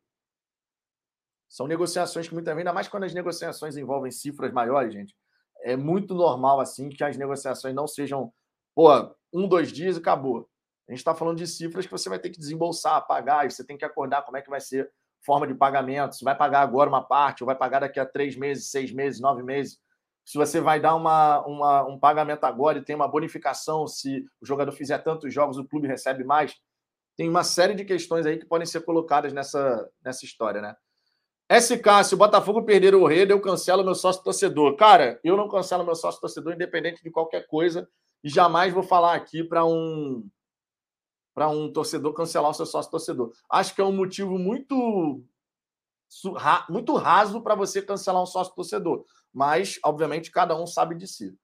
São 1.47 1.67
negociações 1.67 2.27
que 2.27 2.33
muitas 2.33 2.53
vezes, 2.53 2.59
ainda 2.59 2.73
mais 2.73 2.87
quando 2.87 3.03
as 3.03 3.13
negociações 3.13 3.77
envolvem 3.77 4.11
cifras 4.11 4.51
maiores, 4.51 4.91
gente, 4.91 5.15
é 5.61 5.77
muito 5.77 6.13
normal 6.13 6.59
assim 6.59 6.89
que 6.89 7.03
as 7.03 7.15
negociações 7.15 7.73
não 7.73 7.87
sejam, 7.87 8.33
pô, 8.75 8.89
um, 9.31 9.47
dois 9.47 9.71
dias 9.71 9.95
e 9.95 9.99
acabou. 9.99 10.49
A 10.87 10.91
gente 10.91 10.99
está 10.99 11.13
falando 11.13 11.37
de 11.37 11.47
cifras 11.47 11.85
que 11.85 11.91
você 11.91 12.09
vai 12.09 12.19
ter 12.19 12.29
que 12.29 12.39
desembolsar, 12.39 13.05
pagar, 13.05 13.49
você 13.49 13.63
tem 13.63 13.77
que 13.77 13.85
acordar 13.85 14.23
como 14.23 14.37
é 14.37 14.41
que 14.41 14.49
vai 14.49 14.59
ser 14.59 14.91
forma 15.25 15.45
de 15.45 15.53
pagamento. 15.53 16.15
Se 16.15 16.23
vai 16.23 16.35
pagar 16.35 16.61
agora 16.61 16.89
uma 16.89 17.03
parte, 17.03 17.43
ou 17.43 17.45
vai 17.45 17.55
pagar 17.55 17.79
daqui 17.79 17.99
a 17.99 18.05
três 18.05 18.35
meses, 18.35 18.69
seis 18.69 18.91
meses, 18.91 19.19
nove 19.19 19.43
meses. 19.43 19.79
Se 20.27 20.37
você 20.37 20.59
vai 20.59 20.77
dar 20.77 20.93
uma, 20.93 21.39
uma, 21.45 21.85
um 21.85 21.97
pagamento 21.97 22.43
agora 22.43 22.79
e 22.79 22.83
tem 22.83 22.93
uma 22.93 23.07
bonificação, 23.07 23.87
se 23.87 24.25
o 24.41 24.45
jogador 24.45 24.73
fizer 24.73 24.97
tantos 24.97 25.33
jogos, 25.33 25.57
o 25.57 25.63
clube 25.63 25.87
recebe 25.87 26.25
mais. 26.25 26.53
Tem 27.15 27.29
uma 27.29 27.45
série 27.45 27.73
de 27.73 27.85
questões 27.85 28.25
aí 28.25 28.37
que 28.37 28.45
podem 28.45 28.65
ser 28.65 28.81
colocadas 28.81 29.31
nessa, 29.31 29.89
nessa 30.03 30.25
história, 30.25 30.61
né? 30.61 30.75
SK, 31.49 32.03
se 32.03 32.13
o 32.13 32.17
Botafogo 32.17 32.63
perder 32.63 32.93
o 32.93 33.05
Rei, 33.05 33.25
eu 33.31 33.39
cancelo 33.39 33.85
meu 33.85 33.95
sócio 33.95 34.21
torcedor. 34.21 34.75
Cara, 34.75 35.17
eu 35.23 35.37
não 35.37 35.47
cancelo 35.47 35.85
meu 35.85 35.95
sócio 35.95 36.19
torcedor, 36.19 36.55
independente 36.55 37.01
de 37.01 37.09
qualquer 37.09 37.47
coisa, 37.47 37.87
e 38.21 38.27
jamais 38.27 38.73
vou 38.73 38.83
falar 38.83 39.15
aqui 39.15 39.45
para 39.45 39.63
um 39.65 40.29
para 41.33 41.47
um 41.47 41.71
torcedor 41.71 42.13
cancelar 42.13 42.51
o 42.51 42.53
seu 42.53 42.65
sócio 42.65 42.91
torcedor. 42.91 43.31
Acho 43.49 43.73
que 43.73 43.79
é 43.79 43.85
um 43.85 43.95
motivo 43.95 44.37
muito 44.37 45.23
muito 46.69 46.95
raso 46.95 47.41
para 47.41 47.55
você 47.55 47.81
cancelar 47.81 48.21
um 48.21 48.25
sócio 48.25 48.53
torcedor, 48.55 49.05
mas 49.33 49.79
obviamente 49.83 50.31
cada 50.31 50.59
um 50.59 50.65
sabe 50.65 50.95
de 50.95 51.07
si. 51.07 51.37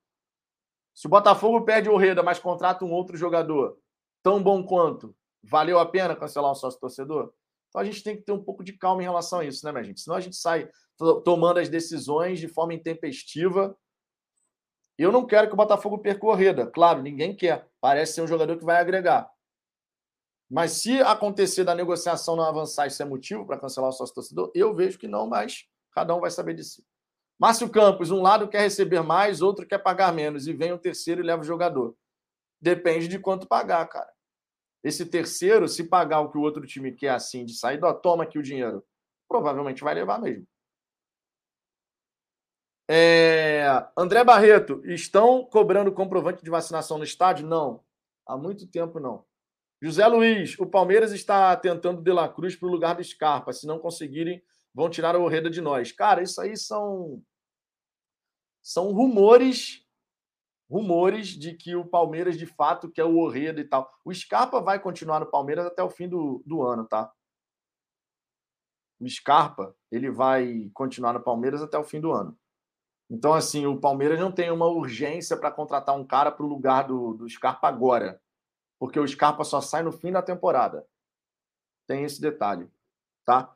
Se 0.93 1.07
o 1.07 1.09
Botafogo 1.09 1.65
perde 1.65 1.89
o 1.89 1.97
Reda, 1.97 2.21
mas 2.21 2.39
contrata 2.39 2.85
um 2.85 2.91
outro 2.91 3.17
jogador 3.17 3.77
tão 4.21 4.41
bom 4.41 4.63
quanto, 4.63 5.15
valeu 5.43 5.79
a 5.79 5.85
pena 5.85 6.15
cancelar 6.15 6.51
um 6.51 6.55
sócio 6.55 6.79
torcedor? 6.79 7.33
Então 7.69 7.81
a 7.81 7.85
gente 7.85 8.03
tem 8.03 8.15
que 8.15 8.21
ter 8.21 8.31
um 8.31 8.43
pouco 8.43 8.63
de 8.63 8.73
calma 8.73 9.01
em 9.01 9.05
relação 9.05 9.39
a 9.39 9.45
isso, 9.45 9.65
né, 9.65 9.71
minha 9.71 9.83
gente? 9.83 10.01
Senão 10.01 10.15
a 10.15 10.21
gente 10.21 10.35
sai 10.35 10.69
tomando 11.25 11.59
as 11.59 11.69
decisões 11.69 12.39
de 12.39 12.47
forma 12.47 12.73
intempestiva. 12.73 13.75
Eu 14.95 15.11
não 15.11 15.25
quero 15.25 15.47
que 15.47 15.53
o 15.53 15.57
Botafogo 15.57 15.97
perca 15.97 16.23
o 16.23 16.33
Reda, 16.35 16.67
claro, 16.67 17.01
ninguém 17.01 17.35
quer. 17.35 17.67
Parece 17.81 18.13
ser 18.13 18.21
um 18.21 18.27
jogador 18.27 18.57
que 18.57 18.63
vai 18.63 18.77
agregar. 18.77 19.32
Mas 20.53 20.73
se 20.73 21.01
acontecer 21.01 21.63
da 21.63 21.73
negociação 21.73 22.35
não 22.35 22.43
avançar, 22.43 22.85
isso 22.85 23.01
é 23.01 23.05
motivo 23.07 23.43
para 23.43 23.57
cancelar 23.57 23.89
o 23.89 23.91
sócio 23.91 24.13
torcedor? 24.13 24.51
Eu 24.53 24.71
vejo 24.71 24.99
que 24.99 25.07
não, 25.07 25.25
mas 25.25 25.67
cada 25.91 26.13
um 26.13 26.19
vai 26.19 26.29
saber 26.29 26.53
de 26.53 26.63
si. 26.63 26.85
Márcio 27.39 27.67
Campos, 27.67 28.11
um 28.11 28.21
lado 28.21 28.47
quer 28.47 28.61
receber 28.61 29.01
mais, 29.01 29.41
outro 29.41 29.65
quer 29.65 29.79
pagar 29.79 30.13
menos, 30.13 30.45
e 30.45 30.53
vem 30.53 30.71
o 30.71 30.77
terceiro 30.77 31.21
e 31.21 31.25
leva 31.25 31.41
o 31.41 31.43
jogador. 31.45 31.97
Depende 32.61 33.07
de 33.07 33.17
quanto 33.17 33.47
pagar, 33.47 33.83
cara. 33.87 34.13
Esse 34.83 35.07
terceiro, 35.07 35.67
se 35.67 35.85
pagar 35.85 36.19
o 36.19 36.29
que 36.29 36.37
o 36.37 36.41
outro 36.41 36.67
time 36.67 36.91
quer 36.91 37.09
assim, 37.09 37.43
de 37.45 37.55
sair, 37.55 37.83
ó, 37.83 37.91
toma 37.91 38.23
aqui 38.23 38.37
o 38.37 38.43
dinheiro, 38.43 38.85
provavelmente 39.27 39.83
vai 39.83 39.95
levar 39.95 40.21
mesmo. 40.21 40.45
É... 42.87 43.87
André 43.97 44.23
Barreto, 44.23 44.83
estão 44.85 45.43
cobrando 45.45 45.91
comprovante 45.91 46.43
de 46.43 46.49
vacinação 46.51 46.99
no 46.99 47.03
estádio? 47.03 47.47
Não. 47.47 47.83
Há 48.23 48.37
muito 48.37 48.67
tempo 48.67 48.99
não. 48.99 49.25
José 49.83 50.07
Luiz, 50.07 50.57
o 50.59 50.65
Palmeiras 50.65 51.11
está 51.11 51.53
tentando 51.57 52.01
De 52.01 52.13
La 52.13 52.29
Cruz 52.29 52.55
para 52.55 52.69
o 52.69 52.71
lugar 52.71 52.95
do 52.95 53.03
Scarpa. 53.03 53.51
Se 53.51 53.67
não 53.67 53.77
conseguirem, 53.77 54.41
vão 54.73 54.89
tirar 54.89 55.13
a 55.13 55.19
Orreda 55.19 55.49
de 55.49 55.59
nós. 55.59 55.91
Cara, 55.91 56.23
isso 56.23 56.39
aí 56.39 56.55
são 56.55 57.21
são 58.61 58.93
rumores 58.93 59.85
rumores 60.69 61.27
de 61.27 61.53
que 61.53 61.75
o 61.75 61.85
Palmeiras 61.85 62.37
de 62.37 62.45
fato 62.45 62.89
quer 62.89 63.03
o 63.03 63.17
Orreda 63.17 63.59
e 63.59 63.65
tal. 63.65 63.91
O 64.05 64.13
Scarpa 64.13 64.61
vai 64.61 64.79
continuar 64.79 65.19
no 65.19 65.29
Palmeiras 65.29 65.65
até 65.65 65.83
o 65.83 65.89
fim 65.89 66.07
do, 66.07 66.41
do 66.45 66.63
ano, 66.63 66.87
tá? 66.87 67.11
O 69.01 69.09
Scarpa, 69.09 69.75
ele 69.91 70.09
vai 70.09 70.71
continuar 70.73 71.11
no 71.11 71.21
Palmeiras 71.21 71.61
até 71.61 71.77
o 71.77 71.83
fim 71.83 71.99
do 71.99 72.13
ano. 72.13 72.39
Então, 73.09 73.33
assim, 73.33 73.65
o 73.65 73.77
Palmeiras 73.81 74.17
não 74.17 74.31
tem 74.31 74.49
uma 74.49 74.65
urgência 74.65 75.35
para 75.35 75.51
contratar 75.51 75.93
um 75.93 76.07
cara 76.07 76.31
para 76.31 76.45
o 76.45 76.49
lugar 76.49 76.87
do, 76.87 77.15
do 77.15 77.29
Scarpa 77.29 77.67
agora 77.67 78.22
porque 78.83 78.99
o 78.99 79.07
Scarpa 79.07 79.45
só 79.45 79.61
sai 79.61 79.81
no 79.81 79.93
fim 79.93 80.11
da 80.11 80.21
temporada. 80.21 80.85
Tem 81.87 82.03
esse 82.03 82.19
detalhe, 82.19 82.69
tá? 83.23 83.55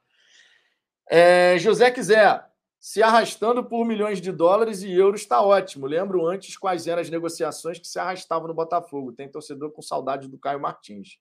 É, 1.05 1.57
José 1.57 1.91
quiser 1.91 2.49
se 2.79 3.03
arrastando 3.03 3.61
por 3.61 3.83
milhões 3.83 4.21
de 4.21 4.31
dólares 4.31 4.83
e 4.83 4.93
euros 4.93 5.19
está 5.19 5.41
ótimo. 5.41 5.85
Lembro 5.85 6.25
antes 6.25 6.55
quais 6.55 6.87
eram 6.87 7.01
as 7.01 7.09
negociações 7.09 7.77
que 7.77 7.85
se 7.85 7.99
arrastavam 7.99 8.47
no 8.47 8.53
Botafogo. 8.53 9.11
Tem 9.11 9.29
torcedor 9.29 9.69
com 9.71 9.81
saudade 9.81 10.29
do 10.29 10.39
Caio 10.39 10.61
Martins. 10.61 11.19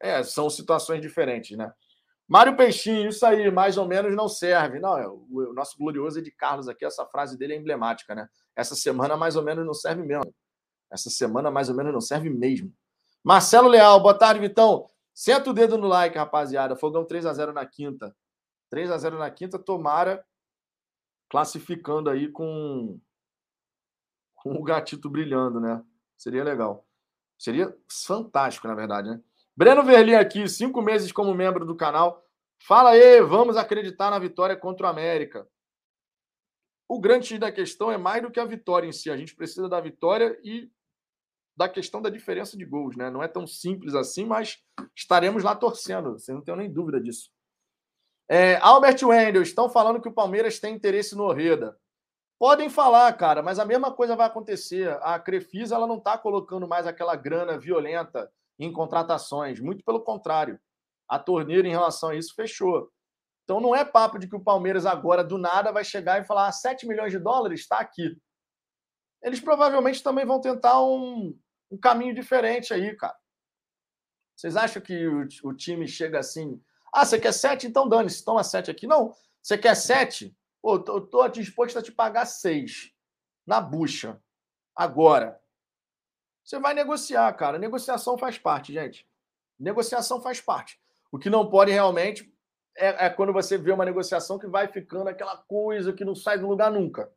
É, 0.00 0.24
são 0.24 0.50
situações 0.50 1.00
diferentes, 1.00 1.56
né? 1.56 1.72
Mário 2.26 2.56
Peixinho, 2.56 3.10
isso 3.10 3.24
aí 3.24 3.48
mais 3.48 3.78
ou 3.78 3.86
menos 3.86 4.12
não 4.16 4.26
serve. 4.26 4.80
Não, 4.80 4.98
é, 4.98 5.06
o, 5.06 5.52
nosso 5.54 5.78
glorioso 5.78 6.20
de 6.20 6.32
Carlos 6.32 6.66
aqui, 6.66 6.84
essa 6.84 7.06
frase 7.06 7.38
dele 7.38 7.54
é 7.54 7.56
emblemática, 7.56 8.12
né? 8.12 8.28
Essa 8.56 8.74
semana 8.74 9.16
mais 9.16 9.36
ou 9.36 9.44
menos 9.44 9.64
não 9.64 9.72
serve 9.72 10.02
mesmo. 10.02 10.34
Essa 10.90 11.08
semana 11.10 11.48
mais 11.48 11.68
ou 11.68 11.76
menos 11.76 11.92
não 11.92 12.00
serve 12.00 12.28
mesmo. 12.28 12.74
Marcelo 13.22 13.68
Leal, 13.68 14.00
boa 14.00 14.16
tarde, 14.16 14.40
Vitão. 14.40 14.88
Senta 15.12 15.50
o 15.50 15.52
dedo 15.52 15.76
no 15.76 15.86
like, 15.86 16.16
rapaziada. 16.16 16.74
Fogão 16.74 17.04
3 17.04 17.26
a 17.26 17.32
0 17.34 17.52
na 17.52 17.66
quinta. 17.66 18.16
3 18.70 18.90
a 18.90 18.96
0 18.96 19.18
na 19.18 19.30
quinta, 19.30 19.58
tomara 19.58 20.24
classificando 21.28 22.08
aí 22.08 22.28
com, 22.28 22.98
com 24.34 24.54
o 24.54 24.62
gatito 24.62 25.10
brilhando, 25.10 25.60
né? 25.60 25.82
Seria 26.16 26.42
legal. 26.42 26.86
Seria 27.38 27.76
fantástico, 27.88 28.66
na 28.66 28.74
verdade, 28.74 29.10
né? 29.10 29.20
Breno 29.54 29.82
Verli 29.82 30.14
aqui, 30.14 30.48
cinco 30.48 30.80
meses 30.80 31.12
como 31.12 31.34
membro 31.34 31.66
do 31.66 31.76
canal. 31.76 32.24
Fala 32.66 32.90
aí, 32.90 33.20
vamos 33.20 33.56
acreditar 33.56 34.10
na 34.10 34.18
vitória 34.18 34.56
contra 34.56 34.86
o 34.86 34.90
América. 34.90 35.46
O 36.88 36.98
grande 36.98 37.38
da 37.38 37.52
questão 37.52 37.92
é 37.92 37.98
mais 37.98 38.22
do 38.22 38.30
que 38.30 38.40
a 38.40 38.44
vitória 38.44 38.86
em 38.86 38.92
si. 38.92 39.10
A 39.10 39.16
gente 39.16 39.36
precisa 39.36 39.68
da 39.68 39.80
vitória 39.80 40.38
e 40.42 40.70
da 41.60 41.68
questão 41.68 42.00
da 42.00 42.08
diferença 42.08 42.56
de 42.56 42.64
gols, 42.64 42.96
né? 42.96 43.10
Não 43.10 43.22
é 43.22 43.28
tão 43.28 43.46
simples 43.46 43.94
assim, 43.94 44.24
mas 44.24 44.64
estaremos 44.96 45.44
lá 45.44 45.54
torcendo. 45.54 46.18
Você 46.18 46.32
não 46.32 46.40
tem 46.40 46.56
nem 46.56 46.72
dúvida 46.72 46.98
disso. 46.98 47.30
É, 48.26 48.56
Albert 48.62 48.96
Wendel, 49.02 49.42
estão 49.42 49.68
falando 49.68 50.00
que 50.00 50.08
o 50.08 50.14
Palmeiras 50.14 50.58
tem 50.58 50.74
interesse 50.74 51.14
no 51.14 51.24
Orreda. 51.24 51.76
Podem 52.38 52.70
falar, 52.70 53.12
cara, 53.12 53.42
mas 53.42 53.58
a 53.58 53.66
mesma 53.66 53.92
coisa 53.92 54.16
vai 54.16 54.26
acontecer. 54.26 54.88
A 55.02 55.18
Crefisa 55.18 55.74
ela 55.74 55.86
não 55.86 55.98
está 55.98 56.16
colocando 56.16 56.66
mais 56.66 56.86
aquela 56.86 57.14
grana 57.14 57.58
violenta 57.58 58.32
em 58.58 58.72
contratações. 58.72 59.60
Muito 59.60 59.84
pelo 59.84 60.00
contrário. 60.00 60.58
A 61.06 61.18
torneira, 61.18 61.68
em 61.68 61.72
relação 61.72 62.08
a 62.08 62.14
isso, 62.14 62.34
fechou. 62.34 62.90
Então 63.44 63.60
não 63.60 63.76
é 63.76 63.84
papo 63.84 64.18
de 64.18 64.26
que 64.26 64.36
o 64.36 64.42
Palmeiras 64.42 64.86
agora, 64.86 65.22
do 65.22 65.36
nada, 65.36 65.70
vai 65.70 65.84
chegar 65.84 66.22
e 66.22 66.24
falar: 66.24 66.48
ah, 66.48 66.52
7 66.52 66.86
milhões 66.88 67.12
de 67.12 67.18
dólares 67.18 67.60
está 67.60 67.80
aqui. 67.80 68.16
Eles 69.22 69.40
provavelmente 69.40 70.02
também 70.02 70.24
vão 70.24 70.40
tentar 70.40 70.82
um, 70.82 71.38
um 71.70 71.78
caminho 71.78 72.14
diferente 72.14 72.74
aí, 72.74 72.94
cara. 72.96 73.16
Vocês 74.36 74.56
acham 74.56 74.80
que 74.80 75.06
o, 75.06 75.28
o 75.44 75.54
time 75.54 75.86
chega 75.86 76.18
assim? 76.18 76.62
Ah, 76.92 77.04
você 77.04 77.20
quer 77.20 77.32
7? 77.32 77.66
Então 77.66 77.88
dane-se, 77.88 78.24
toma 78.24 78.42
7 78.42 78.70
aqui. 78.70 78.86
Não. 78.86 79.14
Você 79.42 79.56
quer 79.56 79.74
7? 79.74 80.36
Pô, 80.60 80.78
tô, 80.78 81.00
tô 81.00 81.28
disposto 81.28 81.78
a 81.78 81.82
te 81.82 81.92
pagar 81.92 82.26
6 82.26 82.92
na 83.46 83.60
bucha. 83.60 84.20
Agora. 84.74 85.40
Você 86.42 86.58
vai 86.58 86.74
negociar, 86.74 87.32
cara. 87.34 87.58
Negociação 87.58 88.18
faz 88.18 88.38
parte, 88.38 88.72
gente. 88.72 89.06
Negociação 89.58 90.20
faz 90.20 90.40
parte. 90.40 90.80
O 91.12 91.18
que 91.18 91.30
não 91.30 91.48
pode 91.48 91.70
realmente 91.70 92.32
é, 92.76 93.06
é, 93.06 93.10
quando 93.10 93.32
você 93.32 93.58
vê 93.58 93.72
uma 93.72 93.84
negociação 93.84 94.38
que 94.38 94.46
vai 94.46 94.68
ficando 94.68 95.08
aquela 95.08 95.36
coisa 95.36 95.92
que 95.92 96.04
não 96.04 96.14
sai 96.14 96.38
do 96.38 96.48
lugar 96.48 96.70
nunca. 96.70 97.12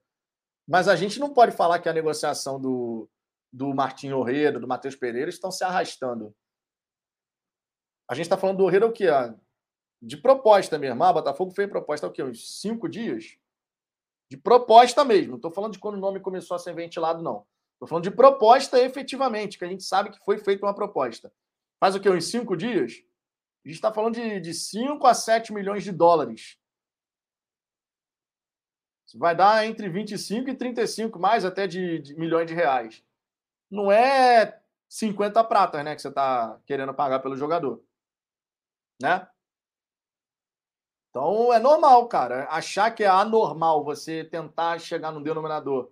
Mas 0.67 0.87
a 0.87 0.95
gente 0.95 1.19
não 1.19 1.33
pode 1.33 1.55
falar 1.55 1.79
que 1.79 1.89
a 1.89 1.93
negociação 1.93 2.59
do, 2.59 3.09
do 3.53 3.71
Martinho 3.71 4.17
Orreiro, 4.17 4.59
do 4.59 4.67
Matheus 4.67 4.95
Pereira 4.95 5.29
estão 5.29 5.51
se 5.51 5.63
arrastando. 5.63 6.35
A 8.09 8.15
gente 8.15 8.25
está 8.25 8.35
falando 8.35 8.57
do 8.57 8.63
Orreiro 8.63 8.87
o 8.87 8.91
quê? 8.91 9.05
De 10.01 10.17
proposta 10.17 10.79
mesmo. 10.79 11.03
Ah, 11.03 11.13
Botafogo 11.13 11.51
fez 11.51 11.69
proposta 11.69 12.07
o 12.07 12.11
quê? 12.11 12.23
Uns 12.23 12.59
cinco 12.59 12.89
dias? 12.89 13.37
De 14.29 14.37
proposta 14.37 15.05
mesmo. 15.05 15.31
Não 15.31 15.35
estou 15.35 15.51
falando 15.51 15.73
de 15.73 15.79
quando 15.79 15.95
o 15.95 15.99
nome 15.99 16.19
começou 16.19 16.55
a 16.55 16.59
ser 16.59 16.73
ventilado, 16.73 17.21
não. 17.21 17.45
Estou 17.73 17.87
falando 17.87 18.03
de 18.05 18.11
proposta 18.11 18.79
efetivamente, 18.79 19.59
que 19.59 19.65
a 19.65 19.67
gente 19.67 19.83
sabe 19.83 20.09
que 20.09 20.25
foi 20.25 20.39
feita 20.39 20.65
uma 20.65 20.73
proposta. 20.73 21.31
Faz 21.79 21.95
o 21.95 21.99
quê? 21.99 22.09
Uns 22.09 22.25
cinco 22.25 22.57
dias? 22.57 23.03
A 23.63 23.69
gente 23.69 23.75
está 23.75 23.93
falando 23.93 24.15
de, 24.15 24.41
de 24.41 24.53
5 24.53 25.05
a 25.07 25.13
7 25.13 25.53
milhões 25.53 25.83
de 25.83 25.91
dólares. 25.91 26.57
Isso 29.07 29.17
vai 29.17 29.35
dar 29.35 29.65
entre 29.65 29.87
25 29.87 30.49
e 30.49 30.55
35, 30.55 31.19
mais 31.19 31.45
até 31.45 31.67
de, 31.67 31.99
de 31.99 32.15
milhões 32.15 32.47
de 32.47 32.53
reais. 32.53 33.03
Não 33.73 33.91
é 33.91 34.61
50 34.87 35.43
pratas, 35.45 35.83
né, 35.83 35.95
que 35.95 36.01
você 36.03 36.09
está 36.09 36.59
querendo 36.67 36.93
pagar 36.93 37.19
pelo 37.21 37.35
jogador. 37.35 37.83
Né? 39.01 39.27
Então 41.09 41.51
é 41.51 41.57
normal, 41.57 42.07
cara. 42.07 42.47
Achar 42.49 42.91
que 42.91 43.03
é 43.03 43.07
anormal 43.07 43.83
você 43.83 44.23
tentar 44.23 44.79
chegar 44.79 45.11
no 45.11 45.23
denominador 45.23 45.91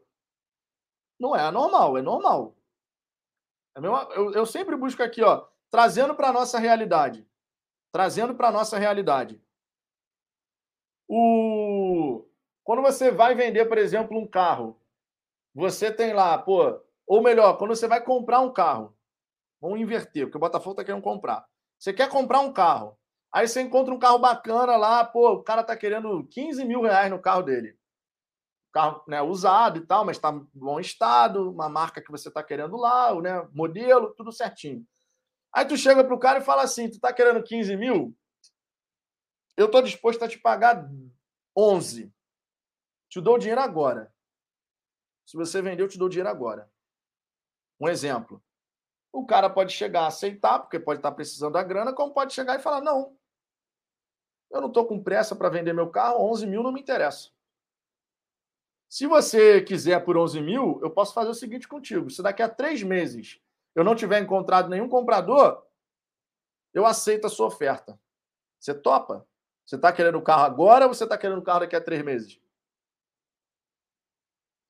não 1.19 1.35
é 1.35 1.41
anormal, 1.41 1.97
é 1.97 2.01
normal. 2.01 2.55
É 3.75 3.79
eu, 4.17 4.33
eu 4.33 4.45
sempre 4.45 4.75
busco 4.75 5.01
aqui, 5.01 5.23
ó, 5.23 5.47
trazendo 5.69 6.15
para 6.15 6.31
nossa 6.31 6.59
realidade. 6.59 7.27
Trazendo 7.91 8.35
para 8.35 8.51
nossa 8.51 8.77
realidade. 8.77 9.41
O... 11.07 12.25
Quando 12.63 12.81
você 12.83 13.09
vai 13.11 13.33
vender, 13.33 13.65
por 13.65 13.79
exemplo, 13.79 14.17
um 14.17 14.27
carro, 14.27 14.79
você 15.53 15.91
tem 15.91 16.13
lá, 16.13 16.37
pô, 16.37 16.79
ou 17.11 17.21
melhor, 17.21 17.57
quando 17.57 17.75
você 17.75 17.89
vai 17.89 18.01
comprar 18.01 18.39
um 18.39 18.53
carro, 18.53 18.97
vamos 19.59 19.81
inverter, 19.81 20.25
porque 20.25 20.37
o 20.37 20.39
Botafogo 20.39 20.71
está 20.71 20.85
querendo 20.85 21.03
comprar. 21.03 21.45
Você 21.77 21.91
quer 21.91 22.07
comprar 22.07 22.39
um 22.39 22.53
carro, 22.53 22.97
aí 23.33 23.45
você 23.45 23.61
encontra 23.61 23.93
um 23.93 23.99
carro 23.99 24.17
bacana 24.17 24.77
lá, 24.77 25.03
pô, 25.03 25.33
o 25.33 25.43
cara 25.43 25.59
está 25.59 25.75
querendo 25.75 26.25
15 26.27 26.63
mil 26.63 26.81
reais 26.81 27.11
no 27.11 27.21
carro 27.21 27.43
dele 27.43 27.77
carro 28.71 29.03
né, 29.05 29.21
usado 29.21 29.79
e 29.79 29.85
tal, 29.85 30.05
mas 30.05 30.15
está 30.15 30.31
em 30.31 30.47
bom 30.53 30.79
estado, 30.79 31.51
uma 31.51 31.67
marca 31.67 32.01
que 32.01 32.09
você 32.09 32.29
está 32.29 32.41
querendo 32.41 32.77
lá, 32.77 33.13
né, 33.21 33.45
modelo, 33.51 34.13
tudo 34.15 34.31
certinho. 34.31 34.87
Aí 35.53 35.65
tu 35.65 35.75
chega 35.75 36.05
para 36.05 36.15
o 36.15 36.19
cara 36.19 36.39
e 36.39 36.45
fala 36.45 36.61
assim: 36.61 36.87
tu 36.87 36.93
está 36.93 37.11
querendo 37.11 37.43
15 37.43 37.75
mil? 37.75 38.17
Eu 39.57 39.65
estou 39.65 39.81
disposto 39.81 40.23
a 40.23 40.29
te 40.29 40.39
pagar 40.39 40.89
11. 41.57 42.09
Te 43.09 43.19
dou 43.19 43.35
o 43.35 43.37
dinheiro 43.37 43.59
agora. 43.59 44.13
Se 45.25 45.35
você 45.35 45.61
vender, 45.61 45.83
eu 45.83 45.89
te 45.89 45.97
dou 45.97 46.07
o 46.07 46.09
dinheiro 46.09 46.29
agora. 46.29 46.71
Um 47.81 47.89
exemplo. 47.89 48.41
O 49.11 49.25
cara 49.25 49.49
pode 49.49 49.73
chegar 49.73 50.03
a 50.03 50.07
aceitar, 50.07 50.59
porque 50.59 50.79
pode 50.79 50.99
estar 50.99 51.11
precisando 51.11 51.53
da 51.53 51.63
grana, 51.63 51.91
como 51.91 52.13
pode 52.13 52.31
chegar 52.31 52.57
e 52.57 52.61
falar: 52.61 52.79
não, 52.79 53.17
eu 54.51 54.61
não 54.61 54.67
estou 54.67 54.85
com 54.85 55.01
pressa 55.01 55.35
para 55.35 55.49
vender 55.49 55.73
meu 55.73 55.89
carro, 55.89 56.23
11 56.31 56.45
mil 56.45 56.61
não 56.61 56.71
me 56.71 56.79
interessa. 56.79 57.31
Se 58.87 59.07
você 59.07 59.61
quiser 59.61 60.05
por 60.05 60.15
11 60.15 60.41
mil, 60.41 60.79
eu 60.83 60.91
posso 60.91 61.13
fazer 61.13 61.31
o 61.31 61.33
seguinte 61.33 61.67
contigo: 61.67 62.09
se 62.11 62.21
daqui 62.21 62.43
a 62.43 62.49
três 62.49 62.83
meses 62.83 63.41
eu 63.73 63.83
não 63.83 63.95
tiver 63.95 64.21
encontrado 64.21 64.69
nenhum 64.69 64.87
comprador, 64.87 65.65
eu 66.73 66.85
aceito 66.85 67.25
a 67.25 67.29
sua 67.29 67.47
oferta. 67.47 67.99
Você 68.59 68.75
topa? 68.75 69.27
Você 69.65 69.75
está 69.75 69.91
querendo 69.91 70.19
o 70.19 70.21
carro 70.21 70.43
agora 70.43 70.85
ou 70.85 70.93
você 70.93 71.03
está 71.03 71.17
querendo 71.17 71.39
o 71.39 71.43
carro 71.43 71.61
daqui 71.61 71.75
a 71.75 71.81
três 71.81 72.03
meses? 72.03 72.39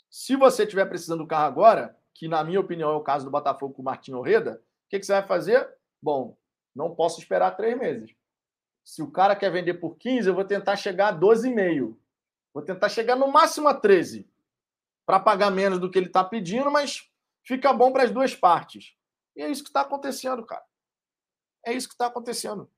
Se 0.10 0.36
você 0.36 0.64
estiver 0.64 0.86
precisando 0.86 1.24
do 1.24 1.28
carro 1.28 1.46
agora, 1.46 2.01
que 2.14 2.28
na 2.28 2.44
minha 2.44 2.60
opinião 2.60 2.92
é 2.92 2.96
o 2.96 3.02
caso 3.02 3.26
do 3.26 3.32
Botafogo 3.32 3.74
com 3.74 3.82
o 3.82 3.86
Martinho 3.86 4.18
Orreda, 4.18 4.62
o 4.86 4.90
que, 4.90 5.00
que 5.00 5.06
você 5.06 5.14
vai 5.14 5.24
fazer? 5.24 5.68
Bom, 6.02 6.38
não 6.76 6.94
posso 6.94 7.20
esperar 7.20 7.56
três 7.56 7.78
meses. 7.78 8.16
Se 8.84 9.02
o 9.02 9.12
cara 9.12 9.36
quer 9.36 9.52
vender 9.52 9.76
por 9.76 9.96
15, 9.98 10.28
eu 10.28 10.36
vou 10.36 10.44
tentar 10.44 10.76
chegar 10.76 11.10
a 11.10 11.18
12,5. 11.18 11.96
Vou 12.54 12.64
tentar 12.64 12.90
chegar 12.90 13.16
no 13.16 13.32
máximo 13.32 13.68
a 13.68 13.74
13 13.74 14.30
para 15.06 15.20
pagar 15.20 15.52
menos 15.52 15.80
do 15.80 15.90
que 15.90 15.98
ele 15.98 16.08
está 16.08 16.24
pedindo, 16.24 16.70
mas 16.70 17.10
fica 17.44 17.72
bom 17.72 17.92
para 17.92 18.04
as 18.04 18.12
duas 18.12 18.36
partes. 18.36 18.94
E 19.36 19.42
é 19.42 19.50
isso 19.50 19.64
que 19.64 19.70
está 19.70 19.82
acontecendo, 19.82 20.46
cara. 20.46 20.64
É 21.66 21.74
isso 21.74 21.88
que 21.88 21.94
está 21.94 22.08
acontecendo. 22.08 22.70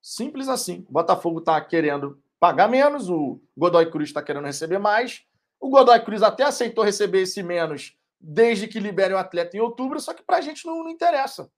Simples 0.00 0.48
assim. 0.48 0.86
O 0.88 0.92
Botafogo 0.92 1.40
está 1.40 1.60
querendo 1.60 2.22
pagar 2.38 2.68
menos, 2.68 3.10
o 3.10 3.40
Godoy 3.56 3.90
Cruz 3.90 4.08
está 4.08 4.22
querendo 4.22 4.44
receber 4.44 4.78
mais. 4.78 5.26
O 5.58 5.68
Godoy 5.68 6.02
Cruz 6.04 6.22
até 6.22 6.44
aceitou 6.44 6.84
receber 6.84 7.22
esse 7.22 7.42
menos 7.42 7.95
desde 8.20 8.66
que 8.66 8.80
libere 8.80 9.14
o 9.14 9.18
atleta 9.18 9.56
em 9.56 9.60
outubro, 9.60 10.00
só 10.00 10.12
que 10.14 10.22
para 10.22 10.38
a 10.38 10.40
gente 10.40 10.66
não, 10.66 10.84
não 10.84 10.90
interessa. 10.90 11.50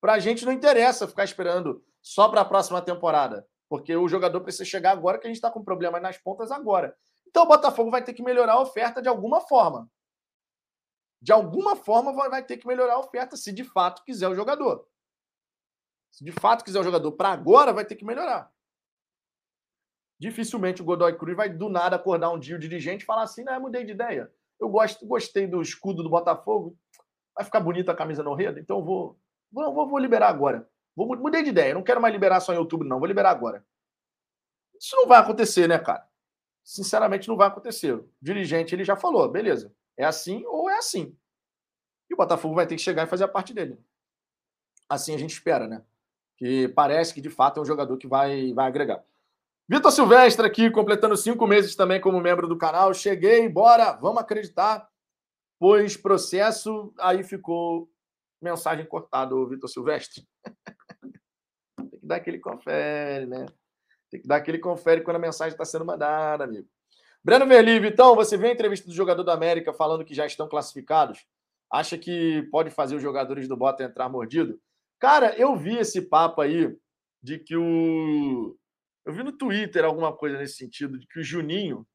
Para 0.00 0.14
a 0.14 0.18
gente 0.18 0.44
não 0.44 0.52
interessa 0.52 1.08
ficar 1.08 1.24
esperando 1.24 1.84
só 2.00 2.28
para 2.28 2.42
a 2.42 2.44
próxima 2.44 2.80
temporada. 2.80 3.46
Porque 3.68 3.94
o 3.94 4.08
jogador 4.08 4.40
precisa 4.40 4.64
chegar 4.64 4.92
agora, 4.92 5.18
que 5.18 5.26
a 5.26 5.30
gente 5.30 5.36
está 5.36 5.50
com 5.50 5.62
problemas 5.62 6.00
nas 6.00 6.16
pontas 6.16 6.50
agora. 6.50 6.96
Então 7.26 7.42
o 7.42 7.48
Botafogo 7.48 7.90
vai 7.90 8.02
ter 8.02 8.14
que 8.14 8.22
melhorar 8.22 8.54
a 8.54 8.60
oferta 8.60 9.02
de 9.02 9.08
alguma 9.08 9.40
forma. 9.40 9.90
De 11.20 11.32
alguma 11.32 11.74
forma 11.76 12.12
vai 12.12 12.44
ter 12.44 12.56
que 12.56 12.66
melhorar 12.66 12.94
a 12.94 13.00
oferta 13.00 13.36
se 13.36 13.52
de 13.52 13.64
fato 13.64 14.04
quiser 14.04 14.28
o 14.28 14.34
jogador. 14.34 14.86
Se 16.10 16.24
de 16.24 16.32
fato 16.32 16.64
quiser 16.64 16.80
o 16.80 16.84
jogador 16.84 17.12
para 17.12 17.30
agora, 17.30 17.72
vai 17.72 17.84
ter 17.84 17.96
que 17.96 18.04
melhorar. 18.04 18.50
Dificilmente 20.18 20.80
o 20.80 20.84
Godoy 20.84 21.16
Cruz 21.16 21.36
vai 21.36 21.48
do 21.48 21.68
nada 21.68 21.96
acordar 21.96 22.30
um 22.30 22.38
dia 22.38 22.56
o 22.56 22.58
dirigente 22.58 23.02
e 23.02 23.06
falar 23.06 23.22
assim: 23.22 23.44
não, 23.44 23.54
eu 23.54 23.60
mudei 23.60 23.84
de 23.84 23.92
ideia. 23.92 24.32
Eu 24.60 24.68
gosto, 24.68 25.06
gostei 25.06 25.46
do 25.46 25.62
escudo 25.62 26.02
do 26.02 26.10
Botafogo. 26.10 26.76
Vai 27.34 27.44
ficar 27.44 27.60
bonita 27.60 27.92
a 27.92 27.96
camisa 27.96 28.22
no 28.22 28.34
Reda, 28.34 28.58
então 28.58 28.78
eu 28.78 28.84
vou, 28.84 29.18
vou, 29.52 29.88
vou 29.88 29.98
liberar 29.98 30.28
agora. 30.28 30.68
Vou, 30.96 31.16
mudei 31.16 31.42
de 31.44 31.50
ideia, 31.50 31.74
não 31.74 31.82
quero 31.84 32.00
mais 32.00 32.12
liberar 32.12 32.40
só 32.40 32.52
em 32.52 32.58
outubro, 32.58 32.86
não, 32.86 32.98
vou 32.98 33.06
liberar 33.06 33.30
agora. 33.30 33.64
Isso 34.80 34.96
não 34.96 35.06
vai 35.06 35.18
acontecer, 35.20 35.68
né, 35.68 35.78
cara? 35.78 36.08
Sinceramente, 36.64 37.28
não 37.28 37.36
vai 37.36 37.46
acontecer. 37.46 37.94
O 37.94 38.10
dirigente 38.20 38.74
ele 38.74 38.84
já 38.84 38.96
falou, 38.96 39.28
beleza, 39.28 39.72
é 39.96 40.04
assim 40.04 40.44
ou 40.46 40.68
é 40.68 40.78
assim. 40.78 41.16
E 42.10 42.14
o 42.14 42.16
Botafogo 42.16 42.54
vai 42.54 42.66
ter 42.66 42.76
que 42.76 42.82
chegar 42.82 43.04
e 43.04 43.10
fazer 43.10 43.24
a 43.24 43.28
parte 43.28 43.54
dele. 43.54 43.78
Assim 44.88 45.14
a 45.14 45.18
gente 45.18 45.32
espera, 45.32 45.68
né? 45.68 45.84
Que 46.36 46.68
parece 46.68 47.14
que 47.14 47.20
de 47.20 47.30
fato 47.30 47.58
é 47.58 47.62
um 47.62 47.66
jogador 47.66 47.96
que 47.96 48.06
vai, 48.06 48.52
vai 48.52 48.66
agregar. 48.66 49.04
Vitor 49.68 49.92
Silvestre 49.92 50.46
aqui, 50.46 50.70
completando 50.70 51.16
cinco 51.16 51.46
meses 51.46 51.76
também 51.76 52.00
como 52.00 52.20
membro 52.20 52.48
do 52.48 52.56
canal. 52.56 52.94
Cheguei, 52.94 53.48
bora, 53.48 53.92
vamos 53.92 54.22
acreditar. 54.22 54.88
Pois 55.58 55.96
processo, 55.96 56.92
aí 56.98 57.22
ficou 57.22 57.90
mensagem 58.40 58.86
cortada, 58.86 59.34
Vitor 59.46 59.68
Silvestre. 59.68 60.26
Tem 61.76 62.00
que 62.00 62.06
dar 62.06 62.16
aquele 62.16 62.38
confere, 62.38 63.26
né? 63.26 63.46
Tem 64.10 64.20
que 64.20 64.26
dar 64.26 64.36
aquele 64.36 64.58
confere 64.58 65.02
quando 65.02 65.16
a 65.16 65.20
mensagem 65.20 65.52
está 65.52 65.64
sendo 65.64 65.84
mandada, 65.84 66.44
amigo. 66.44 66.66
Breno 67.22 67.46
Verli, 67.46 67.78
Vitão, 67.78 68.14
você 68.14 68.36
vê 68.36 68.48
a 68.48 68.52
entrevista 68.52 68.86
do 68.86 68.94
jogador 68.94 69.22
da 69.22 69.34
América 69.34 69.74
falando 69.74 70.04
que 70.04 70.14
já 70.14 70.24
estão 70.24 70.48
classificados? 70.48 71.26
Acha 71.70 71.98
que 71.98 72.48
pode 72.50 72.70
fazer 72.70 72.96
os 72.96 73.02
jogadores 73.02 73.46
do 73.46 73.56
Bota 73.56 73.82
entrar 73.84 74.08
mordido? 74.08 74.58
Cara, 74.98 75.36
eu 75.36 75.54
vi 75.54 75.76
esse 75.76 76.00
papo 76.00 76.40
aí 76.40 76.74
de 77.22 77.38
que 77.38 77.56
o. 77.56 78.56
Eu 79.08 79.14
vi 79.14 79.22
no 79.22 79.32
Twitter 79.32 79.86
alguma 79.86 80.14
coisa 80.14 80.36
nesse 80.36 80.58
sentido, 80.58 80.98
de 80.98 81.06
que 81.06 81.20
o 81.20 81.24
Juninho, 81.24 81.88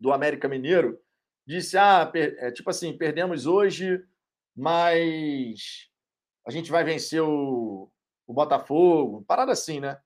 do 0.00 0.12
América 0.12 0.48
Mineiro, 0.48 0.98
disse: 1.46 1.78
ah, 1.78 2.10
é, 2.12 2.50
tipo 2.50 2.68
assim, 2.68 2.98
perdemos 2.98 3.46
hoje, 3.46 4.04
mas 4.56 5.88
a 6.44 6.50
gente 6.50 6.72
vai 6.72 6.82
vencer 6.82 7.22
o, 7.22 7.88
o 8.26 8.34
Botafogo. 8.34 9.24
Parada 9.28 9.52
assim, 9.52 9.78
né? 9.78 9.96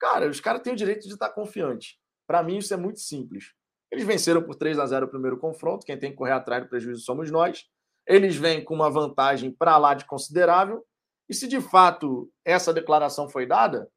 Cara, 0.00 0.30
os 0.30 0.40
caras 0.40 0.62
têm 0.62 0.72
o 0.72 0.76
direito 0.76 1.06
de 1.06 1.12
estar 1.12 1.28
confiante. 1.28 2.00
Para 2.26 2.42
mim, 2.42 2.56
isso 2.56 2.72
é 2.72 2.78
muito 2.78 3.00
simples. 3.00 3.52
Eles 3.92 4.06
venceram 4.06 4.42
por 4.42 4.54
3 4.54 4.78
a 4.78 4.86
0 4.86 5.04
o 5.04 5.10
primeiro 5.10 5.38
confronto. 5.38 5.84
Quem 5.84 5.98
tem 5.98 6.10
que 6.10 6.16
correr 6.16 6.32
atrás 6.32 6.62
do 6.62 6.70
prejuízo 6.70 7.02
somos 7.02 7.30
nós. 7.30 7.66
Eles 8.06 8.34
vêm 8.34 8.64
com 8.64 8.72
uma 8.72 8.88
vantagem 8.88 9.50
para 9.50 9.76
lá 9.76 9.92
de 9.92 10.06
considerável. 10.06 10.82
E 11.28 11.34
se 11.34 11.46
de 11.46 11.60
fato 11.60 12.32
essa 12.46 12.72
declaração 12.72 13.28
foi 13.28 13.44
dada, 13.44 13.90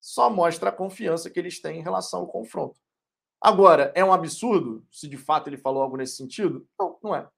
só 0.00 0.30
mostra 0.30 0.70
a 0.70 0.72
confiança 0.72 1.30
que 1.30 1.38
eles 1.38 1.60
têm 1.60 1.80
em 1.80 1.82
relação 1.82 2.20
ao 2.20 2.26
confronto. 2.26 2.78
Agora, 3.40 3.92
é 3.94 4.04
um 4.04 4.12
absurdo 4.12 4.86
se 4.90 5.08
de 5.08 5.16
fato 5.16 5.48
ele 5.48 5.58
falou 5.58 5.82
algo 5.82 5.96
nesse 5.96 6.16
sentido? 6.16 6.66
Não, 6.78 6.98
não 7.02 7.14
é. 7.14 7.28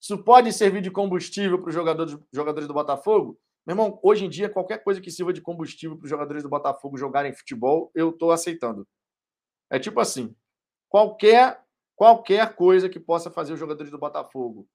Isso 0.00 0.22
pode 0.22 0.52
servir 0.52 0.82
de 0.82 0.90
combustível 0.90 1.58
para 1.58 1.68
os 1.68 1.74
jogadores, 1.74 2.18
jogadores 2.32 2.68
do 2.68 2.74
Botafogo? 2.74 3.38
Meu 3.66 3.74
irmão, 3.74 3.98
hoje 4.02 4.26
em 4.26 4.28
dia, 4.28 4.50
qualquer 4.50 4.78
coisa 4.84 5.00
que 5.00 5.10
sirva 5.10 5.32
de 5.32 5.40
combustível 5.40 5.96
para 5.96 6.04
os 6.04 6.10
jogadores 6.10 6.42
do 6.42 6.48
Botafogo 6.48 6.98
jogarem 6.98 7.32
futebol, 7.32 7.90
eu 7.94 8.10
estou 8.10 8.30
aceitando. 8.30 8.86
É 9.70 9.78
tipo 9.78 9.98
assim: 10.00 10.34
qualquer, 10.88 11.64
qualquer 11.96 12.54
coisa 12.54 12.88
que 12.88 13.00
possa 13.00 13.30
fazer 13.30 13.54
os 13.54 13.58
jogadores 13.58 13.90
do 13.90 13.98
Botafogo 13.98 14.68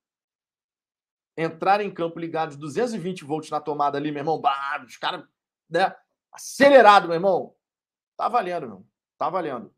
entrar 1.37 1.79
em 1.79 1.89
campo 1.89 2.19
ligados 2.19 2.57
220 2.57 3.23
volts 3.23 3.49
na 3.49 3.61
tomada 3.61 3.97
ali, 3.97 4.11
meu 4.11 4.19
irmão, 4.19 4.41
bah, 4.41 4.83
os 4.85 4.97
caras, 4.97 5.23
né, 5.69 5.95
acelerado, 6.31 7.07
meu 7.07 7.15
irmão, 7.15 7.55
tá 8.17 8.27
valendo, 8.27 8.67
meu, 8.67 8.85
tá 9.17 9.29
valendo. 9.29 9.73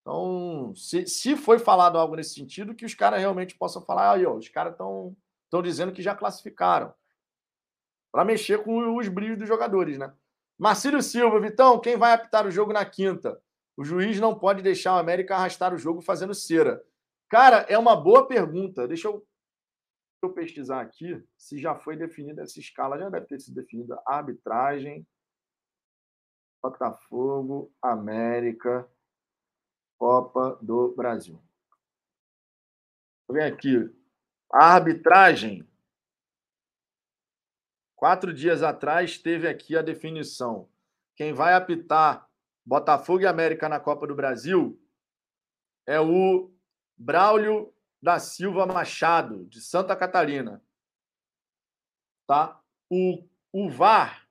Então, 0.00 0.74
se, 0.74 1.06
se 1.06 1.36
foi 1.36 1.58
falado 1.58 1.98
algo 1.98 2.16
nesse 2.16 2.34
sentido, 2.34 2.74
que 2.74 2.86
os 2.86 2.94
caras 2.94 3.20
realmente 3.20 3.54
possam 3.54 3.82
falar, 3.82 4.14
aí, 4.14 4.24
ó, 4.24 4.34
os 4.34 4.48
caras 4.48 4.72
estão 4.72 5.16
dizendo 5.62 5.92
que 5.92 6.02
já 6.02 6.14
classificaram 6.14 6.94
para 8.10 8.24
mexer 8.24 8.62
com 8.64 8.96
os 8.96 9.08
brilhos 9.08 9.38
dos 9.38 9.46
jogadores, 9.46 9.98
né? 9.98 10.12
Marcílio 10.58 11.02
Silva, 11.02 11.38
Vitão, 11.40 11.78
quem 11.78 11.96
vai 11.96 12.12
apitar 12.12 12.46
o 12.46 12.50
jogo 12.50 12.72
na 12.72 12.84
quinta? 12.84 13.40
O 13.76 13.84
juiz 13.84 14.18
não 14.18 14.36
pode 14.36 14.60
deixar 14.60 14.96
o 14.96 14.98
América 14.98 15.36
arrastar 15.36 15.72
o 15.72 15.78
jogo 15.78 16.00
fazendo 16.00 16.34
cera. 16.34 16.82
Cara, 17.28 17.66
é 17.68 17.78
uma 17.78 17.94
boa 17.94 18.26
pergunta. 18.26 18.88
Deixa 18.88 19.06
eu, 19.06 19.24
eu 20.22 20.32
pesquisar 20.32 20.80
aqui 20.80 21.24
se 21.36 21.58
já 21.58 21.74
foi 21.74 21.96
definida 21.96 22.42
essa 22.42 22.58
escala. 22.58 22.98
Já 22.98 23.08
deve 23.08 23.26
ter 23.26 23.40
sido 23.40 23.54
definida 23.54 24.00
arbitragem. 24.06 25.06
Botafogo, 26.62 27.72
América, 27.80 28.88
Copa 29.96 30.58
do 30.60 30.94
Brasil. 30.96 31.40
Vem 33.28 33.44
aqui. 33.44 33.94
Arbitragem 34.50 35.68
Quatro 37.98 38.32
dias 38.32 38.62
atrás 38.62 39.18
teve 39.18 39.48
aqui 39.48 39.76
a 39.76 39.82
definição. 39.82 40.68
Quem 41.16 41.32
vai 41.32 41.54
apitar 41.54 42.30
Botafogo 42.64 43.22
e 43.22 43.26
América 43.26 43.68
na 43.68 43.80
Copa 43.80 44.06
do 44.06 44.14
Brasil 44.14 44.80
é 45.84 46.00
o 46.00 46.48
Braulio 46.96 47.74
da 48.00 48.18
Silva 48.18 48.66
Machado, 48.66 49.44
de 49.46 49.60
Santa 49.60 49.96
Catarina. 49.96 50.62
Tá? 52.26 52.60
O, 52.90 53.26
o 53.52 53.68
VAR 53.68 54.28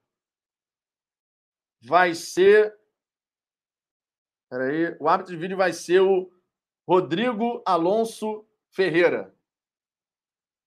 vai 1.81 2.13
ser. 2.13 2.77
Peraí, 4.49 4.95
o 4.99 5.09
árbitro 5.09 5.33
de 5.33 5.39
vídeo 5.39 5.57
vai 5.57 5.73
ser 5.73 6.01
o 6.01 6.31
Rodrigo 6.87 7.61
Alonso 7.65 8.47
Ferreira. 8.69 9.35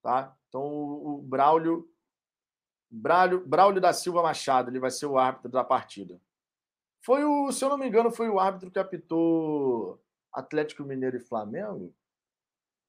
Tá? 0.02 0.36
Então, 0.48 0.62
o 0.62 1.22
Braulio 1.22 1.90
Braulio, 2.90 3.46
Braulio 3.46 3.80
da 3.80 3.92
Silva 3.92 4.22
Machado, 4.22 4.68
ele 4.68 4.80
vai 4.80 4.90
ser 4.90 5.06
o 5.06 5.16
árbitro 5.16 5.50
da 5.50 5.62
partida. 5.62 6.20
Foi 7.02 7.24
o, 7.24 7.52
se 7.52 7.64
eu 7.64 7.68
não 7.68 7.78
me 7.78 7.86
engano, 7.86 8.10
foi 8.10 8.28
o 8.28 8.40
árbitro 8.40 8.70
que 8.70 8.78
apitou 8.78 10.02
Atlético 10.32 10.82
Mineiro 10.82 11.16
e 11.16 11.20
Flamengo? 11.20 11.94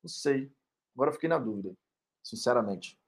Não 0.03 0.09
sei. 0.09 0.51
Agora 0.95 1.11
fiquei 1.11 1.29
na 1.29 1.37
dúvida, 1.37 1.73
sinceramente. 2.23 2.99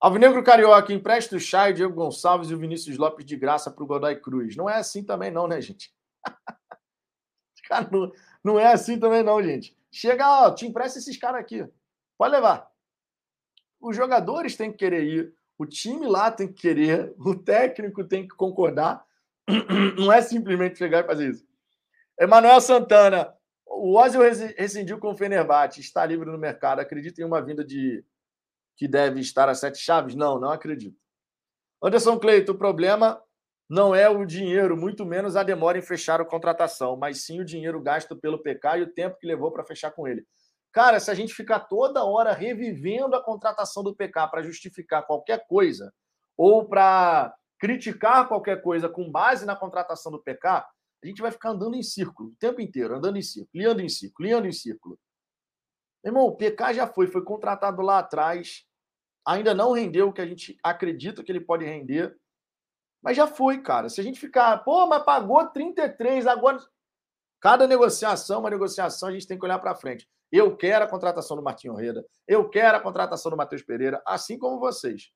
Alvinegro 0.00 0.44
Carioca, 0.44 0.92
empresta 0.92 1.34
o 1.34 1.40
Chay, 1.40 1.72
Diego 1.72 1.94
Gonçalves 1.94 2.50
e 2.50 2.54
o 2.54 2.58
Vinícius 2.58 2.96
Lopes 2.96 3.26
de 3.26 3.36
graça 3.36 3.70
para 3.70 3.82
o 3.82 3.86
Godoy 3.86 4.14
Cruz. 4.20 4.54
Não 4.54 4.70
é 4.70 4.76
assim 4.76 5.02
também, 5.02 5.30
não, 5.30 5.48
né, 5.48 5.60
gente? 5.60 5.92
Cara, 7.68 7.88
não, 8.42 8.58
é 8.58 8.72
assim 8.72 8.98
também, 8.98 9.22
não, 9.22 9.42
gente. 9.42 9.76
Chega, 9.90 10.44
ó, 10.44 10.54
te 10.54 10.66
empresta 10.66 10.98
esses 10.98 11.16
caras 11.16 11.40
aqui. 11.40 11.66
Pode 12.16 12.32
levar. 12.32 12.70
Os 13.80 13.96
jogadores 13.96 14.56
têm 14.56 14.70
que 14.70 14.78
querer 14.78 15.04
ir. 15.04 15.34
O 15.58 15.66
time 15.66 16.06
lá 16.06 16.30
tem 16.30 16.46
que 16.46 16.60
querer, 16.60 17.12
o 17.18 17.34
técnico 17.34 18.04
tem 18.04 18.26
que 18.26 18.34
concordar. 18.36 19.04
Não 19.98 20.12
é 20.12 20.22
simplesmente 20.22 20.78
chegar 20.78 21.04
e 21.04 21.06
fazer 21.06 21.30
isso. 21.30 21.44
Emanuel 22.18 22.60
Santana, 22.60 23.34
o 23.78 23.96
Ozil 23.96 24.20
rescindiu 24.56 24.98
com 24.98 25.10
o 25.10 25.16
Fenerbahçe, 25.16 25.80
está 25.80 26.04
livre 26.04 26.30
no 26.30 26.38
mercado. 26.38 26.80
Acredita 26.80 27.20
em 27.20 27.24
uma 27.24 27.40
vinda 27.40 27.64
de 27.64 28.04
que 28.76 28.86
deve 28.86 29.20
estar 29.20 29.48
a 29.48 29.54
sete 29.54 29.78
chaves? 29.78 30.14
Não, 30.14 30.38
não 30.38 30.50
acredito. 30.50 30.96
Anderson 31.82 32.18
Cleito, 32.18 32.52
o 32.52 32.58
problema 32.58 33.22
não 33.68 33.94
é 33.94 34.08
o 34.08 34.24
dinheiro, 34.24 34.76
muito 34.76 35.04
menos 35.04 35.36
a 35.36 35.42
demora 35.42 35.78
em 35.78 35.82
fechar 35.82 36.20
a 36.20 36.24
contratação, 36.24 36.96
mas 36.96 37.24
sim 37.24 37.40
o 37.40 37.44
dinheiro 37.44 37.82
gasto 37.82 38.16
pelo 38.16 38.42
PK 38.42 38.78
e 38.78 38.82
o 38.82 38.92
tempo 38.92 39.18
que 39.18 39.26
levou 39.26 39.52
para 39.52 39.64
fechar 39.64 39.90
com 39.90 40.08
ele. 40.08 40.26
Cara, 40.72 40.98
se 41.00 41.10
a 41.10 41.14
gente 41.14 41.34
ficar 41.34 41.60
toda 41.60 42.04
hora 42.04 42.32
revivendo 42.32 43.14
a 43.14 43.22
contratação 43.22 43.82
do 43.82 43.94
PK 43.94 44.28
para 44.28 44.42
justificar 44.42 45.06
qualquer 45.06 45.46
coisa, 45.46 45.92
ou 46.36 46.66
para 46.66 47.34
criticar 47.58 48.28
qualquer 48.28 48.62
coisa 48.62 48.88
com 48.88 49.10
base 49.10 49.44
na 49.44 49.56
contratação 49.56 50.12
do 50.12 50.22
PK, 50.22 50.64
a 51.02 51.06
gente 51.06 51.22
vai 51.22 51.30
ficar 51.30 51.50
andando 51.50 51.76
em 51.76 51.82
círculo 51.82 52.30
o 52.30 52.36
tempo 52.36 52.60
inteiro, 52.60 52.96
andando 52.96 53.16
em 53.16 53.22
círculo, 53.22 53.50
liando 53.54 53.80
em 53.80 53.88
círculo, 53.88 54.28
liando 54.28 54.46
em 54.46 54.52
círculo. 54.52 54.98
irmão, 56.04 56.24
o 56.24 56.36
PK 56.36 56.74
já 56.74 56.86
foi, 56.86 57.06
foi 57.06 57.22
contratado 57.22 57.82
lá 57.82 57.98
atrás, 57.98 58.64
ainda 59.26 59.54
não 59.54 59.72
rendeu 59.72 60.08
o 60.08 60.12
que 60.12 60.20
a 60.20 60.26
gente 60.26 60.58
acredita 60.62 61.22
que 61.22 61.30
ele 61.30 61.40
pode 61.40 61.64
render, 61.64 62.16
mas 63.02 63.16
já 63.16 63.26
foi, 63.26 63.62
cara. 63.62 63.88
Se 63.88 64.00
a 64.00 64.04
gente 64.04 64.18
ficar, 64.18 64.58
pô, 64.64 64.86
mas 64.86 65.04
pagou 65.04 65.46
33, 65.46 66.26
agora. 66.26 66.58
Cada 67.40 67.66
negociação, 67.66 68.40
uma 68.40 68.50
negociação, 68.50 69.08
a 69.08 69.12
gente 69.12 69.26
tem 69.26 69.38
que 69.38 69.44
olhar 69.44 69.58
para 69.60 69.76
frente. 69.76 70.08
Eu 70.30 70.56
quero 70.56 70.84
a 70.84 70.88
contratação 70.88 71.36
do 71.36 71.42
Martinho 71.42 71.74
Reda. 71.74 72.04
Eu 72.26 72.48
quero 72.48 72.76
a 72.76 72.80
contratação 72.80 73.30
do 73.30 73.36
Matheus 73.36 73.62
Pereira, 73.62 74.02
assim 74.04 74.36
como 74.36 74.58
vocês. 74.58 75.10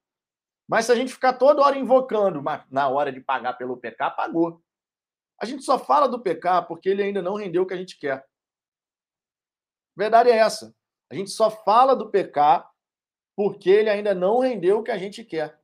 Mas 0.69 0.87
se 0.87 0.93
a 0.93 0.95
gente 0.95 1.13
ficar 1.13 1.35
toda 1.35 1.61
hora 1.63 1.77
invocando, 1.77 2.43
na 2.71 2.89
hora 2.89 3.13
de 3.13 3.21
pagar 3.21 3.55
pelo 3.55 3.77
PK, 3.77 4.11
pagou. 4.11 4.63
A 5.41 5.45
gente 5.45 5.65
só 5.65 5.79
fala 5.79 6.09
do 6.09 6.21
PK 6.21 6.63
porque 6.69 6.89
ele 6.89 7.03
ainda 7.03 7.21
não 7.21 7.35
rendeu 7.35 7.63
o 7.63 7.67
que 7.67 7.75
a 7.75 7.77
gente 7.77 7.99
quer. 7.99 8.27
Verdade 9.97 10.31
é 10.31 10.37
essa. 10.37 10.75
A 11.11 11.15
gente 11.15 11.31
só 11.31 11.51
fala 11.51 11.95
do 11.95 12.11
PK 12.11 12.65
porque 13.37 13.71
ele 13.71 13.91
ainda 13.91 14.15
não 14.15 14.39
rendeu 14.39 14.79
o 14.79 14.83
que 14.83 14.91
a 14.91 14.99
gente 14.99 15.25
quer. 15.25 15.61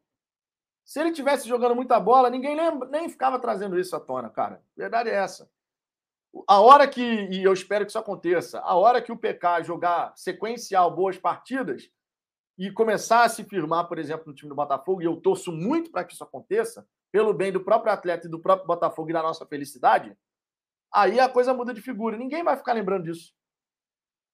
Se 0.85 1.01
ele 1.01 1.13
tivesse 1.13 1.47
jogando 1.47 1.75
muita 1.75 2.01
bola, 2.01 2.31
ninguém 2.31 2.57
lembra, 2.57 2.89
nem 2.89 3.09
ficava 3.09 3.39
trazendo 3.39 3.79
isso 3.79 3.95
à 3.95 4.01
tona, 4.01 4.31
cara. 4.31 4.63
Verdade 4.77 5.11
é 5.11 5.15
essa. 5.15 5.51
A 6.47 6.61
hora 6.61 6.87
que, 6.87 7.03
e 7.03 7.43
eu 7.43 7.53
espero 7.53 7.85
que 7.85 7.91
isso 7.91 7.99
aconteça, 7.99 8.61
a 8.61 8.75
hora 8.75 9.01
que 9.03 9.13
o 9.13 9.17
PK 9.17 9.65
jogar 9.65 10.13
sequencial 10.17 10.95
boas 10.95 11.19
partidas 11.19 11.91
e 12.59 12.71
começar 12.73 13.25
a 13.25 13.29
se 13.29 13.45
firmar, 13.45 13.87
por 13.87 13.99
exemplo, 13.99 14.25
no 14.27 14.35
time 14.35 14.49
do 14.49 14.55
Botafogo, 14.55 15.01
e 15.01 15.05
eu 15.05 15.17
torço 15.17 15.53
muito 15.53 15.91
para 15.91 16.05
que 16.05 16.13
isso 16.13 16.25
aconteça, 16.25 16.87
pelo 17.11 17.33
bem 17.33 17.53
do 17.53 17.65
próprio 17.65 17.93
atleta 17.93 18.27
e 18.27 18.31
do 18.31 18.41
próprio 18.41 18.67
Botafogo 18.67 19.11
e 19.11 19.13
da 19.13 19.23
nossa 19.23 19.47
felicidade, 19.47 20.17
aí 20.93 21.19
a 21.19 21.29
coisa 21.29 21.55
muda 21.55 21.73
de 21.73 21.81
figura. 21.81 22.17
Ninguém 22.17 22.43
vai 22.43 22.57
ficar 22.57 22.73
lembrando 22.73 23.05
disso. 23.05 23.33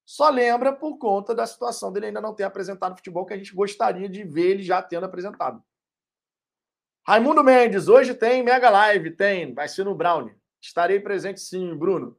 Só 0.05 0.29
lembra 0.29 0.73
por 0.73 0.99
conta 0.99 1.35
da 1.35 1.47
situação 1.47 1.93
dele 1.93 2.07
ainda 2.07 2.21
não 2.21 2.35
ter 2.35 2.45
apresentado 2.45 2.97
futebol 2.97 3.25
que 3.25 3.33
a 3.33 3.37
gente 3.37 3.55
gostaria 3.55 4.09
de 4.09 4.23
ver 4.23 4.51
ele 4.51 4.63
já 4.63 4.83
tendo 4.83 5.05
apresentado. 5.05 5.63
Raimundo 7.07 7.45
Mendes, 7.45 7.89
hoje 7.89 8.15
tem 8.15 8.43
Mega 8.43 8.71
Live, 8.71 9.17
tem, 9.17 9.55
vai 9.55 9.69
ser 9.69 9.85
no 9.85 9.95
Brownie. 9.95 10.35
Estarei 10.61 11.01
presente 11.01 11.41
sim, 11.41 11.75
Bruno. 11.77 12.19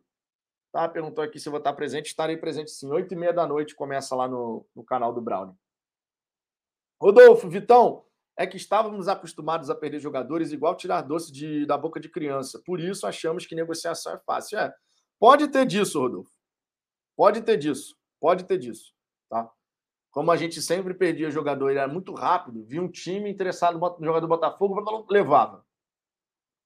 Tá, 0.71 0.87
perguntou 0.89 1.23
aqui 1.23 1.39
se 1.39 1.47
eu 1.47 1.51
vou 1.51 1.59
estar 1.59 1.73
presente. 1.73 2.07
Estarei 2.07 2.37
presente 2.37 2.69
sim. 2.69 2.91
Oito 2.91 3.13
e 3.13 3.17
meia 3.17 3.33
da 3.33 3.47
noite 3.47 3.73
começa 3.73 4.15
lá 4.15 4.27
no, 4.27 4.65
no 4.75 4.83
canal 4.83 5.13
do 5.13 5.21
Brownie. 5.21 5.55
Rodolfo, 7.01 7.49
Vitão, 7.49 8.05
é 8.37 8.45
que 8.45 8.57
estávamos 8.57 9.07
acostumados 9.07 9.69
a 9.69 9.75
perder 9.75 9.99
jogadores 9.99 10.51
igual 10.51 10.75
tirar 10.75 11.01
doce 11.01 11.31
de, 11.31 11.65
da 11.65 11.77
boca 11.77 11.99
de 11.99 12.09
criança. 12.09 12.61
Por 12.65 12.79
isso 12.79 13.07
achamos 13.07 13.45
que 13.45 13.55
negociação 13.55 14.13
é 14.13 14.19
fácil. 14.19 14.59
É, 14.59 14.73
pode 15.19 15.47
ter 15.47 15.65
disso, 15.65 15.99
Rodolfo. 15.99 16.31
Pode 17.15 17.41
ter 17.41 17.57
disso. 17.57 17.95
Pode 18.19 18.43
ter 18.43 18.57
disso. 18.57 18.93
Tá? 19.29 19.49
Como 20.11 20.31
a 20.31 20.35
gente 20.37 20.61
sempre 20.61 20.93
perdia 20.93 21.31
jogador, 21.31 21.69
ele 21.69 21.79
era 21.79 21.91
muito 21.91 22.13
rápido, 22.13 22.63
via 22.65 22.81
um 22.81 22.89
time 22.89 23.29
interessado 23.29 23.77
no 23.77 24.05
jogador 24.05 24.21
do 24.21 24.27
Botafogo, 24.27 25.05
levava. 25.09 25.65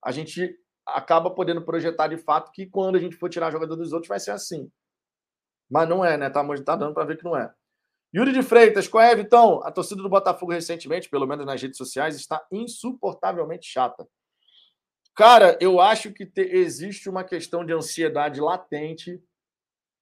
A 0.03 0.11
gente 0.11 0.57
acaba 0.85 1.29
podendo 1.29 1.63
projetar 1.63 2.07
de 2.07 2.17
fato 2.17 2.51
que 2.51 2.65
quando 2.65 2.95
a 2.95 2.99
gente 2.99 3.15
for 3.15 3.29
tirar 3.29 3.51
jogador 3.51 3.75
dos 3.75 3.93
outros 3.93 4.07
vai 4.07 4.19
ser 4.19 4.31
assim. 4.31 4.71
Mas 5.69 5.87
não 5.87 6.03
é, 6.03 6.17
né? 6.17 6.29
Tá, 6.29 6.43
tá 6.63 6.75
dando 6.75 6.93
para 6.93 7.05
ver 7.05 7.17
que 7.17 7.23
não 7.23 7.35
é. 7.37 7.53
Yuri 8.15 8.31
de 8.31 8.41
Freitas, 8.41 8.87
qual 8.87 9.03
é, 9.03 9.15
Vitão? 9.15 9.61
A 9.63 9.71
torcida 9.71 10.01
do 10.01 10.09
Botafogo 10.09 10.51
recentemente, 10.51 11.09
pelo 11.09 11.27
menos 11.27 11.45
nas 11.45 11.61
redes 11.61 11.77
sociais, 11.77 12.15
está 12.15 12.43
insuportavelmente 12.51 13.67
chata. 13.67 14.07
Cara, 15.15 15.57
eu 15.61 15.79
acho 15.79 16.11
que 16.11 16.25
te, 16.25 16.41
existe 16.41 17.09
uma 17.09 17.23
questão 17.23 17.63
de 17.63 17.73
ansiedade 17.73 18.39
latente. 18.41 19.21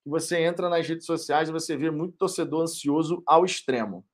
Você 0.06 0.40
entra 0.42 0.70
nas 0.70 0.88
redes 0.88 1.06
sociais 1.06 1.50
e 1.50 1.52
você 1.52 1.76
vê 1.76 1.92
muito 1.92 2.16
torcedor 2.18 2.62
ansioso 2.62 3.22
ao 3.26 3.44
extremo. 3.44 4.06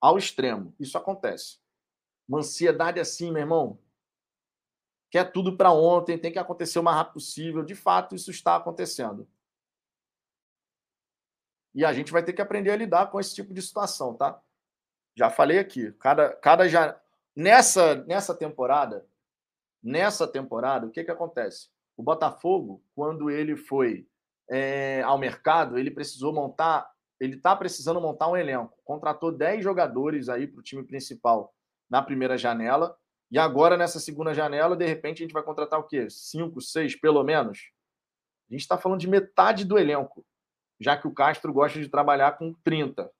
Ao 0.00 0.18
extremo. 0.18 0.74
Isso 0.78 0.98
acontece. 0.98 1.58
Uma 2.28 2.40
ansiedade 2.40 3.00
assim, 3.00 3.30
meu 3.30 3.40
irmão. 3.40 3.78
Quer 5.10 5.32
tudo 5.32 5.56
para 5.56 5.72
ontem, 5.72 6.18
tem 6.18 6.32
que 6.32 6.38
acontecer 6.38 6.78
o 6.78 6.82
mais 6.82 6.96
rápido 6.96 7.14
possível. 7.14 7.62
De 7.62 7.74
fato, 7.74 8.14
isso 8.14 8.30
está 8.30 8.56
acontecendo. 8.56 9.28
E 11.74 11.84
a 11.84 11.92
gente 11.92 12.12
vai 12.12 12.22
ter 12.22 12.32
que 12.32 12.42
aprender 12.42 12.70
a 12.70 12.76
lidar 12.76 13.10
com 13.10 13.18
esse 13.18 13.34
tipo 13.34 13.54
de 13.54 13.62
situação, 13.62 14.14
tá? 14.14 14.40
Já 15.16 15.30
falei 15.30 15.58
aqui, 15.58 15.92
cada, 15.92 16.34
cada 16.36 16.68
já 16.68 16.98
nessa 17.34 17.96
nessa 18.04 18.34
temporada, 18.34 19.06
nessa 19.82 20.26
temporada, 20.26 20.86
o 20.86 20.90
que 20.90 21.04
que 21.04 21.10
acontece? 21.10 21.68
O 21.96 22.02
Botafogo, 22.02 22.82
quando 22.94 23.30
ele 23.30 23.56
foi 23.56 24.06
é, 24.50 25.02
ao 25.02 25.18
mercado, 25.18 25.78
ele 25.78 25.90
precisou 25.90 26.32
montar, 26.32 26.90
ele 27.20 27.36
está 27.36 27.54
precisando 27.54 28.00
montar 28.00 28.28
um 28.28 28.36
elenco. 28.36 28.76
Contratou 28.84 29.32
10 29.32 29.62
jogadores 29.62 30.28
aí 30.28 30.46
para 30.46 30.60
o 30.60 30.62
time 30.62 30.82
principal 30.82 31.54
na 31.88 32.02
primeira 32.02 32.36
janela. 32.36 32.96
E 33.30 33.38
agora, 33.38 33.76
nessa 33.76 33.98
segunda 33.98 34.34
janela, 34.34 34.76
de 34.76 34.86
repente, 34.86 35.18
a 35.18 35.24
gente 35.24 35.32
vai 35.32 35.42
contratar 35.42 35.80
o 35.80 35.84
quê? 35.84 36.08
Cinco, 36.10 36.60
seis, 36.60 36.94
pelo 36.94 37.22
menos? 37.22 37.70
A 38.50 38.54
gente 38.54 38.62
está 38.62 38.76
falando 38.76 39.00
de 39.00 39.08
metade 39.08 39.64
do 39.64 39.78
elenco 39.78 40.24
já 40.82 40.96
que 40.96 41.06
o 41.06 41.14
Castro 41.14 41.52
gosta 41.52 41.80
de 41.80 41.88
trabalhar 41.88 42.32
com 42.32 42.52
30. 42.64 43.10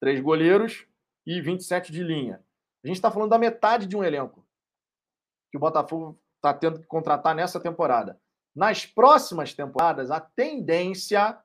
Três 0.00 0.20
goleiros 0.20 0.86
e 1.26 1.40
27 1.40 1.92
de 1.92 2.02
linha. 2.02 2.42
A 2.84 2.86
gente 2.86 2.96
está 2.96 3.10
falando 3.10 3.30
da 3.30 3.38
metade 3.38 3.86
de 3.86 3.96
um 3.96 4.04
elenco 4.04 4.46
que 5.50 5.56
o 5.56 5.60
Botafogo 5.60 6.18
está 6.36 6.52
tendo 6.52 6.80
que 6.80 6.86
contratar 6.86 7.34
nessa 7.34 7.58
temporada. 7.58 8.20
Nas 8.54 8.86
próximas 8.86 9.54
temporadas, 9.54 10.10
a 10.10 10.20
tendência 10.20 11.38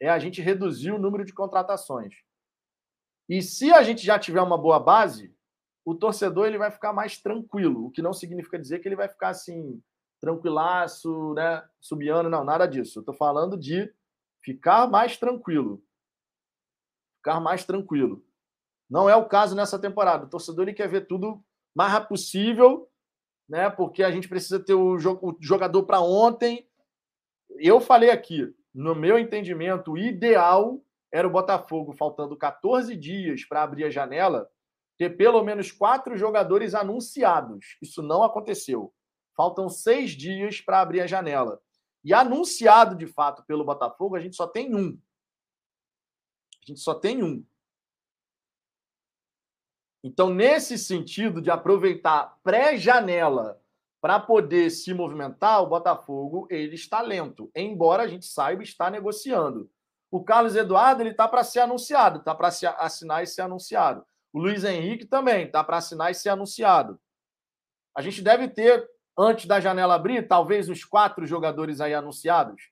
é 0.00 0.08
a 0.08 0.18
gente 0.18 0.42
reduzir 0.42 0.92
o 0.92 0.98
número 0.98 1.24
de 1.24 1.32
contratações. 1.32 2.14
E 3.28 3.42
se 3.42 3.72
a 3.72 3.82
gente 3.82 4.04
já 4.04 4.18
tiver 4.18 4.40
uma 4.40 4.58
boa 4.58 4.78
base, 4.78 5.34
o 5.84 5.94
torcedor 5.94 6.46
ele 6.46 6.58
vai 6.58 6.70
ficar 6.70 6.92
mais 6.92 7.18
tranquilo, 7.18 7.86
o 7.86 7.90
que 7.90 8.02
não 8.02 8.12
significa 8.12 8.58
dizer 8.58 8.80
que 8.80 8.88
ele 8.88 8.96
vai 8.96 9.08
ficar 9.08 9.28
assim, 9.28 9.80
tranquilaço, 10.20 11.34
né, 11.34 11.62
subiando, 11.80 12.28
não, 12.28 12.44
nada 12.44 12.66
disso. 12.66 12.98
Eu 12.98 13.00
estou 13.00 13.14
falando 13.14 13.56
de 13.56 13.92
ficar 14.46 14.88
mais 14.88 15.16
tranquilo. 15.16 15.82
Ficar 17.16 17.40
mais 17.40 17.64
tranquilo. 17.64 18.24
Não 18.88 19.10
é 19.10 19.16
o 19.16 19.26
caso 19.26 19.56
nessa 19.56 19.76
temporada. 19.76 20.24
O 20.24 20.28
torcedor 20.28 20.62
ele 20.62 20.72
quer 20.72 20.88
ver 20.88 21.08
tudo 21.08 21.44
mais 21.74 21.90
rápido 21.90 22.10
possível, 22.10 22.88
né? 23.48 23.68
Porque 23.68 24.04
a 24.04 24.10
gente 24.12 24.28
precisa 24.28 24.60
ter 24.60 24.74
o, 24.74 24.96
jogador 25.40 25.82
para 25.82 26.00
ontem. 26.00 26.64
Eu 27.58 27.80
falei 27.80 28.10
aqui, 28.10 28.54
no 28.72 28.94
meu 28.94 29.18
entendimento, 29.18 29.92
o 29.92 29.98
ideal 29.98 30.80
era 31.10 31.26
o 31.26 31.30
Botafogo, 31.30 31.92
faltando 31.92 32.36
14 32.36 32.96
dias 32.96 33.44
para 33.44 33.64
abrir 33.64 33.84
a 33.84 33.90
janela, 33.90 34.48
ter 34.96 35.16
pelo 35.16 35.42
menos 35.42 35.72
quatro 35.72 36.16
jogadores 36.16 36.72
anunciados. 36.72 37.76
Isso 37.82 38.00
não 38.00 38.22
aconteceu. 38.22 38.94
Faltam 39.36 39.68
seis 39.68 40.12
dias 40.12 40.60
para 40.60 40.80
abrir 40.80 41.00
a 41.00 41.06
janela. 41.06 41.60
E 42.06 42.14
anunciado 42.14 42.94
de 42.94 43.04
fato 43.04 43.42
pelo 43.42 43.64
Botafogo, 43.64 44.14
a 44.14 44.20
gente 44.20 44.36
só 44.36 44.46
tem 44.46 44.72
um. 44.76 44.96
A 46.62 46.66
gente 46.66 46.78
só 46.78 46.94
tem 46.94 47.24
um. 47.24 47.44
Então, 50.04 50.32
nesse 50.32 50.78
sentido 50.78 51.42
de 51.42 51.50
aproveitar 51.50 52.38
pré-janela 52.44 53.60
para 54.00 54.20
poder 54.20 54.70
se 54.70 54.94
movimentar, 54.94 55.60
o 55.60 55.66
Botafogo 55.66 56.46
ele 56.48 56.76
está 56.76 57.00
lento, 57.00 57.50
embora 57.56 58.04
a 58.04 58.06
gente 58.06 58.26
saiba 58.26 58.62
está 58.62 58.88
negociando. 58.88 59.68
O 60.08 60.22
Carlos 60.22 60.54
Eduardo 60.54 61.02
ele 61.02 61.10
está 61.10 61.26
para 61.26 61.42
ser 61.42 61.58
anunciado, 61.58 62.20
está 62.20 62.32
para 62.36 62.52
assinar 62.78 63.24
e 63.24 63.26
ser 63.26 63.42
anunciado. 63.42 64.06
O 64.32 64.38
Luiz 64.38 64.62
Henrique 64.62 65.06
também 65.06 65.46
está 65.46 65.64
para 65.64 65.78
assinar 65.78 66.12
e 66.12 66.14
ser 66.14 66.28
anunciado. 66.28 67.00
A 67.96 68.00
gente 68.00 68.22
deve 68.22 68.46
ter 68.46 68.88
antes 69.18 69.46
da 69.46 69.60
janela 69.60 69.94
abrir, 69.94 70.26
talvez 70.28 70.68
os 70.68 70.84
quatro 70.84 71.26
jogadores 71.26 71.80
aí 71.80 71.94
anunciados. 71.94 72.70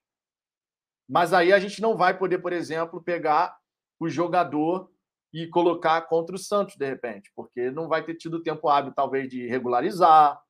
Mas 1.08 1.32
aí 1.32 1.52
a 1.52 1.58
gente 1.58 1.80
não 1.80 1.96
vai 1.96 2.16
poder, 2.16 2.38
por 2.38 2.52
exemplo, 2.52 3.02
pegar 3.02 3.56
o 3.98 4.08
jogador 4.08 4.90
e 5.32 5.46
colocar 5.48 6.00
contra 6.02 6.36
o 6.36 6.38
Santos, 6.38 6.76
de 6.76 6.86
repente, 6.86 7.32
porque 7.34 7.70
não 7.70 7.88
vai 7.88 8.04
ter 8.04 8.14
tido 8.14 8.42
tempo 8.42 8.68
hábil, 8.68 8.92
talvez, 8.92 9.28
de 9.28 9.46
regularizar. 9.46 10.40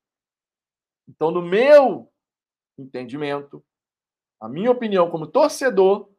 Então, 1.07 1.31
no 1.31 1.41
meu 1.41 2.11
entendimento, 2.77 3.63
a 4.39 4.47
minha 4.47 4.71
opinião 4.71 5.09
como 5.09 5.27
torcedor, 5.27 6.09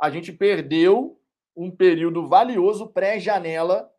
a 0.00 0.10
gente 0.10 0.32
perdeu 0.32 1.20
um 1.56 1.70
período 1.70 2.26
valioso 2.26 2.88
pré-janela 2.88 3.90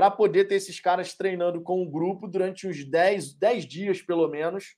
para 0.00 0.10
poder 0.10 0.46
ter 0.46 0.54
esses 0.54 0.80
caras 0.80 1.12
treinando 1.12 1.60
com 1.60 1.82
o 1.82 1.90
grupo 1.90 2.26
durante 2.26 2.66
uns 2.66 2.82
10, 2.82 3.34
10 3.34 3.66
dias, 3.66 4.00
pelo 4.00 4.26
menos, 4.28 4.74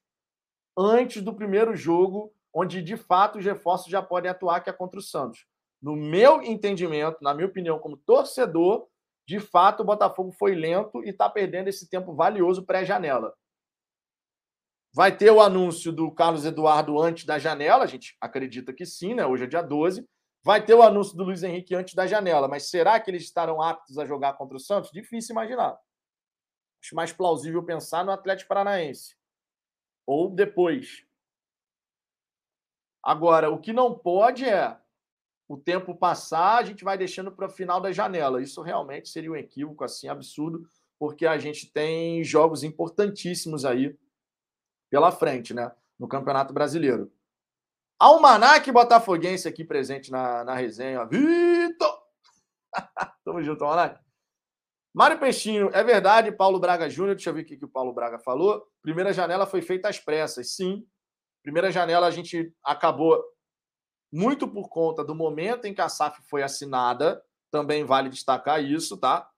antes 0.77 1.23
do 1.23 1.33
primeiro 1.33 1.77
jogo, 1.77 2.35
onde 2.53 2.83
de 2.83 2.97
fato 2.97 3.39
os 3.39 3.45
reforços 3.45 3.89
já 3.89 4.03
podem 4.03 4.29
atuar, 4.29 4.61
que 4.63 4.69
é 4.69 4.73
contra 4.73 4.99
o 4.99 5.03
Santos. 5.03 5.47
No 5.81 5.95
meu 5.95 6.43
entendimento, 6.43 7.19
na 7.23 7.33
minha 7.35 7.47
opinião, 7.47 7.79
como 7.79 7.97
torcedor, 7.99 8.89
de 9.25 9.39
fato 9.39 9.85
o 9.85 9.87
Botafogo 9.87 10.33
foi 10.33 10.57
lento 10.57 11.05
e 11.05 11.11
está 11.11 11.31
perdendo 11.31 11.69
esse 11.69 11.89
tempo 11.89 12.17
valioso 12.17 12.67
pré-janela. 12.67 13.33
Vai 14.93 15.17
ter 15.17 15.31
o 15.31 15.41
anúncio 15.41 15.93
do 15.93 16.11
Carlos 16.11 16.45
Eduardo 16.45 17.01
antes 17.01 17.25
da 17.25 17.39
janela, 17.39 17.85
a 17.85 17.87
gente 17.87 18.17
acredita 18.21 18.73
que 18.73 18.85
sim, 18.85 19.15
né? 19.15 19.25
Hoje 19.25 19.45
é 19.45 19.47
dia 19.47 19.63
12. 19.63 20.05
Vai 20.45 20.65
ter 20.65 20.75
o 20.75 20.83
anúncio 20.83 21.17
do 21.17 21.23
Luiz 21.23 21.43
Henrique 21.43 21.75
antes 21.75 21.95
da 21.95 22.07
janela, 22.07 22.49
mas 22.49 22.69
será 22.69 22.99
que 22.99 23.11
eles 23.11 23.23
estarão 23.23 23.63
aptos 23.63 23.97
a 23.99 24.05
jogar 24.05 24.33
contra 24.35 24.57
o 24.57 24.61
Santos? 24.61 24.91
Difícil 24.91 25.33
imaginar. 25.33 25.79
Acho 26.83 26.97
mais 26.97 27.13
plausível 27.13 27.63
pensar 27.63 28.05
no 28.05 28.11
Atlético 28.11 28.49
Paranaense. 28.49 29.17
Ou 30.05 30.29
depois. 30.29 31.07
Agora, 33.01 33.51
o 33.51 33.61
que 33.61 33.73
não 33.73 33.97
pode 33.97 34.45
é 34.45 34.77
o 35.49 35.57
tempo 35.57 35.95
passar, 35.95 36.59
a 36.59 36.65
gente 36.65 36.83
vai 36.83 36.99
deixando 36.99 37.31
para 37.31 37.47
o 37.47 37.51
final 37.51 37.81
da 37.81 37.93
janela. 37.93 38.43
Isso 38.43 38.63
realmente 38.63 39.09
seria 39.09 39.31
um 39.31 39.37
equívoco 39.37 39.85
assim 39.85 40.09
absurdo, 40.09 40.69
porque 40.99 41.27
a 41.27 41.39
gente 41.39 41.71
tem 41.71 42.25
jogos 42.25 42.65
importantíssimos 42.65 43.65
aí 43.65 43.97
pela 44.91 45.13
frente, 45.13 45.55
né, 45.55 45.71
no 45.99 46.09
Campeonato 46.09 46.53
Brasileiro. 46.53 47.13
Almanac 48.03 48.69
Botafoguense 48.73 49.47
aqui 49.47 49.65
presente 49.65 50.11
na, 50.11 50.43
na 50.43 50.57
resenha. 50.57 51.05
Vitor! 51.05 52.03
Tamo 53.25 53.41
junto, 53.41 53.63
Almanac. 53.63 54.01
Mário 54.93 55.21
Peixinho, 55.21 55.71
é 55.73 55.85
verdade, 55.85 56.33
Paulo 56.33 56.59
Braga 56.59 56.91
Júnior, 56.91 57.15
deixa 57.15 57.31
eu 57.31 57.35
ver 57.35 57.43
o 57.43 57.45
que, 57.45 57.65
o 57.65 57.69
Paulo 57.69 57.95
Braga 57.95 58.19
falou. 58.19 58.67
Primeira 58.83 59.13
janela 59.13 59.47
foi 59.47 59.63
feita 59.63 59.89
às 59.89 60.01
pressas, 60.01 60.57
sim. 60.57 60.85
Primeira 61.45 61.71
janela 61.71 62.09
a 62.09 62.11
gente 62.11 62.53
acabou 62.65 63.23
muito 64.13 64.49
por 64.49 64.69
conta 64.69 65.05
do 65.05 65.15
momento 65.15 65.67
em 65.67 65.73
que 65.73 65.81
a 65.81 65.89
SAF 65.89 66.21
foi 66.29 66.43
assinada, 66.43 67.23
também 67.53 67.85
vale 67.85 68.09
destacar 68.09 68.61
isso, 68.61 68.99
tá? 68.99 69.31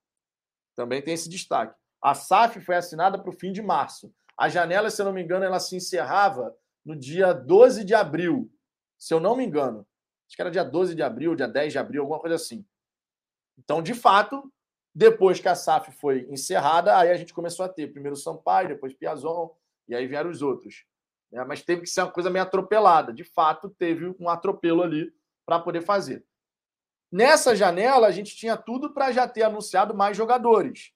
Também 0.74 1.02
tem 1.02 1.12
esse 1.12 1.28
destaque. 1.28 1.78
A 2.02 2.14
SAF 2.14 2.62
foi 2.62 2.76
assinada 2.76 3.18
para 3.18 3.28
o 3.28 3.38
fim 3.38 3.52
de 3.52 3.60
março. 3.60 4.10
A 4.38 4.48
janela, 4.48 4.88
se 4.88 5.02
eu 5.02 5.04
não 5.04 5.12
me 5.12 5.22
engano, 5.22 5.44
ela 5.44 5.60
se 5.60 5.76
encerrava 5.76 6.56
no 6.84 6.94
dia 6.94 7.32
12 7.32 7.84
de 7.84 7.94
abril, 7.94 8.50
se 8.98 9.12
eu 9.12 9.20
não 9.20 9.36
me 9.36 9.44
engano. 9.44 9.86
Acho 10.26 10.36
que 10.36 10.42
era 10.42 10.50
dia 10.50 10.64
12 10.64 10.94
de 10.94 11.02
abril, 11.02 11.34
dia 11.34 11.48
10 11.48 11.72
de 11.72 11.78
abril, 11.78 12.02
alguma 12.02 12.20
coisa 12.20 12.36
assim. 12.36 12.64
Então, 13.58 13.82
de 13.82 13.94
fato, 13.94 14.52
depois 14.94 15.40
que 15.40 15.48
a 15.48 15.54
SAF 15.54 15.92
foi 15.92 16.26
encerrada, 16.30 16.96
aí 16.96 17.10
a 17.10 17.16
gente 17.16 17.34
começou 17.34 17.64
a 17.64 17.68
ter 17.68 17.92
primeiro 17.92 18.16
Sampaio, 18.16 18.68
depois 18.68 18.94
Piazon, 18.94 19.50
e 19.88 19.94
aí 19.94 20.06
vieram 20.06 20.30
os 20.30 20.42
outros. 20.42 20.86
É, 21.32 21.44
mas 21.44 21.62
teve 21.62 21.82
que 21.82 21.88
ser 21.88 22.02
uma 22.02 22.12
coisa 22.12 22.30
meio 22.30 22.44
atropelada. 22.44 23.12
De 23.12 23.24
fato, 23.24 23.68
teve 23.70 24.14
um 24.20 24.28
atropelo 24.28 24.82
ali 24.82 25.12
para 25.44 25.58
poder 25.58 25.82
fazer. 25.82 26.24
Nessa 27.10 27.54
janela, 27.54 28.06
a 28.06 28.10
gente 28.10 28.36
tinha 28.36 28.56
tudo 28.56 28.92
para 28.92 29.12
já 29.12 29.28
ter 29.28 29.42
anunciado 29.42 29.94
mais 29.94 30.16
jogadores, 30.16 30.92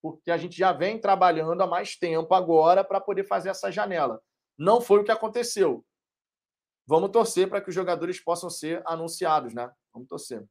porque 0.00 0.30
a 0.30 0.36
gente 0.36 0.56
já 0.56 0.72
vem 0.72 0.98
trabalhando 0.98 1.60
há 1.62 1.66
mais 1.66 1.96
tempo 1.96 2.34
agora 2.34 2.82
para 2.82 3.00
poder 3.00 3.24
fazer 3.24 3.48
essa 3.48 3.70
janela. 3.70 4.20
Não 4.56 4.80
foi 4.80 5.00
o 5.00 5.04
que 5.04 5.12
aconteceu. 5.12 5.84
Vamos 6.86 7.10
torcer 7.10 7.48
para 7.48 7.60
que 7.60 7.68
os 7.68 7.74
jogadores 7.74 8.20
possam 8.20 8.50
ser 8.50 8.82
anunciados, 8.86 9.54
né? 9.54 9.70
Vamos 9.92 10.08
torcer. 10.08 10.44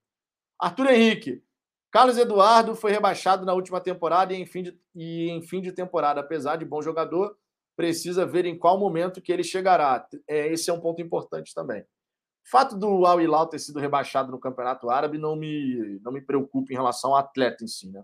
Arthur 0.60 0.92
Henrique. 0.92 1.44
Carlos 1.92 2.18
Eduardo 2.18 2.74
foi 2.74 2.92
rebaixado 2.92 3.46
na 3.46 3.54
última 3.54 3.82
temporada 3.82 4.34
e 4.34 4.38
em 4.42 4.46
fim 4.46 4.64
de, 4.64 4.80
e 4.96 5.30
em 5.30 5.42
fim 5.42 5.62
de 5.62 5.74
temporada, 5.74 6.22
apesar 6.22 6.56
de 6.56 6.64
bom 6.64 6.82
jogador, 6.82 7.38
precisa 7.76 8.26
ver 8.26 8.46
em 8.46 8.58
qual 8.58 8.80
momento 8.80 9.22
que 9.22 9.32
ele 9.32 9.44
chegará. 9.44 10.08
É, 10.28 10.48
esse 10.48 10.70
é 10.70 10.74
um 10.74 10.80
ponto 10.80 11.02
importante 11.02 11.54
também. 11.54 11.82
O 11.82 12.50
fato 12.50 12.78
do 12.78 13.06
Al 13.06 13.20
Hilal 13.20 13.48
ter 13.48 13.60
sido 13.60 13.80
rebaixado 13.80 14.32
no 14.32 14.40
Campeonato 14.40 14.90
Árabe 14.90 15.18
não 15.18 15.36
me, 15.36 16.00
não 16.02 16.12
me 16.12 16.22
preocupa 16.22 16.72
em 16.72 16.76
relação 16.76 17.12
ao 17.12 17.18
atleta 17.18 17.64
em 17.64 17.68
si. 17.68 17.90
Né? 17.90 18.04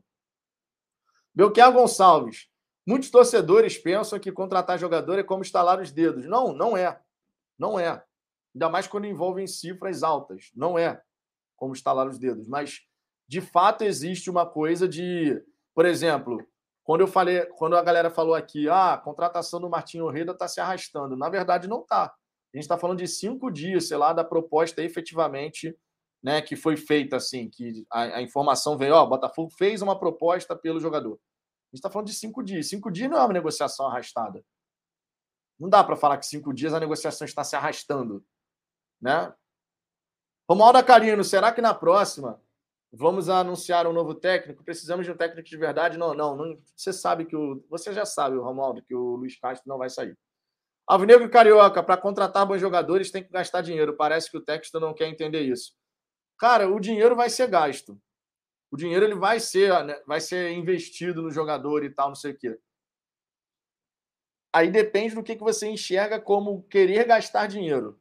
Belchior 1.33 1.71
Gonçalves. 1.71 2.49
Muitos 2.85 3.09
torcedores 3.09 3.77
pensam 3.77 4.19
que 4.19 4.31
contratar 4.31 4.79
jogador 4.79 5.19
é 5.19 5.23
como 5.23 5.43
estalar 5.43 5.79
os 5.79 5.91
dedos. 5.91 6.25
Não, 6.25 6.53
não 6.53 6.75
é. 6.77 6.99
Não 7.57 7.79
é. 7.79 8.03
Ainda 8.57 8.69
mais 8.69 8.87
quando 8.87 9.05
envolvem 9.05 9.45
cifras 9.45 10.01
altas. 10.01 10.49
Não 10.55 10.79
é 10.79 10.99
como 11.55 11.73
estalar 11.73 12.07
os 12.07 12.17
dedos. 12.17 12.47
Mas, 12.47 12.81
de 13.27 13.39
fato, 13.39 13.83
existe 13.83 14.31
uma 14.31 14.47
coisa 14.47 14.87
de. 14.87 15.39
Por 15.75 15.85
exemplo, 15.85 16.43
quando 16.83 17.01
eu 17.01 17.07
falei, 17.07 17.45
quando 17.57 17.77
a 17.77 17.83
galera 17.83 18.09
falou 18.09 18.33
aqui, 18.33 18.67
ah, 18.67 18.93
a 18.93 18.97
contratação 18.97 19.61
do 19.61 19.69
Martinho 19.69 20.09
Reda 20.09 20.31
está 20.31 20.47
se 20.47 20.59
arrastando. 20.59 21.15
Na 21.15 21.29
verdade, 21.29 21.67
não 21.67 21.81
está. 21.81 22.05
A 22.05 22.57
gente 22.57 22.63
está 22.63 22.79
falando 22.79 22.97
de 22.97 23.07
cinco 23.07 23.51
dias, 23.51 23.87
sei 23.87 23.97
lá, 23.97 24.11
da 24.11 24.23
proposta 24.23 24.81
efetivamente 24.81 25.77
né, 26.23 26.41
que 26.41 26.55
foi 26.55 26.75
feita, 26.75 27.17
assim, 27.17 27.47
que 27.47 27.85
a, 27.91 28.17
a 28.17 28.21
informação 28.23 28.75
veio, 28.75 28.95
ó, 28.95 29.03
o 29.03 29.07
Botafogo 29.07 29.51
fez 29.51 29.83
uma 29.83 29.99
proposta 29.99 30.55
pelo 30.55 30.79
jogador. 30.79 31.13
A 31.13 31.75
gente 31.75 31.75
está 31.75 31.91
falando 31.91 32.07
de 32.07 32.13
cinco 32.15 32.41
dias. 32.41 32.69
Cinco 32.69 32.89
dias 32.89 33.07
não 33.07 33.19
é 33.19 33.23
uma 33.23 33.33
negociação 33.33 33.85
arrastada. 33.85 34.43
Não 35.59 35.69
dá 35.69 35.83
para 35.83 35.95
falar 35.95 36.17
que 36.17 36.25
cinco 36.25 36.51
dias 36.51 36.73
a 36.73 36.79
negociação 36.79 37.23
está 37.23 37.43
se 37.43 37.55
arrastando. 37.55 38.25
Né? 39.01 39.33
Romualdo 40.49 40.83
Carino, 40.83 41.23
será 41.23 41.51
que 41.51 41.61
na 41.61 41.73
próxima 41.73 42.41
Vamos 42.91 43.29
anunciar 43.29 43.85
um 43.85 43.91
novo 43.91 44.15
técnico. 44.15 44.63
Precisamos 44.63 45.05
de 45.05 45.11
um 45.11 45.17
técnico 45.17 45.47
de 45.47 45.57
verdade? 45.57 45.97
Não, 45.97 46.13
não. 46.13 46.35
não 46.35 46.57
você 46.75 46.93
sabe 46.93 47.25
que 47.25 47.35
o. 47.35 47.63
Você 47.69 47.93
já 47.93 48.05
sabe, 48.05 48.37
Romualdo, 48.37 48.81
que 48.81 48.95
o 48.95 49.17
Luiz 49.17 49.37
Castro 49.37 49.67
não 49.67 49.77
vai 49.77 49.89
sair. 49.89 50.17
Alvinegro 50.87 51.29
Carioca, 51.29 51.83
para 51.83 51.97
contratar 51.97 52.45
bons 52.45 52.61
jogadores 52.61 53.11
tem 53.11 53.23
que 53.23 53.29
gastar 53.29 53.61
dinheiro. 53.61 53.95
Parece 53.97 54.31
que 54.31 54.37
o 54.37 54.41
texto 54.41 54.79
não 54.79 54.93
quer 54.93 55.09
entender 55.09 55.41
isso. 55.41 55.73
Cara, 56.39 56.69
o 56.69 56.79
dinheiro 56.79 57.15
vai 57.15 57.29
ser 57.29 57.47
gasto. 57.47 57.99
O 58.71 58.77
dinheiro 58.77 59.05
ele 59.05 59.15
vai 59.15 59.39
ser, 59.39 59.83
né, 59.83 60.01
vai 60.07 60.21
ser 60.21 60.51
investido 60.51 61.21
no 61.21 61.31
jogador 61.31 61.83
e 61.83 61.89
tal, 61.89 62.09
não 62.09 62.15
sei 62.15 62.31
o 62.31 62.37
quê. 62.37 62.59
Aí 64.53 64.71
depende 64.71 65.15
do 65.15 65.23
que, 65.23 65.35
que 65.35 65.43
você 65.43 65.67
enxerga 65.67 66.21
como 66.21 66.63
querer 66.63 67.05
gastar 67.05 67.47
dinheiro. 67.47 67.99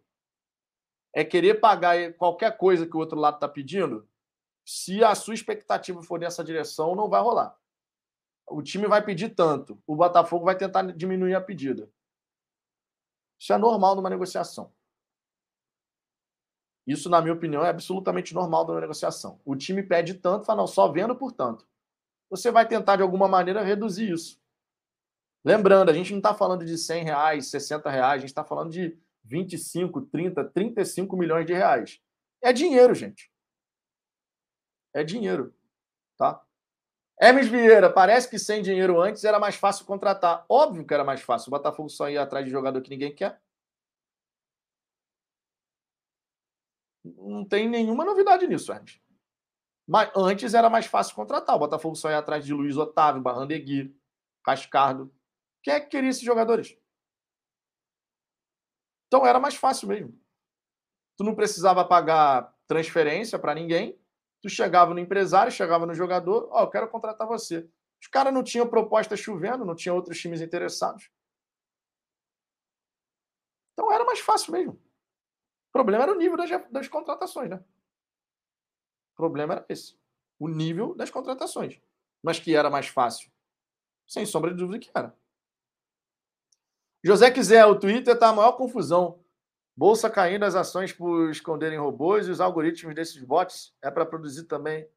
É 1.16 1.24
querer 1.24 1.54
pagar 1.54 2.12
qualquer 2.12 2.58
coisa 2.58 2.86
que 2.86 2.94
o 2.94 3.00
outro 3.00 3.18
lado 3.18 3.36
está 3.36 3.48
pedindo? 3.48 4.06
Se 4.66 5.02
a 5.02 5.14
sua 5.14 5.32
expectativa 5.32 6.02
for 6.02 6.20
nessa 6.20 6.44
direção, 6.44 6.94
não 6.94 7.08
vai 7.08 7.22
rolar. 7.22 7.56
O 8.46 8.62
time 8.62 8.86
vai 8.86 9.02
pedir 9.02 9.30
tanto, 9.30 9.82
o 9.86 9.96
Botafogo 9.96 10.44
vai 10.44 10.54
tentar 10.54 10.82
diminuir 10.92 11.34
a 11.34 11.40
pedida. 11.40 11.90
Isso 13.40 13.50
é 13.50 13.56
normal 13.56 13.96
numa 13.96 14.10
negociação. 14.10 14.70
Isso, 16.86 17.08
na 17.08 17.22
minha 17.22 17.32
opinião, 17.32 17.64
é 17.64 17.70
absolutamente 17.70 18.34
normal 18.34 18.66
numa 18.66 18.82
negociação. 18.82 19.40
O 19.42 19.56
time 19.56 19.82
pede 19.82 20.12
tanto, 20.12 20.44
fala, 20.44 20.58
não, 20.58 20.66
só 20.66 20.86
vendo 20.92 21.16
por 21.16 21.32
tanto. 21.32 21.66
Você 22.28 22.50
vai 22.50 22.68
tentar, 22.68 22.96
de 22.96 23.02
alguma 23.02 23.26
maneira, 23.26 23.62
reduzir 23.62 24.12
isso. 24.12 24.38
Lembrando, 25.42 25.90
a 25.90 25.94
gente 25.94 26.10
não 26.10 26.18
está 26.18 26.34
falando 26.34 26.62
de 26.62 26.76
100 26.76 27.04
reais, 27.04 27.46
60 27.46 27.88
reais, 27.88 28.12
a 28.12 28.18
gente 28.18 28.28
está 28.28 28.44
falando 28.44 28.70
de 28.70 28.98
25, 29.26 30.02
30, 30.02 30.44
35 30.44 31.16
milhões 31.16 31.46
de 31.46 31.52
reais. 31.52 32.00
É 32.42 32.52
dinheiro, 32.52 32.94
gente 32.94 33.30
é 34.96 35.04
dinheiro, 35.04 35.54
tá? 36.16 36.42
Hermes 37.20 37.48
Vieira, 37.48 37.92
parece 37.92 38.30
que 38.30 38.38
sem 38.38 38.62
dinheiro 38.62 38.98
antes 38.98 39.24
era 39.24 39.38
mais 39.38 39.54
fácil 39.54 39.84
contratar. 39.84 40.46
Óbvio 40.48 40.86
que 40.86 40.94
era 40.94 41.04
mais 41.04 41.20
fácil. 41.20 41.48
O 41.48 41.50
Botafogo 41.50 41.90
só 41.90 42.08
ia 42.08 42.22
atrás 42.22 42.46
de 42.46 42.50
jogador 42.50 42.80
que 42.80 42.88
ninguém 42.88 43.14
quer. 43.14 43.38
Não 47.04 47.44
tem 47.44 47.68
nenhuma 47.68 48.06
novidade 48.06 48.46
nisso, 48.46 48.72
Hermes. 48.72 48.98
Mas 49.86 50.10
antes 50.16 50.54
era 50.54 50.70
mais 50.70 50.86
fácil 50.86 51.14
contratar. 51.14 51.56
O 51.56 51.58
Botafogo 51.58 51.94
só 51.94 52.10
ia 52.10 52.18
atrás 52.18 52.44
de 52.44 52.54
Luiz 52.54 52.76
Otávio, 52.78 53.20
Barrandegui, 53.20 53.94
Cascardo. 54.42 55.14
Quem 55.62 55.74
é 55.74 55.80
que 55.80 55.88
queria 55.88 56.10
esses 56.10 56.22
jogadores? 56.22 56.76
Então 59.06 59.26
era 59.26 59.40
mais 59.40 59.54
fácil 59.54 59.88
mesmo. 59.88 60.18
Tu 61.16 61.24
não 61.24 61.34
precisava 61.34 61.84
pagar 61.84 62.54
transferência 62.66 63.38
para 63.38 63.54
ninguém 63.54 63.98
Tu 64.46 64.50
chegava 64.50 64.94
no 64.94 65.00
empresário, 65.00 65.50
chegava 65.50 65.86
no 65.86 65.92
jogador, 65.92 66.48
ó, 66.52 66.60
oh, 66.60 66.64
eu 66.64 66.70
quero 66.70 66.88
contratar 66.88 67.26
você. 67.26 67.68
Os 68.00 68.06
caras 68.06 68.32
não 68.32 68.44
tinham 68.44 68.68
proposta 68.68 69.16
chovendo, 69.16 69.64
não 69.64 69.74
tinha 69.74 69.92
outros 69.92 70.20
times 70.20 70.40
interessados. 70.40 71.10
Então 73.72 73.90
era 73.90 74.04
mais 74.04 74.20
fácil 74.20 74.52
mesmo. 74.52 74.74
O 74.74 75.72
problema 75.72 76.04
era 76.04 76.12
o 76.12 76.16
nível 76.16 76.36
das, 76.36 76.48
das 76.70 76.86
contratações, 76.86 77.50
né? 77.50 77.56
O 79.14 79.16
problema 79.16 79.54
era 79.54 79.66
esse. 79.68 79.98
O 80.38 80.46
nível 80.48 80.94
das 80.94 81.10
contratações. 81.10 81.80
Mas 82.22 82.38
que 82.38 82.54
era 82.54 82.70
mais 82.70 82.86
fácil. 82.86 83.32
Sem 84.06 84.24
sombra 84.24 84.52
de 84.52 84.58
dúvida 84.58 84.78
que 84.78 84.90
era. 84.94 85.12
José 87.06 87.30
quiser, 87.30 87.64
o 87.66 87.78
Twitter 87.78 88.14
está 88.14 88.30
a 88.30 88.32
maior 88.32 88.54
confusão. 88.54 89.20
Bolsa 89.76 90.10
caindo, 90.10 90.44
as 90.44 90.56
ações 90.56 90.92
por 90.92 91.30
esconderem 91.30 91.78
robôs 91.78 92.26
e 92.26 92.32
os 92.32 92.40
algoritmos 92.40 92.96
desses 92.96 93.22
bots 93.22 93.72
é 93.80 93.88
para 93.92 94.04
produzir 94.04 94.42
também 94.48 94.88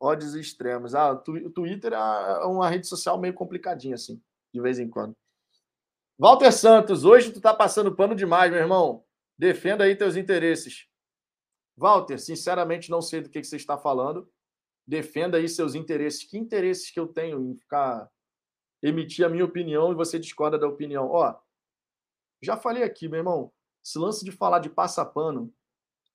odds 0.00 0.34
extremos. 0.34 0.92
Ah, 0.92 1.12
o 1.12 1.50
Twitter 1.50 1.92
é 1.92 2.44
uma 2.46 2.68
rede 2.68 2.88
social 2.88 3.16
meio 3.16 3.32
complicadinha, 3.32 3.94
assim, 3.94 4.20
de 4.52 4.60
vez 4.60 4.80
em 4.80 4.90
quando. 4.90 5.14
Walter 6.18 6.50
Santos, 6.50 7.04
hoje 7.04 7.30
tu 7.30 7.40
tá 7.40 7.54
passando 7.54 7.94
pano 7.94 8.16
demais, 8.16 8.50
meu 8.50 8.58
irmão. 8.60 9.04
Defenda 9.38 9.84
aí 9.84 9.94
teus 9.94 10.16
interesses. 10.16 10.88
Walter, 11.76 12.18
sinceramente 12.18 12.90
não 12.90 13.00
sei 13.00 13.20
do 13.20 13.30
que, 13.30 13.40
que 13.40 13.46
você 13.46 13.54
está 13.54 13.78
falando. 13.78 14.28
Defenda 14.84 15.36
aí 15.36 15.48
seus 15.48 15.76
interesses. 15.76 16.24
Que 16.24 16.36
interesses 16.36 16.90
que 16.90 16.98
eu 16.98 17.06
tenho 17.06 17.40
em 17.40 17.56
ficar 17.56 18.10
emitir 18.84 19.24
a 19.24 19.28
minha 19.28 19.44
opinião 19.44 19.90
e 19.90 19.94
você 19.94 20.18
discorda 20.18 20.58
da 20.58 20.68
opinião? 20.68 21.08
Ó, 21.10 21.34
já 22.42 22.56
falei 22.56 22.82
aqui, 22.82 23.08
meu 23.08 23.18
irmão. 23.18 23.50
Esse 23.82 23.98
lance 23.98 24.24
de 24.24 24.30
falar 24.30 24.58
de 24.58 24.68
passapano 24.68 25.52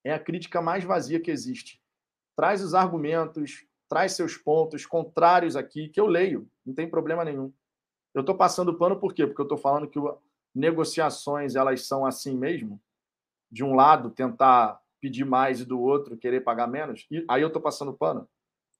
é 0.04 0.14
a 0.14 0.20
crítica 0.20 0.62
mais 0.62 0.84
vazia 0.84 1.20
que 1.20 1.32
existe. 1.32 1.82
Traz 2.36 2.64
os 2.64 2.74
argumentos, 2.76 3.66
traz 3.90 4.14
seus 4.14 4.38
pontos 4.38 4.86
contrários 4.86 5.56
aqui, 5.56 5.90
que 5.90 6.00
eu 6.00 6.06
leio, 6.06 6.48
não 6.64 6.74
tem 6.74 6.88
problema 6.88 7.26
nenhum. 7.26 7.52
Eu 8.14 8.22
estou 8.22 8.36
passando 8.36 8.78
pano 8.78 9.00
por 9.00 9.14
quê? 9.14 9.26
Porque 9.26 9.41
eu 9.41 9.46
estou 9.46 9.58
falando 9.58 9.90
que 9.90 10.00
negociações 10.54 11.56
elas 11.56 11.88
são 11.88 12.06
assim 12.06 12.38
mesmo. 12.38 12.80
De 13.52 13.64
um 13.64 13.74
lado, 13.74 14.12
tentar 14.12 14.80
pedir 15.02 15.26
mais 15.26 15.60
e 15.60 15.66
do 15.66 15.80
outro 15.80 16.18
querer 16.18 16.41
pagar 16.41 16.68
menos. 16.68 17.08
E 17.10 17.26
aí 17.28 17.41
eu 17.41 17.48
estou 17.48 17.62
passando 17.62 17.94
pano. 17.94 18.30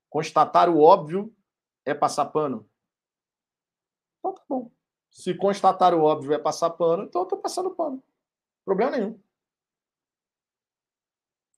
Constatar 0.10 0.70
o 0.70 0.80
óbvio 0.80 1.34
é 1.86 1.94
passar 1.94 2.26
pano. 2.26 2.69
Então 4.20 4.34
tá 4.34 4.44
bom. 4.48 4.72
Se 5.10 5.34
constatar 5.34 5.94
o 5.94 6.04
óbvio 6.04 6.34
é 6.34 6.38
passar 6.38 6.70
pano, 6.72 7.04
então 7.04 7.22
eu 7.22 7.24
estou 7.24 7.40
passando 7.40 7.72
pano. 7.72 8.04
Problema 8.64 8.92
nenhum. 8.92 9.20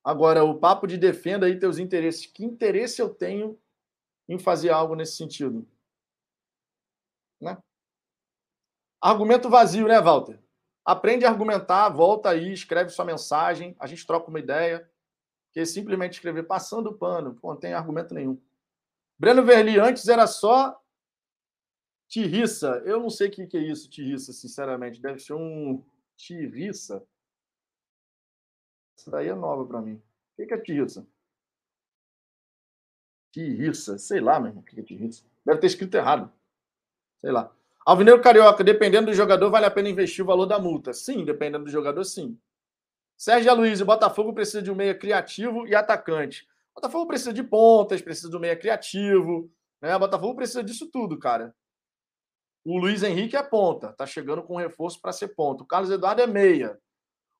Agora, 0.03 0.43
o 0.43 0.57
papo 0.57 0.87
de 0.87 0.97
defenda 0.97 1.45
aí 1.45 1.59
teus 1.59 1.77
interesses. 1.77 2.25
Que 2.25 2.43
interesse 2.43 3.01
eu 3.01 3.13
tenho 3.13 3.59
em 4.27 4.39
fazer 4.39 4.69
algo 4.69 4.95
nesse 4.95 5.17
sentido? 5.17 5.67
Né? 7.39 7.57
Argumento 8.99 9.49
vazio, 9.49 9.87
né, 9.87 9.99
Walter? 9.99 10.39
Aprende 10.83 11.25
a 11.25 11.29
argumentar, 11.29 11.89
volta 11.89 12.29
aí, 12.29 12.51
escreve 12.51 12.89
sua 12.89 13.05
mensagem, 13.05 13.75
a 13.79 13.85
gente 13.85 14.05
troca 14.07 14.29
uma 14.29 14.39
ideia. 14.39 14.89
Porque 15.47 15.65
simplesmente 15.65 16.13
escrever 16.13 16.43
passando 16.43 16.97
pano, 16.97 17.37
não 17.43 17.57
tem 17.57 17.73
argumento 17.73 18.13
nenhum. 18.13 18.41
Breno 19.19 19.43
Verli, 19.43 19.77
antes 19.77 20.07
era 20.07 20.25
só 20.25 20.80
Tirriça, 22.11 22.83
eu 22.83 22.99
não 22.99 23.09
sei 23.09 23.29
o 23.29 23.31
que, 23.31 23.47
que 23.47 23.55
é 23.55 23.61
isso, 23.61 23.89
tirriça, 23.89 24.33
sinceramente. 24.33 25.01
Deve 25.01 25.17
ser 25.19 25.33
um 25.33 25.81
tirriça. 26.17 27.01
Isso 28.97 29.09
daí 29.09 29.29
é 29.29 29.33
nova 29.33 29.65
para 29.65 29.81
mim. 29.81 29.93
O 29.93 30.01
que, 30.35 30.45
que 30.45 30.53
é 30.53 30.57
tirriça? 30.57 31.07
Tirriça, 33.31 33.97
sei 33.97 34.19
lá, 34.19 34.41
meu 34.41 34.49
irmão, 34.49 34.61
o 34.61 34.65
que 34.65 34.77
é 34.77 34.83
tirriça. 34.83 35.23
Deve 35.45 35.61
ter 35.61 35.67
escrito 35.67 35.95
errado. 35.95 36.29
Sei 37.21 37.31
lá. 37.31 37.49
Alvinegro 37.85 38.21
Carioca, 38.21 38.61
dependendo 38.61 39.05
do 39.05 39.13
jogador, 39.13 39.49
vale 39.49 39.67
a 39.67 39.71
pena 39.71 39.87
investir 39.87 40.21
o 40.21 40.27
valor 40.27 40.45
da 40.45 40.59
multa. 40.59 40.91
Sim, 40.91 41.23
dependendo 41.23 41.63
do 41.63 41.71
jogador, 41.71 42.03
sim. 42.03 42.37
Sérgio 43.15 43.55
Luiz, 43.55 43.81
Botafogo 43.81 44.33
precisa 44.33 44.61
de 44.61 44.69
um 44.69 44.75
meia 44.75 44.93
criativo 44.93 45.65
e 45.65 45.73
atacante. 45.73 46.45
Botafogo 46.75 47.07
precisa 47.07 47.31
de 47.31 47.41
pontas, 47.41 48.01
precisa 48.01 48.29
de 48.29 48.35
um 48.35 48.39
meia 48.41 48.57
criativo. 48.57 49.49
Né? 49.81 49.97
Botafogo 49.97 50.35
precisa 50.35 50.61
disso 50.61 50.91
tudo, 50.91 51.17
cara. 51.17 51.55
O 52.63 52.77
Luiz 52.77 53.01
Henrique 53.01 53.35
é 53.35 53.41
ponta, 53.41 53.91
tá 53.93 54.05
chegando 54.05 54.43
com 54.43 54.55
reforço 54.55 55.01
para 55.01 55.11
ser 55.11 55.29
ponta. 55.29 55.63
O 55.63 55.67
Carlos 55.67 55.89
Eduardo 55.89 56.21
é 56.21 56.27
meia. 56.27 56.79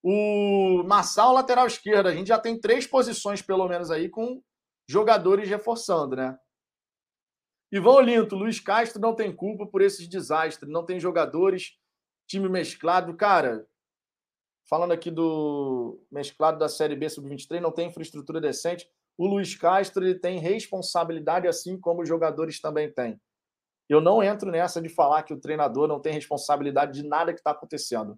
O 0.03 0.83
Massal, 0.83 1.33
lateral 1.33 1.67
esquerda. 1.67 2.09
A 2.09 2.13
gente 2.13 2.27
já 2.27 2.39
tem 2.39 2.59
três 2.59 2.87
posições, 2.87 3.41
pelo 3.41 3.67
menos, 3.67 3.91
aí, 3.91 4.09
com 4.09 4.41
jogadores 4.89 5.47
reforçando, 5.47 6.15
né? 6.15 6.37
Ivan 7.71 7.91
Olinto, 7.91 8.35
Luiz 8.35 8.59
Castro 8.59 8.99
não 8.99 9.15
tem 9.15 9.33
culpa 9.33 9.65
por 9.65 9.81
esses 9.81 10.07
desastres, 10.07 10.69
não 10.69 10.85
tem 10.85 10.99
jogadores, 10.99 11.77
time 12.27 12.49
mesclado. 12.49 13.15
Cara, 13.15 13.65
falando 14.67 14.91
aqui 14.91 15.09
do 15.09 16.03
mesclado 16.11 16.59
da 16.59 16.67
Série 16.67 16.95
B 16.95 17.07
sub-23, 17.07 17.61
não 17.61 17.71
tem 17.71 17.87
infraestrutura 17.87 18.41
decente. 18.41 18.89
O 19.17 19.27
Luiz 19.27 19.55
Castro 19.55 20.03
ele 20.03 20.19
tem 20.19 20.39
responsabilidade, 20.39 21.47
assim 21.47 21.79
como 21.79 22.01
os 22.01 22.09
jogadores 22.09 22.59
também 22.59 22.91
têm. 22.91 23.21
Eu 23.91 23.99
não 23.99 24.23
entro 24.23 24.49
nessa 24.49 24.81
de 24.81 24.87
falar 24.87 25.21
que 25.23 25.33
o 25.33 25.37
treinador 25.37 25.85
não 25.85 25.99
tem 25.99 26.13
responsabilidade 26.13 26.93
de 26.93 27.05
nada 27.05 27.33
que 27.33 27.41
está 27.41 27.51
acontecendo. 27.51 28.17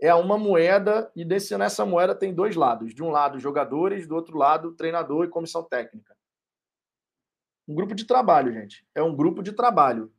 É 0.00 0.12
uma 0.16 0.36
moeda, 0.36 1.08
e 1.14 1.24
desse, 1.24 1.56
nessa 1.56 1.86
moeda 1.86 2.12
tem 2.12 2.34
dois 2.34 2.56
lados. 2.56 2.92
De 2.92 3.04
um 3.04 3.10
lado, 3.10 3.38
jogadores, 3.38 4.04
do 4.04 4.16
outro 4.16 4.36
lado, 4.36 4.72
treinador 4.72 5.24
e 5.24 5.28
comissão 5.28 5.62
técnica. 5.62 6.16
Um 7.68 7.74
grupo 7.76 7.94
de 7.94 8.04
trabalho, 8.04 8.52
gente. 8.52 8.84
É 8.96 9.00
um 9.00 9.14
grupo 9.14 9.44
de 9.44 9.52
trabalho. 9.52 10.12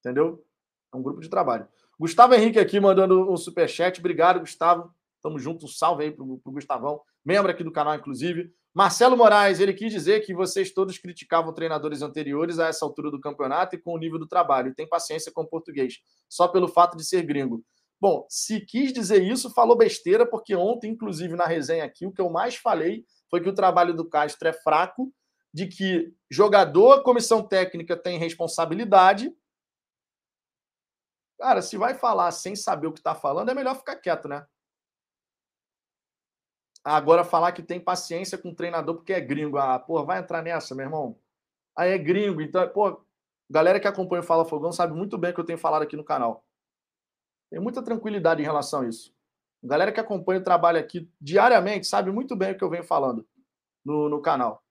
Entendeu? 0.00 0.44
É 0.92 0.96
um 0.96 1.02
grupo 1.02 1.20
de 1.20 1.30
trabalho. 1.30 1.68
Gustavo 1.96 2.34
Henrique 2.34 2.58
aqui 2.58 2.80
mandando 2.80 3.30
um 3.30 3.36
superchat. 3.36 4.00
Obrigado, 4.00 4.40
Gustavo. 4.40 4.92
Tamo 5.22 5.38
junto. 5.38 5.66
Um 5.66 5.68
salve 5.68 6.02
aí 6.02 6.10
pro, 6.10 6.38
pro 6.38 6.50
Gustavão. 6.50 7.00
Membro 7.24 7.52
aqui 7.52 7.62
do 7.62 7.70
canal, 7.70 7.94
inclusive. 7.94 8.52
Marcelo 8.76 9.16
Moraes, 9.16 9.58
ele 9.58 9.72
quis 9.72 9.90
dizer 9.90 10.20
que 10.20 10.34
vocês 10.34 10.70
todos 10.70 10.98
criticavam 10.98 11.50
treinadores 11.50 12.02
anteriores 12.02 12.58
a 12.58 12.66
essa 12.66 12.84
altura 12.84 13.10
do 13.10 13.18
campeonato 13.18 13.74
e 13.74 13.78
com 13.78 13.94
o 13.94 13.98
nível 13.98 14.18
do 14.18 14.26
trabalho. 14.26 14.74
Tem 14.74 14.86
paciência 14.86 15.32
com 15.32 15.40
o 15.40 15.48
português, 15.48 15.94
só 16.28 16.46
pelo 16.46 16.68
fato 16.68 16.94
de 16.94 17.02
ser 17.02 17.22
gringo. 17.22 17.64
Bom, 17.98 18.26
se 18.28 18.60
quis 18.60 18.92
dizer 18.92 19.22
isso, 19.22 19.48
falou 19.54 19.78
besteira, 19.78 20.26
porque 20.26 20.54
ontem, 20.54 20.90
inclusive 20.90 21.34
na 21.36 21.46
resenha 21.46 21.86
aqui, 21.86 22.04
o 22.04 22.12
que 22.12 22.20
eu 22.20 22.28
mais 22.28 22.56
falei 22.56 23.06
foi 23.30 23.40
que 23.40 23.48
o 23.48 23.54
trabalho 23.54 23.94
do 23.94 24.06
Castro 24.06 24.46
é 24.46 24.52
fraco 24.52 25.10
de 25.54 25.68
que 25.68 26.12
jogador, 26.30 27.02
comissão 27.02 27.42
técnica 27.42 27.96
tem 27.96 28.18
responsabilidade. 28.18 29.34
Cara, 31.40 31.62
se 31.62 31.78
vai 31.78 31.94
falar 31.94 32.30
sem 32.30 32.54
saber 32.54 32.88
o 32.88 32.92
que 32.92 33.00
está 33.00 33.14
falando, 33.14 33.48
é 33.48 33.54
melhor 33.54 33.74
ficar 33.74 33.96
quieto, 33.96 34.28
né? 34.28 34.44
Agora, 36.88 37.24
falar 37.24 37.50
que 37.50 37.64
tem 37.64 37.80
paciência 37.80 38.38
com 38.38 38.50
o 38.50 38.54
treinador 38.54 38.94
porque 38.94 39.12
é 39.12 39.20
gringo. 39.20 39.58
Ah, 39.58 39.76
pô, 39.76 40.04
vai 40.04 40.20
entrar 40.20 40.40
nessa, 40.40 40.72
meu 40.72 40.84
irmão. 40.84 41.18
Aí 41.76 41.90
é 41.90 41.98
gringo. 41.98 42.40
Então, 42.40 42.68
pô, 42.68 43.04
galera 43.50 43.80
que 43.80 43.88
acompanha 43.88 44.20
o 44.20 44.24
Fala 44.24 44.44
Fogão 44.44 44.70
sabe 44.70 44.94
muito 44.94 45.18
bem 45.18 45.32
o 45.32 45.34
que 45.34 45.40
eu 45.40 45.44
tenho 45.44 45.58
falado 45.58 45.82
aqui 45.82 45.96
no 45.96 46.04
canal. 46.04 46.44
Tem 47.50 47.58
muita 47.58 47.82
tranquilidade 47.82 48.40
em 48.40 48.44
relação 48.44 48.82
a 48.82 48.88
isso. 48.88 49.12
Galera 49.64 49.90
que 49.90 49.98
acompanha 49.98 50.38
o 50.38 50.44
trabalho 50.44 50.78
aqui 50.78 51.10
diariamente 51.20 51.88
sabe 51.88 52.12
muito 52.12 52.36
bem 52.36 52.52
o 52.52 52.56
que 52.56 52.62
eu 52.62 52.70
venho 52.70 52.84
falando 52.84 53.26
no, 53.84 54.08
no 54.08 54.22
canal. 54.22 54.62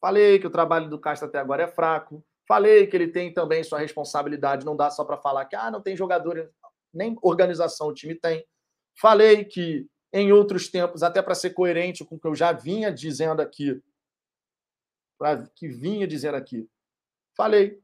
Falei 0.00 0.38
que 0.38 0.46
o 0.46 0.50
trabalho 0.50 0.88
do 0.88 0.98
Castro 0.98 1.28
até 1.28 1.38
agora 1.38 1.64
é 1.64 1.68
fraco. 1.68 2.24
Falei 2.48 2.86
que 2.86 2.96
ele 2.96 3.08
tem 3.08 3.34
também 3.34 3.62
sua 3.62 3.80
responsabilidade, 3.80 4.64
não 4.64 4.74
dá 4.74 4.90
só 4.90 5.04
para 5.04 5.18
falar 5.18 5.44
que 5.44 5.56
ah, 5.56 5.70
não 5.70 5.82
tem 5.82 5.94
jogador, 5.94 6.50
nem 6.92 7.18
organização 7.20 7.88
o 7.88 7.94
time 7.94 8.14
tem. 8.14 8.46
Falei 8.98 9.44
que 9.44 9.86
em 10.12 10.32
outros 10.32 10.68
tempos, 10.68 11.02
até 11.02 11.22
para 11.22 11.34
ser 11.34 11.50
coerente 11.50 12.04
com 12.04 12.16
o 12.16 12.18
que 12.18 12.26
eu 12.26 12.34
já 12.34 12.52
vinha 12.52 12.92
dizendo 12.92 13.40
aqui, 13.40 13.82
que 15.54 15.68
vinha 15.68 16.06
dizendo 16.06 16.36
aqui, 16.36 16.68
falei, 17.34 17.80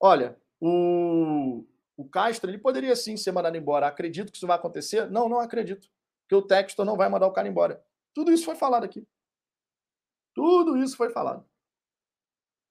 olha, 0.00 0.36
o, 0.60 1.64
o 1.96 2.08
Castro 2.08 2.50
ele 2.50 2.58
poderia 2.58 2.96
sim 2.96 3.16
ser 3.16 3.32
mandado 3.32 3.56
embora. 3.56 3.86
Acredito 3.86 4.30
que 4.30 4.36
isso 4.36 4.46
vai 4.46 4.56
acontecer? 4.56 5.08
Não, 5.10 5.28
não 5.28 5.38
acredito. 5.38 5.88
Que 6.28 6.34
o 6.34 6.42
Textor 6.42 6.84
não 6.84 6.96
vai 6.96 7.08
mandar 7.08 7.26
o 7.26 7.32
cara 7.32 7.48
embora. 7.48 7.82
Tudo 8.12 8.32
isso 8.32 8.44
foi 8.44 8.56
falado 8.56 8.84
aqui. 8.84 9.06
Tudo 10.34 10.76
isso 10.76 10.96
foi 10.96 11.10
falado. 11.10 11.44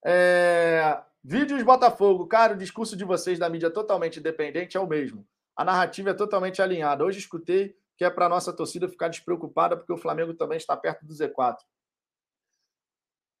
É... 0.04 1.02
Vídeos 1.24 1.62
Botafogo. 1.62 2.26
Cara, 2.26 2.54
o 2.54 2.58
discurso 2.58 2.96
de 2.96 3.04
vocês 3.04 3.38
da 3.38 3.48
mídia 3.48 3.70
totalmente 3.70 4.18
independente 4.20 4.76
é 4.76 4.80
o 4.80 4.86
mesmo. 4.86 5.26
A 5.56 5.64
narrativa 5.64 6.10
é 6.10 6.14
totalmente 6.14 6.62
alinhada. 6.62 7.04
Hoje 7.04 7.18
escutei 7.18 7.76
que 7.98 8.04
é 8.04 8.10
para 8.10 8.26
a 8.26 8.28
nossa 8.28 8.52
torcida 8.52 8.88
ficar 8.88 9.08
despreocupada 9.08 9.76
porque 9.76 9.92
o 9.92 9.98
Flamengo 9.98 10.32
também 10.32 10.56
está 10.56 10.76
perto 10.76 11.04
do 11.04 11.12
Z4. 11.12 11.58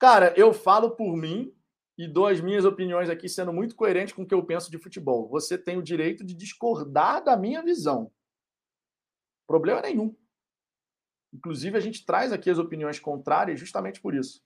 Cara, 0.00 0.34
eu 0.36 0.52
falo 0.52 0.96
por 0.96 1.16
mim 1.16 1.54
e 1.96 2.08
dou 2.08 2.26
as 2.26 2.40
minhas 2.40 2.64
opiniões 2.64 3.08
aqui 3.08 3.28
sendo 3.28 3.52
muito 3.52 3.76
coerente 3.76 4.12
com 4.12 4.22
o 4.22 4.26
que 4.26 4.34
eu 4.34 4.44
penso 4.44 4.68
de 4.68 4.76
futebol. 4.76 5.28
Você 5.28 5.56
tem 5.56 5.78
o 5.78 5.82
direito 5.82 6.24
de 6.24 6.34
discordar 6.34 7.22
da 7.22 7.36
minha 7.36 7.62
visão. 7.62 8.10
Problema 9.46 9.80
nenhum. 9.80 10.14
Inclusive, 11.32 11.76
a 11.76 11.80
gente 11.80 12.04
traz 12.04 12.32
aqui 12.32 12.50
as 12.50 12.58
opiniões 12.58 12.98
contrárias 12.98 13.60
justamente 13.60 14.00
por 14.00 14.12
isso. 14.12 14.42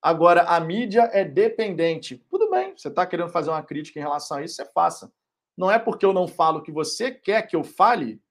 Agora, 0.00 0.44
a 0.44 0.58
mídia 0.60 1.10
é 1.12 1.24
dependente. 1.24 2.24
Tudo 2.30 2.50
bem, 2.50 2.74
você 2.74 2.88
está 2.88 3.06
querendo 3.06 3.28
fazer 3.28 3.50
uma 3.50 3.62
crítica 3.62 3.98
em 3.98 4.02
relação 4.02 4.38
a 4.38 4.42
isso, 4.42 4.54
você 4.54 4.64
faça. 4.72 5.12
Não 5.54 5.70
é 5.70 5.78
porque 5.78 6.06
eu 6.06 6.12
não 6.12 6.26
falo 6.26 6.62
que 6.62 6.72
você 6.72 7.10
quer 7.10 7.42
que 7.42 7.56
eu 7.56 7.64
fale 7.64 8.22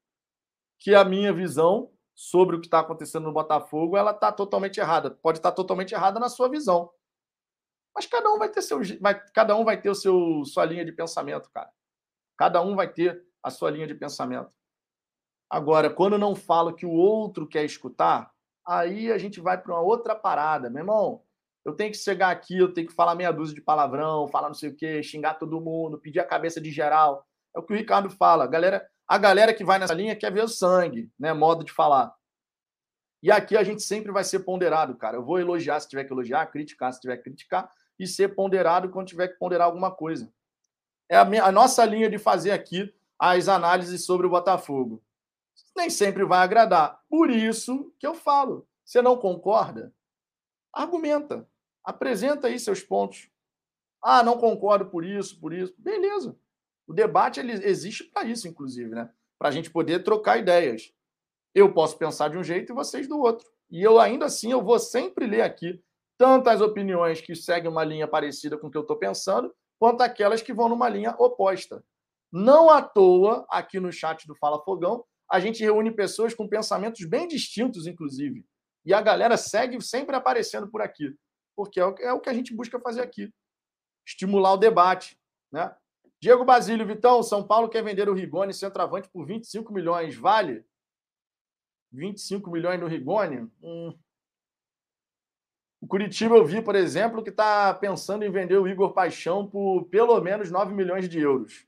que 0.80 0.94
a 0.94 1.04
minha 1.04 1.34
visão 1.34 1.92
sobre 2.14 2.56
o 2.56 2.62
que 2.62 2.68
está 2.68 2.80
acontecendo 2.80 3.26
no 3.26 3.34
Botafogo 3.34 3.98
ela 3.98 4.12
está 4.12 4.32
totalmente 4.32 4.80
errada. 4.80 5.12
Pode 5.12 5.40
estar 5.40 5.52
tá 5.52 5.56
totalmente 5.56 5.94
errada 5.94 6.20
na 6.20 6.30
sua 6.30 6.50
visão. 6.50 6.90
Mas 7.94 8.06
cada 8.06 8.30
um 8.32 8.38
vai 8.38 8.50
ter 8.50 8.62
seu, 8.62 8.80
vai, 9.00 9.20
cada 9.34 9.56
um 9.56 9.64
vai 9.64 9.80
ter 9.80 9.90
o 9.90 9.96
seu 9.96 10.44
sua 10.46 10.66
linha 10.66 10.86
de 10.86 10.92
pensamento, 10.92 11.50
cara. 11.52 11.70
Cada 12.38 12.62
um 12.62 12.76
vai 12.76 12.92
ter 12.92 13.26
a 13.42 13.50
sua 13.50 13.72
linha 13.72 13.88
de 13.88 13.96
pensamento. 13.96 14.56
Agora, 15.50 15.90
quando 15.90 16.18
não 16.18 16.36
falo 16.36 16.74
que 16.74 16.86
o 16.86 16.92
outro 16.92 17.48
quer 17.48 17.64
escutar, 17.64 18.32
aí 18.66 19.12
a 19.12 19.18
gente 19.18 19.40
vai 19.40 19.62
para 19.62 19.74
uma 19.74 19.82
outra 19.82 20.16
parada, 20.16 20.70
meu 20.70 20.82
irmão 20.82 21.26
eu 21.66 21.74
tenho 21.74 21.92
que 21.92 21.98
chegar 21.98 22.30
aqui, 22.30 22.60
eu 22.60 22.72
tenho 22.72 22.88
que 22.88 22.94
falar 22.94 23.16
meia 23.16 23.34
dúzia 23.34 23.56
de 23.56 23.62
palavrão, 23.62 24.28
falar 24.28 24.48
não 24.48 24.54
sei 24.54 24.70
o 24.70 24.76
quê, 24.76 25.02
xingar 25.02 25.34
todo 25.34 25.60
mundo, 25.60 25.98
pedir 25.98 26.20
a 26.20 26.26
cabeça 26.26 26.62
de 26.62 26.70
geral. 26.70 27.26
É 27.56 27.60
o 27.60 27.64
que 27.64 27.74
o 27.74 27.76
Ricardo 27.76 28.08
fala. 28.08 28.46
Galera, 28.46 28.88
a 29.08 29.18
galera 29.18 29.54
que 29.54 29.64
vai 29.64 29.78
nessa 29.78 29.94
linha 29.94 30.16
quer 30.16 30.32
ver 30.32 30.44
o 30.44 30.48
sangue, 30.48 31.12
né? 31.20 31.34
Modo 31.34 31.64
de 31.64 31.72
falar. 31.72 32.16
E 33.22 33.32
aqui 33.32 33.58
a 33.58 33.64
gente 33.64 33.82
sempre 33.82 34.12
vai 34.12 34.24
ser 34.24 34.40
ponderado, 34.40 34.96
cara. 34.96 35.18
Eu 35.18 35.26
vou 35.26 35.40
elogiar 35.40 35.80
se 35.80 35.90
tiver 35.90 36.04
que 36.04 36.14
elogiar, 36.14 36.46
criticar 36.48 36.94
se 36.94 37.00
tiver 37.00 37.18
que 37.18 37.24
criticar, 37.24 37.72
e 37.98 38.06
ser 38.06 38.36
ponderado 38.36 38.90
quando 38.90 39.08
tiver 39.08 39.30
que 39.30 39.40
ponderar 39.40 39.68
alguma 39.68 39.92
coisa. 39.92 40.32
É 41.10 41.18
a, 41.18 41.26
minha, 41.26 41.44
a 41.44 41.52
nossa 41.52 41.86
linha 41.86 42.10
de 42.10 42.18
fazer 42.18 42.52
aqui 42.52 42.94
as 43.18 43.48
análises 43.48 44.06
sobre 44.06 44.28
o 44.28 44.30
Botafogo. 44.30 45.02
Nem 45.76 45.90
sempre 45.90 46.24
vai 46.24 46.40
agradar. 46.40 47.02
Por 47.10 47.30
isso 47.30 47.94
que 48.00 48.06
eu 48.06 48.16
falo. 48.16 48.68
Você 48.84 49.02
não 49.02 49.18
concorda? 49.18 49.94
Argumenta. 50.74 51.48
Apresenta 51.84 52.48
aí 52.48 52.60
seus 52.60 52.82
pontos. 52.82 53.30
Ah, 54.02 54.24
não 54.24 54.38
concordo 54.38 54.86
por 54.88 55.04
isso, 55.06 55.40
por 55.40 55.54
isso. 55.54 55.74
Beleza. 55.78 56.38
O 56.88 56.94
debate 56.94 57.40
ele 57.40 57.52
existe 57.52 58.04
para 58.04 58.28
isso, 58.28 58.48
inclusive, 58.48 58.90
né? 58.90 59.10
Para 59.38 59.50
a 59.50 59.52
gente 59.52 59.70
poder 59.70 60.04
trocar 60.04 60.38
ideias. 60.38 60.94
Eu 61.54 61.74
posso 61.74 61.98
pensar 61.98 62.30
de 62.30 62.38
um 62.38 62.44
jeito 62.44 62.72
e 62.72 62.76
vocês 62.76 63.08
do 63.08 63.20
outro. 63.20 63.48
E 63.70 63.82
eu 63.82 64.00
ainda 64.00 64.26
assim 64.26 64.52
eu 64.52 64.64
vou 64.64 64.78
sempre 64.80 65.26
ler 65.26 65.42
aqui 65.42 65.82
tanto 66.18 66.50
as 66.50 66.62
opiniões 66.62 67.20
que 67.20 67.36
seguem 67.36 67.70
uma 67.70 67.84
linha 67.84 68.08
parecida 68.08 68.58
com 68.58 68.68
o 68.68 68.72
que 68.72 68.78
eu 68.78 68.84
estou 68.84 68.98
pensando, 68.98 69.54
quanto 69.78 70.02
aquelas 70.02 70.42
que 70.42 70.54
vão 70.54 70.70
numa 70.70 70.88
linha 70.88 71.16
oposta. 71.18 71.84
Não 72.32 72.70
à 72.70 72.82
toa, 72.82 73.46
aqui 73.50 73.80
no 73.80 73.92
chat 73.92 74.26
do 74.28 74.36
Fala 74.36 74.64
Fogão, 74.64 75.04
a 75.30 75.40
gente 75.40 75.64
reúne 75.64 75.92
pessoas 75.92 76.34
com 76.34 76.48
pensamentos 76.48 77.04
bem 77.06 77.28
distintos, 77.28 77.88
inclusive. 77.88 78.46
E 78.86 78.94
a 78.94 79.02
galera 79.02 79.36
segue 79.36 79.82
sempre 79.82 80.16
aparecendo 80.16 80.70
por 80.70 80.82
aqui 80.82 81.14
porque 81.56 81.80
é 81.80 81.86
o, 81.86 81.96
é 81.98 82.20
que 82.20 82.30
a 82.30 82.34
gente 82.34 82.54
busca 82.54 82.80
fazer 82.80 83.02
aqui 83.02 83.34
estimular 84.06 84.54
o 84.54 84.58
debate. 84.58 85.18
Né? 85.52 85.74
Diego 86.22 86.46
Basílio, 86.46 86.86
Vitão, 86.88 87.22
São 87.22 87.46
Paulo 87.46 87.70
quer 87.70 87.84
vender 87.84 88.10
o 88.10 88.14
Rigoni 88.14 88.54
centroavante 88.54 89.10
por 89.10 89.26
25 89.26 89.74
milhões, 89.74 90.16
vale? 90.16 90.66
25 91.92 92.50
milhões 92.50 92.80
no 92.80 92.88
Rigoni? 92.88 93.50
Hum. 93.62 93.98
O 95.82 95.88
Curitiba 95.88 96.36
eu 96.36 96.46
vi, 96.46 96.62
por 96.62 96.76
exemplo, 96.76 97.24
que 97.24 97.30
está 97.30 97.74
pensando 97.74 98.24
em 98.24 98.32
vender 98.32 98.58
o 98.58 98.68
Igor 98.68 98.94
Paixão 98.94 99.48
por 99.48 99.86
pelo 99.86 100.20
menos 100.20 100.50
9 100.50 100.74
milhões 100.74 101.08
de 101.08 101.20
euros. 101.20 101.68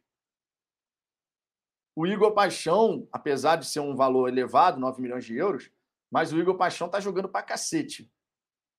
O 1.95 2.05
Igor 2.07 2.33
Paixão, 2.33 3.07
apesar 3.11 3.57
de 3.57 3.67
ser 3.67 3.79
um 3.79 3.95
valor 3.95 4.27
elevado, 4.27 4.79
9 4.79 5.01
milhões 5.01 5.25
de 5.25 5.35
euros, 5.35 5.71
mas 6.11 6.31
o 6.31 6.39
Igor 6.39 6.55
Paixão 6.55 6.87
está 6.87 6.99
jogando 6.99 7.29
para 7.29 7.45
cacete. 7.45 8.11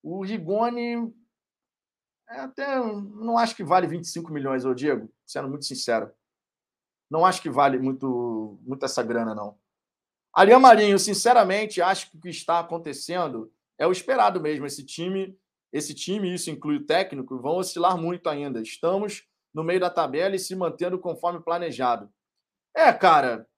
O 0.03 0.24
Rigoni, 0.24 1.12
até 2.29 2.79
não 2.79 3.39
acho 3.39 3.57
que 3.57 3.65
vale 3.65 3.87
25 3.87 4.33
milhões, 4.33 4.65
ô 4.65 4.75
Diego, 4.75 5.11
sendo 5.27 5.49
muito 5.49 5.65
sincero. 5.65 6.13
Não 7.11 7.25
acho 7.25 7.41
que 7.41 7.49
vale 7.49 7.79
muito, 7.79 8.59
muito 8.63 8.85
essa 8.85 9.03
grana, 9.03 9.35
não. 9.35 9.59
Ariel 10.35 10.61
Marinho, 10.61 10.99
sinceramente, 10.99 11.81
acho 11.81 12.11
que 12.11 12.17
o 12.17 12.21
que 12.21 12.29
está 12.29 12.61
acontecendo 12.61 13.51
é 13.79 13.87
o 13.87 13.93
esperado 13.93 14.41
mesmo. 14.41 14.67
Esse 14.67 14.85
time, 14.85 15.39
esse 15.73 15.95
time, 15.95 16.33
isso 16.33 16.51
inclui 16.51 16.77
o 16.77 16.87
técnico, 16.87 17.39
vão 17.39 17.57
oscilar 17.57 17.97
muito 17.97 18.29
ainda. 18.29 18.61
Estamos 18.61 19.27
no 19.55 19.65
meio 19.65 19.81
da 19.81 19.91
tabela 19.91 20.37
e 20.37 20.39
se 20.39 20.55
mantendo 20.55 20.99
conforme 20.99 21.41
planejado. 21.41 22.13
É, 22.77 22.93
cara, 22.93 23.49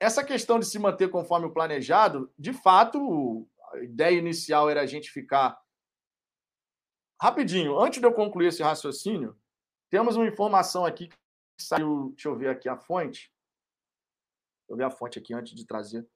essa 0.00 0.24
questão 0.24 0.58
de 0.58 0.66
se 0.66 0.78
manter 0.78 1.08
conforme 1.08 1.46
o 1.46 1.52
planejado, 1.52 2.30
de 2.38 2.52
fato, 2.52 3.48
a 3.72 3.78
ideia 3.78 4.18
inicial 4.18 4.68
era 4.68 4.82
a 4.82 4.86
gente 4.86 5.10
ficar. 5.10 5.58
Rapidinho, 7.20 7.78
antes 7.78 8.00
de 8.00 8.06
eu 8.06 8.12
concluir 8.12 8.46
esse 8.48 8.62
raciocínio, 8.62 9.36
temos 9.90 10.16
uma 10.16 10.26
informação 10.26 10.86
aqui 10.86 11.08
que 11.08 11.16
saiu. 11.58 12.10
Deixa 12.10 12.28
eu 12.28 12.36
ver 12.36 12.48
aqui 12.48 12.68
a 12.68 12.76
fonte. 12.76 13.32
Deixa 14.60 14.70
eu 14.70 14.76
ver 14.76 14.84
a 14.84 14.90
fonte 14.90 15.18
aqui 15.18 15.34
antes 15.34 15.54
de 15.54 15.66
trazer. 15.66 16.06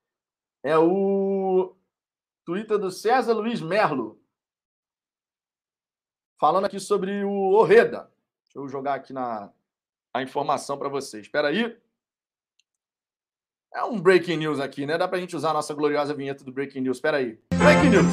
É 0.63 0.79
o 0.79 1.77
Twitter 2.45 2.79
do 2.79 2.91
César 2.91 3.33
Luiz 3.33 3.61
Merlo. 3.61 4.23
Falando 6.39 6.67
aqui 6.67 6.79
sobre 6.79 7.25
o 7.25 7.53
Orreda. 7.53 8.13
Deixa 8.45 8.59
eu 8.59 8.69
jogar 8.69 8.95
aqui 8.95 9.13
na 9.13 9.53
a 10.15 10.23
informação 10.23 10.79
para 10.79 10.89
vocês. 10.89 11.23
Espera 11.23 11.49
aí. 11.49 11.77
É 13.75 13.83
um 13.83 13.99
breaking 13.99 14.37
news 14.37 14.61
aqui, 14.61 14.85
né? 14.85 14.99
Dá 14.99 15.09
pra 15.09 15.19
gente 15.19 15.35
usar 15.35 15.51
a 15.51 15.55
nossa 15.55 15.73
gloriosa 15.73 16.13
vinheta 16.13 16.45
do 16.45 16.53
breaking 16.53 16.83
news. 16.83 16.99
Espera 16.99 17.17
aí. 17.17 17.41
Breaking 17.55 17.91
news. 17.91 18.05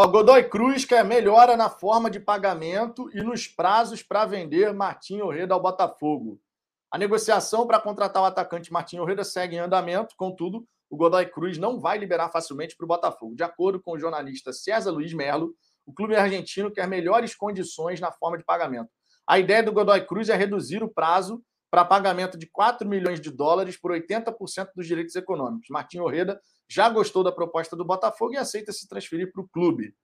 Ó, 0.00 0.06
Godoy 0.06 0.44
Cruz 0.44 0.84
quer 0.84 1.04
melhora 1.04 1.56
na 1.56 1.68
forma 1.68 2.08
de 2.08 2.20
pagamento 2.20 3.10
e 3.12 3.20
nos 3.20 3.48
prazos 3.48 4.00
para 4.00 4.24
vender 4.24 4.72
Martim 4.72 5.20
Orreda 5.20 5.54
ao 5.54 5.60
Botafogo. 5.60 6.40
A 6.88 6.96
negociação 6.96 7.66
para 7.66 7.80
contratar 7.80 8.22
o 8.22 8.26
atacante 8.26 8.72
Martim 8.72 8.98
Orreda 8.98 9.24
segue 9.24 9.56
em 9.56 9.58
andamento, 9.58 10.14
contudo, 10.16 10.64
o 10.88 10.96
Godoy 10.96 11.26
Cruz 11.26 11.58
não 11.58 11.80
vai 11.80 11.98
liberar 11.98 12.30
facilmente 12.30 12.76
para 12.76 12.84
o 12.84 12.86
Botafogo. 12.86 13.34
De 13.34 13.42
acordo 13.42 13.82
com 13.82 13.90
o 13.90 13.98
jornalista 13.98 14.52
César 14.52 14.92
Luiz 14.92 15.12
Merlo, 15.12 15.52
o 15.84 15.92
clube 15.92 16.14
argentino 16.14 16.70
quer 16.70 16.86
melhores 16.86 17.34
condições 17.34 17.98
na 17.98 18.12
forma 18.12 18.38
de 18.38 18.44
pagamento. 18.44 18.90
A 19.26 19.40
ideia 19.40 19.64
do 19.64 19.72
Godoy 19.72 20.06
Cruz 20.06 20.28
é 20.28 20.36
reduzir 20.36 20.80
o 20.80 20.88
prazo 20.88 21.42
para 21.72 21.84
pagamento 21.84 22.38
de 22.38 22.46
4 22.46 22.88
milhões 22.88 23.20
de 23.20 23.32
dólares 23.32 23.76
por 23.76 23.90
80% 23.90 24.68
dos 24.76 24.86
direitos 24.86 25.16
econômicos. 25.16 25.66
Martim 25.68 25.98
Orreda 25.98 26.40
já 26.70 26.88
gostou 26.88 27.24
da 27.24 27.32
proposta 27.32 27.74
do 27.74 27.84
Botafogo 27.84 28.34
e 28.34 28.36
aceita 28.36 28.72
se 28.72 28.88
transferir 28.88 29.32
para 29.32 29.42
o 29.42 29.48
clube. 29.48 29.96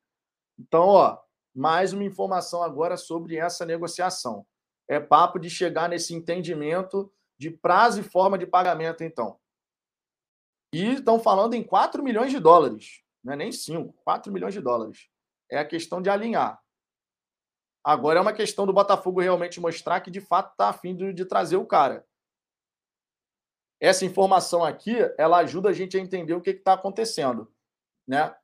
Então, 0.59 0.87
ó, 0.87 1.19
mais 1.55 1.93
uma 1.93 2.05
informação 2.05 2.63
agora 2.63 2.97
sobre 2.97 3.37
essa 3.37 3.65
negociação. 3.65 4.47
É 4.89 5.01
papo 5.01 5.39
de 5.39 5.51
chegar 5.51 5.89
nesse 5.89 6.15
entendimento 6.15 7.13
de 7.39 7.51
prazo 7.51 8.01
e 8.01 8.05
forma 8.05 8.39
de 8.39 8.47
pagamento, 8.47 9.03
então. 9.03 9.39
E 10.73 10.95
estão 10.95 11.21
falando 11.21 11.55
em 11.55 11.63
4 11.63 12.03
milhões 12.03 12.31
de 12.31 12.41
dólares, 12.41 13.03
não 13.23 13.33
é 13.33 13.37
nem 13.37 13.53
5, 13.53 13.93
4 14.05 14.33
milhões 14.33 14.55
de 14.55 14.61
dólares 14.61 15.09
é 15.51 15.59
a 15.59 15.65
questão 15.65 16.01
de 16.01 16.11
alinhar. 16.11 16.61
Agora 17.83 18.19
é 18.19 18.23
uma 18.23 18.33
questão 18.33 18.67
do 18.67 18.73
Botafogo 18.73 19.21
realmente 19.21 19.61
mostrar 19.61 20.01
que 20.01 20.11
de 20.11 20.21
fato 20.21 20.53
está 20.53 20.71
afim 20.71 20.97
de, 20.97 21.13
de 21.13 21.25
trazer 21.25 21.57
o 21.57 21.67
cara. 21.67 22.05
Essa 23.85 24.05
informação 24.05 24.65
aqui, 24.65 24.97
ela 25.19 25.39
ajuda 25.39 25.71
a 25.71 25.73
gente 25.73 25.97
a 25.97 26.01
entender 26.01 26.35
o 26.35 26.41
que 26.41 26.51
está 26.51 26.73
acontecendo, 26.73 27.53
né? 28.07 28.35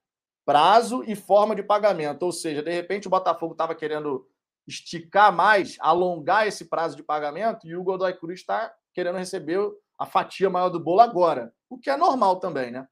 Prazo 0.44 1.02
e 1.06 1.14
forma 1.14 1.54
de 1.54 1.62
pagamento, 1.62 2.22
ou 2.24 2.32
seja, 2.32 2.62
de 2.62 2.70
repente 2.70 3.06
o 3.06 3.10
Botafogo 3.10 3.52
estava 3.52 3.74
querendo 3.74 4.28
esticar 4.66 5.32
mais, 5.32 5.76
alongar 5.80 6.46
esse 6.46 6.66
prazo 6.66 6.96
de 6.96 7.02
pagamento 7.02 7.66
e 7.66 7.76
o 7.76 7.82
Godoy 7.82 8.14
Cruz 8.14 8.40
está 8.40 8.72
querendo 8.92 9.18
receber 9.18 9.60
a 9.98 10.06
fatia 10.06 10.50
maior 10.50 10.70
do 10.70 10.80
bolo 10.80 11.00
agora, 11.00 11.54
o 11.68 11.78
que 11.78 11.90
é 11.90 11.96
normal 11.96 12.40
também, 12.40 12.70
né? 12.70 12.86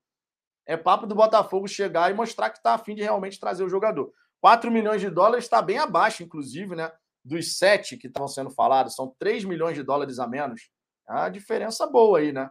é 0.69 0.77
papo 0.77 1.07
do 1.07 1.15
Botafogo 1.15 1.67
chegar 1.67 2.11
e 2.11 2.15
mostrar 2.15 2.51
que 2.51 2.59
está 2.59 2.75
afim 2.75 2.95
de 2.95 3.03
realmente 3.03 3.41
trazer 3.41 3.65
o 3.65 3.71
jogador. 3.71 4.13
4 4.39 4.71
milhões 4.71 5.01
de 5.01 5.09
dólares 5.09 5.45
está 5.45 5.63
bem 5.63 5.79
abaixo, 5.79 6.23
inclusive, 6.23 6.77
né? 6.77 6.93
Dos 7.25 7.57
7 7.57 7.97
que 7.97 8.07
estavam 8.07 8.29
sendo 8.29 8.51
falados, 8.51 8.95
são 8.95 9.17
3 9.19 9.45
milhões 9.45 9.75
de 9.75 9.83
dólares 9.83 10.19
a 10.19 10.27
menos. 10.27 10.71
Uma 11.09 11.29
diferença 11.29 11.87
boa 11.87 12.19
aí, 12.19 12.33
né? 12.33 12.51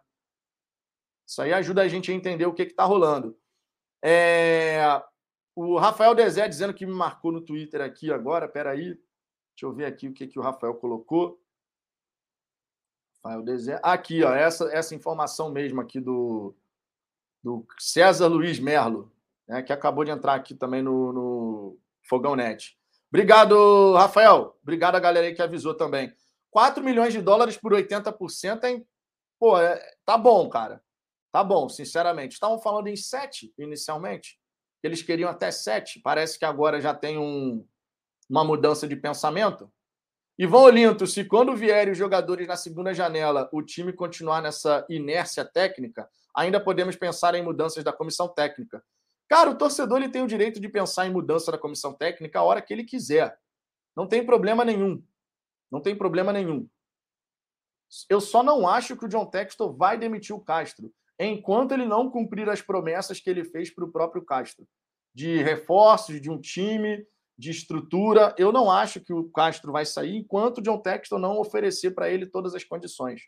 Isso 1.27 1.41
aí 1.41 1.53
ajuda 1.53 1.81
a 1.81 1.87
gente 1.87 2.11
a 2.11 2.15
entender 2.15 2.45
o 2.45 2.53
que 2.53 2.63
está 2.63 2.83
rolando. 2.83 3.37
É... 4.03 4.79
O 5.55 5.77
Rafael 5.77 6.15
Dezé 6.15 6.47
dizendo 6.47 6.73
que 6.73 6.85
me 6.85 6.93
marcou 6.93 7.31
no 7.31 7.41
Twitter 7.41 7.81
aqui 7.81 8.11
agora. 8.11 8.47
Peraí. 8.47 8.99
Deixa 9.53 9.65
eu 9.65 9.73
ver 9.73 9.85
aqui 9.85 10.07
o 10.07 10.13
que, 10.13 10.27
que 10.27 10.39
o 10.39 10.41
Rafael 10.41 10.75
colocou. 10.75 11.41
Rafael 13.15 13.43
Dezé. 13.43 13.79
Aqui, 13.83 14.23
ó, 14.23 14.33
essa, 14.33 14.65
essa 14.71 14.95
informação 14.95 15.51
mesmo 15.51 15.81
aqui 15.81 15.99
do, 15.99 16.55
do 17.43 17.65
César 17.79 18.27
Luiz 18.27 18.59
Merlo, 18.59 19.11
né, 19.47 19.63
que 19.63 19.73
acabou 19.73 20.05
de 20.05 20.11
entrar 20.11 20.35
aqui 20.35 20.53
também 20.53 20.81
no, 20.81 21.11
no 21.11 21.79
Fogão 22.03 22.35
Net. 22.35 22.77
Obrigado, 23.09 23.95
Rafael. 23.95 24.57
Obrigado 24.61 24.95
a 24.95 24.99
galera 24.99 25.25
aí 25.25 25.33
que 25.33 25.41
avisou 25.41 25.73
também. 25.73 26.13
4 26.51 26.83
milhões 26.83 27.13
de 27.13 27.21
dólares 27.21 27.57
por 27.57 27.73
80%, 27.73 28.63
hein? 28.63 28.87
Pô, 29.39 29.59
é, 29.59 29.79
tá 30.05 30.17
bom, 30.17 30.49
cara. 30.49 30.81
Tá 31.31 31.43
bom, 31.43 31.69
sinceramente. 31.69 32.33
Estavam 32.33 32.59
falando 32.59 32.87
em 32.87 32.95
7 32.95 33.53
inicialmente. 33.57 34.39
Eles 34.81 35.01
queriam 35.01 35.29
até 35.29 35.51
7. 35.51 35.99
Parece 35.99 36.39
que 36.39 36.45
agora 36.45 36.81
já 36.81 36.93
tem 36.93 37.17
um, 37.17 37.65
uma 38.29 38.43
mudança 38.43 38.87
de 38.87 38.95
pensamento. 38.95 39.71
Ivan 40.39 40.59
Olinto, 40.59 41.07
se 41.07 41.25
quando 41.25 41.55
vierem 41.55 41.91
os 41.91 41.97
jogadores 41.97 42.47
na 42.47 42.55
segunda 42.55 42.93
janela, 42.93 43.49
o 43.51 43.61
time 43.61 43.91
continuar 43.91 44.41
nessa 44.41 44.85
inércia 44.87 45.43
técnica, 45.43 46.07
ainda 46.35 46.59
podemos 46.59 46.95
pensar 46.95 47.33
em 47.33 47.41
mudanças 47.41 47.83
da 47.83 47.91
comissão 47.91 48.27
técnica. 48.27 48.83
Cara, 49.27 49.49
o 49.49 49.55
torcedor 49.55 49.97
ele 49.97 50.09
tem 50.09 50.21
o 50.21 50.27
direito 50.27 50.59
de 50.59 50.69
pensar 50.69 51.07
em 51.07 51.11
mudança 51.11 51.51
da 51.51 51.57
comissão 51.57 51.91
técnica 51.91 52.39
a 52.39 52.43
hora 52.43 52.61
que 52.61 52.71
ele 52.71 52.83
quiser. 52.83 53.37
Não 53.95 54.07
tem 54.07 54.23
problema 54.23 54.63
nenhum. 54.63 55.03
Não 55.71 55.81
tem 55.81 55.95
problema 55.95 56.31
nenhum. 56.31 56.67
Eu 58.09 58.19
só 58.19 58.43
não 58.43 58.67
acho 58.67 58.97
que 58.97 59.05
o 59.05 59.07
John 59.07 59.25
Textor 59.25 59.75
vai 59.75 59.97
demitir 59.97 60.35
o 60.35 60.41
Castro 60.41 60.91
enquanto 61.19 61.71
ele 61.71 61.85
não 61.85 62.11
cumprir 62.11 62.49
as 62.49 62.61
promessas 62.61 63.19
que 63.19 63.29
ele 63.29 63.43
fez 63.43 63.73
para 63.73 63.85
o 63.85 63.91
próprio 63.91 64.23
Castro 64.23 64.67
de 65.17 65.41
reforços 65.41 66.21
de 66.21 66.29
um 66.29 66.39
time, 66.39 67.03
de 67.35 67.49
estrutura. 67.49 68.35
Eu 68.37 68.51
não 68.51 68.69
acho 68.69 68.99
que 68.99 69.11
o 69.11 69.27
Castro 69.31 69.71
vai 69.71 69.83
sair 69.83 70.15
enquanto 70.15 70.59
o 70.59 70.61
John 70.61 70.79
Textor 70.79 71.17
não 71.17 71.39
oferecer 71.39 71.89
para 71.89 72.07
ele 72.07 72.27
todas 72.27 72.53
as 72.53 72.63
condições. 72.63 73.21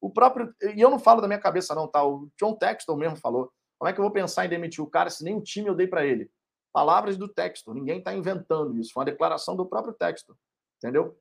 O 0.00 0.10
próprio. 0.10 0.52
E 0.74 0.80
eu 0.80 0.90
não 0.90 0.98
falo 0.98 1.20
da 1.20 1.28
minha 1.28 1.38
cabeça, 1.38 1.72
não, 1.72 1.86
tá? 1.86 2.04
O 2.04 2.28
John 2.36 2.56
Textor 2.56 2.96
mesmo 2.96 3.16
falou. 3.16 3.52
Como 3.78 3.88
é 3.88 3.92
que 3.92 4.00
eu 4.00 4.04
vou 4.04 4.12
pensar 4.12 4.44
em 4.44 4.48
demitir 4.48 4.82
o 4.82 4.90
cara 4.90 5.08
se 5.08 5.22
nem 5.22 5.36
o 5.36 5.40
time 5.40 5.68
eu 5.68 5.74
dei 5.76 5.86
para 5.86 6.04
ele? 6.04 6.28
Palavras 6.72 7.16
do 7.16 7.28
Textor. 7.28 7.74
Ninguém 7.74 7.98
está 7.98 8.12
inventando 8.12 8.76
isso. 8.76 8.92
Foi 8.92 9.02
uma 9.02 9.10
declaração 9.10 9.54
do 9.54 9.66
próprio 9.66 9.94
Textor. 9.94 10.36
Entendeu? 10.78 11.16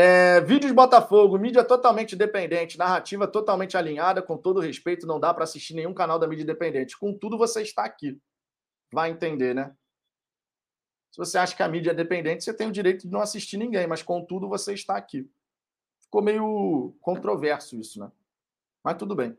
É, 0.00 0.40
vídeos 0.42 0.70
Botafogo, 0.70 1.36
mídia 1.40 1.64
totalmente 1.64 2.14
independente, 2.14 2.78
narrativa 2.78 3.26
totalmente 3.26 3.76
alinhada, 3.76 4.22
com 4.22 4.38
todo 4.38 4.60
respeito, 4.60 5.08
não 5.08 5.18
dá 5.18 5.34
para 5.34 5.42
assistir 5.42 5.74
nenhum 5.74 5.92
canal 5.92 6.20
da 6.20 6.28
mídia 6.28 6.44
independente. 6.44 6.96
Contudo, 6.96 7.36
você 7.36 7.62
está 7.62 7.84
aqui. 7.84 8.16
Vai 8.92 9.10
entender, 9.10 9.56
né? 9.56 9.74
Se 11.10 11.18
você 11.18 11.36
acha 11.36 11.56
que 11.56 11.64
a 11.64 11.68
mídia 11.68 11.90
é 11.90 11.94
dependente, 11.94 12.44
você 12.44 12.54
tem 12.54 12.68
o 12.68 12.72
direito 12.72 13.08
de 13.08 13.12
não 13.12 13.20
assistir 13.20 13.56
ninguém, 13.56 13.88
mas 13.88 14.00
contudo, 14.00 14.48
você 14.48 14.72
está 14.72 14.96
aqui. 14.96 15.28
Ficou 15.98 16.22
meio 16.22 16.94
controverso 17.00 17.74
isso, 17.74 17.98
né? 17.98 18.08
Mas 18.84 18.98
tudo 18.98 19.16
bem. 19.16 19.36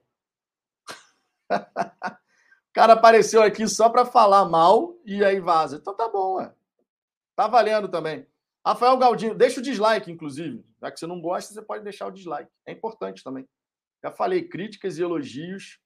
o 1.49 2.73
cara 2.73 2.91
apareceu 2.91 3.41
aqui 3.41 3.65
só 3.65 3.88
para 3.88 4.06
falar 4.06 4.44
mal 4.44 4.94
e 5.06 5.23
aí 5.23 5.40
vaza. 5.40 5.77
Então 5.77 5.95
tá 5.95 6.10
bom, 6.10 6.34
ué. 6.34 6.53
Tá 7.34 7.48
valendo 7.48 7.88
também. 7.88 8.27
Rafael 8.70 8.96
Galdino, 9.00 9.34
deixa 9.34 9.60
o 9.60 9.64
dislike, 9.64 10.12
inclusive. 10.12 10.64
Já 10.80 10.91
que 10.91 11.00
você 11.00 11.08
não 11.08 11.20
gosta, 11.20 11.52
você 11.52 11.60
pode 11.60 11.84
deixar 11.84 12.06
o 12.06 12.12
dislike. 12.12 12.52
É 12.68 12.72
importante 12.72 13.24
também. 13.24 13.44
Já 14.04 14.12
falei, 14.12 14.48
críticas 14.48 15.00
e 15.00 15.02
elogios 15.02 15.80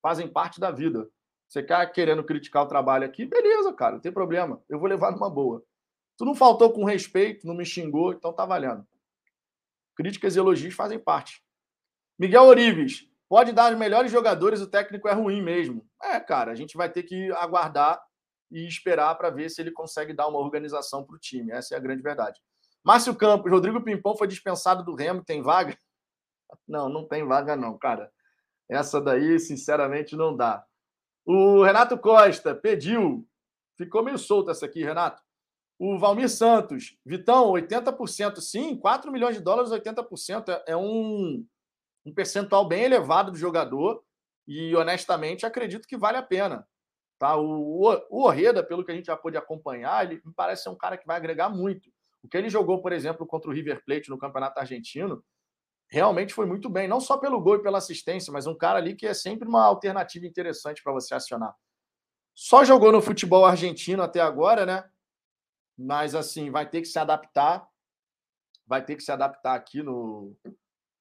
fazem 0.00 0.26
parte 0.26 0.58
da 0.58 0.70
vida. 0.70 1.06
Você 1.46 1.62
quer 1.62 1.84
querendo 1.92 2.24
criticar 2.24 2.62
o 2.62 2.66
trabalho 2.66 3.04
aqui? 3.04 3.26
Beleza, 3.26 3.74
cara, 3.74 3.96
não 3.96 4.00
tem 4.00 4.10
problema. 4.10 4.62
Eu 4.70 4.78
vou 4.78 4.88
levar 4.88 5.12
numa 5.12 5.28
boa. 5.28 5.62
Tu 6.16 6.24
não 6.24 6.34
faltou 6.34 6.72
com 6.72 6.82
respeito, 6.82 7.46
não 7.46 7.54
me 7.54 7.66
xingou, 7.66 8.14
então 8.14 8.32
tá 8.32 8.46
valendo. 8.46 8.86
Críticas 9.94 10.34
e 10.34 10.38
elogios 10.38 10.72
fazem 10.72 10.98
parte. 10.98 11.44
Miguel 12.18 12.44
Orives, 12.44 13.06
pode 13.28 13.52
dar 13.52 13.70
os 13.70 13.78
melhores 13.78 14.10
jogadores, 14.10 14.62
o 14.62 14.66
técnico 14.66 15.08
é 15.08 15.12
ruim 15.12 15.42
mesmo. 15.42 15.86
É, 16.02 16.18
cara, 16.18 16.52
a 16.52 16.54
gente 16.54 16.74
vai 16.74 16.90
ter 16.90 17.02
que 17.02 17.30
aguardar 17.32 18.02
e 18.50 18.66
esperar 18.66 19.14
para 19.16 19.30
ver 19.30 19.48
se 19.50 19.60
ele 19.60 19.70
consegue 19.70 20.12
dar 20.12 20.26
uma 20.28 20.38
organização 20.38 21.04
para 21.04 21.16
o 21.16 21.18
time. 21.18 21.52
Essa 21.52 21.74
é 21.74 21.76
a 21.76 21.80
grande 21.80 22.02
verdade. 22.02 22.40
Márcio 22.82 23.14
Campos, 23.14 23.50
Rodrigo 23.50 23.82
Pimpão 23.82 24.16
foi 24.16 24.26
dispensado 24.26 24.82
do 24.82 24.94
Remo, 24.94 25.24
tem 25.24 25.42
vaga? 25.42 25.78
Não, 26.66 26.88
não 26.88 27.06
tem 27.06 27.24
vaga 27.24 27.54
não, 27.54 27.78
cara. 27.78 28.10
Essa 28.68 29.00
daí, 29.00 29.38
sinceramente, 29.38 30.16
não 30.16 30.36
dá. 30.36 30.64
O 31.24 31.62
Renato 31.62 31.96
Costa 31.96 32.54
pediu, 32.56 33.24
ficou 33.76 34.02
meio 34.02 34.18
solto 34.18 34.50
essa 34.50 34.66
aqui, 34.66 34.82
Renato. 34.82 35.22
O 35.78 35.96
Valmir 35.96 36.28
Santos, 36.28 36.96
Vitão, 37.06 37.52
80%, 37.52 38.40
sim, 38.40 38.76
4 38.76 39.12
milhões 39.12 39.36
de 39.36 39.42
dólares, 39.42 39.70
80% 39.70 40.62
é, 40.66 40.76
um, 40.76 41.46
um 42.04 42.12
percentual 42.12 42.66
bem 42.66 42.82
elevado 42.82 43.30
do 43.30 43.38
jogador 43.38 44.02
e, 44.46 44.74
honestamente, 44.74 45.46
acredito 45.46 45.86
que 45.86 45.96
vale 45.96 46.18
a 46.18 46.22
pena. 46.22 46.66
Tá? 47.20 47.36
O, 47.36 47.82
o 48.08 48.22
Orreda, 48.22 48.64
pelo 48.64 48.82
que 48.82 48.90
a 48.90 48.94
gente 48.94 49.04
já 49.04 49.16
pôde 49.16 49.36
acompanhar, 49.36 50.06
ele 50.06 50.22
me 50.24 50.32
parece 50.32 50.62
ser 50.62 50.70
um 50.70 50.74
cara 50.74 50.96
que 50.96 51.06
vai 51.06 51.18
agregar 51.18 51.50
muito. 51.50 51.92
O 52.22 52.28
que 52.28 52.34
ele 52.34 52.48
jogou, 52.48 52.80
por 52.80 52.92
exemplo, 52.92 53.26
contra 53.26 53.50
o 53.50 53.52
River 53.52 53.84
Plate 53.84 54.08
no 54.08 54.16
Campeonato 54.16 54.58
Argentino, 54.58 55.22
realmente 55.86 56.32
foi 56.32 56.46
muito 56.46 56.70
bem, 56.70 56.88
não 56.88 56.98
só 56.98 57.18
pelo 57.18 57.38
gol 57.38 57.56
e 57.56 57.62
pela 57.62 57.76
assistência, 57.76 58.32
mas 58.32 58.46
um 58.46 58.56
cara 58.56 58.78
ali 58.78 58.96
que 58.96 59.06
é 59.06 59.12
sempre 59.12 59.46
uma 59.46 59.62
alternativa 59.62 60.26
interessante 60.26 60.82
para 60.82 60.94
você 60.94 61.14
acionar. 61.14 61.54
Só 62.34 62.64
jogou 62.64 62.90
no 62.90 63.02
futebol 63.02 63.44
argentino 63.44 64.02
até 64.02 64.20
agora, 64.20 64.64
né? 64.64 64.88
Mas 65.76 66.14
assim, 66.14 66.50
vai 66.50 66.66
ter 66.66 66.80
que 66.80 66.88
se 66.88 66.98
adaptar, 66.98 67.68
vai 68.66 68.82
ter 68.82 68.96
que 68.96 69.02
se 69.02 69.12
adaptar 69.12 69.54
aqui 69.54 69.82
no, 69.82 70.34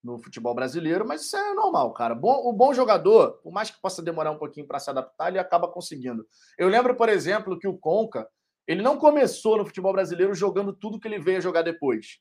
no 0.03 0.17
futebol 0.17 0.55
brasileiro, 0.55 1.05
mas 1.07 1.21
isso 1.21 1.35
é 1.35 1.53
normal, 1.53 1.93
cara. 1.93 2.15
Bom, 2.15 2.47
o 2.47 2.53
bom 2.53 2.73
jogador, 2.73 3.33
por 3.43 3.51
mais 3.51 3.69
que 3.69 3.81
possa 3.81 4.01
demorar 4.01 4.31
um 4.31 4.37
pouquinho 4.37 4.65
para 4.65 4.79
se 4.79 4.89
adaptar, 4.89 5.29
ele 5.29 5.39
acaba 5.39 5.67
conseguindo. 5.67 6.25
Eu 6.57 6.69
lembro, 6.69 6.95
por 6.95 7.09
exemplo, 7.09 7.59
que 7.59 7.67
o 7.67 7.77
Conca, 7.77 8.27
ele 8.65 8.81
não 8.81 8.97
começou 8.97 9.57
no 9.57 9.65
futebol 9.65 9.91
brasileiro 9.91 10.33
jogando 10.33 10.73
tudo 10.73 10.99
que 10.99 11.07
ele 11.07 11.19
veio 11.19 11.41
jogar 11.41 11.63
depois. 11.63 12.19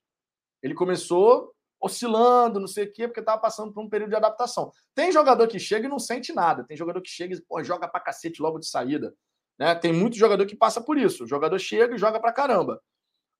Ele 0.62 0.74
começou 0.74 1.54
oscilando, 1.80 2.58
não 2.58 2.66
sei 2.66 2.86
o 2.86 2.92
quê, 2.92 3.06
porque 3.06 3.20
estava 3.20 3.40
passando 3.40 3.72
por 3.72 3.82
um 3.82 3.88
período 3.88 4.10
de 4.10 4.16
adaptação. 4.16 4.72
Tem 4.94 5.12
jogador 5.12 5.46
que 5.46 5.58
chega 5.58 5.86
e 5.86 5.90
não 5.90 5.98
sente 5.98 6.32
nada. 6.32 6.64
Tem 6.64 6.76
jogador 6.76 7.00
que 7.00 7.08
chega 7.10 7.34
e 7.34 7.40
pô, 7.42 7.62
joga 7.62 7.86
pra 7.86 8.00
cacete 8.00 8.42
logo 8.42 8.58
de 8.58 8.66
saída. 8.66 9.14
Né? 9.58 9.74
Tem 9.74 9.92
muito 9.92 10.16
jogador 10.16 10.46
que 10.46 10.56
passa 10.56 10.80
por 10.80 10.98
isso. 10.98 11.24
O 11.24 11.28
jogador 11.28 11.58
chega 11.58 11.94
e 11.94 11.98
joga 11.98 12.18
pra 12.18 12.32
caramba. 12.32 12.80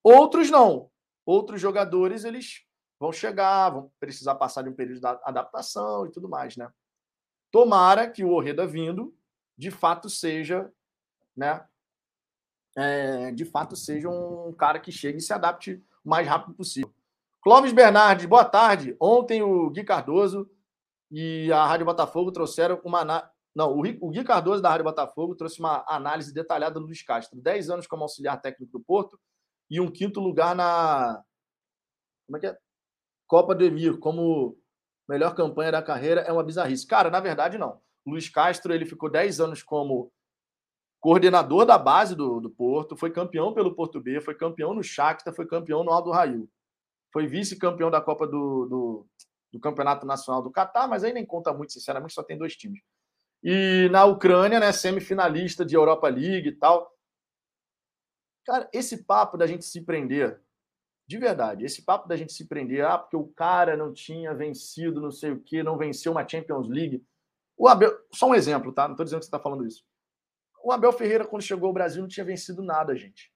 Outros 0.03 0.49
não. 0.49 0.89
Outros 1.25 1.59
jogadores, 1.59 2.23
eles 2.23 2.61
vão 2.99 3.11
chegar, 3.11 3.69
vão 3.69 3.91
precisar 3.99 4.35
passar 4.35 4.63
de 4.63 4.69
um 4.69 4.73
período 4.73 4.99
de 4.99 5.07
adaptação 5.07 6.05
e 6.05 6.11
tudo 6.11 6.27
mais, 6.27 6.57
né? 6.57 6.71
Tomara 7.51 8.09
que 8.09 8.23
o 8.23 8.31
Orreda 8.31 8.67
vindo, 8.67 9.15
de 9.57 9.71
fato, 9.71 10.09
seja, 10.09 10.71
né? 11.35 11.65
É, 12.77 13.31
de 13.31 13.45
fato, 13.45 13.75
seja 13.75 14.09
um 14.09 14.53
cara 14.53 14.79
que 14.79 14.91
chegue 14.91 15.17
e 15.17 15.21
se 15.21 15.33
adapte 15.33 15.83
o 16.03 16.09
mais 16.09 16.27
rápido 16.27 16.53
possível. 16.53 16.93
Clóvis 17.41 17.71
Bernardes, 17.71 18.25
boa 18.25 18.45
tarde. 18.45 18.95
Ontem 18.99 19.41
o 19.41 19.69
Gui 19.69 19.83
Cardoso 19.83 20.49
e 21.09 21.51
a 21.51 21.65
Rádio 21.65 21.85
Botafogo 21.85 22.31
trouxeram 22.31 22.79
uma. 22.83 23.31
Não, 23.55 23.77
o 23.77 24.09
Gui 24.09 24.23
Cardoso 24.23 24.61
da 24.61 24.69
Rádio 24.69 24.83
Botafogo 24.83 25.35
trouxe 25.35 25.59
uma 25.59 25.83
análise 25.87 26.33
detalhada 26.33 26.79
do 26.79 26.85
Luiz 26.85 27.01
Castro. 27.01 27.41
Dez 27.41 27.69
anos 27.69 27.87
como 27.87 28.03
auxiliar 28.03 28.39
técnico 28.41 28.73
do 28.73 28.83
Porto 28.83 29.19
e 29.69 29.79
um 29.79 29.89
quinto 29.89 30.19
lugar 30.19 30.53
na. 30.53 31.23
Como 32.27 32.37
é 32.37 32.39
que 32.39 32.47
é? 32.47 32.57
Copa 33.29 33.53
do 33.53 33.63
Emir, 33.63 33.99
como 33.99 34.57
melhor 35.07 35.35
campanha 35.35 35.71
da 35.71 35.83
carreira, 35.83 36.21
é 36.21 36.31
uma 36.33 36.43
bizarrice. 36.43 36.87
Cara, 36.87 37.11
na 37.11 37.19
verdade, 37.19 37.59
não. 37.59 37.79
Luiz 38.05 38.27
Castro 38.27 38.73
ele 38.73 38.87
ficou 38.87 39.07
10 39.07 39.39
anos 39.39 39.61
como 39.61 40.11
coordenador 40.99 41.63
da 41.63 41.77
base 41.77 42.15
do, 42.15 42.39
do 42.39 42.49
Porto, 42.49 42.97
foi 42.97 43.11
campeão 43.11 43.53
pelo 43.53 43.75
Porto 43.75 44.01
B, 44.01 44.19
foi 44.19 44.33
campeão 44.33 44.73
no 44.73 44.83
Shakhtar, 44.83 45.33
foi 45.33 45.45
campeão 45.45 45.83
no 45.83 45.91
Aldo 45.91 46.09
Rail. 46.09 46.49
Foi 47.13 47.27
vice-campeão 47.27 47.91
da 47.91 48.01
Copa 48.01 48.25
do, 48.25 48.65
do, 48.65 49.07
do, 49.53 49.59
Campeonato 49.59 50.07
Nacional 50.07 50.41
do 50.41 50.51
Catar, 50.51 50.87
mas 50.87 51.03
aí 51.03 51.13
nem 51.13 51.25
conta 51.25 51.53
muito, 51.53 51.71
sinceramente, 51.71 52.13
só 52.13 52.23
tem 52.23 52.37
dois 52.37 52.55
times. 52.55 52.81
E 53.43 53.89
na 53.91 54.05
Ucrânia, 54.05 54.59
né, 54.59 54.71
semifinalista 54.71 55.63
de 55.63 55.75
Europa 55.75 56.09
League 56.09 56.49
e 56.49 56.55
tal. 56.55 56.91
Cara, 58.43 58.67
esse 58.73 59.05
papo 59.05 59.37
da 59.37 59.45
gente 59.45 59.63
se 59.63 59.81
prender, 59.81 60.41
de 61.09 61.17
verdade, 61.17 61.65
esse 61.65 61.81
papo 61.81 62.07
da 62.07 62.15
gente 62.15 62.31
se 62.31 62.47
prender, 62.47 62.85
ah, 62.85 62.95
porque 62.99 63.15
o 63.15 63.25
cara 63.25 63.75
não 63.75 63.91
tinha 63.91 64.31
vencido 64.31 65.01
não 65.01 65.09
sei 65.09 65.31
o 65.31 65.39
que, 65.39 65.63
não 65.63 65.75
venceu 65.75 66.11
uma 66.11 66.27
Champions 66.27 66.69
League. 66.69 67.03
O 67.57 67.67
Abel, 67.67 67.91
só 68.13 68.27
um 68.27 68.35
exemplo, 68.35 68.71
tá? 68.71 68.83
Não 68.83 68.93
estou 68.93 69.03
dizendo 69.03 69.19
que 69.19 69.25
você 69.25 69.29
está 69.29 69.39
falando 69.39 69.65
isso. 69.65 69.83
O 70.63 70.71
Abel 70.71 70.93
Ferreira, 70.93 71.25
quando 71.25 71.41
chegou 71.41 71.65
ao 71.65 71.73
Brasil, 71.73 72.03
não 72.03 72.07
tinha 72.07 72.23
vencido 72.23 72.61
nada, 72.61 72.95
gente 72.95 73.33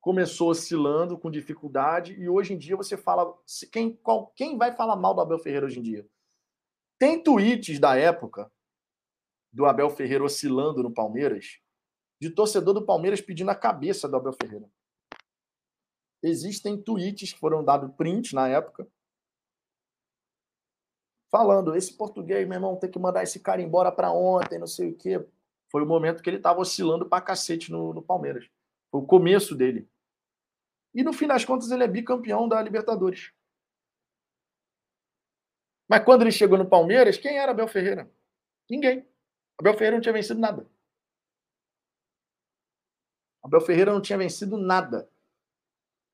começou 0.00 0.50
oscilando 0.50 1.16
com 1.16 1.30
dificuldade 1.30 2.12
e 2.20 2.28
hoje 2.28 2.52
em 2.52 2.58
dia 2.58 2.76
você 2.76 2.96
fala 2.96 3.32
quem 3.70 3.94
qual, 3.94 4.32
quem 4.34 4.58
vai 4.58 4.72
falar 4.72 4.96
mal 4.96 5.14
do 5.14 5.20
Abel 5.20 5.38
Ferreira 5.38 5.64
hoje 5.64 5.78
em 5.78 5.82
dia? 5.82 6.04
Tem 6.98 7.22
tweets 7.22 7.78
da 7.78 7.96
época 7.96 8.50
do 9.52 9.64
Abel 9.64 9.88
Ferreira 9.88 10.24
oscilando 10.24 10.82
no 10.82 10.92
Palmeiras, 10.92 11.60
de 12.20 12.30
torcedor 12.30 12.74
do 12.74 12.84
Palmeiras 12.84 13.20
pedindo 13.20 13.52
a 13.52 13.54
cabeça 13.54 14.08
do 14.08 14.16
Abel 14.16 14.32
Ferreira. 14.32 14.68
Existem 16.22 16.80
tweets 16.80 17.32
que 17.32 17.38
foram 17.38 17.64
dados 17.64 17.94
print 17.96 18.34
na 18.34 18.48
época 18.48 18.86
falando 21.32 21.74
esse 21.74 21.96
português, 21.96 22.46
meu 22.46 22.56
irmão, 22.56 22.76
tem 22.76 22.90
que 22.90 22.98
mandar 22.98 23.22
esse 23.22 23.40
cara 23.40 23.62
embora 23.62 23.90
para 23.90 24.12
ontem, 24.12 24.58
não 24.58 24.66
sei 24.66 24.90
o 24.90 24.94
quê. 24.94 25.26
Foi 25.70 25.82
o 25.82 25.86
momento 25.86 26.22
que 26.22 26.28
ele 26.28 26.36
estava 26.36 26.60
oscilando 26.60 27.08
para 27.08 27.24
cacete 27.24 27.72
no, 27.72 27.94
no 27.94 28.02
Palmeiras. 28.02 28.46
Foi 28.90 29.00
o 29.00 29.06
começo 29.06 29.54
dele. 29.54 29.88
E 30.94 31.02
no 31.02 31.14
fim 31.14 31.26
das 31.26 31.42
contas, 31.42 31.70
ele 31.70 31.82
é 31.82 31.88
bicampeão 31.88 32.46
da 32.46 32.60
Libertadores. 32.60 33.32
Mas 35.88 36.04
quando 36.04 36.20
ele 36.20 36.30
chegou 36.30 36.58
no 36.58 36.68
Palmeiras, 36.68 37.16
quem 37.16 37.38
era 37.38 37.52
Abel 37.52 37.66
Ferreira? 37.66 38.12
Ninguém. 38.68 39.08
Abel 39.58 39.72
Ferreira 39.72 39.96
não 39.96 40.02
tinha 40.02 40.12
vencido 40.12 40.38
nada. 40.38 40.70
Abel 43.42 43.60
Ferreira 43.62 43.92
não 43.92 44.02
tinha 44.02 44.18
vencido 44.18 44.58
nada. 44.58 45.10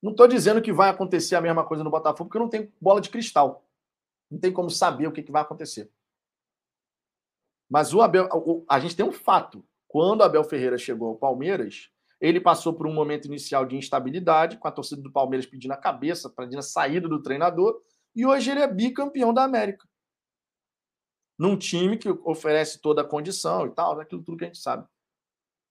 Não 0.02 0.12
estou 0.12 0.28
dizendo 0.28 0.62
que 0.62 0.72
vai 0.72 0.90
acontecer 0.90 1.34
a 1.34 1.40
mesma 1.40 1.64
coisa 1.64 1.82
no 1.82 1.90
Botafogo, 1.90 2.28
porque 2.28 2.38
não 2.38 2.48
tenho 2.48 2.72
bola 2.80 3.00
de 3.00 3.10
cristal. 3.10 3.64
Não 4.30 4.38
tem 4.38 4.52
como 4.52 4.70
saber 4.70 5.06
o 5.06 5.12
que, 5.12 5.22
que 5.22 5.32
vai 5.32 5.42
acontecer. 5.42 5.90
Mas 7.68 7.92
o 7.92 8.00
Abel, 8.00 8.28
a 8.68 8.80
gente 8.80 8.96
tem 8.96 9.04
um 9.04 9.12
fato. 9.12 9.64
Quando 9.86 10.20
o 10.20 10.24
Abel 10.24 10.44
Ferreira 10.44 10.78
chegou 10.78 11.08
ao 11.08 11.16
Palmeiras, 11.16 11.90
ele 12.20 12.40
passou 12.40 12.72
por 12.74 12.86
um 12.86 12.92
momento 12.92 13.26
inicial 13.26 13.64
de 13.64 13.76
instabilidade, 13.76 14.56
com 14.56 14.68
a 14.68 14.72
torcida 14.72 15.02
do 15.02 15.10
Palmeiras 15.10 15.46
pedindo 15.46 15.72
a 15.72 15.76
cabeça, 15.76 16.30
pedindo 16.30 16.58
a 16.58 16.62
saída 16.62 17.08
do 17.08 17.22
treinador, 17.22 17.80
e 18.14 18.26
hoje 18.26 18.50
ele 18.50 18.60
é 18.60 18.66
bicampeão 18.66 19.32
da 19.32 19.44
América. 19.44 19.86
Num 21.38 21.56
time 21.56 21.96
que 21.96 22.08
oferece 22.08 22.80
toda 22.80 23.02
a 23.02 23.04
condição 23.04 23.66
e 23.66 23.70
tal, 23.70 24.00
aquilo 24.00 24.22
tudo 24.22 24.36
que 24.36 24.44
a 24.44 24.48
gente 24.48 24.58
sabe. 24.58 24.86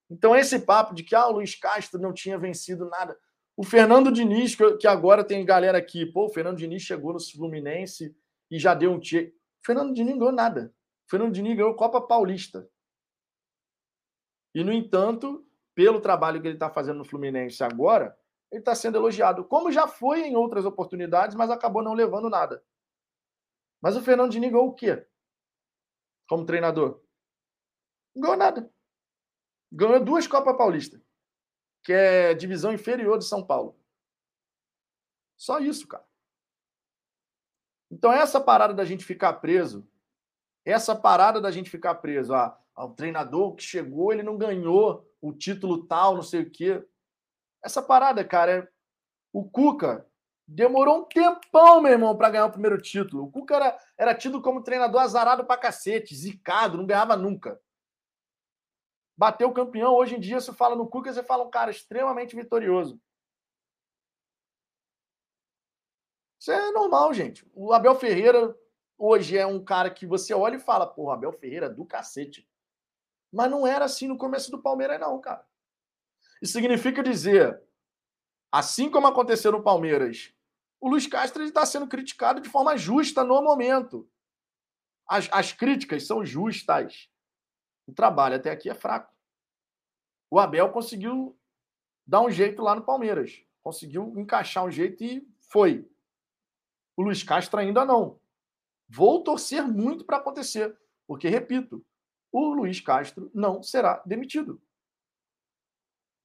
Então, 0.10 0.34
esse 0.36 0.60
papo 0.60 0.96
de 0.96 1.04
que 1.04 1.14
ah, 1.14 1.28
o 1.28 1.34
Luiz 1.34 1.56
Castro 1.56 2.00
não 2.00 2.14
tinha 2.14 2.40
vencido 2.40 2.86
nada. 2.86 3.20
O 3.58 3.64
Fernando 3.64 4.12
Diniz, 4.12 4.56
que 4.80 4.88
agora 4.88 5.24
tem 5.24 5.44
galera 5.44 5.80
aqui, 5.80 6.06
pô, 6.06 6.26
o 6.26 6.30
Fernando 6.30 6.58
Diniz 6.58 6.84
chegou 6.84 7.12
no 7.12 7.20
Fluminense 7.20 8.16
e 8.52 8.60
já 8.60 8.76
deu 8.76 8.92
um 8.92 9.00
tiro. 9.00 9.30
O 9.30 9.66
Fernando 9.66 9.96
Diniz 9.96 10.12
não 10.12 10.20
ganhou 10.20 10.34
nada. 10.34 10.72
O 11.08 11.10
Fernando 11.10 11.34
Diniz 11.34 11.58
ganhou 11.58 11.74
Copa 11.76 12.00
Paulista. 12.00 12.70
E, 14.54 14.64
no 14.64 14.72
entanto, 14.72 15.44
pelo 15.74 16.00
trabalho 16.00 16.40
que 16.40 16.48
ele 16.48 16.56
está 16.56 16.70
fazendo 16.70 17.00
no 17.00 17.06
Fluminense 17.06 17.64
agora, 17.64 18.16
ele 18.52 18.62
está 18.62 18.76
sendo 18.76 18.98
elogiado, 18.98 19.44
como 19.44 19.72
já 19.72 19.88
foi 19.88 20.22
em 20.22 20.36
outras 20.36 20.64
oportunidades, 20.64 21.36
mas 21.36 21.50
acabou 21.50 21.82
não 21.82 21.94
levando 21.94 22.30
nada. 22.30 22.64
Mas 23.82 23.98
o 23.98 24.04
Fernando 24.04 24.32
Diniz 24.32 24.52
ganhou 24.52 24.68
o 24.68 24.74
quê? 24.74 25.04
Como 26.30 26.46
treinador? 26.46 27.02
Não 28.16 28.22
ganhou 28.22 28.38
nada. 28.38 28.72
Ganhou 29.72 30.04
duas 30.04 30.28
Copas 30.28 30.56
Paulista, 30.56 31.02
que 31.88 31.94
é 31.94 32.34
divisão 32.34 32.74
inferior 32.74 33.18
de 33.18 33.24
São 33.24 33.42
Paulo. 33.42 33.80
Só 35.38 35.58
isso, 35.60 35.88
cara. 35.88 36.04
Então, 37.90 38.12
essa 38.12 38.42
parada 38.42 38.74
da 38.74 38.84
gente 38.84 39.06
ficar 39.06 39.32
preso, 39.36 39.90
essa 40.66 40.94
parada 40.94 41.40
da 41.40 41.50
gente 41.50 41.70
ficar 41.70 41.96
preso 41.96 42.34
a, 42.34 42.60
ao 42.76 42.94
treinador 42.94 43.56
que 43.56 43.64
chegou, 43.64 44.12
ele 44.12 44.22
não 44.22 44.38
ganhou 44.38 45.10
o 45.22 45.32
título 45.32 45.88
tal, 45.88 46.16
não 46.16 46.24
sei 46.24 46.42
o 46.42 46.52
quê. 46.52 46.86
Essa 47.64 47.82
parada, 47.82 48.22
cara, 48.22 48.52
é... 48.52 48.68
o 49.32 49.50
Cuca 49.50 50.06
demorou 50.46 51.00
um 51.00 51.06
tempão, 51.06 51.82
meu 51.82 51.94
irmão, 51.94 52.18
para 52.18 52.32
ganhar 52.32 52.48
o 52.48 52.52
primeiro 52.52 52.82
título. 52.82 53.24
O 53.24 53.32
Cuca 53.32 53.56
era, 53.56 53.78
era 53.98 54.14
tido 54.14 54.42
como 54.42 54.62
treinador 54.62 55.00
azarado 55.00 55.46
pra 55.46 55.56
cacete, 55.56 56.14
zicado, 56.14 56.76
não 56.78 56.86
ganhava 56.86 57.16
nunca. 57.16 57.58
Bateu 59.18 59.52
campeão, 59.52 59.96
hoje 59.96 60.16
em 60.16 60.20
dia, 60.20 60.40
se 60.40 60.54
fala 60.54 60.76
no 60.76 60.88
Cuca, 60.88 61.12
você 61.12 61.24
fala 61.24 61.44
um 61.44 61.50
cara 61.50 61.72
extremamente 61.72 62.36
vitorioso. 62.36 63.02
Isso 66.40 66.52
é 66.52 66.72
normal, 66.72 67.14
gente. 67.14 67.50
O 67.54 67.74
Abel 67.74 67.96
Ferreira 67.96 68.56
hoje 68.98 69.38
é 69.38 69.46
um 69.46 69.64
cara 69.64 69.90
que 69.90 70.06
você 70.06 70.34
olha 70.34 70.58
e 70.58 70.60
fala, 70.60 70.86
porra, 70.86 71.16
Abel 71.16 71.34
Ferreira 71.34 71.68
do 71.68 71.84
cacete. 71.84 72.48
Mas 73.34 73.50
não 73.50 73.66
era 73.66 73.86
assim 73.86 74.08
no 74.08 74.18
começo 74.18 74.52
do 74.52 74.62
Palmeiras, 74.62 75.00
não, 75.00 75.20
cara. 75.20 75.46
Isso 76.42 76.54
significa 76.54 77.02
dizer, 77.02 77.60
assim 78.52 78.90
como 78.90 79.08
aconteceu 79.08 79.52
no 79.52 79.64
Palmeiras, 79.64 80.32
o 80.80 80.90
Luiz 80.90 81.08
Castro 81.08 81.44
está 81.44 81.66
sendo 81.66 81.88
criticado 81.88 82.40
de 82.40 82.50
forma 82.50 82.78
justa 82.78 83.24
no 83.24 83.42
momento. 83.42 84.08
As, 85.08 85.28
as 85.32 85.52
críticas 85.52 86.06
são 86.06 86.24
justas. 86.24 87.10
O 87.88 87.94
trabalho 87.94 88.36
até 88.36 88.52
aqui 88.52 88.70
é 88.70 88.76
fraco. 88.76 89.16
O 90.30 90.38
Abel 90.40 90.72
conseguiu 90.72 91.40
dar 92.06 92.22
um 92.22 92.30
jeito 92.30 92.62
lá 92.62 92.76
no 92.76 92.84
Palmeiras. 92.84 93.42
Conseguiu 93.64 94.14
encaixar 94.18 94.66
um 94.66 94.72
jeito 94.72 95.04
e 95.04 95.28
foi. 95.40 95.90
O 96.96 97.02
Luiz 97.02 97.24
Castro 97.24 97.60
ainda 97.60 97.86
não. 97.86 98.20
Vou 98.90 99.24
torcer 99.24 99.64
muito 99.64 100.06
para 100.06 100.18
acontecer, 100.18 100.78
porque, 101.06 101.28
repito, 101.28 101.86
o 102.32 102.54
Luiz 102.54 102.80
Castro 102.82 103.32
não 103.34 103.64
será 103.64 104.02
demitido. 104.06 104.62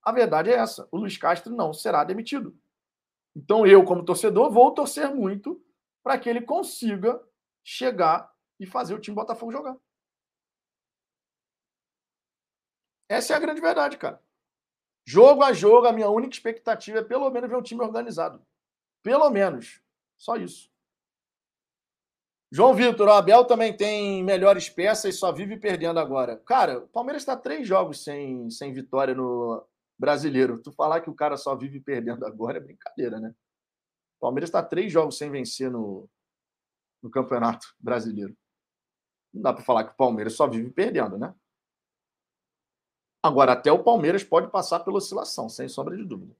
A 0.02 0.12
verdade 0.12 0.50
é 0.50 0.54
essa: 0.54 0.88
o 0.90 0.96
Luiz 0.96 1.16
Castro 1.16 1.54
não 1.54 1.72
será 1.72 2.04
demitido. 2.04 2.56
Então, 3.34 3.66
eu, 3.66 3.84
como 3.84 4.04
torcedor, 4.04 4.50
vou 4.50 4.72
torcer 4.72 5.14
muito 5.14 5.64
para 6.02 6.18
que 6.18 6.28
ele 6.28 6.42
consiga 6.42 7.22
chegar 7.64 8.30
e 8.58 8.66
fazer 8.66 8.94
o 8.94 9.00
time 9.00 9.14
Botafogo 9.14 9.52
jogar. 9.52 9.76
Essa 13.12 13.34
é 13.34 13.36
a 13.36 13.40
grande 13.40 13.60
verdade, 13.60 13.98
cara. 13.98 14.18
Jogo 15.04 15.42
a 15.42 15.52
jogo, 15.52 15.86
a 15.86 15.92
minha 15.92 16.08
única 16.08 16.34
expectativa 16.34 17.00
é 17.00 17.04
pelo 17.04 17.28
menos 17.28 17.50
ver 17.50 17.56
um 17.56 17.62
time 17.62 17.82
organizado. 17.82 18.42
Pelo 19.02 19.28
menos. 19.28 19.82
Só 20.16 20.36
isso. 20.36 20.70
João 22.50 22.72
Vitor, 22.72 23.08
o 23.08 23.12
Abel 23.12 23.44
também 23.44 23.76
tem 23.76 24.24
melhores 24.24 24.70
peças 24.70 25.14
e 25.14 25.18
só 25.18 25.30
vive 25.30 25.58
perdendo 25.58 26.00
agora. 26.00 26.38
Cara, 26.38 26.78
o 26.78 26.88
Palmeiras 26.88 27.20
está 27.20 27.36
três 27.36 27.68
jogos 27.68 28.02
sem, 28.02 28.48
sem 28.48 28.72
vitória 28.72 29.14
no 29.14 29.62
brasileiro. 29.98 30.62
Tu 30.62 30.72
falar 30.72 31.02
que 31.02 31.10
o 31.10 31.14
cara 31.14 31.36
só 31.36 31.54
vive 31.54 31.80
perdendo 31.80 32.24
agora 32.24 32.56
é 32.56 32.60
brincadeira, 32.60 33.20
né? 33.20 33.34
O 34.16 34.20
Palmeiras 34.20 34.48
está 34.48 34.62
três 34.62 34.90
jogos 34.90 35.18
sem 35.18 35.30
vencer 35.30 35.70
no, 35.70 36.08
no 37.02 37.10
Campeonato 37.10 37.66
Brasileiro. 37.78 38.34
Não 39.34 39.42
dá 39.42 39.52
para 39.52 39.64
falar 39.64 39.84
que 39.84 39.92
o 39.92 39.96
Palmeiras 39.96 40.32
só 40.32 40.46
vive 40.46 40.70
perdendo, 40.70 41.18
né? 41.18 41.34
Agora, 43.22 43.52
até 43.52 43.70
o 43.70 43.82
Palmeiras 43.82 44.24
pode 44.24 44.50
passar 44.50 44.80
pela 44.80 44.96
oscilação, 44.96 45.48
sem 45.48 45.68
sombra 45.68 45.96
de 45.96 46.04
dúvida. 46.04 46.34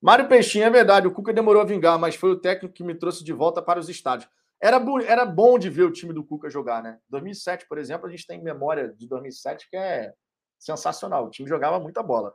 Mário 0.00 0.28
Peixinho, 0.28 0.64
é 0.64 0.70
verdade, 0.70 1.06
o 1.06 1.12
Cuca 1.12 1.32
demorou 1.32 1.60
a 1.60 1.64
vingar, 1.64 1.98
mas 1.98 2.14
foi 2.14 2.30
o 2.30 2.40
técnico 2.40 2.74
que 2.74 2.84
me 2.84 2.94
trouxe 2.94 3.22
de 3.24 3.32
volta 3.32 3.60
para 3.60 3.80
os 3.80 3.88
estádios. 3.88 4.30
Era, 4.60 4.80
era 5.06 5.26
bom 5.26 5.58
de 5.58 5.68
ver 5.68 5.84
o 5.84 5.92
time 5.92 6.12
do 6.12 6.24
Cuca 6.24 6.48
jogar, 6.48 6.82
né? 6.82 6.98
2007, 7.08 7.66
por 7.66 7.78
exemplo, 7.78 8.06
a 8.06 8.10
gente 8.10 8.26
tem 8.26 8.42
memória 8.42 8.94
de 8.96 9.08
2007 9.08 9.68
que 9.68 9.76
é 9.76 10.14
sensacional. 10.58 11.26
O 11.26 11.30
time 11.30 11.48
jogava 11.48 11.80
muita 11.80 12.02
bola. 12.02 12.34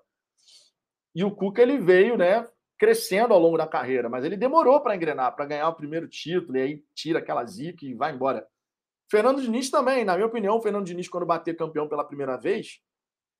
E 1.13 1.23
o 1.23 1.31
Cuca 1.31 1.61
ele 1.61 1.77
veio, 1.77 2.17
né, 2.17 2.45
crescendo 2.77 3.33
ao 3.33 3.39
longo 3.39 3.57
da 3.57 3.65
carreira, 3.65 4.09
mas 4.09 4.25
ele 4.25 4.35
demorou 4.35 4.81
para 4.81 4.95
engrenar, 4.95 5.35
para 5.35 5.45
ganhar 5.45 5.69
o 5.69 5.75
primeiro 5.75 6.07
título, 6.07 6.57
e 6.57 6.61
aí 6.61 6.83
tira 6.93 7.19
aquela 7.19 7.45
zica 7.45 7.85
e 7.85 7.93
vai 7.93 8.11
embora. 8.11 8.45
Fernando 9.09 9.41
Diniz 9.41 9.69
também, 9.69 10.03
na 10.03 10.15
minha 10.15 10.27
opinião, 10.27 10.57
o 10.57 10.61
Fernando 10.61 10.85
Diniz, 10.85 11.07
quando 11.07 11.25
bater 11.25 11.55
campeão 11.55 11.87
pela 11.87 12.03
primeira 12.03 12.35
vez, 12.35 12.81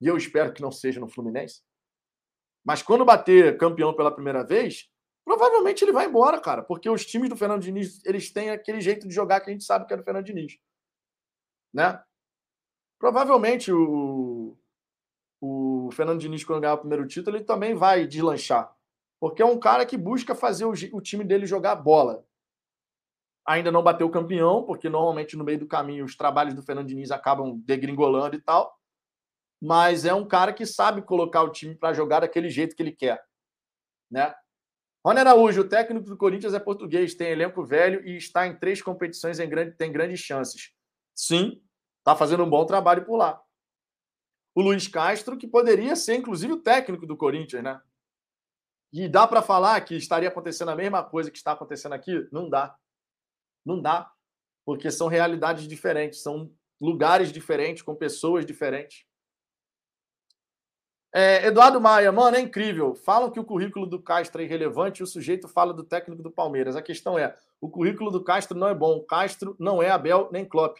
e 0.02 0.08
eu 0.08 0.18
espero 0.18 0.54
que 0.54 0.62
não 0.62 0.72
seja 0.72 1.00
no 1.00 1.08
Fluminense, 1.08 1.62
mas 2.66 2.82
quando 2.82 3.06
bater 3.06 3.58
campeão 3.58 3.94
pela 3.94 4.12
primeira 4.12 4.44
vez, 4.44 4.90
provavelmente 5.24 5.84
ele 5.84 5.92
vai 5.92 6.08
embora, 6.08 6.40
cara, 6.40 6.64
porque 6.64 6.90
os 6.90 7.06
times 7.06 7.30
do 7.30 7.36
Fernando 7.36 7.62
Diniz, 7.62 8.04
eles 8.06 8.32
têm 8.32 8.50
aquele 8.50 8.82
jeito 8.82 9.08
de 9.08 9.14
jogar 9.14 9.42
que 9.42 9.50
a 9.50 9.54
gente 9.54 9.64
sabe 9.64 9.86
que 9.86 9.94
é 9.94 9.98
do 9.98 10.04
Fernando 10.04 10.26
Diniz. 10.26 10.58
Né? 11.74 12.02
Provavelmente 13.00 13.72
o, 13.72 14.58
o 15.42 15.90
Fernando 15.92 16.20
Diniz, 16.20 16.44
quando 16.44 16.62
ganhar 16.62 16.74
o 16.74 16.80
primeiro 16.80 17.08
título, 17.08 17.38
ele 17.38 17.44
também 17.44 17.76
vai 17.76 18.08
deslanchar. 18.08 18.74
Porque 19.20 19.42
é 19.42 19.46
um 19.46 19.60
cara 19.60 19.86
que 19.86 19.98
busca 19.98 20.34
fazer 20.34 20.66
o, 20.66 20.72
o 20.94 21.02
time 21.02 21.24
dele 21.24 21.46
jogar 21.46 21.76
bola. 21.76 22.26
Ainda 23.48 23.72
não 23.72 23.84
bateu 23.84 24.10
campeão, 24.10 24.64
porque 24.64 24.90
normalmente 24.90 25.38
no 25.38 25.44
meio 25.44 25.60
do 25.60 25.68
caminho 25.68 26.04
os 26.04 26.16
trabalhos 26.16 26.56
do 26.56 26.64
Fernando 26.64 26.88
Diniz 26.88 27.12
acabam 27.12 27.60
degringolando 27.60 28.36
e 28.36 28.42
tal. 28.42 28.76
Mas 29.66 30.06
é 30.06 30.14
um 30.14 30.28
cara 30.28 30.54
que 30.54 30.64
sabe 30.64 31.02
colocar 31.02 31.42
o 31.42 31.50
time 31.50 31.74
para 31.74 31.92
jogar 31.92 32.20
daquele 32.20 32.52
jeito 32.52 32.76
que 32.76 32.84
ele 32.84 32.92
quer. 32.92 33.20
Né? 34.12 34.32
Rony 35.04 35.22
Araújo, 35.22 35.62
o 35.62 35.68
técnico 35.68 36.06
do 36.06 36.16
Corinthians 36.16 36.54
é 36.54 36.60
português, 36.60 37.16
tem 37.16 37.30
elenco 37.30 37.66
velho 37.66 38.08
e 38.08 38.16
está 38.16 38.46
em 38.46 38.56
três 38.56 38.80
competições 38.80 39.40
em 39.40 39.50
grande, 39.50 39.72
tem 39.72 39.92
grandes 39.92 40.20
chances. 40.20 40.72
Sim, 41.16 41.64
está 41.98 42.16
fazendo 42.16 42.44
um 42.44 42.50
bom 42.50 42.64
trabalho 42.64 43.06
por 43.06 43.18
lá. 43.18 43.42
O 44.54 44.62
Luiz 44.62 44.88
Castro, 44.88 45.36
que 45.36 45.48
poderia 45.48 45.96
ser, 45.96 46.14
inclusive, 46.14 46.54
o 46.54 46.62
técnico 46.62 47.08
do 47.08 47.18
Corinthians, 47.18 47.64
né? 47.64 47.82
E 48.94 49.10
dá 49.10 49.26
para 49.26 49.42
falar 49.42 49.82
que 49.82 49.96
estaria 49.96 50.30
acontecendo 50.30 50.70
a 50.70 50.76
mesma 50.76 51.04
coisa 51.04 51.32
que 51.32 51.38
está 51.38 51.54
acontecendo 51.54 51.94
aqui? 51.94 52.30
Não 52.32 52.48
dá. 52.48 52.78
Não 53.66 53.82
dá. 53.82 54.12
Porque 54.64 54.92
são 54.92 55.08
realidades 55.08 55.68
diferentes, 55.68 56.22
são 56.22 56.54
lugares 56.80 57.32
diferentes, 57.32 57.82
com 57.82 57.96
pessoas 57.96 58.46
diferentes. 58.46 59.06
É, 61.18 61.48
Eduardo 61.48 61.80
Maia, 61.80 62.12
mano, 62.12 62.36
é 62.36 62.42
incrível. 62.42 62.94
Falam 62.94 63.32
que 63.32 63.40
o 63.40 63.44
currículo 63.46 63.86
do 63.86 64.02
Castro 64.02 64.42
é 64.42 64.44
irrelevante 64.44 65.00
e 65.00 65.04
o 65.04 65.08
sujeito 65.08 65.48
fala 65.48 65.74
do 65.74 65.82
técnico 65.82 66.22
do 66.22 66.30
Palmeiras. 66.30 66.76
A 66.76 66.82
questão 66.82 67.18
é: 67.18 67.34
o 67.62 67.70
currículo 67.70 68.12
do 68.12 68.22
Castro 68.22 68.60
não 68.60 68.68
é 68.68 68.76
bom. 68.76 68.98
O 68.98 69.06
Castro 69.06 69.56
não 69.58 69.82
é 69.82 69.90
Abel 69.90 70.28
nem 70.30 70.44
Klopp. 70.44 70.78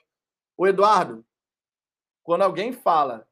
O 0.58 0.68
Eduardo, 0.68 1.26
quando 2.22 2.42
alguém 2.42 2.74
fala 2.74 3.26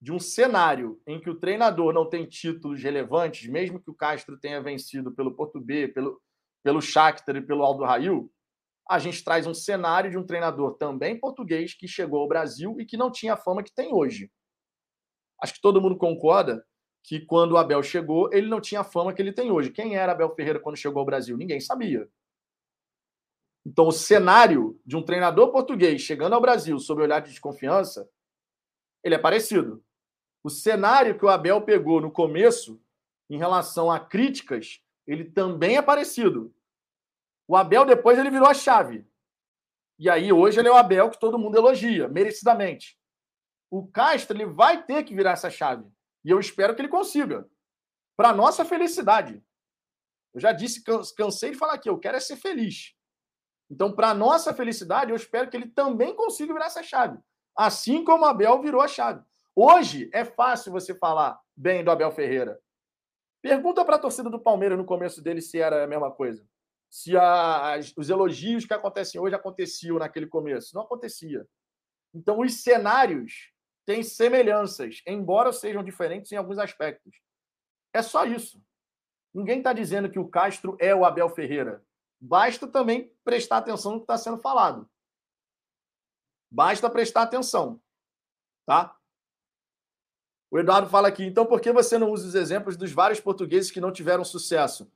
de 0.00 0.10
um 0.10 0.18
cenário 0.18 1.00
em 1.06 1.20
que 1.20 1.30
o 1.30 1.38
treinador 1.38 1.92
não 1.92 2.08
tem 2.08 2.26
títulos 2.26 2.82
relevantes, 2.82 3.48
mesmo 3.48 3.78
que 3.78 3.90
o 3.90 3.94
Castro 3.94 4.36
tenha 4.36 4.60
vencido 4.60 5.12
pelo 5.12 5.36
Porto 5.36 5.60
B, 5.60 5.86
pelo, 5.86 6.20
pelo 6.60 6.82
Shakhtar 6.82 7.36
e 7.36 7.40
pelo 7.40 7.62
Aldo 7.62 7.84
Rail, 7.84 8.28
a 8.90 8.98
gente 8.98 9.22
traz 9.22 9.46
um 9.46 9.54
cenário 9.54 10.10
de 10.10 10.18
um 10.18 10.26
treinador 10.26 10.74
também 10.74 11.20
português 11.20 11.72
que 11.72 11.86
chegou 11.86 12.20
ao 12.20 12.26
Brasil 12.26 12.80
e 12.80 12.84
que 12.84 12.96
não 12.96 13.12
tinha 13.12 13.34
a 13.34 13.36
fama 13.36 13.62
que 13.62 13.72
tem 13.72 13.94
hoje. 13.94 14.28
Acho 15.42 15.54
que 15.54 15.60
todo 15.60 15.80
mundo 15.80 15.96
concorda 15.96 16.64
que 17.02 17.18
quando 17.18 17.52
o 17.52 17.56
Abel 17.56 17.82
chegou, 17.82 18.32
ele 18.32 18.46
não 18.46 18.60
tinha 18.60 18.82
a 18.82 18.84
fama 18.84 19.12
que 19.12 19.20
ele 19.20 19.32
tem 19.32 19.50
hoje. 19.50 19.72
Quem 19.72 19.96
era 19.96 20.12
Abel 20.12 20.32
Ferreira 20.36 20.60
quando 20.60 20.76
chegou 20.76 21.00
ao 21.00 21.04
Brasil? 21.04 21.36
Ninguém 21.36 21.58
sabia. 21.58 22.08
Então, 23.66 23.88
o 23.88 23.92
cenário 23.92 24.80
de 24.86 24.96
um 24.96 25.02
treinador 25.02 25.50
português 25.50 26.00
chegando 26.00 26.34
ao 26.34 26.40
Brasil 26.40 26.78
sob 26.78 27.02
olhar 27.02 27.20
de 27.20 27.30
desconfiança, 27.30 28.08
ele 29.02 29.16
é 29.16 29.18
parecido. 29.18 29.84
O 30.44 30.50
cenário 30.50 31.18
que 31.18 31.24
o 31.24 31.28
Abel 31.28 31.60
pegou 31.62 32.00
no 32.00 32.10
começo, 32.10 32.80
em 33.28 33.36
relação 33.36 33.90
a 33.90 33.98
críticas, 33.98 34.80
ele 35.08 35.24
também 35.24 35.76
é 35.76 35.82
parecido. 35.82 36.54
O 37.48 37.56
Abel 37.56 37.84
depois 37.84 38.16
ele 38.16 38.30
virou 38.30 38.46
a 38.46 38.54
chave. 38.54 39.04
E 39.98 40.08
aí 40.08 40.32
hoje 40.32 40.60
ele 40.60 40.68
é 40.68 40.72
o 40.72 40.76
Abel 40.76 41.10
que 41.10 41.18
todo 41.18 41.38
mundo 41.38 41.56
elogia, 41.56 42.08
merecidamente 42.08 42.96
o 43.72 43.86
Castro 43.86 44.36
ele 44.36 44.44
vai 44.44 44.84
ter 44.84 45.02
que 45.02 45.14
virar 45.14 45.30
essa 45.30 45.48
chave. 45.48 45.90
E 46.22 46.28
eu 46.28 46.38
espero 46.38 46.74
que 46.74 46.82
ele 46.82 46.90
consiga. 46.90 47.48
Para 48.14 48.34
nossa 48.34 48.66
felicidade. 48.66 49.42
Eu 50.34 50.40
já 50.42 50.52
disse, 50.52 50.84
cansei 51.16 51.52
de 51.52 51.56
falar 51.56 51.74
aqui, 51.74 51.88
eu 51.88 51.98
quero 51.98 52.18
é 52.18 52.20
ser 52.20 52.36
feliz. 52.36 52.94
Então, 53.70 53.90
para 53.90 54.12
nossa 54.12 54.52
felicidade, 54.52 55.10
eu 55.10 55.16
espero 55.16 55.48
que 55.48 55.56
ele 55.56 55.70
também 55.70 56.14
consiga 56.14 56.52
virar 56.52 56.66
essa 56.66 56.82
chave. 56.82 57.18
Assim 57.56 58.04
como 58.04 58.26
Abel 58.26 58.60
virou 58.60 58.82
a 58.82 58.86
chave. 58.86 59.24
Hoje 59.56 60.10
é 60.12 60.22
fácil 60.22 60.70
você 60.70 60.94
falar 60.94 61.40
bem 61.56 61.82
do 61.82 61.90
Abel 61.90 62.12
Ferreira. 62.12 62.60
Pergunta 63.40 63.86
para 63.86 63.96
a 63.96 63.98
torcida 63.98 64.28
do 64.28 64.38
Palmeiras 64.38 64.76
no 64.76 64.84
começo 64.84 65.22
dele 65.22 65.40
se 65.40 65.58
era 65.58 65.84
a 65.84 65.86
mesma 65.86 66.10
coisa. 66.10 66.46
Se 66.90 67.16
a, 67.16 67.72
as, 67.72 67.94
os 67.96 68.10
elogios 68.10 68.66
que 68.66 68.74
acontecem 68.74 69.18
hoje 69.18 69.34
aconteciam 69.34 69.98
naquele 69.98 70.26
começo. 70.26 70.74
Não 70.74 70.82
acontecia. 70.82 71.46
Então, 72.14 72.40
os 72.40 72.62
cenários 72.62 73.51
têm 73.84 74.02
semelhanças, 74.02 75.02
embora 75.06 75.52
sejam 75.52 75.82
diferentes 75.82 76.30
em 76.32 76.36
alguns 76.36 76.58
aspectos. 76.58 77.14
É 77.92 78.02
só 78.02 78.24
isso. 78.24 78.62
Ninguém 79.34 79.58
está 79.58 79.72
dizendo 79.72 80.10
que 80.10 80.18
o 80.18 80.28
Castro 80.28 80.76
é 80.78 80.94
o 80.94 81.04
Abel 81.04 81.28
Ferreira. 81.28 81.84
Basta 82.20 82.66
também 82.66 83.12
prestar 83.24 83.58
atenção 83.58 83.92
no 83.92 83.98
que 83.98 84.04
está 84.04 84.16
sendo 84.16 84.38
falado. 84.38 84.88
Basta 86.50 86.88
prestar 86.88 87.22
atenção. 87.22 87.80
Tá? 88.66 88.96
O 90.50 90.58
Eduardo 90.58 90.88
fala 90.88 91.08
aqui, 91.08 91.24
então 91.24 91.46
por 91.46 91.60
que 91.60 91.72
você 91.72 91.96
não 91.96 92.10
usa 92.10 92.28
os 92.28 92.34
exemplos 92.34 92.76
dos 92.76 92.92
vários 92.92 93.20
portugueses 93.20 93.70
que 93.70 93.80
não 93.80 93.90
tiveram 93.90 94.22
sucesso? 94.22 94.92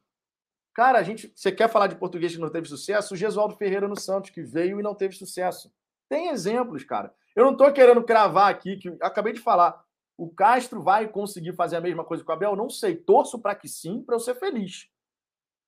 Cara, 0.74 0.98
a 0.98 1.02
gente, 1.02 1.32
você 1.34 1.50
quer 1.50 1.70
falar 1.70 1.86
de 1.86 1.96
português 1.96 2.34
que 2.34 2.38
não 2.38 2.50
teve 2.50 2.68
sucesso? 2.68 3.14
O 3.14 3.16
Gesualdo 3.16 3.56
Ferreira 3.56 3.88
no 3.88 3.98
Santos, 3.98 4.30
que 4.30 4.42
veio 4.42 4.78
e 4.78 4.82
não 4.82 4.94
teve 4.94 5.16
sucesso. 5.16 5.72
Tem 6.10 6.28
exemplos, 6.28 6.84
cara. 6.84 7.14
Eu 7.36 7.44
não 7.44 7.52
estou 7.52 7.70
querendo 7.70 8.02
cravar 8.02 8.50
aqui, 8.50 8.78
que 8.78 8.88
acabei 9.02 9.34
de 9.34 9.40
falar. 9.40 9.84
O 10.16 10.34
Castro 10.34 10.82
vai 10.82 11.06
conseguir 11.06 11.52
fazer 11.52 11.76
a 11.76 11.80
mesma 11.82 12.02
coisa 12.02 12.24
com 12.24 12.32
o 12.32 12.34
Abel? 12.34 12.56
Não 12.56 12.70
sei. 12.70 12.96
Torço 12.96 13.38
para 13.38 13.54
que 13.54 13.68
sim, 13.68 14.02
para 14.02 14.14
eu 14.14 14.20
ser 14.20 14.34
feliz. 14.36 14.90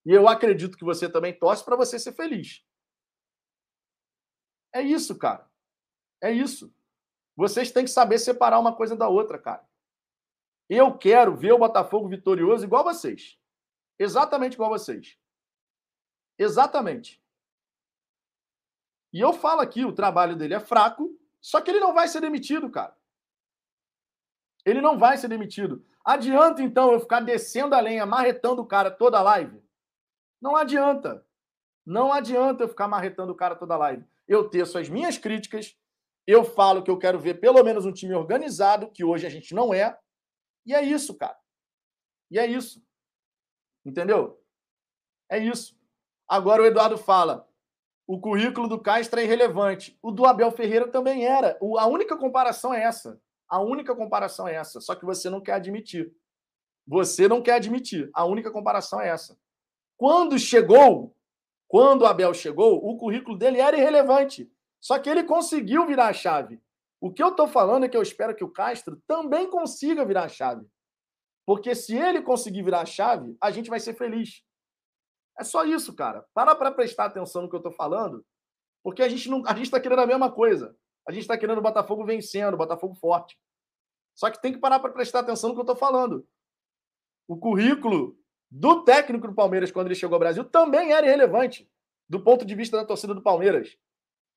E 0.06 0.10
eu 0.10 0.26
acredito 0.26 0.78
que 0.78 0.84
você 0.84 1.06
também 1.10 1.38
torce 1.38 1.62
para 1.62 1.76
você 1.76 1.98
ser 1.98 2.12
feliz. 2.12 2.64
É 4.72 4.80
isso, 4.80 5.18
cara. 5.18 5.46
É 6.22 6.32
isso. 6.32 6.74
Vocês 7.36 7.70
têm 7.70 7.84
que 7.84 7.90
saber 7.90 8.18
separar 8.18 8.58
uma 8.58 8.74
coisa 8.74 8.96
da 8.96 9.08
outra, 9.08 9.38
cara. 9.38 9.68
Eu 10.70 10.96
quero 10.96 11.36
ver 11.36 11.52
o 11.52 11.58
Botafogo 11.58 12.08
vitorioso 12.08 12.64
igual 12.64 12.82
vocês. 12.82 13.38
Exatamente 13.98 14.54
igual 14.54 14.70
vocês. 14.70 15.18
Exatamente. 16.38 17.22
E 19.12 19.20
eu 19.20 19.32
falo 19.32 19.60
aqui, 19.60 19.84
o 19.84 19.94
trabalho 19.94 20.36
dele 20.36 20.54
é 20.54 20.60
fraco, 20.60 21.17
só 21.40 21.60
que 21.60 21.70
ele 21.70 21.80
não 21.80 21.94
vai 21.94 22.08
ser 22.08 22.20
demitido, 22.20 22.70
cara. 22.70 22.96
Ele 24.64 24.80
não 24.80 24.98
vai 24.98 25.16
ser 25.16 25.28
demitido. 25.28 25.84
Adianta, 26.04 26.62
então, 26.62 26.92
eu 26.92 27.00
ficar 27.00 27.20
descendo 27.20 27.74
a 27.74 27.80
lenha, 27.80 28.04
marretando 28.06 28.62
o 28.62 28.66
cara 28.66 28.90
toda 28.90 29.18
a 29.18 29.22
live? 29.22 29.62
Não 30.40 30.56
adianta. 30.56 31.24
Não 31.84 32.12
adianta 32.12 32.64
eu 32.64 32.68
ficar 32.68 32.88
marretando 32.88 33.32
o 33.32 33.36
cara 33.36 33.56
toda 33.56 33.74
a 33.74 33.78
live. 33.78 34.04
Eu 34.26 34.48
teço 34.48 34.78
as 34.78 34.88
minhas 34.88 35.16
críticas, 35.16 35.76
eu 36.26 36.44
falo 36.44 36.82
que 36.82 36.90
eu 36.90 36.98
quero 36.98 37.18
ver 37.18 37.40
pelo 37.40 37.62
menos 37.64 37.86
um 37.86 37.92
time 37.92 38.14
organizado, 38.14 38.90
que 38.90 39.02
hoje 39.02 39.26
a 39.26 39.30
gente 39.30 39.54
não 39.54 39.72
é. 39.72 39.98
E 40.66 40.74
é 40.74 40.82
isso, 40.82 41.16
cara. 41.16 41.38
E 42.30 42.38
é 42.38 42.46
isso. 42.46 42.84
Entendeu? 43.84 44.38
É 45.30 45.38
isso. 45.38 45.78
Agora 46.28 46.62
o 46.62 46.66
Eduardo 46.66 46.98
fala: 46.98 47.47
o 48.08 48.18
currículo 48.18 48.66
do 48.66 48.80
Castro 48.80 49.20
é 49.20 49.24
irrelevante. 49.24 49.98
O 50.02 50.10
do 50.10 50.24
Abel 50.24 50.50
Ferreira 50.50 50.88
também 50.88 51.26
era. 51.26 51.58
A 51.76 51.86
única 51.86 52.16
comparação 52.16 52.72
é 52.72 52.82
essa. 52.82 53.20
A 53.46 53.60
única 53.60 53.94
comparação 53.94 54.48
é 54.48 54.54
essa. 54.54 54.80
Só 54.80 54.94
que 54.94 55.04
você 55.04 55.28
não 55.28 55.42
quer 55.42 55.52
admitir. 55.52 56.10
Você 56.86 57.28
não 57.28 57.42
quer 57.42 57.52
admitir. 57.52 58.08
A 58.14 58.24
única 58.24 58.50
comparação 58.50 58.98
é 58.98 59.10
essa. 59.10 59.38
Quando 59.94 60.38
chegou, 60.38 61.14
quando 61.68 62.00
o 62.02 62.06
Abel 62.06 62.32
chegou, 62.32 62.82
o 62.82 62.96
currículo 62.96 63.36
dele 63.36 63.60
era 63.60 63.76
irrelevante. 63.76 64.50
Só 64.80 64.98
que 64.98 65.10
ele 65.10 65.24
conseguiu 65.24 65.86
virar 65.86 66.06
a 66.06 66.14
chave. 66.14 66.62
O 66.98 67.12
que 67.12 67.22
eu 67.22 67.28
estou 67.28 67.46
falando 67.46 67.84
é 67.84 67.90
que 67.90 67.96
eu 67.96 68.02
espero 68.02 68.34
que 68.34 68.42
o 68.42 68.50
Castro 68.50 68.96
também 69.06 69.50
consiga 69.50 70.06
virar 70.06 70.24
a 70.24 70.28
chave. 70.28 70.66
Porque 71.44 71.74
se 71.74 71.94
ele 71.94 72.22
conseguir 72.22 72.62
virar 72.62 72.80
a 72.80 72.86
chave, 72.86 73.36
a 73.38 73.50
gente 73.50 73.68
vai 73.68 73.80
ser 73.80 73.92
feliz. 73.92 74.42
É 75.38 75.44
só 75.44 75.64
isso, 75.64 75.94
cara. 75.94 76.26
Para 76.34 76.54
para 76.54 76.72
prestar 76.72 77.06
atenção 77.06 77.42
no 77.42 77.48
que 77.48 77.54
eu 77.54 77.58
estou 77.58 77.72
falando, 77.72 78.24
porque 78.82 79.02
a 79.02 79.08
gente 79.08 79.28
não, 79.30 79.42
a 79.46 79.54
gente 79.54 79.66
está 79.66 79.80
querendo 79.80 80.00
a 80.00 80.06
mesma 80.06 80.30
coisa. 80.30 80.76
A 81.06 81.12
gente 81.12 81.22
está 81.22 81.38
querendo 81.38 81.58
o 81.58 81.62
Botafogo 81.62 82.04
vencendo, 82.04 82.54
o 82.54 82.58
Botafogo 82.58 82.94
forte. 82.94 83.38
Só 84.14 84.30
que 84.30 84.42
tem 84.42 84.52
que 84.52 84.58
parar 84.58 84.80
para 84.80 84.92
prestar 84.92 85.20
atenção 85.20 85.50
no 85.50 85.54
que 85.54 85.60
eu 85.60 85.62
estou 85.62 85.76
falando. 85.76 86.26
O 87.28 87.36
currículo 87.36 88.18
do 88.50 88.82
técnico 88.82 89.28
do 89.28 89.34
Palmeiras 89.34 89.70
quando 89.70 89.86
ele 89.86 89.94
chegou 89.94 90.16
ao 90.16 90.20
Brasil 90.20 90.44
também 90.44 90.92
era 90.92 91.06
irrelevante 91.06 91.70
do 92.08 92.22
ponto 92.22 92.44
de 92.44 92.54
vista 92.54 92.76
da 92.76 92.84
torcida 92.84 93.14
do 93.14 93.22
Palmeiras. 93.22 93.76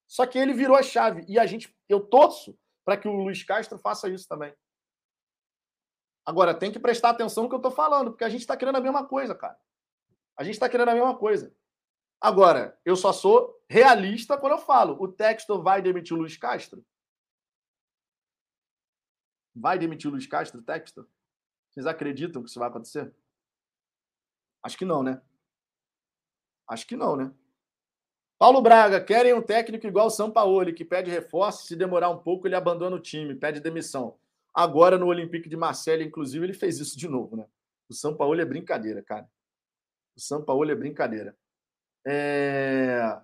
Só 0.07 0.25
que 0.25 0.37
ele 0.37 0.53
virou 0.53 0.75
a 0.75 0.83
chave 0.83 1.25
e 1.27 1.39
a 1.39 1.45
gente, 1.45 1.73
eu 1.87 2.01
torço 2.01 2.57
para 2.85 2.97
que 2.97 3.07
o 3.07 3.23
Luiz 3.23 3.43
Castro 3.43 3.79
faça 3.79 4.09
isso 4.09 4.27
também. 4.27 4.53
Agora 6.25 6.53
tem 6.53 6.71
que 6.71 6.79
prestar 6.79 7.09
atenção 7.09 7.43
no 7.43 7.49
que 7.49 7.55
eu 7.55 7.59
estou 7.59 7.71
falando, 7.71 8.11
porque 8.11 8.23
a 8.23 8.29
gente 8.29 8.41
está 8.41 8.55
querendo 8.55 8.75
a 8.75 8.81
mesma 8.81 9.05
coisa, 9.05 9.33
cara. 9.33 9.57
A 10.41 10.43
gente 10.43 10.55
está 10.55 10.67
querendo 10.67 10.89
a 10.89 10.95
mesma 10.95 11.15
coisa. 11.15 11.55
Agora, 12.19 12.75
eu 12.83 12.95
só 12.95 13.13
sou 13.13 13.63
realista 13.69 14.35
quando 14.35 14.53
eu 14.53 14.57
falo. 14.57 14.99
O 14.99 15.07
Textor 15.07 15.61
vai 15.61 15.83
demitir 15.83 16.17
o 16.17 16.19
Luiz 16.19 16.35
Castro? 16.35 16.83
Vai 19.53 19.77
demitir 19.77 20.07
o 20.07 20.11
Luiz 20.11 20.25
Castro, 20.25 20.59
o 20.59 20.63
Textor? 20.63 21.07
Vocês 21.69 21.85
acreditam 21.85 22.41
que 22.41 22.49
isso 22.49 22.57
vai 22.57 22.69
acontecer? 22.69 23.13
Acho 24.63 24.75
que 24.75 24.83
não, 24.83 25.03
né? 25.03 25.21
Acho 26.67 26.87
que 26.87 26.95
não, 26.95 27.15
né? 27.15 27.31
Paulo 28.39 28.63
Braga, 28.63 28.99
querem 28.99 29.35
um 29.35 29.43
técnico 29.43 29.85
igual 29.85 30.07
o 30.07 30.09
São 30.09 30.31
Paulo, 30.31 30.73
que 30.73 30.83
pede 30.83 31.11
reforço, 31.11 31.67
se 31.67 31.75
demorar 31.75 32.09
um 32.09 32.17
pouco, 32.17 32.47
ele 32.47 32.55
abandona 32.55 32.95
o 32.95 32.99
time, 32.99 33.35
pede 33.35 33.59
demissão. 33.59 34.17
Agora, 34.51 34.97
no 34.97 35.05
Olympique 35.05 35.47
de 35.47 35.55
Marseille, 35.55 36.03
inclusive, 36.03 36.43
ele 36.43 36.53
fez 36.53 36.79
isso 36.79 36.97
de 36.97 37.07
novo, 37.07 37.35
né? 37.35 37.45
O 37.87 37.93
São 37.93 38.17
Paulo 38.17 38.41
é 38.41 38.45
brincadeira, 38.45 39.03
cara. 39.03 39.29
O 40.21 40.23
São 40.23 40.45
Paulo 40.45 40.69
é 40.69 40.75
brincadeira. 40.75 41.35
É... 42.05 43.19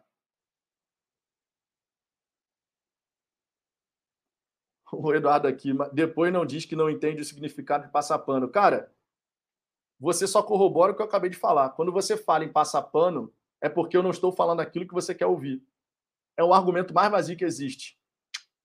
O 4.91 5.13
Eduardo 5.13 5.47
aqui, 5.47 5.71
depois 5.93 6.33
não 6.33 6.43
diz 6.43 6.65
que 6.65 6.75
não 6.75 6.89
entende 6.89 7.21
o 7.21 7.25
significado 7.25 7.85
de 7.85 7.91
passar 7.91 8.17
pano. 8.19 8.49
Cara, 8.49 8.91
você 9.99 10.25
só 10.25 10.41
corrobora 10.41 10.91
o 10.91 10.95
que 10.95 11.01
eu 11.01 11.05
acabei 11.05 11.29
de 11.29 11.37
falar. 11.37 11.69
Quando 11.71 11.91
você 11.91 12.17
fala 12.17 12.43
em 12.43 12.51
passar 12.51 12.81
pano, 12.81 13.31
é 13.61 13.69
porque 13.69 13.95
eu 13.95 14.01
não 14.01 14.09
estou 14.09 14.31
falando 14.31 14.61
aquilo 14.61 14.87
que 14.87 14.93
você 14.93 15.13
quer 15.13 15.27
ouvir. 15.27 15.63
É 16.35 16.43
o 16.43 16.53
argumento 16.53 16.95
mais 16.95 17.11
vazio 17.11 17.37
que 17.37 17.45
existe. 17.45 17.99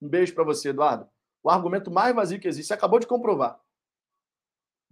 Um 0.01 0.09
beijo 0.09 0.33
para 0.33 0.43
você, 0.43 0.69
Eduardo. 0.69 1.07
O 1.43 1.51
argumento 1.51 1.91
mais 1.91 2.15
vazio 2.15 2.39
que 2.39 2.47
existe. 2.47 2.67
Você 2.67 2.73
acabou 2.73 2.99
de 2.99 3.05
comprovar. 3.05 3.62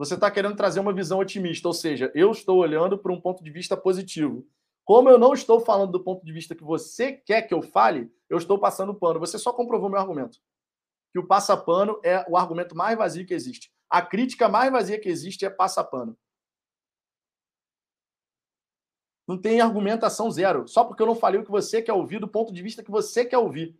Você 0.01 0.15
está 0.15 0.31
querendo 0.31 0.55
trazer 0.55 0.79
uma 0.79 0.91
visão 0.91 1.19
otimista, 1.19 1.67
ou 1.67 1.75
seja, 1.75 2.11
eu 2.15 2.31
estou 2.31 2.57
olhando 2.57 2.97
para 2.97 3.13
um 3.13 3.21
ponto 3.21 3.43
de 3.43 3.51
vista 3.51 3.77
positivo. 3.77 4.43
Como 4.83 5.07
eu 5.07 5.19
não 5.19 5.31
estou 5.31 5.59
falando 5.59 5.91
do 5.91 6.03
ponto 6.03 6.25
de 6.25 6.33
vista 6.33 6.55
que 6.55 6.63
você 6.63 7.13
quer 7.13 7.43
que 7.43 7.53
eu 7.53 7.61
fale, 7.61 8.11
eu 8.27 8.39
estou 8.39 8.57
passando 8.57 8.95
pano. 8.95 9.19
Você 9.19 9.37
só 9.37 9.53
comprovou 9.53 9.91
meu 9.91 9.99
argumento. 9.99 10.39
Que 11.13 11.19
o 11.19 11.27
passa-pano 11.27 12.01
é 12.03 12.25
o 12.27 12.35
argumento 12.35 12.75
mais 12.75 12.97
vazio 12.97 13.27
que 13.27 13.33
existe. 13.35 13.71
A 13.87 14.01
crítica 14.01 14.49
mais 14.49 14.71
vazia 14.71 14.99
que 14.99 15.07
existe 15.07 15.45
é 15.45 15.51
passa-pano. 15.51 16.17
Não 19.27 19.39
tem 19.39 19.61
argumentação 19.61 20.31
zero. 20.31 20.67
Só 20.67 20.83
porque 20.83 21.03
eu 21.03 21.07
não 21.07 21.15
falei 21.15 21.39
o 21.39 21.45
que 21.45 21.51
você 21.51 21.79
quer 21.79 21.93
ouvir 21.93 22.19
do 22.19 22.27
ponto 22.27 22.51
de 22.51 22.63
vista 22.63 22.83
que 22.83 22.89
você 22.89 23.23
quer 23.23 23.37
ouvir. 23.37 23.79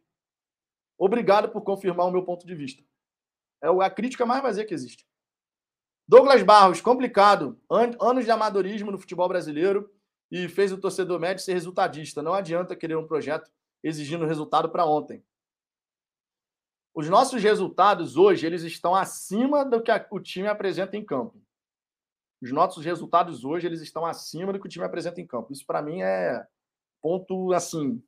Obrigado 1.00 1.50
por 1.50 1.64
confirmar 1.64 2.06
o 2.06 2.12
meu 2.12 2.24
ponto 2.24 2.46
de 2.46 2.54
vista. 2.54 2.84
É 3.64 3.70
a 3.70 3.90
crítica 3.90 4.24
mais 4.24 4.44
vazia 4.44 4.64
que 4.64 4.76
existe. 4.76 5.10
Douglas 6.12 6.44
Barros, 6.44 6.82
complicado. 6.82 7.58
Anos 7.70 8.26
de 8.26 8.32
amadorismo 8.32 8.92
no 8.92 9.00
futebol 9.00 9.30
brasileiro 9.30 9.90
e 10.30 10.50
fez 10.50 10.74
o 10.74 10.78
torcedor 10.78 11.18
médio 11.22 11.42
ser 11.42 11.54
resultadista. 11.54 12.22
Não 12.22 12.34
adianta 12.34 12.76
querer 12.76 12.98
um 12.98 13.08
projeto 13.08 13.50
exigindo 13.82 14.26
resultado 14.26 14.70
para 14.70 14.86
ontem. 14.86 15.24
Os 16.94 17.08
nossos 17.08 17.42
resultados 17.42 18.18
hoje 18.18 18.46
eles 18.46 18.64
estão 18.64 18.94
acima 18.94 19.64
do 19.64 19.82
que 19.82 19.90
o 20.12 20.20
time 20.20 20.50
apresenta 20.50 20.98
em 20.98 21.06
campo. 21.06 21.42
Os 22.42 22.52
nossos 22.52 22.84
resultados 22.84 23.46
hoje 23.46 23.66
eles 23.66 23.80
estão 23.80 24.06
acima 24.06 24.52
do 24.52 24.60
que 24.60 24.66
o 24.66 24.70
time 24.70 24.84
apresenta 24.84 25.22
em 25.22 25.26
campo. 25.26 25.54
Isso 25.54 25.66
para 25.66 25.82
mim 25.82 26.02
é 26.02 26.46
ponto 27.02 27.54
assim 27.54 28.04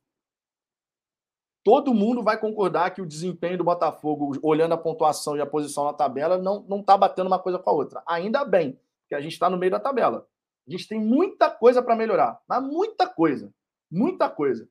todo 1.64 1.94
mundo 1.94 2.22
vai 2.22 2.38
concordar 2.38 2.90
que 2.90 3.00
o 3.00 3.06
desempenho 3.06 3.56
do 3.56 3.64
Botafogo, 3.64 4.38
olhando 4.42 4.74
a 4.74 4.78
pontuação 4.78 5.36
e 5.36 5.40
a 5.40 5.46
posição 5.46 5.86
na 5.86 5.94
tabela, 5.94 6.36
não 6.36 6.62
não 6.68 6.80
está 6.80 6.96
batendo 6.96 7.26
uma 7.26 7.38
coisa 7.38 7.58
com 7.58 7.70
a 7.70 7.72
outra. 7.72 8.02
Ainda 8.06 8.44
bem, 8.44 8.78
que 9.08 9.14
a 9.14 9.20
gente 9.20 9.32
está 9.32 9.48
no 9.48 9.56
meio 9.56 9.72
da 9.72 9.80
tabela. 9.80 10.28
A 10.68 10.70
gente 10.70 10.86
tem 10.86 11.00
muita 11.00 11.50
coisa 11.50 11.82
para 11.82 11.96
melhorar, 11.96 12.40
mas 12.46 12.62
muita 12.62 13.08
coisa, 13.08 13.52
muita 13.90 14.28
coisa, 14.28 14.68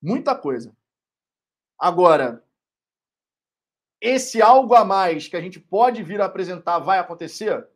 muita 0.00 0.34
coisa. 0.36 0.76
Agora, 1.78 2.44
esse 4.00 4.42
algo 4.42 4.74
a 4.74 4.84
mais 4.84 5.26
que 5.26 5.36
a 5.36 5.40
gente 5.40 5.58
pode 5.58 6.02
vir 6.02 6.20
a 6.20 6.26
apresentar 6.26 6.78
vai 6.78 6.98
acontecer? 6.98 7.66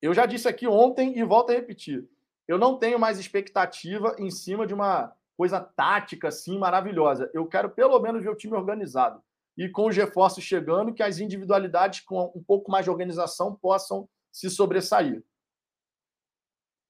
Eu 0.00 0.14
já 0.14 0.26
disse 0.26 0.46
aqui 0.46 0.68
ontem 0.68 1.18
e 1.18 1.24
volto 1.24 1.50
a 1.50 1.54
repetir. 1.54 2.08
Eu 2.46 2.58
não 2.58 2.78
tenho 2.78 2.98
mais 2.98 3.18
expectativa 3.18 4.14
em 4.18 4.30
cima 4.30 4.66
de 4.66 4.74
uma 4.74 5.15
coisa 5.36 5.60
tática 5.60 6.28
assim 6.28 6.58
maravilhosa. 6.58 7.30
Eu 7.34 7.46
quero 7.46 7.70
pelo 7.70 8.00
menos 8.00 8.22
ver 8.22 8.30
o 8.30 8.36
time 8.36 8.54
organizado 8.54 9.22
e 9.56 9.68
com 9.68 9.86
os 9.86 9.96
reforços 9.96 10.42
chegando 10.42 10.92
que 10.92 11.02
as 11.02 11.18
individualidades 11.18 12.00
com 12.00 12.32
um 12.34 12.42
pouco 12.42 12.70
mais 12.70 12.84
de 12.84 12.90
organização 12.90 13.54
possam 13.54 14.08
se 14.32 14.50
sobressair. 14.50 15.22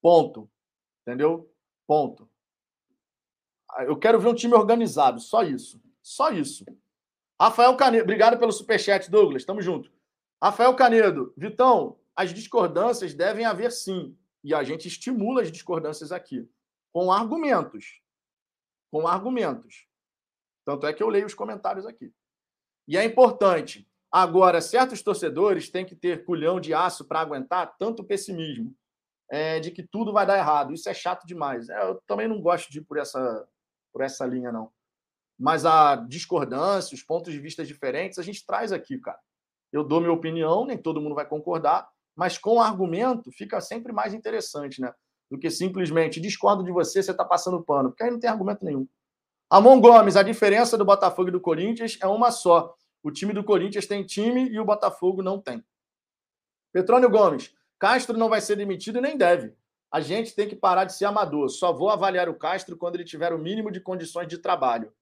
Ponto. 0.01 0.51
Entendeu? 1.03 1.53
Ponto. 1.87 2.29
Eu 3.81 3.97
quero 3.97 4.19
ver 4.19 4.29
um 4.29 4.35
time 4.35 4.55
organizado, 4.55 5.21
só 5.21 5.43
isso. 5.43 5.81
Só 6.03 6.31
isso. 6.31 6.65
Rafael 7.41 7.77
Canedo, 7.77 8.05
obrigado 8.05 8.39
pelo 8.39 8.53
superchat, 8.53 9.11
Douglas. 9.11 9.45
Tamo 9.45 9.61
junto. 9.61 9.93
Rafael 10.43 10.75
Canedo, 10.75 11.33
Vitão, 11.37 11.99
as 12.15 12.33
discordâncias 12.33 13.13
devem 13.13 13.45
haver 13.45 13.71
sim. 13.71 14.17
E 14.43 14.55
a 14.55 14.63
gente 14.63 14.89
estimula 14.89 15.43
as 15.43 15.51
discordâncias 15.51 16.13
aqui, 16.13 16.49
com 16.93 17.13
argumentos 17.13 18.01
com 18.91 19.07
argumentos. 19.07 19.87
Tanto 20.65 20.87
é 20.87 20.93
que 20.93 21.03
eu 21.03 21.09
leio 21.09 21.27
os 21.27 21.35
comentários 21.35 21.87
aqui. 21.87 22.13
E 22.89 22.97
é 22.97 23.05
importante. 23.05 23.89
Agora, 24.11 24.61
certos 24.61 25.03
torcedores 25.03 25.69
têm 25.69 25.85
que 25.85 25.95
ter 25.95 26.25
culhão 26.25 26.61
de 26.61 26.73
aço 26.73 27.05
para 27.05 27.21
aguentar 27.21 27.77
tanto 27.79 28.05
pessimismo 28.05 28.75
é, 29.31 29.61
de 29.61 29.71
que 29.71 29.83
tudo 29.83 30.13
vai 30.13 30.27
dar 30.27 30.39
errado. 30.39 30.73
Isso 30.73 30.89
é 30.89 30.95
chato 30.95 31.27
demais. 31.27 31.69
É, 31.69 31.83
eu 31.89 32.01
também 32.07 32.29
não 32.29 32.41
gosto 32.41 32.71
de 32.71 32.79
ir 32.79 32.85
por 32.85 32.99
essa, 32.99 33.49
por 33.93 34.03
essa 34.03 34.25
linha, 34.25 34.53
não. 34.53 34.73
Mas 35.39 35.67
a 35.67 35.97
discordância, 35.97 36.95
os 36.95 37.03
pontos 37.03 37.33
de 37.33 37.39
vista 37.39 37.65
diferentes, 37.65 38.19
a 38.19 38.23
gente 38.23 38.45
traz 38.47 38.73
aqui, 38.73 38.99
cara. 38.99 39.19
Eu 39.73 39.85
dou 39.85 40.01
minha 40.01 40.13
opinião, 40.13 40.65
nem 40.65 40.79
todo 40.79 41.01
mundo 41.01 41.15
vai 41.15 41.27
concordar, 41.27 41.89
mas 42.15 42.39
com 42.39 42.61
argumento 42.61 43.31
fica 43.31 43.61
sempre 43.61 43.93
mais 43.93 44.15
interessante, 44.15 44.81
né? 44.81 44.95
Do 45.31 45.39
que 45.39 45.51
simplesmente 45.51 46.21
discordo 46.21 46.63
de 46.63 46.71
você, 46.71 47.03
você 47.03 47.11
está 47.11 47.25
passando 47.25 47.63
pano, 47.63 47.91
porque 47.91 48.05
aí 48.05 48.11
não 48.11 48.21
tem 48.21 48.31
argumento 48.31 48.65
nenhum. 48.65 48.87
Amon 49.51 49.81
Gomes, 49.81 50.17
a 50.17 50.23
diferença 50.23 50.77
do 50.77 50.85
Botafogo 50.85 51.29
e 51.29 51.33
do 51.33 51.41
Corinthians 51.41 51.99
é 52.01 52.07
uma 52.07 52.31
só. 52.31 52.75
O 53.03 53.11
time 53.11 53.33
do 53.33 53.45
Corinthians 53.45 53.87
tem 53.87 54.05
time 54.05 54.49
e 54.49 54.59
o 54.59 54.65
Botafogo 54.65 55.23
não 55.23 55.41
tem. 55.41 55.65
Petrônio 56.73 57.09
Gomes, 57.09 57.55
Castro 57.79 58.19
não 58.19 58.29
vai 58.29 58.41
ser 58.41 58.57
demitido 58.57 58.99
e 58.99 59.01
nem 59.01 59.17
deve. 59.17 59.55
A 59.91 60.01
gente 60.01 60.35
tem 60.35 60.49
que 60.49 60.57
parar 60.57 60.85
de 60.85 60.95
ser 60.95 61.05
amador. 61.05 61.49
Só 61.49 61.73
vou 61.73 61.91
avaliar 61.91 62.29
o 62.29 62.35
Castro 62.35 62.77
quando 62.77 62.97
ele 62.97 63.05
tiver 63.05 63.33
o 63.33 63.39
mínimo 63.39 63.71
de 63.71 63.81
condições 63.81 64.27
de 64.27 64.39
trabalho. 64.39 64.93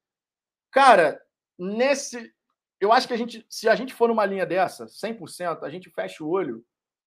Cara, 0.70 1.20
nesse. 1.58 2.32
Eu 2.80 2.92
acho 2.92 3.08
que 3.08 3.14
a 3.14 3.16
gente, 3.16 3.46
se 3.48 3.68
a 3.68 3.74
gente 3.74 3.94
for 3.94 4.08
numa 4.08 4.26
linha 4.26 4.44
dessa, 4.44 4.86
100%, 4.86 5.62
a 5.62 5.70
gente 5.70 5.88
fecha 5.88 6.22
o 6.22 6.28
olho 6.28 6.64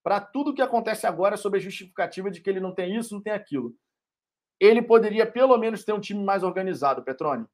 para 0.08 0.22
tudo 0.22 0.54
que 0.54 0.62
acontece 0.62 1.06
agora 1.06 1.36
sobre 1.36 1.60
a 1.60 1.62
justificativa 1.62 2.32
de 2.32 2.40
que 2.40 2.50
ele 2.50 2.62
não 2.62 2.74
tem 2.74 2.96
isso, 2.96 3.14
não 3.14 3.22
tem 3.22 3.34
aquilo 3.34 3.76
ele 4.60 4.82
poderia 4.82 5.30
pelo 5.30 5.58
menos 5.58 5.84
ter 5.84 5.94
um 5.94 6.00
time 6.00 6.24
mais 6.24 6.44
organizado, 6.44 7.04
Petrone. 7.04 7.48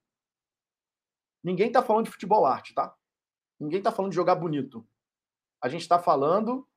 Ninguém 1.43 1.67
está 1.67 1.83
falando 1.83 2.05
de 2.05 2.11
futebol 2.11 2.45
arte, 2.45 2.73
tá? 2.73 2.95
Ninguém 3.59 3.79
está 3.79 3.91
falando 3.91 4.11
de 4.11 4.15
jogar 4.15 4.35
bonito. 4.35 4.87
A 5.61 5.67
gente 5.67 5.81
está 5.81 5.99
falando 5.99 6.67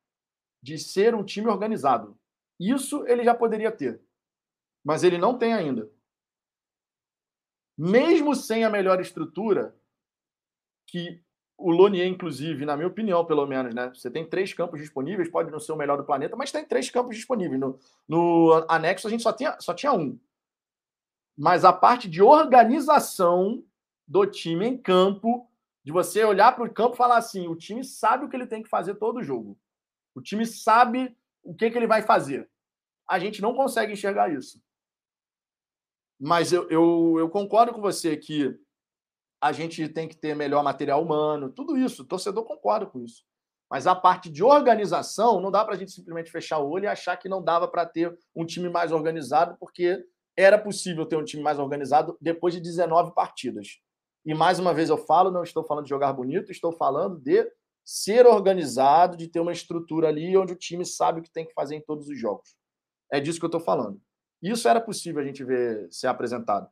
de 0.63 0.79
ser 0.79 1.15
um 1.15 1.25
time 1.25 1.49
organizado. 1.49 2.19
Isso 2.59 3.07
ele 3.07 3.23
já 3.23 3.35
poderia 3.35 3.71
ter, 3.71 4.03
mas 4.85 5.05
ele 5.05 5.19
não 5.19 5.39
tem 5.39 5.53
ainda. 5.53 5.91
Mesmo 7.79 8.35
sem 8.35 8.65
a 8.65 8.71
melhor 8.71 9.01
estrutura, 9.01 9.79
que 10.87 11.23
o 11.59 11.71
Lonier, 11.71 12.07
inclusive, 12.07 12.67
na 12.67 12.77
minha 12.77 12.89
opinião, 12.89 13.25
pelo 13.25 13.47
menos, 13.47 13.75
né? 13.75 13.91
Você 13.95 14.11
tem 14.11 14.29
três 14.29 14.53
campos 14.53 14.79
disponíveis, 14.79 15.31
pode 15.31 15.51
não 15.51 15.59
ser 15.59 15.73
o 15.73 15.77
melhor 15.77 15.97
do 15.97 16.05
planeta, 16.05 16.37
mas 16.37 16.53
tem 16.53 16.65
três 16.65 16.91
campos 16.91 17.17
disponíveis. 17.17 17.59
No, 17.59 17.79
no 18.07 18.67
anexo 18.69 19.07
a 19.07 19.11
gente 19.11 19.23
só 19.23 19.33
tinha, 19.33 19.57
só 19.61 19.73
tinha 19.73 19.93
um. 19.93 20.19
Mas 21.37 21.65
a 21.65 21.73
parte 21.73 22.09
de 22.09 22.23
organização 22.23 23.65
do 24.07 24.27
time 24.27 24.67
em 24.67 24.77
campo, 24.77 25.51
de 25.83 25.93
você 25.93 26.25
olhar 26.25 26.55
para 26.55 26.65
o 26.65 26.73
campo 26.73 26.95
e 26.95 26.99
falar 26.99 27.17
assim: 27.17 27.49
o 27.49 27.57
time 27.57 27.83
sabe 27.83 28.25
o 28.25 28.29
que 28.29 28.37
ele 28.37 28.47
tem 28.47 28.63
que 28.63 28.69
fazer 28.69 28.95
todo 28.97 29.23
jogo. 29.23 29.59
O 30.15 30.21
time 30.21 30.45
sabe 30.45 31.17
o 31.43 31.55
que, 31.55 31.71
que 31.71 31.79
ele 31.79 31.87
vai 31.87 32.03
fazer. 32.03 32.49
A 33.09 33.19
gente 33.19 33.41
não 33.41 33.55
consegue 33.55 33.93
enxergar 33.93 34.33
isso. 34.33 34.63
Mas 36.19 36.53
eu, 36.53 36.69
eu, 36.71 37.17
eu 37.19 37.29
concordo 37.29 37.73
com 37.73 37.81
você 37.81 38.17
que 38.17 38.59
a 39.47 39.53
gente 39.53 39.89
tem 39.89 40.09
que 40.09 40.17
ter 40.17 40.35
melhor 40.35 40.63
material 40.63 41.03
humano, 41.03 41.51
tudo 41.51 41.77
isso. 41.77 42.03
O 42.03 42.07
torcedor 42.07 42.45
concorda 42.45 42.87
com 42.87 43.01
isso. 43.01 43.23
Mas 43.71 43.87
a 43.87 43.95
parte 43.95 44.31
de 44.31 44.43
organização, 44.43 45.41
não 45.41 45.51
dá 45.51 45.65
para 45.65 45.75
a 45.75 45.79
gente 45.79 45.93
simplesmente 45.93 46.31
fechar 46.31 46.59
o 46.59 46.69
olho 46.69 46.85
e 46.85 46.89
achar 46.89 47.17
que 47.17 47.29
não 47.29 47.43
dava 47.43 47.67
para 47.67 47.87
ter 47.87 48.17
um 48.35 48.45
time 48.45 48.69
mais 48.69 48.93
organizado, 48.93 49.57
porque 49.59 50.05
era 50.37 50.59
possível 50.59 51.07
ter 51.07 51.17
um 51.17 51.25
time 51.25 51.43
mais 51.43 51.59
organizado 51.59 52.17
depois 52.21 52.55
de 52.55 52.61
19 52.61 53.15
partidas. 53.15 53.81
E 54.25 54.35
mais 54.35 54.59
uma 54.59 54.75
vez 54.75 54.89
eu 54.89 54.99
falo, 54.99 55.31
não 55.31 55.43
estou 55.43 55.65
falando 55.65 55.85
de 55.85 55.91
jogar 55.91 56.13
bonito, 56.13 56.51
estou 56.51 56.73
falando 56.73 57.19
de 57.19 57.49
ser 57.85 58.27
organizado, 58.27 59.17
de 59.17 59.29
ter 59.29 59.39
uma 59.39 59.53
estrutura 59.53 60.09
ali 60.09 60.37
onde 60.37 60.53
o 60.53 60.57
time 60.57 60.85
sabe 60.85 61.21
o 61.21 61.23
que 61.23 61.31
tem 61.31 61.47
que 61.47 61.55
fazer 61.55 61.77
em 61.77 61.81
todos 61.81 62.09
os 62.09 62.19
jogos. 62.19 62.57
É 63.13 63.21
disso 63.21 63.39
que 63.39 63.45
eu 63.45 63.49
estou 63.49 63.61
falando. 63.61 64.01
Isso 64.43 64.69
era 64.69 64.81
possível 64.81 65.23
a 65.23 65.25
gente 65.25 65.45
ver 65.45 65.87
ser 65.91 66.09
apresentado. 66.09 66.69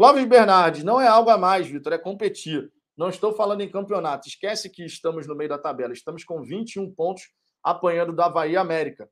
Clóvis 0.00 0.24
Bernardes, 0.24 0.82
não 0.82 0.98
é 0.98 1.06
algo 1.06 1.28
a 1.28 1.36
mais, 1.36 1.66
Vitor, 1.66 1.92
é 1.92 1.98
competir. 1.98 2.72
Não 2.96 3.10
estou 3.10 3.34
falando 3.34 3.60
em 3.60 3.70
campeonato. 3.70 4.26
Esquece 4.26 4.70
que 4.70 4.82
estamos 4.82 5.26
no 5.26 5.36
meio 5.36 5.50
da 5.50 5.58
tabela. 5.58 5.92
Estamos 5.92 6.24
com 6.24 6.40
21 6.40 6.90
pontos 6.94 7.30
apanhando 7.62 8.10
do 8.10 8.22
Havaí 8.22 8.56
América. 8.56 9.10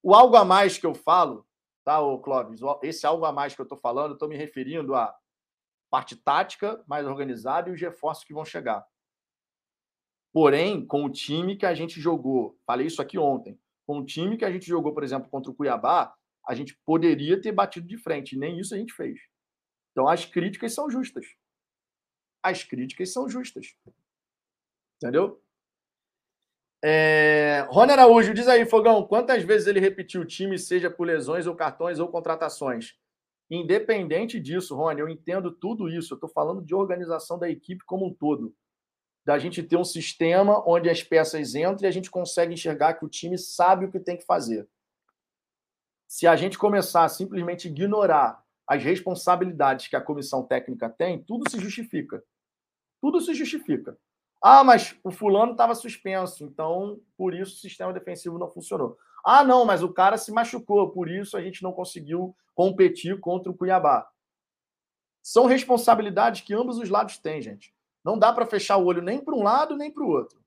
O 0.00 0.14
algo 0.14 0.36
a 0.36 0.44
mais 0.44 0.78
que 0.78 0.86
eu 0.86 0.94
falo, 0.94 1.44
tá, 1.84 2.00
ô 2.00 2.20
Clóvis? 2.20 2.60
Esse 2.80 3.08
algo 3.08 3.24
a 3.24 3.32
mais 3.32 3.56
que 3.56 3.60
eu 3.60 3.64
estou 3.64 3.76
falando, 3.76 4.12
estou 4.12 4.28
me 4.28 4.36
referindo 4.36 4.94
à 4.94 5.12
parte 5.90 6.14
tática 6.14 6.80
mais 6.86 7.04
organizada 7.04 7.68
e 7.68 7.72
os 7.72 7.80
reforços 7.80 8.22
que 8.22 8.32
vão 8.32 8.44
chegar. 8.44 8.86
Porém, 10.32 10.86
com 10.86 11.06
o 11.06 11.10
time 11.10 11.56
que 11.56 11.66
a 11.66 11.74
gente 11.74 12.00
jogou, 12.00 12.56
falei 12.64 12.86
isso 12.86 13.02
aqui 13.02 13.18
ontem, 13.18 13.58
com 13.84 13.98
o 13.98 14.06
time 14.06 14.36
que 14.36 14.44
a 14.44 14.52
gente 14.52 14.64
jogou, 14.64 14.94
por 14.94 15.02
exemplo, 15.02 15.28
contra 15.28 15.50
o 15.50 15.54
Cuiabá, 15.56 16.14
a 16.46 16.54
gente 16.54 16.78
poderia 16.86 17.42
ter 17.42 17.50
batido 17.50 17.88
de 17.88 17.98
frente, 17.98 18.38
nem 18.38 18.60
isso 18.60 18.72
a 18.76 18.78
gente 18.78 18.92
fez. 18.92 19.18
Então, 19.98 20.06
as 20.06 20.24
críticas 20.24 20.72
são 20.72 20.88
justas. 20.88 21.26
As 22.40 22.62
críticas 22.62 23.12
são 23.12 23.28
justas. 23.28 23.74
Entendeu? 24.94 25.42
É... 26.80 27.66
Rony 27.68 27.90
Araújo, 27.90 28.32
diz 28.32 28.46
aí, 28.46 28.64
Fogão, 28.64 29.04
quantas 29.08 29.42
vezes 29.42 29.66
ele 29.66 29.80
repetiu 29.80 30.20
o 30.20 30.24
time, 30.24 30.56
seja 30.56 30.88
por 30.88 31.04
lesões 31.04 31.48
ou 31.48 31.56
cartões 31.56 31.98
ou 31.98 32.06
contratações? 32.06 32.96
Independente 33.50 34.38
disso, 34.38 34.76
Rony, 34.76 35.00
eu 35.00 35.08
entendo 35.08 35.50
tudo 35.50 35.88
isso. 35.88 36.14
Eu 36.14 36.16
estou 36.16 36.30
falando 36.30 36.62
de 36.62 36.76
organização 36.76 37.36
da 37.36 37.50
equipe 37.50 37.84
como 37.84 38.06
um 38.06 38.14
todo. 38.14 38.54
Da 39.26 39.36
gente 39.36 39.64
ter 39.64 39.76
um 39.76 39.84
sistema 39.84 40.62
onde 40.64 40.88
as 40.88 41.02
peças 41.02 41.56
entram 41.56 41.82
e 41.82 41.86
a 41.88 41.90
gente 41.90 42.08
consegue 42.08 42.54
enxergar 42.54 42.94
que 42.94 43.04
o 43.04 43.08
time 43.08 43.36
sabe 43.36 43.86
o 43.86 43.90
que 43.90 43.98
tem 43.98 44.16
que 44.16 44.24
fazer. 44.24 44.68
Se 46.06 46.24
a 46.24 46.36
gente 46.36 46.56
começar 46.56 47.02
a 47.02 47.08
simplesmente 47.08 47.66
ignorar 47.66 48.46
as 48.68 48.84
responsabilidades 48.84 49.88
que 49.88 49.96
a 49.96 50.00
comissão 50.00 50.42
técnica 50.42 50.90
tem, 50.90 51.22
tudo 51.22 51.50
se 51.50 51.58
justifica. 51.58 52.22
Tudo 53.00 53.18
se 53.18 53.32
justifica. 53.32 53.98
Ah, 54.42 54.62
mas 54.62 54.94
o 55.02 55.10
fulano 55.10 55.52
estava 55.52 55.74
suspenso, 55.74 56.44
então 56.44 57.00
por 57.16 57.34
isso 57.34 57.54
o 57.54 57.58
sistema 57.58 57.92
defensivo 57.94 58.38
não 58.38 58.50
funcionou. 58.50 58.98
Ah, 59.24 59.42
não, 59.42 59.64
mas 59.64 59.82
o 59.82 59.92
cara 59.92 60.18
se 60.18 60.30
machucou, 60.30 60.90
por 60.90 61.08
isso 61.10 61.36
a 61.36 61.42
gente 61.42 61.62
não 61.62 61.72
conseguiu 61.72 62.36
competir 62.54 63.18
contra 63.20 63.50
o 63.50 63.56
Cuiabá. 63.56 64.08
São 65.22 65.46
responsabilidades 65.46 66.42
que 66.42 66.54
ambos 66.54 66.78
os 66.78 66.90
lados 66.90 67.18
têm, 67.18 67.40
gente. 67.40 67.74
Não 68.04 68.18
dá 68.18 68.32
para 68.32 68.46
fechar 68.46 68.76
o 68.76 68.84
olho 68.84 69.02
nem 69.02 69.18
para 69.18 69.34
um 69.34 69.42
lado 69.42 69.76
nem 69.76 69.90
para 69.90 70.04
o 70.04 70.08
outro. 70.08 70.38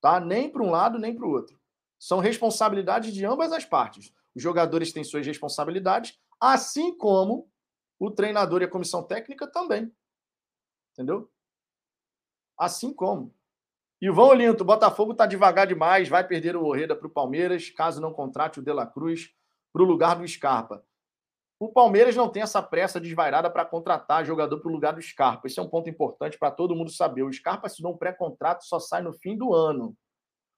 Tá? 0.00 0.20
Nem 0.20 0.48
para 0.48 0.62
um 0.62 0.70
lado 0.70 0.98
nem 0.98 1.14
para 1.14 1.26
o 1.26 1.30
outro. 1.30 1.58
São 1.98 2.18
responsabilidades 2.18 3.12
de 3.12 3.24
ambas 3.24 3.52
as 3.52 3.64
partes. 3.64 4.12
Os 4.34 4.42
jogadores 4.42 4.92
têm 4.92 5.04
suas 5.04 5.26
responsabilidades, 5.26 6.18
assim 6.40 6.96
como 6.96 7.50
o 7.98 8.10
treinador 8.10 8.62
e 8.62 8.64
a 8.64 8.70
comissão 8.70 9.02
técnica 9.02 9.46
também. 9.46 9.92
Entendeu? 10.92 11.30
Assim 12.58 12.92
como. 12.92 13.34
Ivan 14.00 14.24
Olinto, 14.24 14.62
o 14.62 14.66
Botafogo 14.66 15.12
está 15.12 15.26
devagar 15.26 15.66
demais, 15.66 16.08
vai 16.08 16.26
perder 16.26 16.56
o 16.56 16.64
Orreda 16.64 16.96
para 16.96 17.06
o 17.06 17.10
Palmeiras, 17.10 17.68
caso 17.68 18.00
não 18.00 18.14
contrate 18.14 18.58
o 18.58 18.62
De 18.62 18.72
La 18.72 18.86
Cruz 18.86 19.28
para 19.72 19.82
o 19.82 19.84
lugar 19.86 20.16
do 20.16 20.26
Scarpa. 20.26 20.82
O 21.58 21.68
Palmeiras 21.70 22.16
não 22.16 22.30
tem 22.30 22.42
essa 22.42 22.62
pressa 22.62 22.98
desvairada 22.98 23.50
para 23.50 23.66
contratar 23.66 24.24
jogador 24.24 24.58
para 24.60 24.70
o 24.70 24.72
lugar 24.72 24.94
do 24.94 25.02
Scarpa. 25.02 25.46
Esse 25.46 25.60
é 25.60 25.62
um 25.62 25.68
ponto 25.68 25.90
importante 25.90 26.38
para 26.38 26.50
todo 26.50 26.74
mundo 26.74 26.90
saber. 26.90 27.22
O 27.22 27.32
Scarpa 27.32 27.66
assinou 27.66 27.92
um 27.92 27.98
pré-contrato, 27.98 28.64
só 28.64 28.80
sai 28.80 29.02
no 29.02 29.12
fim 29.12 29.36
do 29.36 29.52
ano. 29.52 29.94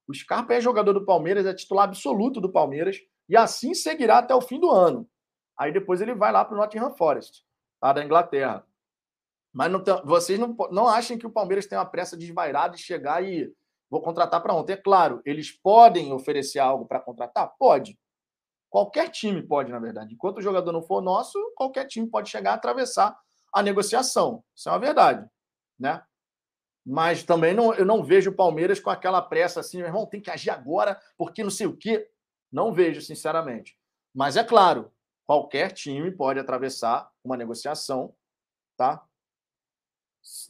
O 0.07 0.15
Scarpa 0.15 0.55
é 0.55 0.61
jogador 0.61 0.93
do 0.93 1.05
Palmeiras, 1.05 1.45
é 1.45 1.53
titular 1.53 1.89
absoluto 1.89 2.41
do 2.41 2.53
Palmeiras 2.53 2.99
e 3.29 3.37
assim 3.37 3.75
seguirá 3.75 4.19
até 4.19 4.33
o 4.33 4.41
fim 4.41 4.61
do 4.61 4.71
ano. 4.71 5.09
Aí 5.59 5.73
depois 5.73 6.01
ele 6.01 6.15
vai 6.15 6.33
lá 6.33 6.45
para 6.45 6.55
o 6.55 6.59
Nottingham 6.59 6.95
Forest, 6.95 7.45
lá 7.81 7.93
da 7.93 8.05
Inglaterra. 8.05 8.67
Mas 9.53 9.71
não 9.71 9.83
tem, 9.83 10.01
vocês 10.05 10.39
não, 10.39 10.57
não 10.71 10.89
achem 10.89 11.19
que 11.19 11.27
o 11.27 11.31
Palmeiras 11.31 11.67
tem 11.67 11.77
uma 11.77 11.85
pressa 11.85 12.17
desvairada 12.17 12.75
de 12.75 12.83
chegar 12.83 13.23
e 13.23 13.53
vou 13.91 14.01
contratar 14.01 14.43
para 14.43 14.55
ontem. 14.55 14.73
É 14.73 14.77
claro, 14.77 15.21
eles 15.25 15.51
podem 15.51 16.13
oferecer 16.13 16.59
algo 16.59 16.87
para 16.87 17.01
contratar? 17.01 17.53
Pode. 17.59 17.99
Qualquer 18.71 19.11
time 19.11 19.43
pode, 19.43 19.71
na 19.71 19.79
verdade. 19.79 20.15
Enquanto 20.15 20.39
o 20.39 20.43
jogador 20.43 20.73
não 20.73 20.83
for 20.83 21.03
nosso, 21.03 21.39
qualquer 21.55 21.87
time 21.87 22.09
pode 22.09 22.31
chegar 22.31 22.53
a 22.53 22.55
atravessar 22.55 23.15
a 23.53 23.63
negociação. 23.63 24.43
Isso 24.57 24.71
é 24.71 24.73
uma 24.73 24.79
verdade, 24.79 25.29
né? 25.79 26.03
Mas 26.85 27.23
também 27.23 27.53
não, 27.53 27.75
eu 27.75 27.85
não 27.85 28.03
vejo 28.03 28.31
o 28.31 28.35
Palmeiras 28.35 28.81
com 28.81 28.89
aquela 28.89 29.21
pressa 29.21 29.61
assim, 29.61 29.77
meu 29.77 29.87
irmão, 29.87 30.07
tem 30.07 30.21
que 30.21 30.31
agir 30.31 30.51
agora, 30.51 30.99
porque 31.19 31.45
não 31.45 31.51
sei 31.51 31.67
o 31.67 31.77
quê. 31.77 32.09
Não 32.51 32.73
vejo, 32.73 33.03
sinceramente. 33.03 33.79
Mas 34.15 34.37
é 34.37 34.43
claro, 34.43 34.91
qualquer 35.33 35.73
time 35.73 36.11
pode 36.11 36.39
atravessar 36.39 37.11
uma 37.25 37.39
negociação, 37.39 38.15
tá? 38.77 39.03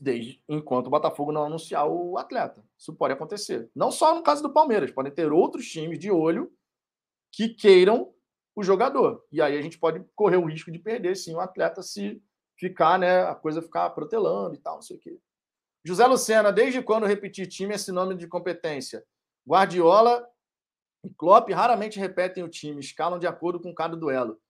Desde 0.00 0.42
enquanto 0.48 0.88
o 0.88 0.90
Botafogo 0.90 1.30
não 1.30 1.44
anunciar 1.44 1.86
o 1.86 2.18
atleta. 2.18 2.64
Isso 2.76 2.92
pode 2.92 3.14
acontecer. 3.14 3.70
Não 3.76 3.92
só 3.92 4.12
no 4.12 4.24
caso 4.24 4.42
do 4.42 4.52
Palmeiras, 4.52 4.90
podem 4.90 5.12
ter 5.12 5.32
outros 5.32 5.70
times 5.70 6.00
de 6.00 6.10
olho 6.10 6.52
que 7.30 7.50
queiram 7.50 8.12
o 8.56 8.62
jogador. 8.64 9.24
E 9.30 9.40
aí 9.40 9.56
a 9.56 9.62
gente 9.62 9.78
pode 9.78 10.04
correr 10.16 10.36
o 10.36 10.46
risco 10.46 10.72
de 10.72 10.80
perder 10.80 11.14
sim 11.14 11.32
o 11.32 11.40
atleta 11.40 11.80
se 11.80 12.20
ficar, 12.58 12.98
né, 12.98 13.22
a 13.22 13.36
coisa 13.36 13.62
ficar 13.62 13.88
protelando 13.90 14.56
e 14.56 14.58
tal, 14.58 14.74
não 14.74 14.82
sei 14.82 14.96
o 14.96 15.00
quê. 15.00 15.16
José 15.84 16.04
Lucena, 16.08 16.52
desde 16.52 16.82
quando 16.82 17.06
repetir 17.06 17.46
time 17.46 17.72
é 17.72 17.78
sinônimo 17.78 18.18
de 18.18 18.26
competência? 18.26 19.06
Guardiola 19.46 20.28
e 21.04 21.10
Klopp 21.10 21.50
raramente 21.50 22.00
repetem 22.00 22.42
o 22.42 22.48
time, 22.48 22.80
escalam 22.80 23.20
de 23.20 23.28
acordo 23.28 23.60
com 23.60 23.72
cada 23.72 23.96
duelo 23.96 24.40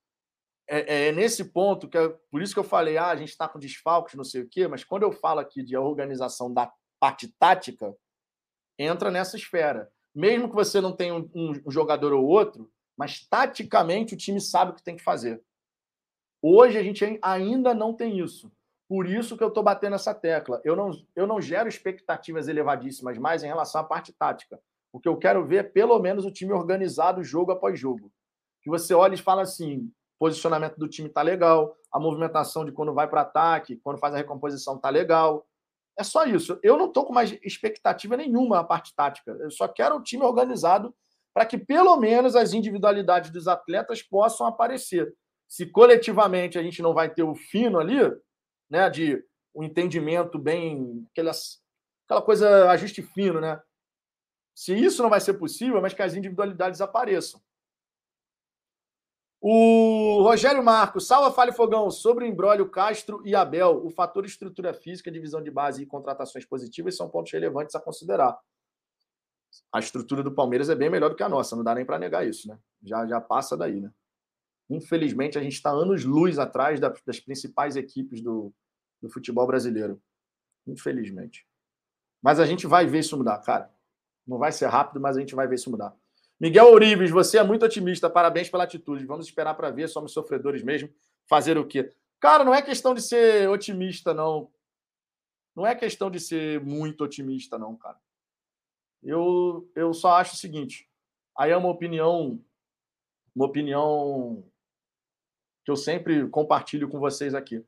é, 0.67 1.07
é, 1.07 1.11
nesse 1.11 1.45
ponto 1.45 1.87
que 1.87 1.97
é, 1.97 2.09
por 2.31 2.41
isso 2.41 2.53
que 2.53 2.59
eu 2.59 2.63
falei, 2.63 2.97
ah, 2.97 3.09
a 3.09 3.15
gente 3.15 3.29
está 3.29 3.47
com 3.47 3.59
desfalques, 3.59 4.15
não 4.15 4.23
sei 4.23 4.41
o 4.41 4.49
quê, 4.49 4.67
mas 4.67 4.83
quando 4.83 5.03
eu 5.03 5.11
falo 5.11 5.39
aqui 5.39 5.63
de 5.63 5.75
organização 5.75 6.53
da 6.53 6.71
parte 6.99 7.27
tática, 7.37 7.95
entra 8.77 9.11
nessa 9.11 9.35
esfera. 9.35 9.91
Mesmo 10.15 10.49
que 10.49 10.55
você 10.55 10.79
não 10.79 10.95
tenha 10.95 11.15
um, 11.15 11.29
um 11.33 11.71
jogador 11.71 12.13
ou 12.13 12.25
outro, 12.25 12.71
Mas 12.95 13.27
taticamente 13.27 14.13
o 14.13 14.17
time 14.17 14.39
sabe 14.39 14.71
o 14.71 14.75
que 14.75 14.83
tem 14.83 14.95
que 14.95 15.03
fazer. 15.03 15.41
Hoje 16.41 16.77
a 16.77 16.83
gente 16.83 17.19
ainda 17.21 17.73
não 17.73 17.93
tem 17.93 18.19
isso. 18.19 18.51
Por 18.87 19.07
isso 19.07 19.35
que 19.35 19.43
eu 19.43 19.47
estou 19.47 19.63
batendo 19.63 19.95
essa 19.95 20.13
tecla. 20.13 20.61
Eu 20.63 20.75
não, 20.75 20.91
eu 21.15 21.25
não 21.25 21.41
gero 21.41 21.67
expectativas 21.67 22.47
elevadíssimas 22.47 23.17
mais 23.17 23.43
em 23.43 23.47
relação 23.47 23.81
à 23.81 23.83
parte 23.83 24.13
tática. 24.13 24.61
O 24.91 24.99
que 24.99 25.09
eu 25.09 25.17
quero 25.17 25.43
ver 25.43 25.57
é 25.57 25.63
pelo 25.63 25.97
menos 25.99 26.25
o 26.25 26.31
time 26.31 26.53
organizado 26.53 27.23
jogo 27.23 27.51
após 27.51 27.79
jogo. 27.79 28.11
Que 28.61 28.69
você 28.69 28.93
olha 28.93 29.15
e 29.15 29.17
fala 29.17 29.41
assim: 29.41 29.91
posicionamento 30.23 30.77
do 30.77 30.87
time 30.87 31.09
tá 31.09 31.21
legal, 31.21 31.75
a 31.91 31.99
movimentação 31.99 32.63
de 32.63 32.71
quando 32.71 32.93
vai 32.93 33.09
para 33.09 33.19
ataque, 33.19 33.75
quando 33.83 33.99
faz 33.99 34.13
a 34.13 34.17
recomposição 34.17 34.77
tá 34.77 34.89
legal. 34.89 35.45
É 35.99 36.03
só 36.03 36.23
isso. 36.23 36.57
Eu 36.63 36.77
não 36.77 36.85
estou 36.85 37.03
com 37.03 37.11
mais 37.11 37.37
expectativa 37.43 38.15
nenhuma 38.15 38.55
na 38.55 38.63
parte 38.63 38.95
tática. 38.95 39.31
Eu 39.31 39.51
só 39.51 39.67
quero 39.67 39.97
o 39.97 40.01
time 40.01 40.23
organizado 40.23 40.95
para 41.33 41.45
que 41.45 41.57
pelo 41.57 41.97
menos 41.97 42.37
as 42.37 42.53
individualidades 42.53 43.31
dos 43.31 43.49
atletas 43.49 44.01
possam 44.01 44.47
aparecer. 44.47 45.13
Se 45.45 45.65
coletivamente 45.65 46.57
a 46.57 46.63
gente 46.63 46.81
não 46.81 46.93
vai 46.93 47.13
ter 47.13 47.23
o 47.23 47.35
fino 47.35 47.77
ali, 47.77 47.99
né, 48.69 48.89
de 48.89 49.21
um 49.53 49.61
entendimento 49.61 50.39
bem 50.39 51.05
aquelas, 51.11 51.61
aquela 52.05 52.21
coisa 52.21 52.71
ajuste 52.71 53.01
fino, 53.01 53.41
né? 53.41 53.61
Se 54.55 54.73
isso 54.73 55.03
não 55.03 55.09
vai 55.09 55.19
ser 55.19 55.33
possível, 55.33 55.81
mas 55.81 55.93
que 55.93 56.01
as 56.01 56.15
individualidades 56.15 56.79
apareçam. 56.79 57.41
O 59.45 60.21
Rogério 60.23 60.63
Marcos, 60.63 61.05
salva 61.05 61.29
Fale 61.29 61.51
Fogão, 61.51 61.91
sobre 61.91 62.23
o 62.23 62.27
embrólio 62.29 62.69
Castro 62.69 63.21
e 63.25 63.35
Abel. 63.35 63.85
O 63.85 63.89
fator 63.89 64.23
estrutura 64.23 64.73
física, 64.73 65.11
divisão 65.11 65.43
de 65.43 65.51
base 65.51 65.83
e 65.83 65.85
contratações 65.85 66.45
positivas 66.45 66.95
são 66.95 67.09
pontos 67.09 67.33
relevantes 67.33 67.75
a 67.75 67.79
considerar. 67.81 68.39
A 69.69 69.79
estrutura 69.79 70.23
do 70.23 70.33
Palmeiras 70.33 70.69
é 70.69 70.75
bem 70.75 70.89
melhor 70.89 71.09
do 71.09 71.17
que 71.17 71.23
a 71.23 71.27
nossa, 71.27 71.57
não 71.57 71.63
dá 71.63 71.75
nem 71.75 71.83
para 71.83 71.99
negar 71.99 72.25
isso, 72.25 72.47
né? 72.47 72.57
Já, 72.81 73.05
já 73.05 73.19
passa 73.19 73.57
daí, 73.57 73.81
né? 73.81 73.91
Infelizmente, 74.69 75.37
a 75.37 75.43
gente 75.43 75.55
está 75.55 75.71
anos-luz 75.71 76.39
atrás 76.39 76.79
das 76.79 77.19
principais 77.19 77.75
equipes 77.75 78.21
do, 78.21 78.53
do 79.01 79.09
futebol 79.09 79.45
brasileiro. 79.45 80.01
Infelizmente. 80.65 81.45
Mas 82.21 82.39
a 82.39 82.45
gente 82.45 82.65
vai 82.65 82.87
ver 82.87 82.99
isso 82.99 83.17
mudar, 83.17 83.39
cara. 83.39 83.69
Não 84.25 84.37
vai 84.37 84.53
ser 84.53 84.67
rápido, 84.67 85.01
mas 85.01 85.17
a 85.17 85.19
gente 85.19 85.35
vai 85.35 85.49
ver 85.49 85.55
isso 85.55 85.69
mudar. 85.69 85.93
Miguel 86.43 86.65
Ourives, 86.65 87.09
você 87.09 87.37
é 87.37 87.43
muito 87.43 87.63
otimista. 87.63 88.09
Parabéns 88.09 88.49
pela 88.49 88.65
atitude. 88.65 89.05
Vamos 89.05 89.27
esperar 89.27 89.53
para 89.53 89.71
ver. 89.71 89.87
Somos 89.87 90.11
sofredores 90.11 90.61
mesmo. 90.61 90.93
Fazer 91.25 91.57
o 91.57 91.65
quê? 91.65 91.89
Cara, 92.19 92.43
não 92.43 92.53
é 92.53 92.61
questão 92.61 92.93
de 92.93 93.01
ser 93.01 93.47
otimista, 93.47 94.13
não. 94.13 94.51
Não 95.55 95.65
é 95.65 95.73
questão 95.73 96.11
de 96.11 96.19
ser 96.19 96.59
muito 96.59 97.01
otimista, 97.01 97.57
não, 97.57 97.77
cara. 97.77 97.97
Eu, 99.01 99.71
eu 99.73 99.93
só 99.93 100.15
acho 100.15 100.33
o 100.33 100.37
seguinte. 100.37 100.85
Aí 101.37 101.49
é 101.49 101.55
uma 101.55 101.69
opinião, 101.69 102.43
uma 103.33 103.45
opinião 103.45 104.43
que 105.63 105.71
eu 105.71 105.77
sempre 105.77 106.27
compartilho 106.27 106.89
com 106.89 106.99
vocês 106.99 107.33
aqui. 107.33 107.63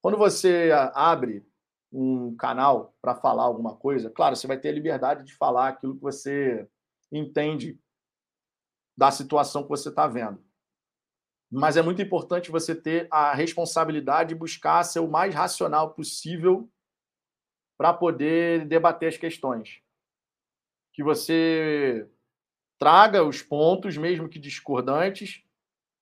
Quando 0.00 0.16
você 0.16 0.70
abre 0.94 1.44
um 1.90 2.36
canal 2.36 2.94
para 3.02 3.16
falar 3.16 3.42
alguma 3.42 3.74
coisa, 3.74 4.08
claro, 4.08 4.36
você 4.36 4.46
vai 4.46 4.56
ter 4.56 4.68
a 4.68 4.72
liberdade 4.72 5.24
de 5.24 5.34
falar 5.34 5.66
aquilo 5.66 5.96
que 5.96 6.02
você 6.02 6.68
entende 7.10 7.76
da 8.96 9.10
situação 9.10 9.62
que 9.62 9.68
você 9.68 9.88
está 9.88 10.06
vendo. 10.06 10.42
Mas 11.50 11.76
é 11.76 11.82
muito 11.82 12.00
importante 12.00 12.50
você 12.50 12.74
ter 12.74 13.08
a 13.10 13.34
responsabilidade 13.34 14.30
de 14.30 14.34
buscar 14.36 14.84
ser 14.84 15.00
o 15.00 15.10
mais 15.10 15.34
racional 15.34 15.94
possível 15.94 16.70
para 17.76 17.92
poder 17.92 18.66
debater 18.66 19.08
as 19.08 19.16
questões. 19.16 19.80
Que 20.92 21.02
você 21.02 22.08
traga 22.78 23.24
os 23.24 23.42
pontos, 23.42 23.96
mesmo 23.96 24.28
que 24.28 24.38
discordantes, 24.38 25.42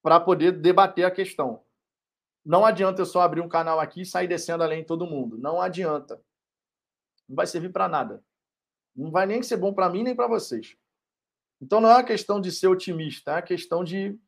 para 0.03 0.21
poder 0.21 0.53
debater 0.53 1.05
a 1.05 1.11
questão. 1.11 1.63
Não 2.45 2.65
adianta 2.65 3.03
eu 3.03 3.07
só 3.07 3.21
abrir 3.21 3.41
um 3.41 3.49
canal 3.49 3.81
aqui 3.81 4.03
e 4.03 4.07
sair 4.07 4.29
descendo 4.29 4.63
além 4.63 4.81
de 4.81 4.87
todo 4.87 5.07
mundo. 5.07 5.39
Não 5.39 5.61
adianta. 5.61 6.23
Não 7.29 7.37
vai 7.37 7.47
servir 7.47 7.71
para 7.73 7.89
nada. 7.89 8.23
Não 8.95 9.11
vai 9.11 9.27
nem 9.27 9.43
ser 9.43 9.57
bom 9.57 9.73
para 9.73 9.89
mim 9.89 10.03
nem 10.03 10.15
para 10.15 10.27
vocês. 10.27 10.77
Então 11.61 11.81
não 11.81 11.91
é 11.91 11.95
uma 11.95 12.05
questão 12.05 12.41
de 12.41 12.53
ser 12.53 12.69
otimista, 12.69 13.33
é 13.33 13.35
uma 13.35 13.43
questão 13.43 13.83
de 13.83 14.19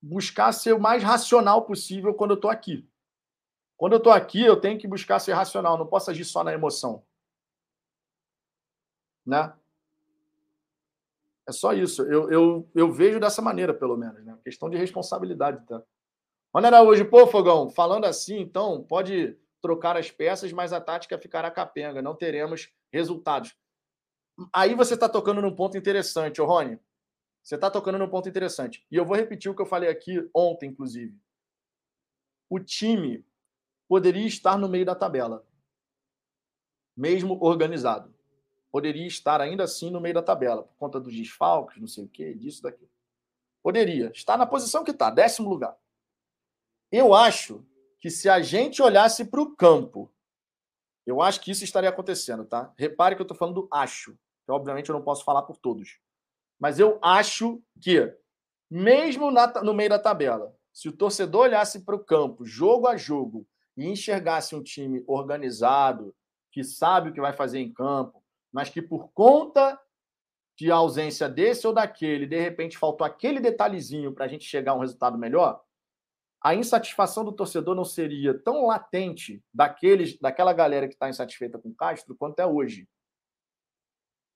buscar 0.00 0.52
ser 0.52 0.72
o 0.72 0.80
mais 0.80 1.02
racional 1.02 1.64
possível 1.64 2.14
quando 2.14 2.32
eu 2.32 2.36
estou 2.36 2.50
aqui. 2.50 2.88
Quando 3.76 3.92
eu 3.92 3.98
estou 3.98 4.12
aqui, 4.12 4.42
eu 4.42 4.60
tenho 4.60 4.78
que 4.78 4.88
buscar 4.88 5.18
ser 5.18 5.32
racional, 5.32 5.78
não 5.78 5.86
posso 5.86 6.10
agir 6.10 6.24
só 6.24 6.42
na 6.42 6.52
emoção. 6.52 7.04
Né? 9.24 9.52
É 11.48 11.52
só 11.52 11.72
isso. 11.72 12.02
Eu, 12.02 12.30
eu, 12.30 12.70
eu 12.74 12.92
vejo 12.92 13.20
dessa 13.20 13.40
maneira, 13.40 13.72
pelo 13.72 13.96
menos. 13.96 14.24
Né? 14.24 14.36
Questão 14.42 14.68
de 14.68 14.76
responsabilidade. 14.76 15.64
Tá? 15.66 15.82
Olha 16.52 16.82
hoje, 16.82 17.04
pô, 17.04 17.26
Fogão, 17.26 17.70
falando 17.70 18.04
assim, 18.04 18.38
então, 18.40 18.82
pode 18.82 19.38
trocar 19.62 19.96
as 19.96 20.10
peças, 20.10 20.52
mas 20.52 20.72
a 20.72 20.80
tática 20.80 21.18
ficará 21.18 21.50
capenga. 21.50 22.02
Não 22.02 22.14
teremos 22.14 22.70
resultados. 22.92 23.56
Aí 24.52 24.74
você 24.74 24.94
está 24.94 25.08
tocando 25.08 25.42
num 25.42 25.54
ponto 25.54 25.76
interessante, 25.76 26.40
ô 26.40 26.46
Rony. 26.46 26.78
Você 27.42 27.54
está 27.54 27.70
tocando 27.70 27.98
num 27.98 28.08
ponto 28.08 28.28
interessante. 28.28 28.86
E 28.90 28.96
eu 28.96 29.04
vou 29.04 29.16
repetir 29.16 29.50
o 29.50 29.54
que 29.54 29.62
eu 29.62 29.66
falei 29.66 29.88
aqui 29.88 30.28
ontem, 30.34 30.68
inclusive. 30.68 31.16
O 32.48 32.60
time 32.60 33.24
poderia 33.88 34.26
estar 34.26 34.58
no 34.58 34.68
meio 34.68 34.84
da 34.84 34.94
tabela, 34.94 35.46
mesmo 36.96 37.38
organizado. 37.42 38.14
Poderia 38.70 39.06
estar 39.06 39.40
ainda 39.40 39.64
assim 39.64 39.90
no 39.90 40.00
meio 40.00 40.14
da 40.14 40.22
tabela, 40.22 40.62
por 40.62 40.76
conta 40.76 41.00
dos 41.00 41.14
desfalques, 41.14 41.80
não 41.80 41.88
sei 41.88 42.04
o 42.04 42.08
quê, 42.08 42.34
disso, 42.34 42.62
daquilo. 42.62 42.90
Poderia 43.62 44.10
estar 44.10 44.36
na 44.36 44.46
posição 44.46 44.84
que 44.84 44.90
está, 44.90 45.10
décimo 45.10 45.48
lugar. 45.48 45.76
Eu 46.92 47.14
acho 47.14 47.64
que 47.98 48.10
se 48.10 48.28
a 48.28 48.40
gente 48.40 48.82
olhasse 48.82 49.24
para 49.24 49.40
o 49.40 49.54
campo, 49.54 50.12
eu 51.06 51.22
acho 51.22 51.40
que 51.40 51.50
isso 51.50 51.64
estaria 51.64 51.88
acontecendo, 51.88 52.44
tá? 52.44 52.72
Repare 52.76 53.16
que 53.16 53.22
eu 53.22 53.24
estou 53.24 53.36
falando 53.36 53.62
do 53.62 53.68
acho. 53.70 54.18
Então, 54.48 54.56
obviamente, 54.56 54.88
eu 54.88 54.94
não 54.94 55.02
posso 55.02 55.24
falar 55.24 55.42
por 55.42 55.58
todos. 55.58 55.98
Mas 56.58 56.78
eu 56.78 56.98
acho 57.02 57.62
que, 57.78 58.10
mesmo 58.70 59.30
na, 59.30 59.46
no 59.62 59.74
meio 59.74 59.90
da 59.90 59.98
tabela, 59.98 60.56
se 60.72 60.88
o 60.88 60.96
torcedor 60.96 61.42
olhasse 61.42 61.84
para 61.84 61.94
o 61.94 62.02
campo, 62.02 62.46
jogo 62.46 62.86
a 62.86 62.96
jogo, 62.96 63.46
e 63.76 63.86
enxergasse 63.86 64.56
um 64.56 64.62
time 64.62 65.04
organizado, 65.06 66.14
que 66.50 66.64
sabe 66.64 67.10
o 67.10 67.12
que 67.12 67.20
vai 67.20 67.34
fazer 67.34 67.58
em 67.58 67.70
campo, 67.70 68.24
mas 68.50 68.70
que 68.70 68.80
por 68.80 69.10
conta 69.12 69.78
de 70.56 70.70
ausência 70.70 71.28
desse 71.28 71.66
ou 71.66 71.74
daquele, 71.74 72.26
de 72.26 72.40
repente 72.40 72.78
faltou 72.78 73.06
aquele 73.06 73.40
detalhezinho 73.40 74.14
para 74.14 74.24
a 74.24 74.28
gente 74.28 74.46
chegar 74.46 74.72
a 74.72 74.74
um 74.76 74.80
resultado 74.80 75.18
melhor, 75.18 75.62
a 76.42 76.54
insatisfação 76.54 77.22
do 77.22 77.32
torcedor 77.32 77.74
não 77.74 77.84
seria 77.84 78.32
tão 78.32 78.64
latente 78.64 79.44
daqueles, 79.52 80.18
daquela 80.18 80.54
galera 80.54 80.88
que 80.88 80.94
está 80.94 81.10
insatisfeita 81.10 81.58
com 81.58 81.68
o 81.68 81.74
Castro 81.74 82.16
quanto 82.16 82.40
é 82.40 82.46
hoje. 82.46 82.88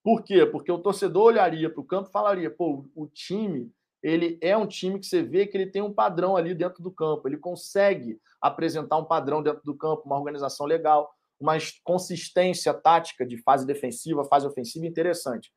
Por 0.03 0.23
quê? 0.23 0.45
Porque 0.45 0.70
o 0.70 0.79
torcedor 0.79 1.24
olharia 1.24 1.70
para 1.70 1.81
o 1.81 1.85
campo 1.85 2.09
e 2.09 2.12
falaria: 2.12 2.51
pô, 2.51 2.85
o 2.95 3.07
time 3.07 3.73
ele 4.03 4.37
é 4.41 4.57
um 4.57 4.66
time 4.66 4.99
que 4.99 5.07
você 5.07 5.23
vê 5.23 5.47
que 5.47 5.57
ele 5.57 5.70
tem 5.70 5.81
um 5.81 5.93
padrão 5.93 6.37
ali 6.37 6.55
dentro 6.55 6.83
do 6.83 6.91
campo, 6.91 7.29
ele 7.29 7.37
consegue 7.37 8.20
apresentar 8.41 8.97
um 8.97 9.05
padrão 9.05 9.43
dentro 9.43 9.62
do 9.65 9.77
campo, 9.77 10.03
uma 10.05 10.19
organização 10.19 10.66
legal, 10.66 11.15
uma 11.39 11.57
consistência 11.85 12.74
tática 12.74 13.24
de 13.24 13.37
fase 13.39 13.65
defensiva, 13.65 14.24
fase 14.24 14.47
ofensiva 14.47 14.87
interessante. 14.87 15.53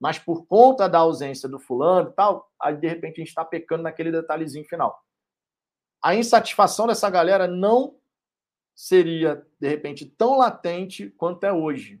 Mas 0.00 0.16
por 0.16 0.46
conta 0.46 0.88
da 0.88 0.98
ausência 0.98 1.48
do 1.48 1.58
fulano 1.58 2.10
e 2.10 2.12
tal, 2.12 2.48
aí 2.60 2.76
de 2.76 2.86
repente 2.86 3.14
a 3.14 3.24
gente 3.24 3.28
está 3.28 3.44
pecando 3.44 3.82
naquele 3.82 4.12
detalhezinho 4.12 4.64
final. 4.64 4.96
A 6.00 6.14
insatisfação 6.14 6.86
dessa 6.86 7.10
galera 7.10 7.48
não 7.48 7.98
seria, 8.76 9.44
de 9.60 9.68
repente, 9.68 10.06
tão 10.06 10.38
latente 10.38 11.10
quanto 11.10 11.42
é 11.42 11.52
hoje. 11.52 12.00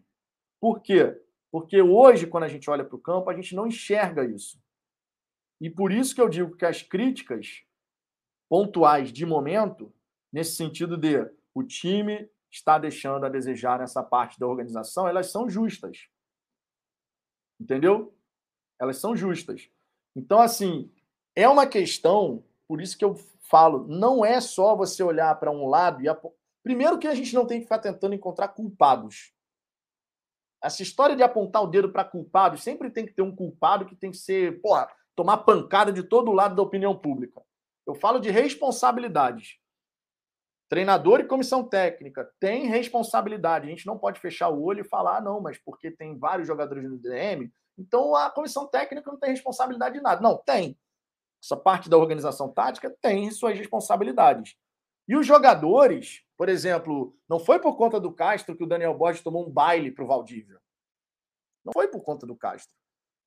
Por 0.60 0.80
quê? 0.80 1.20
Porque 1.50 1.80
hoje, 1.80 2.26
quando 2.26 2.44
a 2.44 2.48
gente 2.48 2.68
olha 2.68 2.84
para 2.84 2.96
o 2.96 3.00
campo, 3.00 3.30
a 3.30 3.34
gente 3.34 3.54
não 3.54 3.66
enxerga 3.66 4.24
isso. 4.24 4.60
E 5.60 5.70
por 5.70 5.90
isso 5.90 6.14
que 6.14 6.20
eu 6.20 6.28
digo 6.28 6.56
que 6.56 6.64
as 6.64 6.82
críticas 6.82 7.64
pontuais 8.48 9.12
de 9.12 9.26
momento, 9.26 9.92
nesse 10.32 10.56
sentido 10.56 10.96
de 10.96 11.28
o 11.54 11.62
time 11.62 12.30
está 12.50 12.78
deixando 12.78 13.26
a 13.26 13.28
desejar 13.28 13.78
nessa 13.78 14.02
parte 14.02 14.38
da 14.38 14.46
organização, 14.46 15.08
elas 15.08 15.30
são 15.30 15.48
justas. 15.48 16.08
Entendeu? 17.60 18.14
Elas 18.80 18.98
são 18.98 19.16
justas. 19.16 19.68
Então, 20.14 20.40
assim, 20.40 20.90
é 21.34 21.48
uma 21.48 21.66
questão, 21.66 22.44
por 22.66 22.80
isso 22.80 22.96
que 22.96 23.04
eu 23.04 23.14
falo, 23.40 23.86
não 23.88 24.24
é 24.24 24.40
só 24.40 24.76
você 24.76 25.02
olhar 25.02 25.34
para 25.38 25.50
um 25.50 25.66
lado 25.66 26.02
e. 26.02 26.06
Primeiro, 26.62 26.98
que 26.98 27.06
a 27.06 27.14
gente 27.14 27.34
não 27.34 27.46
tem 27.46 27.58
que 27.58 27.64
ficar 27.64 27.78
tentando 27.78 28.14
encontrar 28.14 28.48
culpados. 28.48 29.32
Essa 30.62 30.82
história 30.82 31.14
de 31.14 31.22
apontar 31.22 31.62
o 31.62 31.66
dedo 31.66 31.90
para 31.90 32.04
culpado, 32.04 32.58
sempre 32.58 32.90
tem 32.90 33.06
que 33.06 33.12
ter 33.12 33.22
um 33.22 33.34
culpado 33.34 33.86
que 33.86 33.94
tem 33.94 34.10
que 34.10 34.16
ser, 34.16 34.60
porra, 34.60 34.88
tomar 35.14 35.38
pancada 35.38 35.92
de 35.92 36.02
todo 36.02 36.32
lado 36.32 36.54
da 36.54 36.62
opinião 36.62 36.96
pública. 36.96 37.40
Eu 37.86 37.94
falo 37.94 38.18
de 38.18 38.30
responsabilidades. 38.30 39.56
Treinador 40.68 41.20
e 41.20 41.24
comissão 41.24 41.64
técnica 41.64 42.30
tem 42.38 42.66
responsabilidade. 42.66 43.66
A 43.66 43.70
gente 43.70 43.86
não 43.86 43.98
pode 43.98 44.20
fechar 44.20 44.50
o 44.50 44.62
olho 44.62 44.82
e 44.82 44.88
falar, 44.88 45.16
ah, 45.16 45.20
não, 45.20 45.40
mas 45.40 45.56
porque 45.58 45.90
tem 45.90 46.18
vários 46.18 46.46
jogadores 46.46 46.84
no 46.84 46.98
DM, 46.98 47.50
Então 47.78 48.14
a 48.14 48.28
comissão 48.30 48.66
técnica 48.66 49.10
não 49.10 49.18
tem 49.18 49.30
responsabilidade 49.30 49.94
de 49.94 50.02
nada. 50.02 50.20
Não, 50.20 50.36
tem. 50.36 50.78
Essa 51.42 51.56
parte 51.56 51.88
da 51.88 51.96
organização 51.96 52.52
tática 52.52 52.94
tem 53.00 53.30
suas 53.30 53.56
responsabilidades. 53.56 54.56
E 55.08 55.16
os 55.16 55.26
jogadores, 55.26 56.22
por 56.36 56.48
exemplo, 56.48 57.16
não 57.28 57.40
foi 57.40 57.58
por 57.58 57.76
conta 57.76 57.98
do 57.98 58.12
Castro 58.12 58.54
que 58.54 58.62
o 58.62 58.68
Daniel 58.68 58.94
Borges 58.94 59.22
tomou 59.22 59.48
um 59.48 59.50
baile 59.50 59.90
para 59.90 60.04
o 60.04 60.06
Valdívia. 60.06 60.60
Não 61.64 61.72
foi 61.72 61.88
por 61.88 62.02
conta 62.02 62.26
do 62.26 62.36
Castro. 62.36 62.76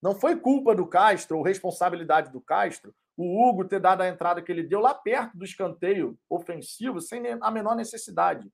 Não 0.01 0.15
foi 0.15 0.39
culpa 0.39 0.75
do 0.75 0.87
Castro 0.87 1.37
ou 1.37 1.43
responsabilidade 1.43 2.31
do 2.31 2.39
Castro 2.39 2.93
o 3.17 3.47
Hugo 3.47 3.65
ter 3.65 3.79
dado 3.79 4.01
a 4.01 4.07
entrada 4.07 4.41
que 4.41 4.51
ele 4.51 4.63
deu 4.63 4.79
lá 4.79 4.93
perto 4.93 5.37
do 5.37 5.45
escanteio 5.45 6.17
ofensivo 6.29 6.99
sem 7.01 7.21
a 7.41 7.51
menor 7.51 7.75
necessidade. 7.75 8.51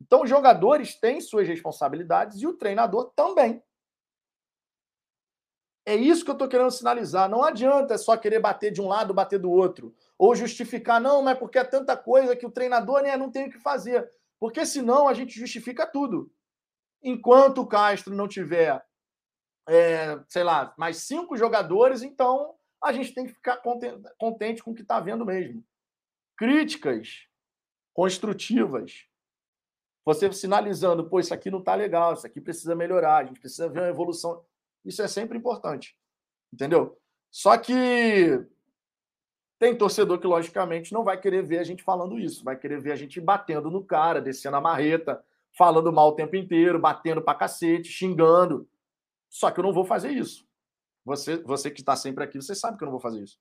Então, 0.00 0.22
os 0.22 0.30
jogadores 0.30 0.98
têm 0.98 1.20
suas 1.20 1.46
responsabilidades 1.46 2.40
e 2.40 2.46
o 2.46 2.56
treinador 2.56 3.12
também. 3.14 3.62
É 5.86 5.94
isso 5.94 6.24
que 6.24 6.30
eu 6.30 6.34
estou 6.34 6.48
querendo 6.48 6.70
sinalizar. 6.70 7.28
Não 7.28 7.42
adianta 7.42 7.96
só 7.96 8.16
querer 8.16 8.40
bater 8.40 8.70
de 8.70 8.80
um 8.80 8.88
lado, 8.88 9.14
bater 9.14 9.38
do 9.38 9.50
outro. 9.50 9.94
Ou 10.18 10.34
justificar, 10.34 11.00
não, 11.00 11.22
mas 11.22 11.38
porque 11.38 11.58
é 11.58 11.64
tanta 11.64 11.96
coisa 11.96 12.36
que 12.36 12.46
o 12.46 12.50
treinador 12.50 13.02
né, 13.02 13.16
não 13.16 13.30
tem 13.30 13.48
o 13.48 13.50
que 13.50 13.58
fazer. 13.58 14.08
Porque 14.38 14.64
senão 14.66 15.08
a 15.08 15.14
gente 15.14 15.38
justifica 15.38 15.86
tudo. 15.86 16.30
Enquanto 17.02 17.62
o 17.62 17.66
Castro 17.66 18.14
não 18.14 18.28
tiver, 18.28 18.82
é, 19.68 20.20
sei 20.28 20.44
lá, 20.44 20.74
mais 20.76 20.98
cinco 20.98 21.36
jogadores, 21.36 22.02
então 22.02 22.54
a 22.82 22.92
gente 22.92 23.14
tem 23.14 23.26
que 23.26 23.32
ficar 23.32 23.60
contente 24.18 24.62
com 24.62 24.72
o 24.72 24.74
que 24.74 24.82
está 24.82 25.00
vendo 25.00 25.24
mesmo. 25.24 25.64
Críticas 26.36 27.26
construtivas. 27.92 29.06
Você 30.04 30.32
sinalizando, 30.32 31.08
pô, 31.08 31.20
isso 31.20 31.34
aqui 31.34 31.50
não 31.50 31.58
está 31.58 31.74
legal, 31.74 32.14
isso 32.14 32.26
aqui 32.26 32.40
precisa 32.40 32.74
melhorar, 32.74 33.18
a 33.18 33.24
gente 33.24 33.40
precisa 33.40 33.68
ver 33.68 33.80
uma 33.80 33.88
evolução. 33.88 34.42
Isso 34.84 35.02
é 35.02 35.08
sempre 35.08 35.38
importante. 35.38 35.96
Entendeu? 36.52 36.98
Só 37.30 37.56
que 37.56 38.44
tem 39.58 39.76
torcedor 39.76 40.18
que, 40.18 40.26
logicamente, 40.26 40.92
não 40.92 41.04
vai 41.04 41.20
querer 41.20 41.42
ver 41.42 41.58
a 41.58 41.64
gente 41.64 41.82
falando 41.82 42.18
isso, 42.18 42.42
vai 42.42 42.56
querer 42.56 42.80
ver 42.80 42.92
a 42.92 42.96
gente 42.96 43.20
batendo 43.20 43.70
no 43.70 43.84
cara, 43.84 44.20
descendo 44.20 44.56
a 44.56 44.60
marreta, 44.60 45.22
falando 45.56 45.92
mal 45.92 46.08
o 46.08 46.14
tempo 46.14 46.34
inteiro, 46.34 46.78
batendo 46.78 47.22
pra 47.22 47.34
cacete, 47.34 47.88
xingando. 47.88 48.68
Só 49.28 49.50
que 49.50 49.60
eu 49.60 49.64
não 49.64 49.72
vou 49.72 49.84
fazer 49.84 50.10
isso. 50.10 50.48
Você, 51.04 51.36
você 51.42 51.70
que 51.70 51.80
está 51.80 51.94
sempre 51.94 52.24
aqui, 52.24 52.40
você 52.40 52.54
sabe 52.54 52.76
que 52.76 52.84
eu 52.84 52.86
não 52.86 52.92
vou 52.92 53.00
fazer 53.00 53.22
isso. 53.22 53.38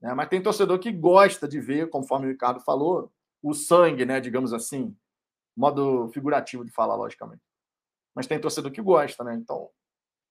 Né? 0.00 0.14
Mas 0.14 0.28
tem 0.28 0.42
torcedor 0.42 0.78
que 0.78 0.92
gosta 0.92 1.46
de 1.46 1.60
ver, 1.60 1.90
conforme 1.90 2.26
o 2.26 2.30
Ricardo 2.30 2.60
falou, 2.60 3.12
o 3.42 3.52
sangue, 3.52 4.04
né? 4.04 4.20
Digamos 4.20 4.52
assim, 4.52 4.96
modo 5.56 6.08
figurativo 6.12 6.64
de 6.64 6.70
falar, 6.70 6.94
logicamente. 6.94 7.42
Mas 8.14 8.26
tem 8.26 8.40
torcedor 8.40 8.72
que 8.72 8.82
gosta, 8.82 9.22
né? 9.24 9.34
Então. 9.34 9.68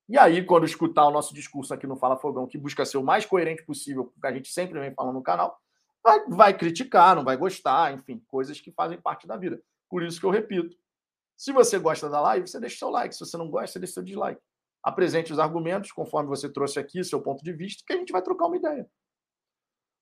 E 0.10 0.18
aí, 0.18 0.44
quando 0.44 0.66
escutar 0.66 1.06
o 1.06 1.12
nosso 1.12 1.34
discurso 1.34 1.74
aqui 1.74 1.86
no 1.88 1.96
Fala 1.96 2.18
Fogão, 2.18 2.48
que 2.48 2.58
busca 2.58 2.84
ser 2.86 2.98
o 2.98 3.04
mais 3.04 3.26
coerente 3.26 3.64
possível, 3.64 4.06
com 4.06 4.18
o 4.18 4.22
que 4.22 4.28
a 4.28 4.34
gente 4.34 4.50
sempre 4.50 4.80
vem 4.80 4.94
falando 4.94 5.14
no 5.14 5.24
canal, 5.24 5.58
vai, 6.04 6.26
vai 6.28 6.58
criticar, 6.58 7.16
não 7.16 7.24
vai 7.24 7.38
gostar, 7.38 7.94
enfim, 7.94 8.22
coisas 8.28 8.60
que 8.60 8.72
fazem 8.72 9.00
parte 9.00 9.28
da 9.28 9.38
vida. 9.38 9.62
Por 9.88 10.04
isso 10.04 10.20
que 10.20 10.26
eu 10.26 10.32
repito. 10.32 10.76
Se 11.38 11.54
você 11.54 11.78
gosta 11.78 12.10
da 12.10 12.20
live, 12.20 12.48
você 12.48 12.60
deixa 12.60 12.80
seu 12.80 12.90
like. 12.90 13.16
Se 13.16 13.20
você 13.20 13.38
não 13.38 13.50
gosta, 13.50 13.74
você 13.74 13.80
deixa 13.80 13.94
seu 13.94 14.04
dislike 14.04 14.42
apresente 14.84 15.32
os 15.32 15.40
argumentos, 15.40 15.92
conforme 15.92 16.30
você 16.30 16.50
trouxe 16.50 16.80
aqui, 16.80 17.04
seu 17.04 17.22
ponto 17.22 17.44
de 17.44 17.54
vista, 17.54 17.84
que 17.86 17.94
a 17.94 17.98
gente 17.98 18.12
vai 18.12 18.22
trocar 18.22 18.48
uma 18.48 18.58
ideia. 18.58 18.90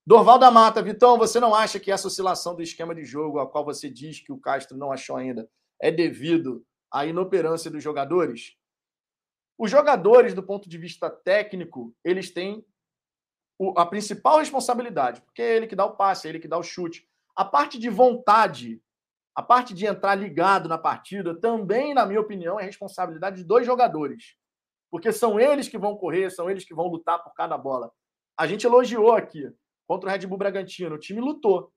Dorval 0.06 0.40
da 0.40 0.50
Mata, 0.50 0.82
Vitão, 0.82 1.18
você 1.18 1.40
não 1.40 1.54
acha 1.54 1.80
que 1.80 1.92
essa 1.92 2.08
oscilação 2.08 2.56
do 2.56 2.62
esquema 2.62 2.96
de 2.96 3.04
jogo, 3.04 3.40
a 3.40 3.50
qual 3.50 3.66
você 3.66 3.90
diz 3.90 4.22
que 4.22 4.32
o 4.32 4.40
Castro 4.40 4.78
não 4.78 4.92
achou 4.92 5.18
ainda, 5.18 5.50
é 5.82 5.92
devido 5.92 6.66
à 6.92 7.06
inoperância 7.06 7.70
dos 7.70 7.84
jogadores? 7.84 8.56
Os 9.58 9.72
jogadores, 9.72 10.34
do 10.34 10.44
ponto 10.44 10.70
de 10.70 10.78
vista 10.78 11.10
técnico, 11.10 11.96
eles 12.04 12.32
têm 12.32 12.66
a 13.76 13.86
principal 13.86 14.38
responsabilidade, 14.38 15.22
porque 15.22 15.42
é 15.42 15.56
ele 15.56 15.68
que 15.68 15.76
dá 15.76 15.86
o 15.86 15.96
passe, 15.96 16.28
é 16.28 16.30
ele 16.30 16.40
que 16.40 16.48
dá 16.48 16.58
o 16.58 16.64
chute. 16.64 17.08
A 17.36 17.44
parte 17.44 17.80
de 17.80 17.90
vontade, 17.90 18.82
a 19.36 19.42
parte 19.42 19.74
de 19.74 19.86
entrar 19.86 20.16
ligado 20.16 20.70
na 20.70 20.78
partida, 20.78 21.34
também, 21.40 21.94
na 21.94 22.06
minha 22.06 22.22
opinião, 22.22 22.60
é 22.60 22.64
responsabilidade 22.64 23.38
de 23.38 23.44
dois 23.44 23.66
jogadores 23.66 24.38
porque 24.90 25.12
são 25.12 25.40
eles 25.40 25.68
que 25.68 25.78
vão 25.78 25.98
correr, 25.98 26.32
são 26.32 26.50
eles 26.50 26.64
que 26.64 26.74
vão 26.74 26.88
lutar 26.88 27.24
por 27.24 27.34
cada 27.34 27.58
bola. 27.58 27.92
A 28.38 28.48
gente 28.48 28.66
elogiou 28.66 29.12
aqui 29.14 29.52
contra 29.88 30.10
o 30.10 30.12
Red 30.12 30.26
Bull 30.26 30.38
Bragantino, 30.38 30.96
o 30.96 31.00
time 31.00 31.22
lutou. 31.22 31.72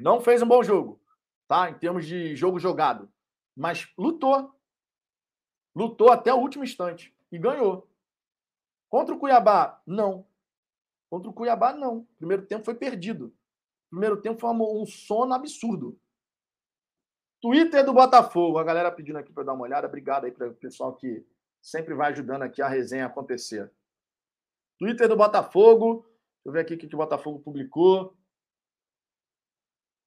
Não 0.00 0.20
fez 0.20 0.42
um 0.42 0.46
bom 0.46 0.62
jogo, 0.62 1.00
tá? 1.48 1.70
Em 1.70 1.74
termos 1.74 2.06
de 2.06 2.36
jogo 2.36 2.58
jogado, 2.58 3.10
mas 3.56 3.88
lutou. 3.96 4.54
Lutou 5.76 6.10
até 6.10 6.32
o 6.32 6.38
último 6.38 6.64
instante 6.64 7.14
e 7.30 7.38
ganhou. 7.38 7.86
Contra 8.88 9.14
o 9.14 9.18
Cuiabá, 9.18 9.82
não. 9.86 10.26
Contra 11.10 11.28
o 11.28 11.34
Cuiabá, 11.34 11.74
não. 11.74 12.08
Primeiro 12.16 12.46
tempo 12.46 12.64
foi 12.64 12.74
perdido. 12.74 13.36
Primeiro 13.90 14.22
tempo 14.22 14.40
foi 14.40 14.48
um 14.50 14.86
sono 14.86 15.34
absurdo. 15.34 16.00
Twitter 17.42 17.84
do 17.84 17.92
Botafogo, 17.92 18.58
a 18.58 18.64
galera 18.64 18.90
pedindo 18.90 19.18
aqui 19.18 19.30
para 19.30 19.44
dar 19.44 19.52
uma 19.52 19.64
olhada. 19.64 19.86
Obrigado 19.86 20.24
aí 20.24 20.32
para 20.32 20.48
o 20.48 20.54
pessoal 20.54 20.96
que 20.96 21.26
sempre 21.60 21.92
vai 21.92 22.10
ajudando 22.10 22.42
aqui 22.42 22.62
a 22.62 22.68
resenha 22.68 23.04
acontecer. 23.04 23.70
Twitter 24.78 25.06
do 25.06 25.16
Botafogo. 25.16 26.02
Deixa 26.02 26.46
eu 26.46 26.52
ver 26.52 26.60
aqui 26.60 26.74
o 26.74 26.78
que 26.78 26.94
o 26.94 26.98
Botafogo 26.98 27.40
publicou. 27.40 28.16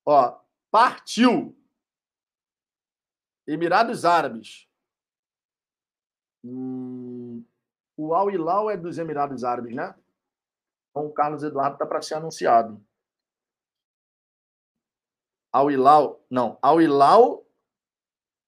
Ó, 0.04 0.40
partiu. 0.72 1.56
Emirados 3.46 4.04
Árabes. 4.04 4.69
Hum, 6.44 7.44
o 7.98 8.14
Al 8.14 8.32
Hilal 8.32 8.70
é 8.72 8.78
dos 8.78 8.98
Emirados 8.98 9.44
Árabes, 9.44 9.76
né? 9.76 9.94
Então 10.90 11.06
o 11.06 11.14
Carlos 11.14 11.44
Eduardo 11.44 11.74
está 11.74 11.86
para 11.86 12.02
ser 12.02 12.16
anunciado. 12.16 12.82
Al 15.52 15.70
Hilal, 15.72 16.24
não, 16.30 16.58
Al 16.62 16.82
Hilal 16.82 17.46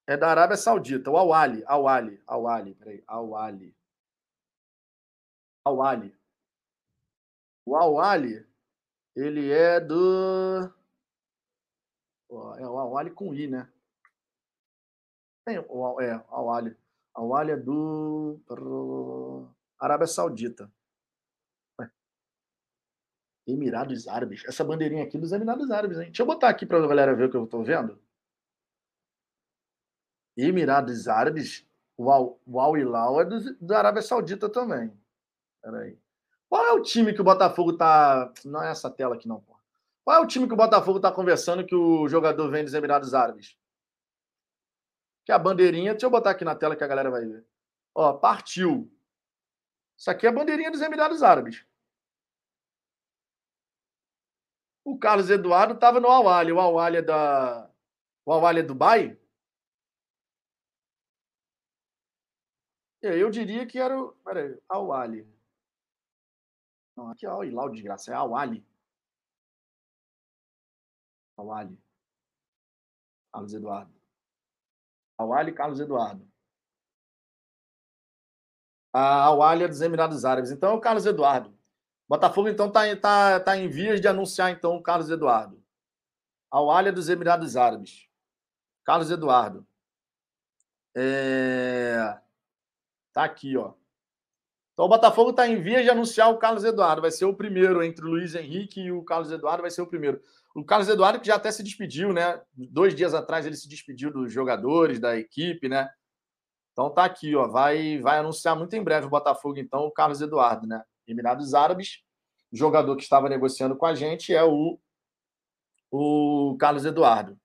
é 0.06 0.16
da 0.16 0.30
Arábia 0.30 0.56
Saudita, 0.56 1.10
o 1.10 1.16
Awali, 1.16 1.62
Awali, 1.66 2.22
Awali, 2.26 2.74
peraí, 2.74 3.04
Awali. 3.06 3.76
Awali. 5.64 6.16
O 7.64 7.76
Awali, 7.76 8.44
ele 9.14 9.50
é 9.52 9.78
do. 9.80 10.72
É 12.58 12.66
o 12.66 12.78
Awali 12.78 13.10
com 13.10 13.34
I, 13.34 13.46
né? 13.46 13.70
Tem, 15.44 15.58
o, 15.58 16.00
é, 16.00 16.12
Awali. 16.28 16.76
Awali 17.14 17.52
é 17.52 17.56
do. 17.56 18.40
Arábia 19.78 20.06
Saudita. 20.06 20.70
Emirados 23.46 24.06
Árabes. 24.06 24.44
Essa 24.46 24.64
bandeirinha 24.64 25.04
aqui 25.04 25.18
dos 25.18 25.32
Emirados 25.32 25.70
Árabes, 25.70 25.98
hein? 25.98 26.06
Deixa 26.06 26.22
eu 26.22 26.26
botar 26.26 26.48
aqui 26.48 26.64
para 26.64 26.82
a 26.82 26.86
galera 26.86 27.14
ver 27.14 27.24
o 27.24 27.30
que 27.30 27.36
eu 27.36 27.44
estou 27.44 27.64
vendo. 27.64 28.00
Emirados 30.36 31.08
Árabes, 31.08 31.66
o 31.96 32.10
Al 32.10 32.76
Hilal 32.76 33.20
é 33.20 33.24
do, 33.24 33.58
da 33.60 33.78
Arábia 33.78 34.02
Saudita 34.02 34.48
também. 34.48 34.92
Peraí. 35.60 35.98
Qual 36.48 36.64
é 36.64 36.72
o 36.72 36.82
time 36.82 37.12
que 37.12 37.20
o 37.20 37.24
Botafogo 37.24 37.76
tá. 37.76 38.32
Não 38.44 38.62
é 38.62 38.70
essa 38.70 38.90
tela 38.90 39.14
aqui, 39.14 39.26
não, 39.26 39.40
pô. 39.40 39.56
Qual 40.04 40.16
é 40.16 40.20
o 40.20 40.26
time 40.26 40.46
que 40.46 40.54
o 40.54 40.56
Botafogo 40.56 41.00
tá 41.00 41.10
conversando 41.10 41.64
que 41.64 41.74
o 41.74 42.08
jogador 42.08 42.50
vem 42.50 42.64
dos 42.64 42.74
Emirados 42.74 43.14
Árabes? 43.14 43.56
Que 45.24 45.32
é 45.32 45.34
a 45.34 45.38
bandeirinha. 45.38 45.92
Deixa 45.92 46.06
eu 46.06 46.10
botar 46.10 46.30
aqui 46.30 46.44
na 46.44 46.54
tela 46.54 46.76
que 46.76 46.84
a 46.84 46.86
galera 46.86 47.10
vai 47.10 47.24
ver. 47.24 47.46
Ó, 47.94 48.12
partiu. 48.14 48.90
Isso 49.96 50.10
aqui 50.10 50.26
é 50.26 50.30
a 50.30 50.32
bandeirinha 50.32 50.70
dos 50.70 50.80
Emirados 50.80 51.22
Árabes. 51.22 51.64
O 54.84 54.98
Carlos 54.98 55.30
Eduardo 55.30 55.74
estava 55.74 56.00
no 56.00 56.08
Awali. 56.08 56.52
O 56.52 56.60
Awali 56.60 56.96
é 56.98 57.02
da. 57.02 57.70
O 58.26 58.32
Awali 58.32 58.60
é 58.60 58.62
Dubai? 58.62 59.18
Eu 63.02 63.30
diria 63.30 63.66
que 63.66 63.78
era 63.78 64.00
o. 64.00 64.12
Peraí, 64.24 64.56
Al-Ali. 64.68 65.26
Não, 66.96 67.10
aqui 67.10 67.26
é 67.26 67.28
Al-Hilal, 67.28 67.70
desgraça. 67.70 68.12
É 68.12 68.14
Al-Ali. 68.14 68.64
Al-Ali. 71.36 71.78
Carlos 73.32 73.54
Eduardo. 73.54 74.01
Al-Ali 75.22 75.52
Carlos 75.52 75.80
Eduardo. 75.80 76.26
A 78.92 79.24
Al-Ali 79.24 79.64
é 79.64 79.68
dos 79.68 79.80
Emirados 79.80 80.24
Árabes. 80.24 80.50
Então 80.50 80.72
é 80.72 80.74
o 80.74 80.80
Carlos 80.80 81.06
Eduardo. 81.06 81.56
Botafogo, 82.08 82.48
então, 82.48 82.66
está 82.66 82.96
tá, 82.96 83.40
tá 83.40 83.56
em 83.56 83.68
vias 83.68 84.00
de 84.00 84.06
anunciar, 84.06 84.50
então, 84.50 84.76
o 84.76 84.82
Carlos 84.82 85.08
Eduardo. 85.08 85.62
Al-Ali 86.50 86.90
é 86.90 86.92
dos 86.92 87.08
Emirados 87.08 87.56
Árabes. 87.56 88.06
Carlos 88.84 89.10
Eduardo. 89.10 89.66
É... 90.94 92.18
Tá 93.12 93.24
aqui, 93.24 93.56
ó. 93.56 93.72
Então 94.72 94.86
o 94.86 94.88
Botafogo 94.88 95.30
está 95.30 95.46
em 95.46 95.62
via 95.62 95.82
de 95.82 95.90
anunciar 95.90 96.30
o 96.30 96.38
Carlos 96.38 96.64
Eduardo. 96.64 97.02
Vai 97.02 97.10
ser 97.10 97.24
o 97.24 97.34
primeiro 97.34 97.82
entre 97.82 98.04
o 98.04 98.08
Luiz 98.08 98.34
Henrique 98.34 98.80
e 98.80 98.92
o 98.92 99.04
Carlos 99.04 99.30
Eduardo, 99.30 99.62
vai 99.62 99.70
ser 99.70 99.82
o 99.82 99.86
primeiro. 99.86 100.20
O 100.54 100.64
Carlos 100.64 100.88
Eduardo 100.88 101.20
que 101.20 101.26
já 101.26 101.36
até 101.36 101.50
se 101.50 101.62
despediu, 101.62 102.12
né? 102.12 102.40
Dois 102.54 102.94
dias 102.94 103.14
atrás 103.14 103.46
ele 103.46 103.56
se 103.56 103.68
despediu 103.68 104.12
dos 104.12 104.32
jogadores, 104.32 105.00
da 105.00 105.16
equipe, 105.16 105.68
né? 105.68 105.88
Então 106.72 106.90
tá 106.90 107.04
aqui, 107.04 107.34
ó. 107.34 107.46
Vai, 107.48 107.98
vai 107.98 108.18
anunciar 108.18 108.56
muito 108.56 108.74
em 108.74 108.82
breve 108.82 109.06
o 109.06 109.10
Botafogo, 109.10 109.58
então, 109.58 109.84
o 109.84 109.90
Carlos 109.90 110.20
Eduardo, 110.20 110.66
né? 110.66 110.82
Emirados 111.06 111.54
Árabes. 111.54 112.02
O 112.52 112.56
jogador 112.56 112.96
que 112.96 113.02
estava 113.02 113.28
negociando 113.28 113.76
com 113.76 113.86
a 113.86 113.94
gente 113.94 114.34
é 114.34 114.44
o, 114.44 114.78
o 115.90 116.56
Carlos 116.58 116.84
Eduardo. 116.84 117.38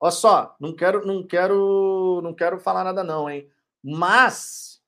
Olha 0.00 0.12
só, 0.12 0.56
não 0.60 0.74
quero, 0.74 1.06
não 1.06 1.26
quero, 1.26 2.20
não 2.22 2.34
quero 2.34 2.58
falar 2.58 2.84
nada 2.84 3.02
não, 3.02 3.28
hein? 3.28 3.50
Mas 3.82 4.82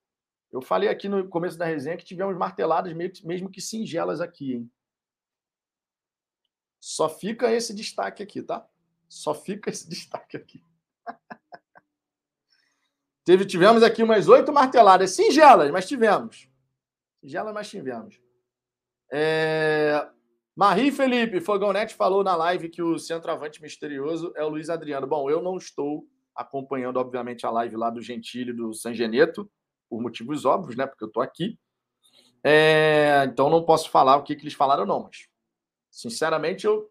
eu 0.51 0.61
falei 0.61 0.89
aqui 0.89 1.09
no 1.09 1.29
começo 1.29 1.59
da 1.59 1.65
resenha 1.65 1.97
que 1.97 2.05
tivemos 2.05 2.37
marteladas 2.37 2.93
mesmo 2.93 3.51
que 3.51 3.61
singelas 3.61 4.21
aqui, 4.21 4.55
hein? 4.55 4.71
Só 6.81 7.09
fica 7.09 7.53
esse 7.53 7.75
destaque 7.75 8.23
aqui, 8.23 8.43
tá? 8.43 8.67
Só 9.09 9.35
fica 9.35 9.71
esse 9.71 9.89
destaque 9.89 10.37
aqui. 10.37 10.63
Teve, 13.25 13.45
tivemos 13.45 13.83
aqui 13.83 14.03
umas 14.03 14.29
oito 14.29 14.53
marteladas, 14.53 15.11
singelas, 15.11 15.71
mas 15.71 15.87
tivemos. 15.87 16.49
Singelas, 17.21 17.53
mas 17.53 17.69
tivemos. 17.69 18.21
É... 19.13 20.09
Marie 20.57 20.91
Felipe, 20.91 21.41
Fogão 21.41 21.73
Net 21.73 21.95
falou 21.95 22.25
na 22.25 22.35
live 22.35 22.69
que 22.69 22.83
o 22.83 22.99
centroavante 22.99 23.63
misterioso 23.63 24.33
é 24.35 24.43
o 24.45 24.49
Luiz 24.49 24.71
Adriano. 24.71 25.07
Bom, 25.07 25.31
eu 25.31 25.43
não 25.43 25.57
estou 25.57 26.07
acompanhando, 26.35 26.97
obviamente, 26.97 27.45
a 27.45 27.51
live 27.51 27.77
lá 27.77 27.91
do 27.91 28.01
Gentili 28.01 28.53
do 28.53 28.73
San 28.73 28.95
Geneto, 28.95 29.51
por 29.89 30.01
motivos 30.01 30.45
óbvios, 30.45 30.77
né? 30.77 30.87
Porque 30.87 31.05
eu 31.05 31.09
estou 31.09 31.23
aqui. 31.23 31.59
É... 32.43 33.25
Então 33.27 33.51
não 33.51 33.65
posso 33.65 33.91
falar 33.91 34.17
o 34.17 34.23
que, 34.23 34.35
que 34.35 34.43
eles 34.43 34.55
falaram, 34.55 34.87
não, 34.87 35.05
mas 35.05 35.29
sinceramente 35.99 36.65
eu 36.65 36.89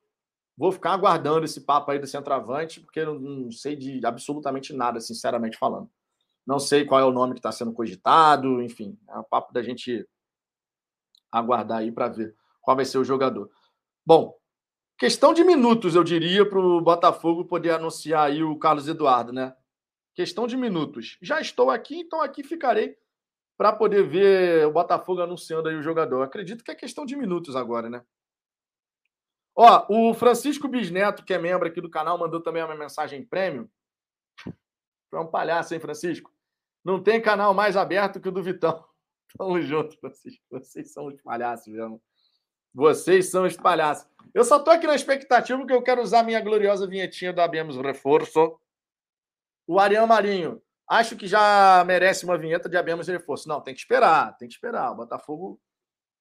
vou 0.57 0.71
ficar 0.71 0.91
aguardando 0.91 1.45
esse 1.45 1.61
papo 1.61 1.91
aí 1.91 1.99
do 1.99 2.05
centroavante, 2.05 2.81
porque 2.81 2.99
eu 2.99 3.17
não 3.17 3.49
sei 3.51 3.75
de 3.75 4.05
absolutamente 4.05 4.73
nada, 4.73 4.99
sinceramente 4.99 5.57
falando. 5.57 5.89
Não 6.45 6.59
sei 6.59 6.83
qual 6.83 6.99
é 6.99 7.05
o 7.05 7.11
nome 7.11 7.33
que 7.33 7.39
está 7.39 7.51
sendo 7.51 7.71
cogitado, 7.71 8.61
enfim, 8.61 8.97
é 9.07 9.17
um 9.17 9.23
papo 9.23 9.53
da 9.53 9.63
gente 9.63 10.05
aguardar 11.31 11.79
aí 11.79 11.91
para 11.91 12.09
ver 12.09 12.35
qual 12.61 12.75
vai 12.75 12.85
ser 12.85 12.97
o 12.97 13.03
jogador. 13.03 13.49
Bom, 14.05 14.37
questão 14.97 15.33
de 15.33 15.43
minutos, 15.43 15.95
eu 15.95 16.03
diria, 16.03 16.47
para 16.47 16.59
o 16.59 16.81
Botafogo 16.81 17.45
poder 17.45 17.71
anunciar 17.71 18.27
aí 18.27 18.43
o 18.43 18.57
Carlos 18.57 18.87
Eduardo, 18.87 19.31
né? 19.31 19.55
Questão 20.13 20.47
de 20.47 20.57
minutos. 20.57 21.17
Já 21.21 21.39
estou 21.39 21.69
aqui, 21.69 21.97
então 21.99 22.21
aqui 22.21 22.43
ficarei 22.43 22.97
para 23.57 23.71
poder 23.71 24.03
ver 24.03 24.67
o 24.67 24.71
Botafogo 24.71 25.21
anunciando 25.21 25.69
aí 25.69 25.75
o 25.75 25.83
jogador. 25.83 26.23
Acredito 26.23 26.63
que 26.63 26.71
é 26.71 26.75
questão 26.75 27.05
de 27.05 27.15
minutos 27.15 27.55
agora, 27.55 27.89
né? 27.89 28.03
Ó, 29.59 29.87
o 29.89 30.13
Francisco 30.13 30.67
Bisneto, 30.67 31.25
que 31.25 31.33
é 31.33 31.39
membro 31.39 31.67
aqui 31.67 31.81
do 31.81 31.89
canal, 31.89 32.15
mandou 32.15 32.39
também 32.39 32.63
uma 32.63 32.75
mensagem 32.75 33.25
prêmio. 33.25 33.67
É 35.11 35.17
um 35.19 35.25
palhaço, 35.25 35.73
hein, 35.73 35.79
Francisco? 35.79 36.31
Não 36.85 37.01
tem 37.01 37.19
canal 37.19 37.55
mais 37.55 37.75
aberto 37.75 38.21
que 38.21 38.29
o 38.29 38.31
do 38.31 38.43
Vitão. 38.43 38.85
Tamo 39.35 39.59
junto, 39.61 39.97
Francisco. 39.99 40.43
Vocês 40.51 40.93
são 40.93 41.07
os 41.07 41.19
palhaços 41.23 41.73
mesmo. 41.73 41.99
Vocês 42.71 43.31
são 43.31 43.45
os 43.45 43.57
palhaços. 43.57 44.07
Eu 44.31 44.43
só 44.43 44.59
tô 44.59 44.69
aqui 44.69 44.85
na 44.85 44.93
expectativa 44.93 45.57
porque 45.57 45.73
eu 45.73 45.81
quero 45.81 46.03
usar 46.03 46.21
minha 46.21 46.39
gloriosa 46.39 46.85
vinhetinha 46.85 47.33
da 47.33 47.43
Abemos 47.43 47.77
Reforço. 47.77 48.59
O 49.65 49.79
Ariel 49.79 50.05
Marinho. 50.05 50.61
Acho 50.87 51.17
que 51.17 51.27
já 51.27 51.83
merece 51.83 52.25
uma 52.25 52.37
vinheta 52.37 52.69
de 52.69 52.77
Abemos 52.77 53.07
Reforço. 53.07 53.49
Não, 53.49 53.59
tem 53.59 53.73
que 53.73 53.79
esperar, 53.79 54.37
tem 54.37 54.47
que 54.47 54.53
esperar. 54.53 54.91
O 54.91 54.95
Botafogo. 54.95 55.59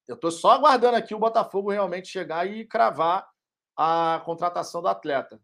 Eu 0.07 0.15
estou 0.15 0.31
só 0.31 0.51
aguardando 0.51 0.97
aqui 0.97 1.13
o 1.13 1.19
Botafogo 1.19 1.71
realmente 1.71 2.07
chegar 2.07 2.45
e 2.45 2.65
cravar 2.65 3.29
a 3.75 4.21
contratação 4.25 4.81
do 4.81 4.87
atleta. 4.87 5.41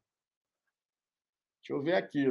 Deixa 1.61 1.73
eu 1.73 1.81
ver 1.81 1.95
aqui. 1.95 2.26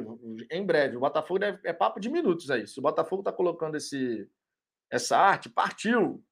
Em 0.51 0.65
breve. 0.65 0.97
O 0.97 1.01
Botafogo 1.01 1.39
deve... 1.39 1.61
é 1.65 1.73
papo 1.73 2.01
de 2.01 2.09
minutos 2.09 2.51
aí. 2.51 2.67
Se 2.67 2.79
o 2.79 2.83
Botafogo 2.83 3.21
está 3.21 3.33
colocando 3.33 3.77
esse... 3.77 4.29
essa 4.91 5.19
arte, 5.19 5.49
partiu 5.49 6.25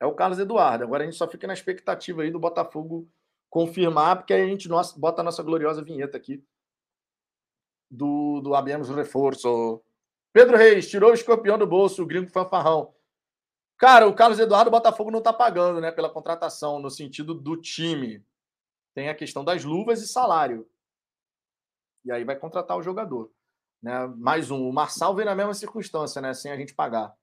é 0.00 0.06
o 0.06 0.14
Carlos 0.14 0.38
Eduardo. 0.38 0.84
Agora 0.84 1.02
a 1.02 1.06
gente 1.06 1.16
só 1.16 1.28
fica 1.28 1.46
na 1.46 1.52
expectativa 1.52 2.22
aí 2.22 2.30
do 2.30 2.38
Botafogo 2.38 3.08
confirmar, 3.50 4.16
porque 4.16 4.32
aí 4.32 4.42
a 4.42 4.46
gente 4.46 4.68
nossa, 4.68 4.98
bota 4.98 5.20
a 5.20 5.24
nossa 5.24 5.42
gloriosa 5.42 5.82
vinheta 5.82 6.16
aqui 6.16 6.44
do, 7.90 8.40
do 8.40 8.54
Abemos 8.54 8.88
Reforço. 8.90 9.82
Pedro 10.32 10.56
Reis, 10.56 10.88
tirou 10.88 11.10
o 11.10 11.14
escorpião 11.14 11.58
do 11.58 11.66
bolso, 11.66 12.02
o 12.02 12.06
gringo 12.06 12.30
fanfarrão. 12.30 12.94
Cara, 13.78 14.08
o 14.08 14.14
Carlos 14.14 14.40
Eduardo, 14.40 14.72
Botafogo 14.72 15.10
não 15.10 15.20
está 15.20 15.32
pagando 15.32 15.80
né, 15.80 15.92
pela 15.92 16.10
contratação, 16.10 16.80
no 16.80 16.90
sentido 16.90 17.32
do 17.32 17.56
time. 17.56 18.24
Tem 18.92 19.08
a 19.08 19.14
questão 19.14 19.44
das 19.44 19.64
luvas 19.64 20.02
e 20.02 20.08
salário. 20.08 20.68
E 22.04 22.10
aí 22.10 22.24
vai 22.24 22.34
contratar 22.34 22.76
o 22.76 22.82
jogador. 22.82 23.30
Né? 23.80 24.06
Mais 24.16 24.50
um. 24.50 24.68
O 24.68 24.72
Marçal 24.72 25.14
vem 25.14 25.24
na 25.24 25.34
mesma 25.34 25.54
circunstância, 25.54 26.20
né? 26.20 26.34
Sem 26.34 26.50
a 26.50 26.56
gente 26.56 26.74
pagar. 26.74 27.14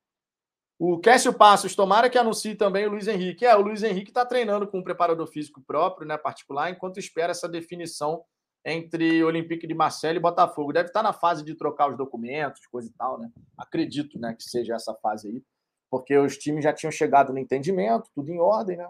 O 0.79 0.99
Cássio 0.99 1.33
Passos, 1.33 1.75
tomara 1.75 2.09
que 2.09 2.17
anuncie 2.17 2.55
também 2.55 2.85
o 2.85 2.91
Luiz 2.91 3.07
Henrique. 3.07 3.45
É, 3.45 3.55
o 3.55 3.61
Luiz 3.61 3.83
Henrique 3.83 4.11
está 4.11 4.25
treinando 4.25 4.67
com 4.67 4.79
um 4.79 4.83
preparador 4.83 5.27
físico 5.27 5.61
próprio, 5.61 6.07
né, 6.07 6.17
particular, 6.17 6.69
enquanto 6.69 6.99
espera 6.99 7.31
essa 7.31 7.47
definição 7.47 8.23
entre 8.65 9.23
Olympique 9.23 9.65
de 9.65 9.73
Marseille 9.73 10.17
e 10.17 10.21
Botafogo. 10.21 10.73
Deve 10.73 10.89
estar 10.89 10.99
tá 10.99 11.03
na 11.03 11.13
fase 11.13 11.45
de 11.45 11.55
trocar 11.55 11.89
os 11.89 11.97
documentos, 11.97 12.65
coisa 12.67 12.89
e 12.89 12.93
tal, 12.93 13.17
né? 13.17 13.31
Acredito, 13.57 14.19
né, 14.19 14.33
que 14.33 14.43
seja 14.43 14.75
essa 14.75 14.93
fase 14.95 15.29
aí, 15.29 15.43
porque 15.89 16.17
os 16.17 16.37
times 16.37 16.63
já 16.63 16.73
tinham 16.73 16.91
chegado 16.91 17.31
no 17.31 17.39
entendimento, 17.39 18.09
tudo 18.13 18.29
em 18.31 18.39
ordem, 18.39 18.77
né? 18.77 18.89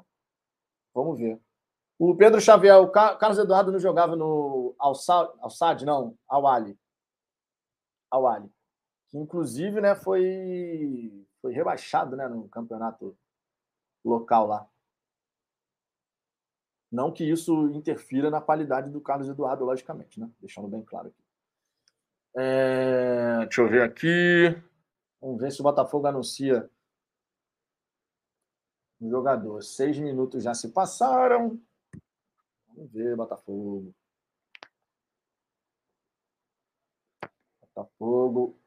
Vamos 0.93 1.19
ver. 1.19 1.39
O 1.97 2.15
Pedro 2.15 2.41
Xavier, 2.41 2.77
o 2.77 2.89
Carlos 2.89 3.37
Eduardo 3.37 3.71
não 3.71 3.79
jogava 3.79 4.15
no 4.15 4.75
Al-Sad, 4.79 5.85
não, 5.85 6.17
Al-Ali. 6.27 6.77
Al-Ali. 8.11 8.51
Que 9.09 9.17
inclusive, 9.17 9.79
né, 9.79 9.95
foi 9.95 11.25
foi 11.41 11.53
rebaixado 11.53 12.15
né, 12.15 12.27
no 12.27 12.49
campeonato 12.49 13.15
local 14.03 14.47
lá. 14.47 14.67
Não 16.91 17.11
que 17.11 17.23
isso 17.23 17.69
interfira 17.69 18.31
na 18.31 18.41
qualidade 18.41 18.89
do 18.89 18.99
Carlos 18.99 19.29
Eduardo, 19.29 19.63
logicamente, 19.63 20.19
né? 20.19 20.27
Deixando 20.39 20.67
bem 20.67 20.83
claro 20.83 21.09
aqui. 21.09 21.23
É... 22.35 23.39
Deixa 23.45 23.61
eu 23.61 23.69
ver 23.69 23.83
aqui. 23.83 24.59
Vamos 25.21 25.39
ver 25.39 25.51
se 25.51 25.59
o 25.59 25.63
Botafogo 25.63 26.07
anuncia 26.07 26.69
um 29.01 29.09
jogador. 29.09 29.61
Seis 29.63 29.97
minutos 29.97 30.43
já 30.43 30.53
se 30.53 30.69
passaram. 30.69 31.59
Vamos 32.67 32.91
ver, 32.91 33.15
Botafogo. 33.15 33.93
Botafogo. 37.61 38.57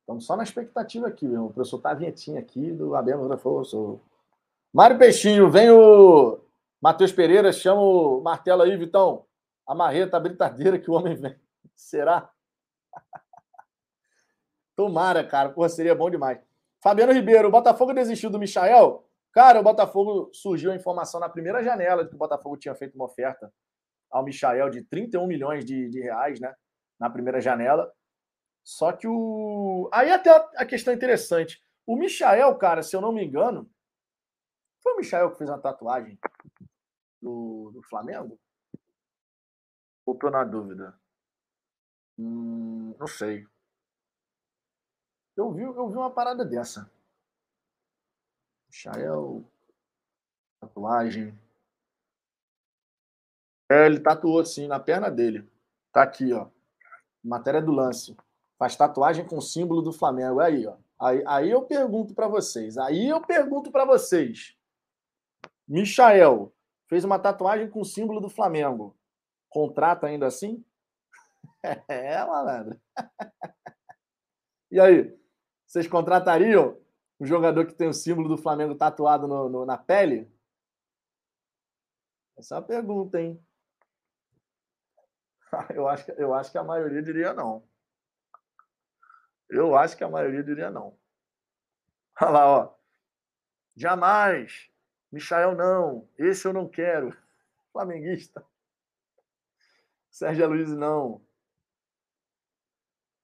Estamos 0.00 0.24
só 0.24 0.36
na 0.36 0.44
expectativa 0.44 1.08
aqui, 1.08 1.26
meu. 1.26 1.46
O 1.46 1.52
professor 1.52 1.80
tá 1.80 1.92
vinhetinha 1.92 2.38
aqui 2.38 2.70
do 2.70 2.94
Abemos 2.94 3.28
Reforço. 3.28 4.00
Mário 4.72 4.98
Peixinho, 4.98 5.50
vem 5.50 5.70
o 5.70 6.38
Matheus 6.80 7.10
Pereira, 7.10 7.52
chama 7.52 7.80
o 7.80 8.20
martelo 8.20 8.62
aí, 8.62 8.76
Vitão. 8.76 9.26
A 9.66 9.74
marreta, 9.74 10.16
a 10.16 10.20
britadeira 10.20 10.78
que 10.78 10.90
o 10.90 10.94
homem 10.94 11.16
vem. 11.16 11.36
Será? 11.74 12.30
Tomara, 14.76 15.24
cara. 15.26 15.48
Porra, 15.48 15.68
seria 15.68 15.94
bom 15.94 16.08
demais. 16.08 16.45
Fabiano 16.86 17.12
Ribeiro, 17.12 17.48
o 17.48 17.50
Botafogo 17.50 17.92
desistiu 17.92 18.30
do 18.30 18.38
Michael? 18.38 19.04
Cara, 19.32 19.58
o 19.58 19.62
Botafogo 19.64 20.30
surgiu 20.32 20.70
a 20.70 20.76
informação 20.76 21.18
na 21.18 21.28
primeira 21.28 21.60
janela 21.60 22.04
de 22.04 22.10
que 22.10 22.14
o 22.14 22.18
Botafogo 22.18 22.56
tinha 22.56 22.76
feito 22.76 22.94
uma 22.94 23.06
oferta 23.06 23.52
ao 24.08 24.24
Michael 24.24 24.70
de 24.70 24.84
31 24.84 25.26
milhões 25.26 25.64
de, 25.64 25.90
de 25.90 26.00
reais, 26.00 26.38
né? 26.38 26.54
Na 26.96 27.10
primeira 27.10 27.40
janela. 27.40 27.92
Só 28.62 28.92
que 28.92 29.08
o. 29.08 29.90
Aí 29.92 30.12
até 30.12 30.30
a 30.30 30.64
questão 30.64 30.94
interessante. 30.94 31.60
O 31.84 31.96
Michael, 31.96 32.56
cara, 32.56 32.84
se 32.84 32.94
eu 32.94 33.00
não 33.00 33.10
me 33.10 33.24
engano, 33.24 33.68
foi 34.80 34.92
o 34.92 34.96
Michael 34.98 35.32
que 35.32 35.38
fez 35.38 35.50
a 35.50 35.58
tatuagem 35.58 36.16
do, 37.20 37.72
do 37.74 37.82
Flamengo? 37.82 38.38
Ou 40.06 40.14
tô 40.14 40.30
na 40.30 40.44
dúvida? 40.44 40.96
Hum, 42.16 42.94
não 42.96 43.08
sei. 43.08 43.44
Eu 45.36 45.52
vi, 45.52 45.62
eu 45.62 45.88
vi 45.88 45.96
uma 45.96 46.10
parada 46.10 46.44
dessa. 46.44 46.90
Michael. 48.70 49.44
Tatuagem. 50.60 51.38
É, 53.70 53.86
ele 53.86 54.00
tatuou 54.00 54.40
assim 54.40 54.66
na 54.66 54.80
perna 54.80 55.10
dele. 55.10 55.48
Tá 55.92 56.02
aqui, 56.02 56.32
ó. 56.32 56.48
Matéria 57.22 57.60
do 57.60 57.72
lance. 57.72 58.16
Faz 58.58 58.76
tatuagem 58.76 59.26
com 59.26 59.36
o 59.36 59.42
símbolo 59.42 59.82
do 59.82 59.92
Flamengo. 59.92 60.40
Aí, 60.40 60.66
ó. 60.66 60.76
Aí, 60.98 61.22
aí 61.26 61.50
eu 61.50 61.62
pergunto 61.62 62.14
para 62.14 62.28
vocês. 62.28 62.78
Aí 62.78 63.08
eu 63.08 63.20
pergunto 63.20 63.70
para 63.70 63.84
vocês. 63.84 64.56
Michael 65.68 66.52
fez 66.88 67.04
uma 67.04 67.18
tatuagem 67.18 67.68
com 67.68 67.80
o 67.80 67.84
símbolo 67.84 68.20
do 68.20 68.30
Flamengo. 68.30 68.96
Contrata 69.50 70.06
ainda 70.06 70.26
assim? 70.26 70.64
É, 71.88 72.24
malandro. 72.24 72.80
E 74.70 74.80
aí? 74.80 75.16
Vocês 75.66 75.88
contratariam 75.88 76.80
um 77.18 77.26
jogador 77.26 77.66
que 77.66 77.74
tem 77.74 77.88
o 77.88 77.92
símbolo 77.92 78.28
do 78.28 78.38
Flamengo 78.38 78.74
tatuado 78.74 79.26
no, 79.26 79.48
no, 79.48 79.66
na 79.66 79.76
pele? 79.76 80.30
Essa 82.38 82.54
é 82.54 82.58
uma 82.58 82.66
pergunta, 82.66 83.20
hein? 83.20 83.42
Eu 85.74 85.88
acho, 85.88 86.04
que, 86.04 86.12
eu 86.12 86.34
acho 86.34 86.52
que 86.52 86.58
a 86.58 86.64
maioria 86.64 87.02
diria 87.02 87.32
não. 87.32 87.66
Eu 89.48 89.76
acho 89.76 89.96
que 89.96 90.04
a 90.04 90.08
maioria 90.08 90.42
diria 90.42 90.70
não. 90.70 90.98
Olha 92.20 92.30
lá, 92.30 92.46
ó. 92.46 92.74
Jamais. 93.74 94.70
Michael, 95.10 95.54
não. 95.54 96.08
Esse 96.18 96.46
eu 96.46 96.52
não 96.52 96.68
quero. 96.68 97.16
Flamenguista. 97.72 98.44
Sérgio 100.10 100.48
Luiz, 100.48 100.70
não. 100.70 101.24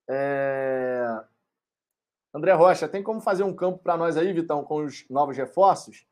É... 0.09 1.25
André 2.35 2.53
Rocha, 2.53 2.89
tem 2.89 3.03
como 3.03 3.21
fazer 3.21 3.43
um 3.43 3.55
campo 3.55 3.79
para 3.79 3.97
nós 3.97 4.17
aí, 4.17 4.33
Vitão, 4.33 4.65
com 4.65 4.85
os 4.85 5.07
novos 5.09 5.37
reforços? 5.37 6.07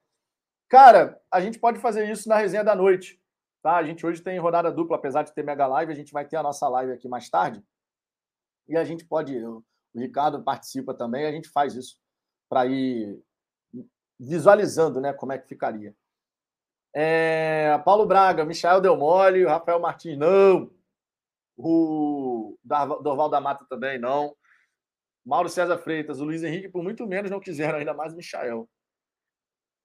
Cara, 0.69 1.21
a 1.31 1.41
gente 1.41 1.59
pode 1.59 1.79
fazer 1.79 2.09
isso 2.11 2.29
na 2.29 2.37
resenha 2.37 2.63
da 2.63 2.75
noite. 2.75 3.21
Tá? 3.63 3.77
A 3.77 3.83
gente 3.83 4.07
hoje 4.07 4.23
tem 4.23 4.39
rodada 4.39 4.71
dupla, 4.71 4.97
apesar 4.97 5.23
de 5.23 5.33
ter 5.33 5.43
mega 5.43 5.67
live, 5.67 5.93
a 5.93 5.95
gente 5.95 6.13
vai 6.13 6.25
ter 6.25 6.37
a 6.37 6.43
nossa 6.43 6.69
live 6.69 6.93
aqui 6.93 7.09
mais 7.09 7.29
tarde. 7.29 7.65
E 8.69 8.77
a 8.77 8.85
gente 8.85 9.05
pode, 9.05 9.37
o 9.45 9.65
Ricardo 9.95 10.43
participa 10.43 10.95
também, 10.95 11.27
a 11.27 11.33
gente 11.33 11.49
faz 11.49 11.75
isso 11.75 11.99
para 12.49 12.67
ir 12.67 13.21
visualizando 14.19 15.01
né, 15.01 15.13
como 15.13 15.33
é 15.33 15.39
que 15.39 15.49
ficaria. 15.49 15.95
É, 16.95 17.79
Paulo 17.85 18.07
Braga, 18.07 18.45
Michael 18.45 18.81
Del 18.81 18.97
Mole, 18.97 19.45
Rafael 19.45 19.81
Martins, 19.81 20.19
não. 20.19 20.71
O 21.57 22.57
Dorval 23.03 23.29
da 23.29 23.41
Mata 23.41 23.65
também, 23.69 23.99
não. 23.99 24.35
Mauro 25.31 25.49
César 25.49 25.79
Freitas, 25.79 26.21
o 26.21 26.25
Luiz 26.25 26.43
Henrique, 26.43 26.69
por 26.69 26.83
muito 26.83 27.07
menos, 27.07 27.31
não 27.31 27.39
quiseram, 27.39 27.79
ainda 27.79 27.95
mais 27.95 28.13
o 28.13 28.17
Michael. 28.17 28.69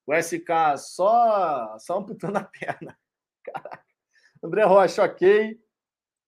O 0.08 0.14
SK 0.16 0.50
só, 0.76 1.78
só 1.78 2.00
amputando 2.00 2.40
a 2.40 2.44
perna. 2.44 2.98
Caraca. 3.46 3.86
André 4.44 4.64
Rocha, 4.64 5.04
ok. 5.04 5.62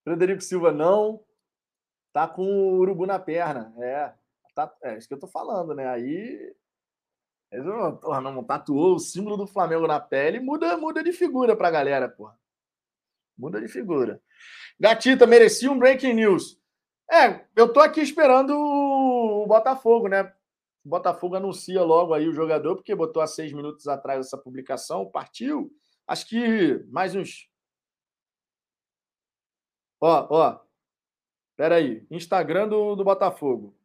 Frederico 0.03 0.41
Silva, 0.41 0.71
não. 0.71 1.25
Tá 2.13 2.27
com 2.27 2.43
o 2.43 2.77
urubu 2.77 3.07
na 3.07 3.17
perna. 3.17 3.73
É, 3.79 4.13
tá, 4.53 4.71
é 4.83 4.95
isso 4.99 5.07
que 5.07 5.15
eu 5.15 5.19
tô 5.19 5.27
falando, 5.27 5.73
né? 5.73 5.87
Aí. 5.87 6.55
Não, 7.51 8.43
tatuou 8.43 8.97
o 8.97 8.99
símbolo 8.99 9.35
do 9.35 9.47
Flamengo 9.47 9.87
na 9.87 9.99
pele, 9.99 10.39
muda, 10.39 10.77
muda 10.77 11.01
de 11.01 11.11
figura 11.11 11.55
pra 11.55 11.71
galera, 11.71 12.07
porra. 12.07 12.37
Muda 13.35 13.59
de 13.59 13.67
figura. 13.67 14.21
Gatita, 14.79 15.25
merecia 15.25 15.71
um 15.71 15.79
breaking 15.79 16.13
news. 16.13 16.61
É, 17.09 17.45
eu 17.55 17.71
tô 17.71 17.79
aqui 17.79 18.01
esperando 18.01 18.53
Botafogo, 19.47 20.07
né? 20.07 20.23
O 20.85 20.89
Botafogo 20.89 21.35
anuncia 21.35 21.83
logo 21.83 22.13
aí 22.13 22.27
o 22.27 22.33
jogador, 22.33 22.75
porque 22.75 22.95
botou 22.95 23.21
há 23.21 23.27
seis 23.27 23.51
minutos 23.51 23.87
atrás 23.87 24.25
essa 24.25 24.37
publicação, 24.37 25.09
partiu. 25.09 25.71
Acho 26.07 26.27
que 26.27 26.85
mais 26.89 27.15
uns. 27.15 27.49
Ó, 29.99 30.27
ó. 30.29 30.59
Pera 31.55 31.75
aí. 31.75 32.05
Instagram 32.09 32.69
do, 32.69 32.95
do 32.95 33.03
Botafogo. 33.03 33.75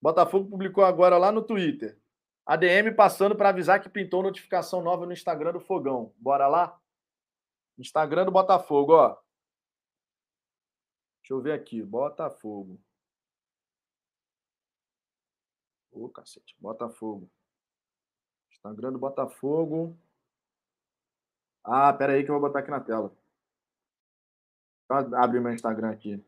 Botafogo 0.00 0.48
publicou 0.48 0.84
agora 0.84 1.18
lá 1.18 1.32
no 1.32 1.42
Twitter. 1.42 2.00
ADM 2.46 2.94
passando 2.94 3.34
para 3.34 3.48
avisar 3.48 3.82
que 3.82 3.88
pintou 3.88 4.22
notificação 4.22 4.80
nova 4.80 5.04
no 5.04 5.12
Instagram 5.12 5.52
do 5.52 5.60
Fogão. 5.60 6.14
Bora 6.16 6.46
lá? 6.46 6.80
Instagram 7.76 8.24
do 8.24 8.30
Botafogo, 8.30 8.92
ó. 8.92 9.16
Deixa 11.20 11.34
eu 11.34 11.40
ver 11.40 11.52
aqui. 11.52 11.82
Botafogo. 11.82 12.80
Ô, 15.96 16.04
oh, 16.04 16.08
cacete. 16.10 16.54
Botafogo. 16.60 17.30
Instagram 18.52 18.92
do 18.92 18.98
Botafogo. 18.98 19.96
Ah, 21.64 21.92
pera 21.92 22.12
aí 22.14 22.24
que 22.24 22.30
eu 22.30 22.34
vou 22.34 22.42
botar 22.42 22.60
aqui 22.60 22.70
na 22.70 22.80
tela. 22.80 23.10
Abre 24.88 25.40
meu 25.40 25.52
Instagram 25.52 25.90
aqui. 25.90 26.22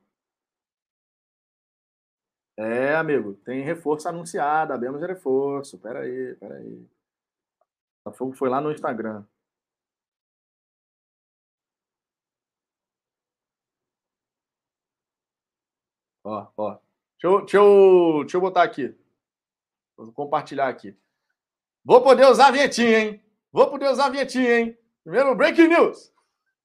É, 2.57 2.97
amigo, 2.97 3.35
tem 3.45 3.63
reforço 3.63 4.09
anunciado, 4.09 4.73
abemos 4.73 5.01
reforço. 5.03 5.79
Pera 5.79 6.01
aí, 6.01 6.35
pera 6.37 6.57
aí. 6.57 6.89
Botafogo 8.05 8.33
foi 8.35 8.49
lá 8.49 8.61
no 8.61 8.73
Instagram. 8.73 9.25
Ó, 16.25 16.47
ó. 16.57 16.79
Deixa 17.21 17.27
eu, 17.27 17.41
deixa 17.41 17.57
eu, 17.59 18.21
deixa 18.23 18.37
eu 18.37 18.41
botar 18.41 18.63
aqui. 18.63 18.95
Vou 19.99 20.13
compartilhar 20.13 20.69
aqui. 20.69 20.97
Vou 21.85 22.01
poder 22.01 22.27
usar 22.27 22.49
a 22.49 22.51
vinhetinha, 22.53 23.01
hein? 23.01 23.23
Vou 23.51 23.69
poder 23.69 23.89
usar 23.89 24.07
a 24.07 24.11
vinhetinha, 24.11 24.61
hein? 24.61 24.79
Primeiro, 25.03 25.35
breaking 25.35 25.67
news. 25.67 26.13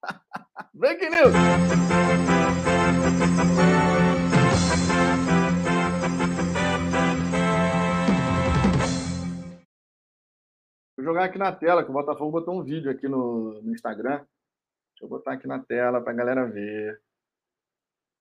breaking 0.72 1.10
news. 1.10 1.34
Vou 10.95 11.03
jogar 11.03 11.23
aqui 11.23 11.39
na 11.39 11.51
tela, 11.51 11.84
que 11.84 11.89
o 11.89 11.93
Botafogo 11.93 12.31
botou 12.31 12.60
um 12.60 12.64
vídeo 12.64 12.91
aqui 12.91 13.07
no, 13.07 13.60
no 13.64 13.73
Instagram. 13.73 14.18
Deixa 14.91 15.03
eu 15.03 15.10
botar 15.10 15.34
aqui 15.34 15.47
na 15.47 15.57
tela 15.57 15.99
para 15.99 16.14
a 16.14 16.15
galera 16.15 16.45
ver. 16.45 17.01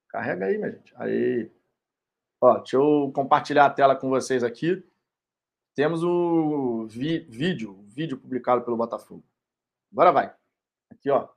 Carrega 0.08 0.46
aí, 0.46 0.56
minha 0.56 0.70
gente. 0.70 0.94
Aí. 0.96 1.52
Ó, 2.40 2.56
deixa 2.56 2.76
eu 2.76 3.12
compartilhar 3.14 3.66
a 3.66 3.70
tela 3.70 3.94
com 3.94 4.08
vocês 4.08 4.42
aqui. 4.42 4.82
Temos 5.74 6.02
o 6.02 6.86
vídeo, 6.86 7.82
vídeo 7.88 8.18
publicado 8.18 8.62
pelo 8.62 8.76
Botafogo. 8.76 9.24
Agora 9.90 10.12
vai. 10.12 10.34
Aqui, 10.90 11.10
ó. 11.10 11.28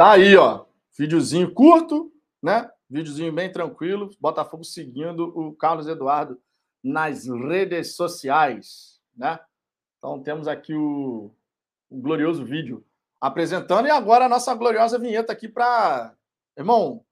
Tá 0.00 0.12
aí, 0.12 0.34
ó. 0.34 0.64
Videozinho 0.96 1.52
curto, 1.52 2.10
né? 2.42 2.70
Videozinho 2.88 3.30
bem 3.30 3.52
tranquilo. 3.52 4.08
Botafogo 4.18 4.64
seguindo 4.64 5.24
o 5.38 5.52
Carlos 5.52 5.86
Eduardo 5.86 6.40
nas 6.82 7.26
redes 7.26 7.96
sociais, 7.96 8.98
né? 9.14 9.38
Então 9.98 10.22
temos 10.22 10.48
aqui 10.48 10.72
o, 10.72 11.30
o 11.90 12.00
glorioso 12.00 12.46
vídeo 12.46 12.82
apresentando 13.20 13.88
e 13.88 13.90
agora 13.90 14.24
a 14.24 14.28
nossa 14.30 14.54
gloriosa 14.54 14.98
vinheta 14.98 15.34
aqui 15.34 15.46
para, 15.46 16.14
irmão, 16.56 17.04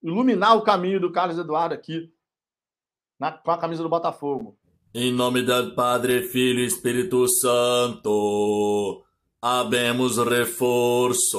iluminar 0.00 0.56
o 0.56 0.62
caminho 0.62 1.00
do 1.00 1.10
Carlos 1.10 1.36
Eduardo 1.36 1.74
aqui 1.74 2.14
na, 3.18 3.32
com 3.32 3.50
a 3.50 3.58
camisa 3.58 3.82
do 3.82 3.88
Botafogo. 3.88 4.56
Em 4.94 5.10
nome 5.12 5.42
do 5.42 5.74
Padre, 5.74 6.28
Filho 6.28 6.60
e 6.60 6.66
Espírito 6.66 7.26
Santo. 7.26 9.03
Abemos 9.46 10.16
reforço. 10.16 11.38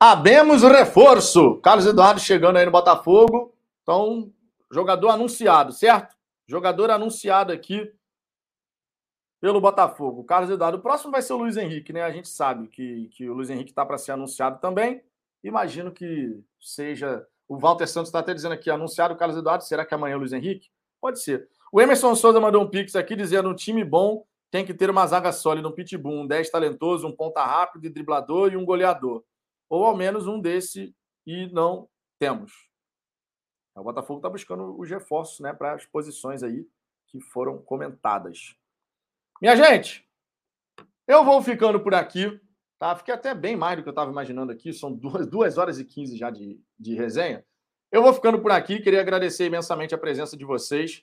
Abemos 0.00 0.62
reforço. 0.64 1.60
Carlos 1.60 1.86
Eduardo 1.86 2.18
chegando 2.18 2.56
aí 2.56 2.64
no 2.66 2.72
Botafogo. 2.72 3.54
Então, 3.80 4.32
jogador 4.72 5.10
anunciado, 5.10 5.70
certo? 5.70 6.16
Jogador 6.48 6.90
anunciado 6.90 7.52
aqui 7.52 7.94
pelo 9.40 9.60
Botafogo. 9.60 10.24
Carlos 10.24 10.50
Eduardo. 10.50 10.78
O 10.78 10.82
próximo 10.82 11.12
vai 11.12 11.22
ser 11.22 11.34
o 11.34 11.36
Luiz 11.36 11.56
Henrique, 11.56 11.92
né? 11.92 12.02
A 12.02 12.10
gente 12.10 12.28
sabe 12.28 12.66
que, 12.66 13.08
que 13.12 13.30
o 13.30 13.34
Luiz 13.34 13.50
Henrique 13.50 13.70
está 13.70 13.86
para 13.86 13.98
ser 13.98 14.10
anunciado 14.10 14.58
também. 14.60 15.00
Imagino 15.44 15.92
que 15.92 16.42
seja. 16.60 17.24
O 17.46 17.56
Walter 17.56 17.86
Santos 17.86 18.08
está 18.08 18.18
até 18.18 18.34
dizendo 18.34 18.54
aqui, 18.54 18.68
anunciado 18.68 19.14
o 19.14 19.16
Carlos 19.16 19.38
Eduardo. 19.38 19.62
Será 19.62 19.86
que 19.86 19.94
amanhã 19.94 20.14
é 20.14 20.16
o 20.16 20.18
Luiz 20.18 20.32
Henrique? 20.32 20.72
Pode 21.00 21.22
ser. 21.22 21.48
O 21.70 21.80
Emerson 21.80 22.16
Souza 22.16 22.40
mandou 22.40 22.60
um 22.60 22.68
pix 22.68 22.96
aqui 22.96 23.14
dizendo 23.14 23.48
um 23.48 23.54
time 23.54 23.84
bom 23.84 24.26
tem 24.52 24.66
que 24.66 24.74
ter 24.74 24.90
uma 24.90 25.06
zaga 25.06 25.32
sólida, 25.32 25.66
um 25.66 25.72
pitbull, 25.72 26.20
um 26.20 26.26
10 26.26 26.50
talentoso, 26.50 27.08
um 27.08 27.16
ponta 27.16 27.42
rápido, 27.42 27.88
driblador 27.88 28.52
e 28.52 28.56
um 28.58 28.66
goleador. 28.66 29.24
Ou 29.66 29.86
ao 29.86 29.96
menos 29.96 30.26
um 30.26 30.38
desse 30.38 30.94
e 31.26 31.46
não 31.46 31.88
temos. 32.18 32.52
O 33.74 33.82
Botafogo 33.82 34.18
está 34.18 34.28
buscando 34.28 34.78
os 34.78 34.90
reforços 34.90 35.40
né, 35.40 35.54
para 35.54 35.72
as 35.72 35.86
posições 35.86 36.42
aí 36.42 36.68
que 37.08 37.18
foram 37.18 37.62
comentadas. 37.62 38.54
Minha 39.40 39.56
gente, 39.56 40.06
eu 41.08 41.24
vou 41.24 41.40
ficando 41.42 41.80
por 41.80 41.94
aqui. 41.94 42.38
Tá? 42.78 42.94
Fiquei 42.94 43.14
até 43.14 43.34
bem 43.34 43.56
mais 43.56 43.78
do 43.78 43.82
que 43.82 43.88
eu 43.88 43.92
estava 43.92 44.10
imaginando 44.10 44.52
aqui. 44.52 44.70
São 44.74 44.92
duas, 44.92 45.26
duas 45.26 45.56
horas 45.56 45.78
e 45.78 45.84
quinze 45.84 46.18
já 46.18 46.28
de, 46.28 46.60
de 46.78 46.94
resenha. 46.94 47.42
Eu 47.90 48.02
vou 48.02 48.12
ficando 48.12 48.38
por 48.38 48.50
aqui. 48.50 48.80
Queria 48.80 49.00
agradecer 49.00 49.46
imensamente 49.46 49.94
a 49.94 49.98
presença 49.98 50.36
de 50.36 50.44
vocês. 50.44 51.02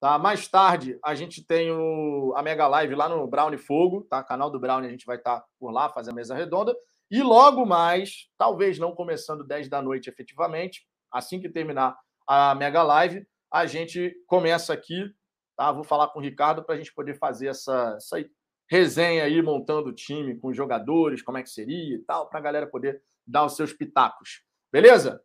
Tá? 0.00 0.18
Mais 0.18 0.48
tarde, 0.48 0.98
a 1.04 1.14
gente 1.14 1.44
tem 1.44 1.70
o, 1.70 2.32
a 2.34 2.42
Mega 2.42 2.66
Live 2.66 2.94
lá 2.94 3.06
no 3.06 3.26
Brownie 3.26 3.58
Fogo, 3.58 4.06
tá? 4.08 4.24
Canal 4.24 4.50
do 4.50 4.58
Brownie, 4.58 4.88
a 4.88 4.90
gente 4.90 5.04
vai 5.04 5.16
estar 5.16 5.40
tá 5.40 5.46
por 5.58 5.70
lá, 5.70 5.90
fazer 5.90 6.10
a 6.10 6.14
mesa 6.14 6.34
redonda. 6.34 6.74
E 7.10 7.22
logo 7.22 7.66
mais, 7.66 8.30
talvez 8.38 8.78
não 8.78 8.94
começando 8.94 9.44
10 9.44 9.68
da 9.68 9.82
noite 9.82 10.08
efetivamente, 10.08 10.86
assim 11.12 11.38
que 11.38 11.50
terminar 11.50 11.98
a 12.26 12.54
Mega 12.54 12.82
Live, 12.82 13.26
a 13.52 13.66
gente 13.66 14.14
começa 14.26 14.72
aqui, 14.72 15.12
tá? 15.54 15.70
Vou 15.70 15.84
falar 15.84 16.08
com 16.08 16.18
o 16.18 16.22
Ricardo 16.22 16.64
para 16.64 16.76
a 16.76 16.78
gente 16.78 16.94
poder 16.94 17.18
fazer 17.18 17.48
essa, 17.48 17.94
essa 17.96 18.24
resenha 18.70 19.24
aí, 19.24 19.42
montando 19.42 19.90
o 19.90 19.94
time 19.94 20.38
com 20.38 20.48
os 20.48 20.56
jogadores, 20.56 21.20
como 21.20 21.36
é 21.36 21.42
que 21.42 21.50
seria 21.50 21.96
e 21.96 22.02
tal, 22.04 22.28
para 22.30 22.38
a 22.38 22.42
galera 22.42 22.66
poder 22.66 23.02
dar 23.26 23.44
os 23.44 23.54
seus 23.54 23.72
pitacos. 23.72 24.44
Beleza? 24.72 25.22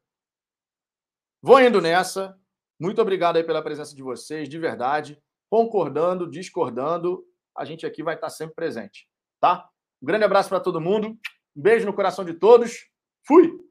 Vou 1.42 1.62
indo 1.62 1.80
nessa. 1.80 2.36
Muito 2.80 3.02
obrigado 3.02 3.38
aí 3.38 3.44
pela 3.44 3.62
presença 3.62 3.96
de 3.96 4.04
vocês, 4.04 4.50
de 4.50 4.60
verdade. 4.60 5.22
Concordando, 5.50 6.30
discordando, 6.30 7.24
a 7.58 7.64
gente 7.64 7.86
aqui 7.86 8.04
vai 8.04 8.16
estar 8.16 8.30
sempre 8.30 8.56
presente, 8.56 9.08
tá? 9.40 9.70
Um 10.02 10.06
grande 10.06 10.26
abraço 10.26 10.50
para 10.50 10.60
todo 10.60 10.82
mundo. 10.82 11.10
Um 11.56 11.62
beijo 11.62 11.86
no 11.86 11.94
coração 11.94 12.26
de 12.26 12.34
todos. 12.34 12.90
Fui! 13.26 13.65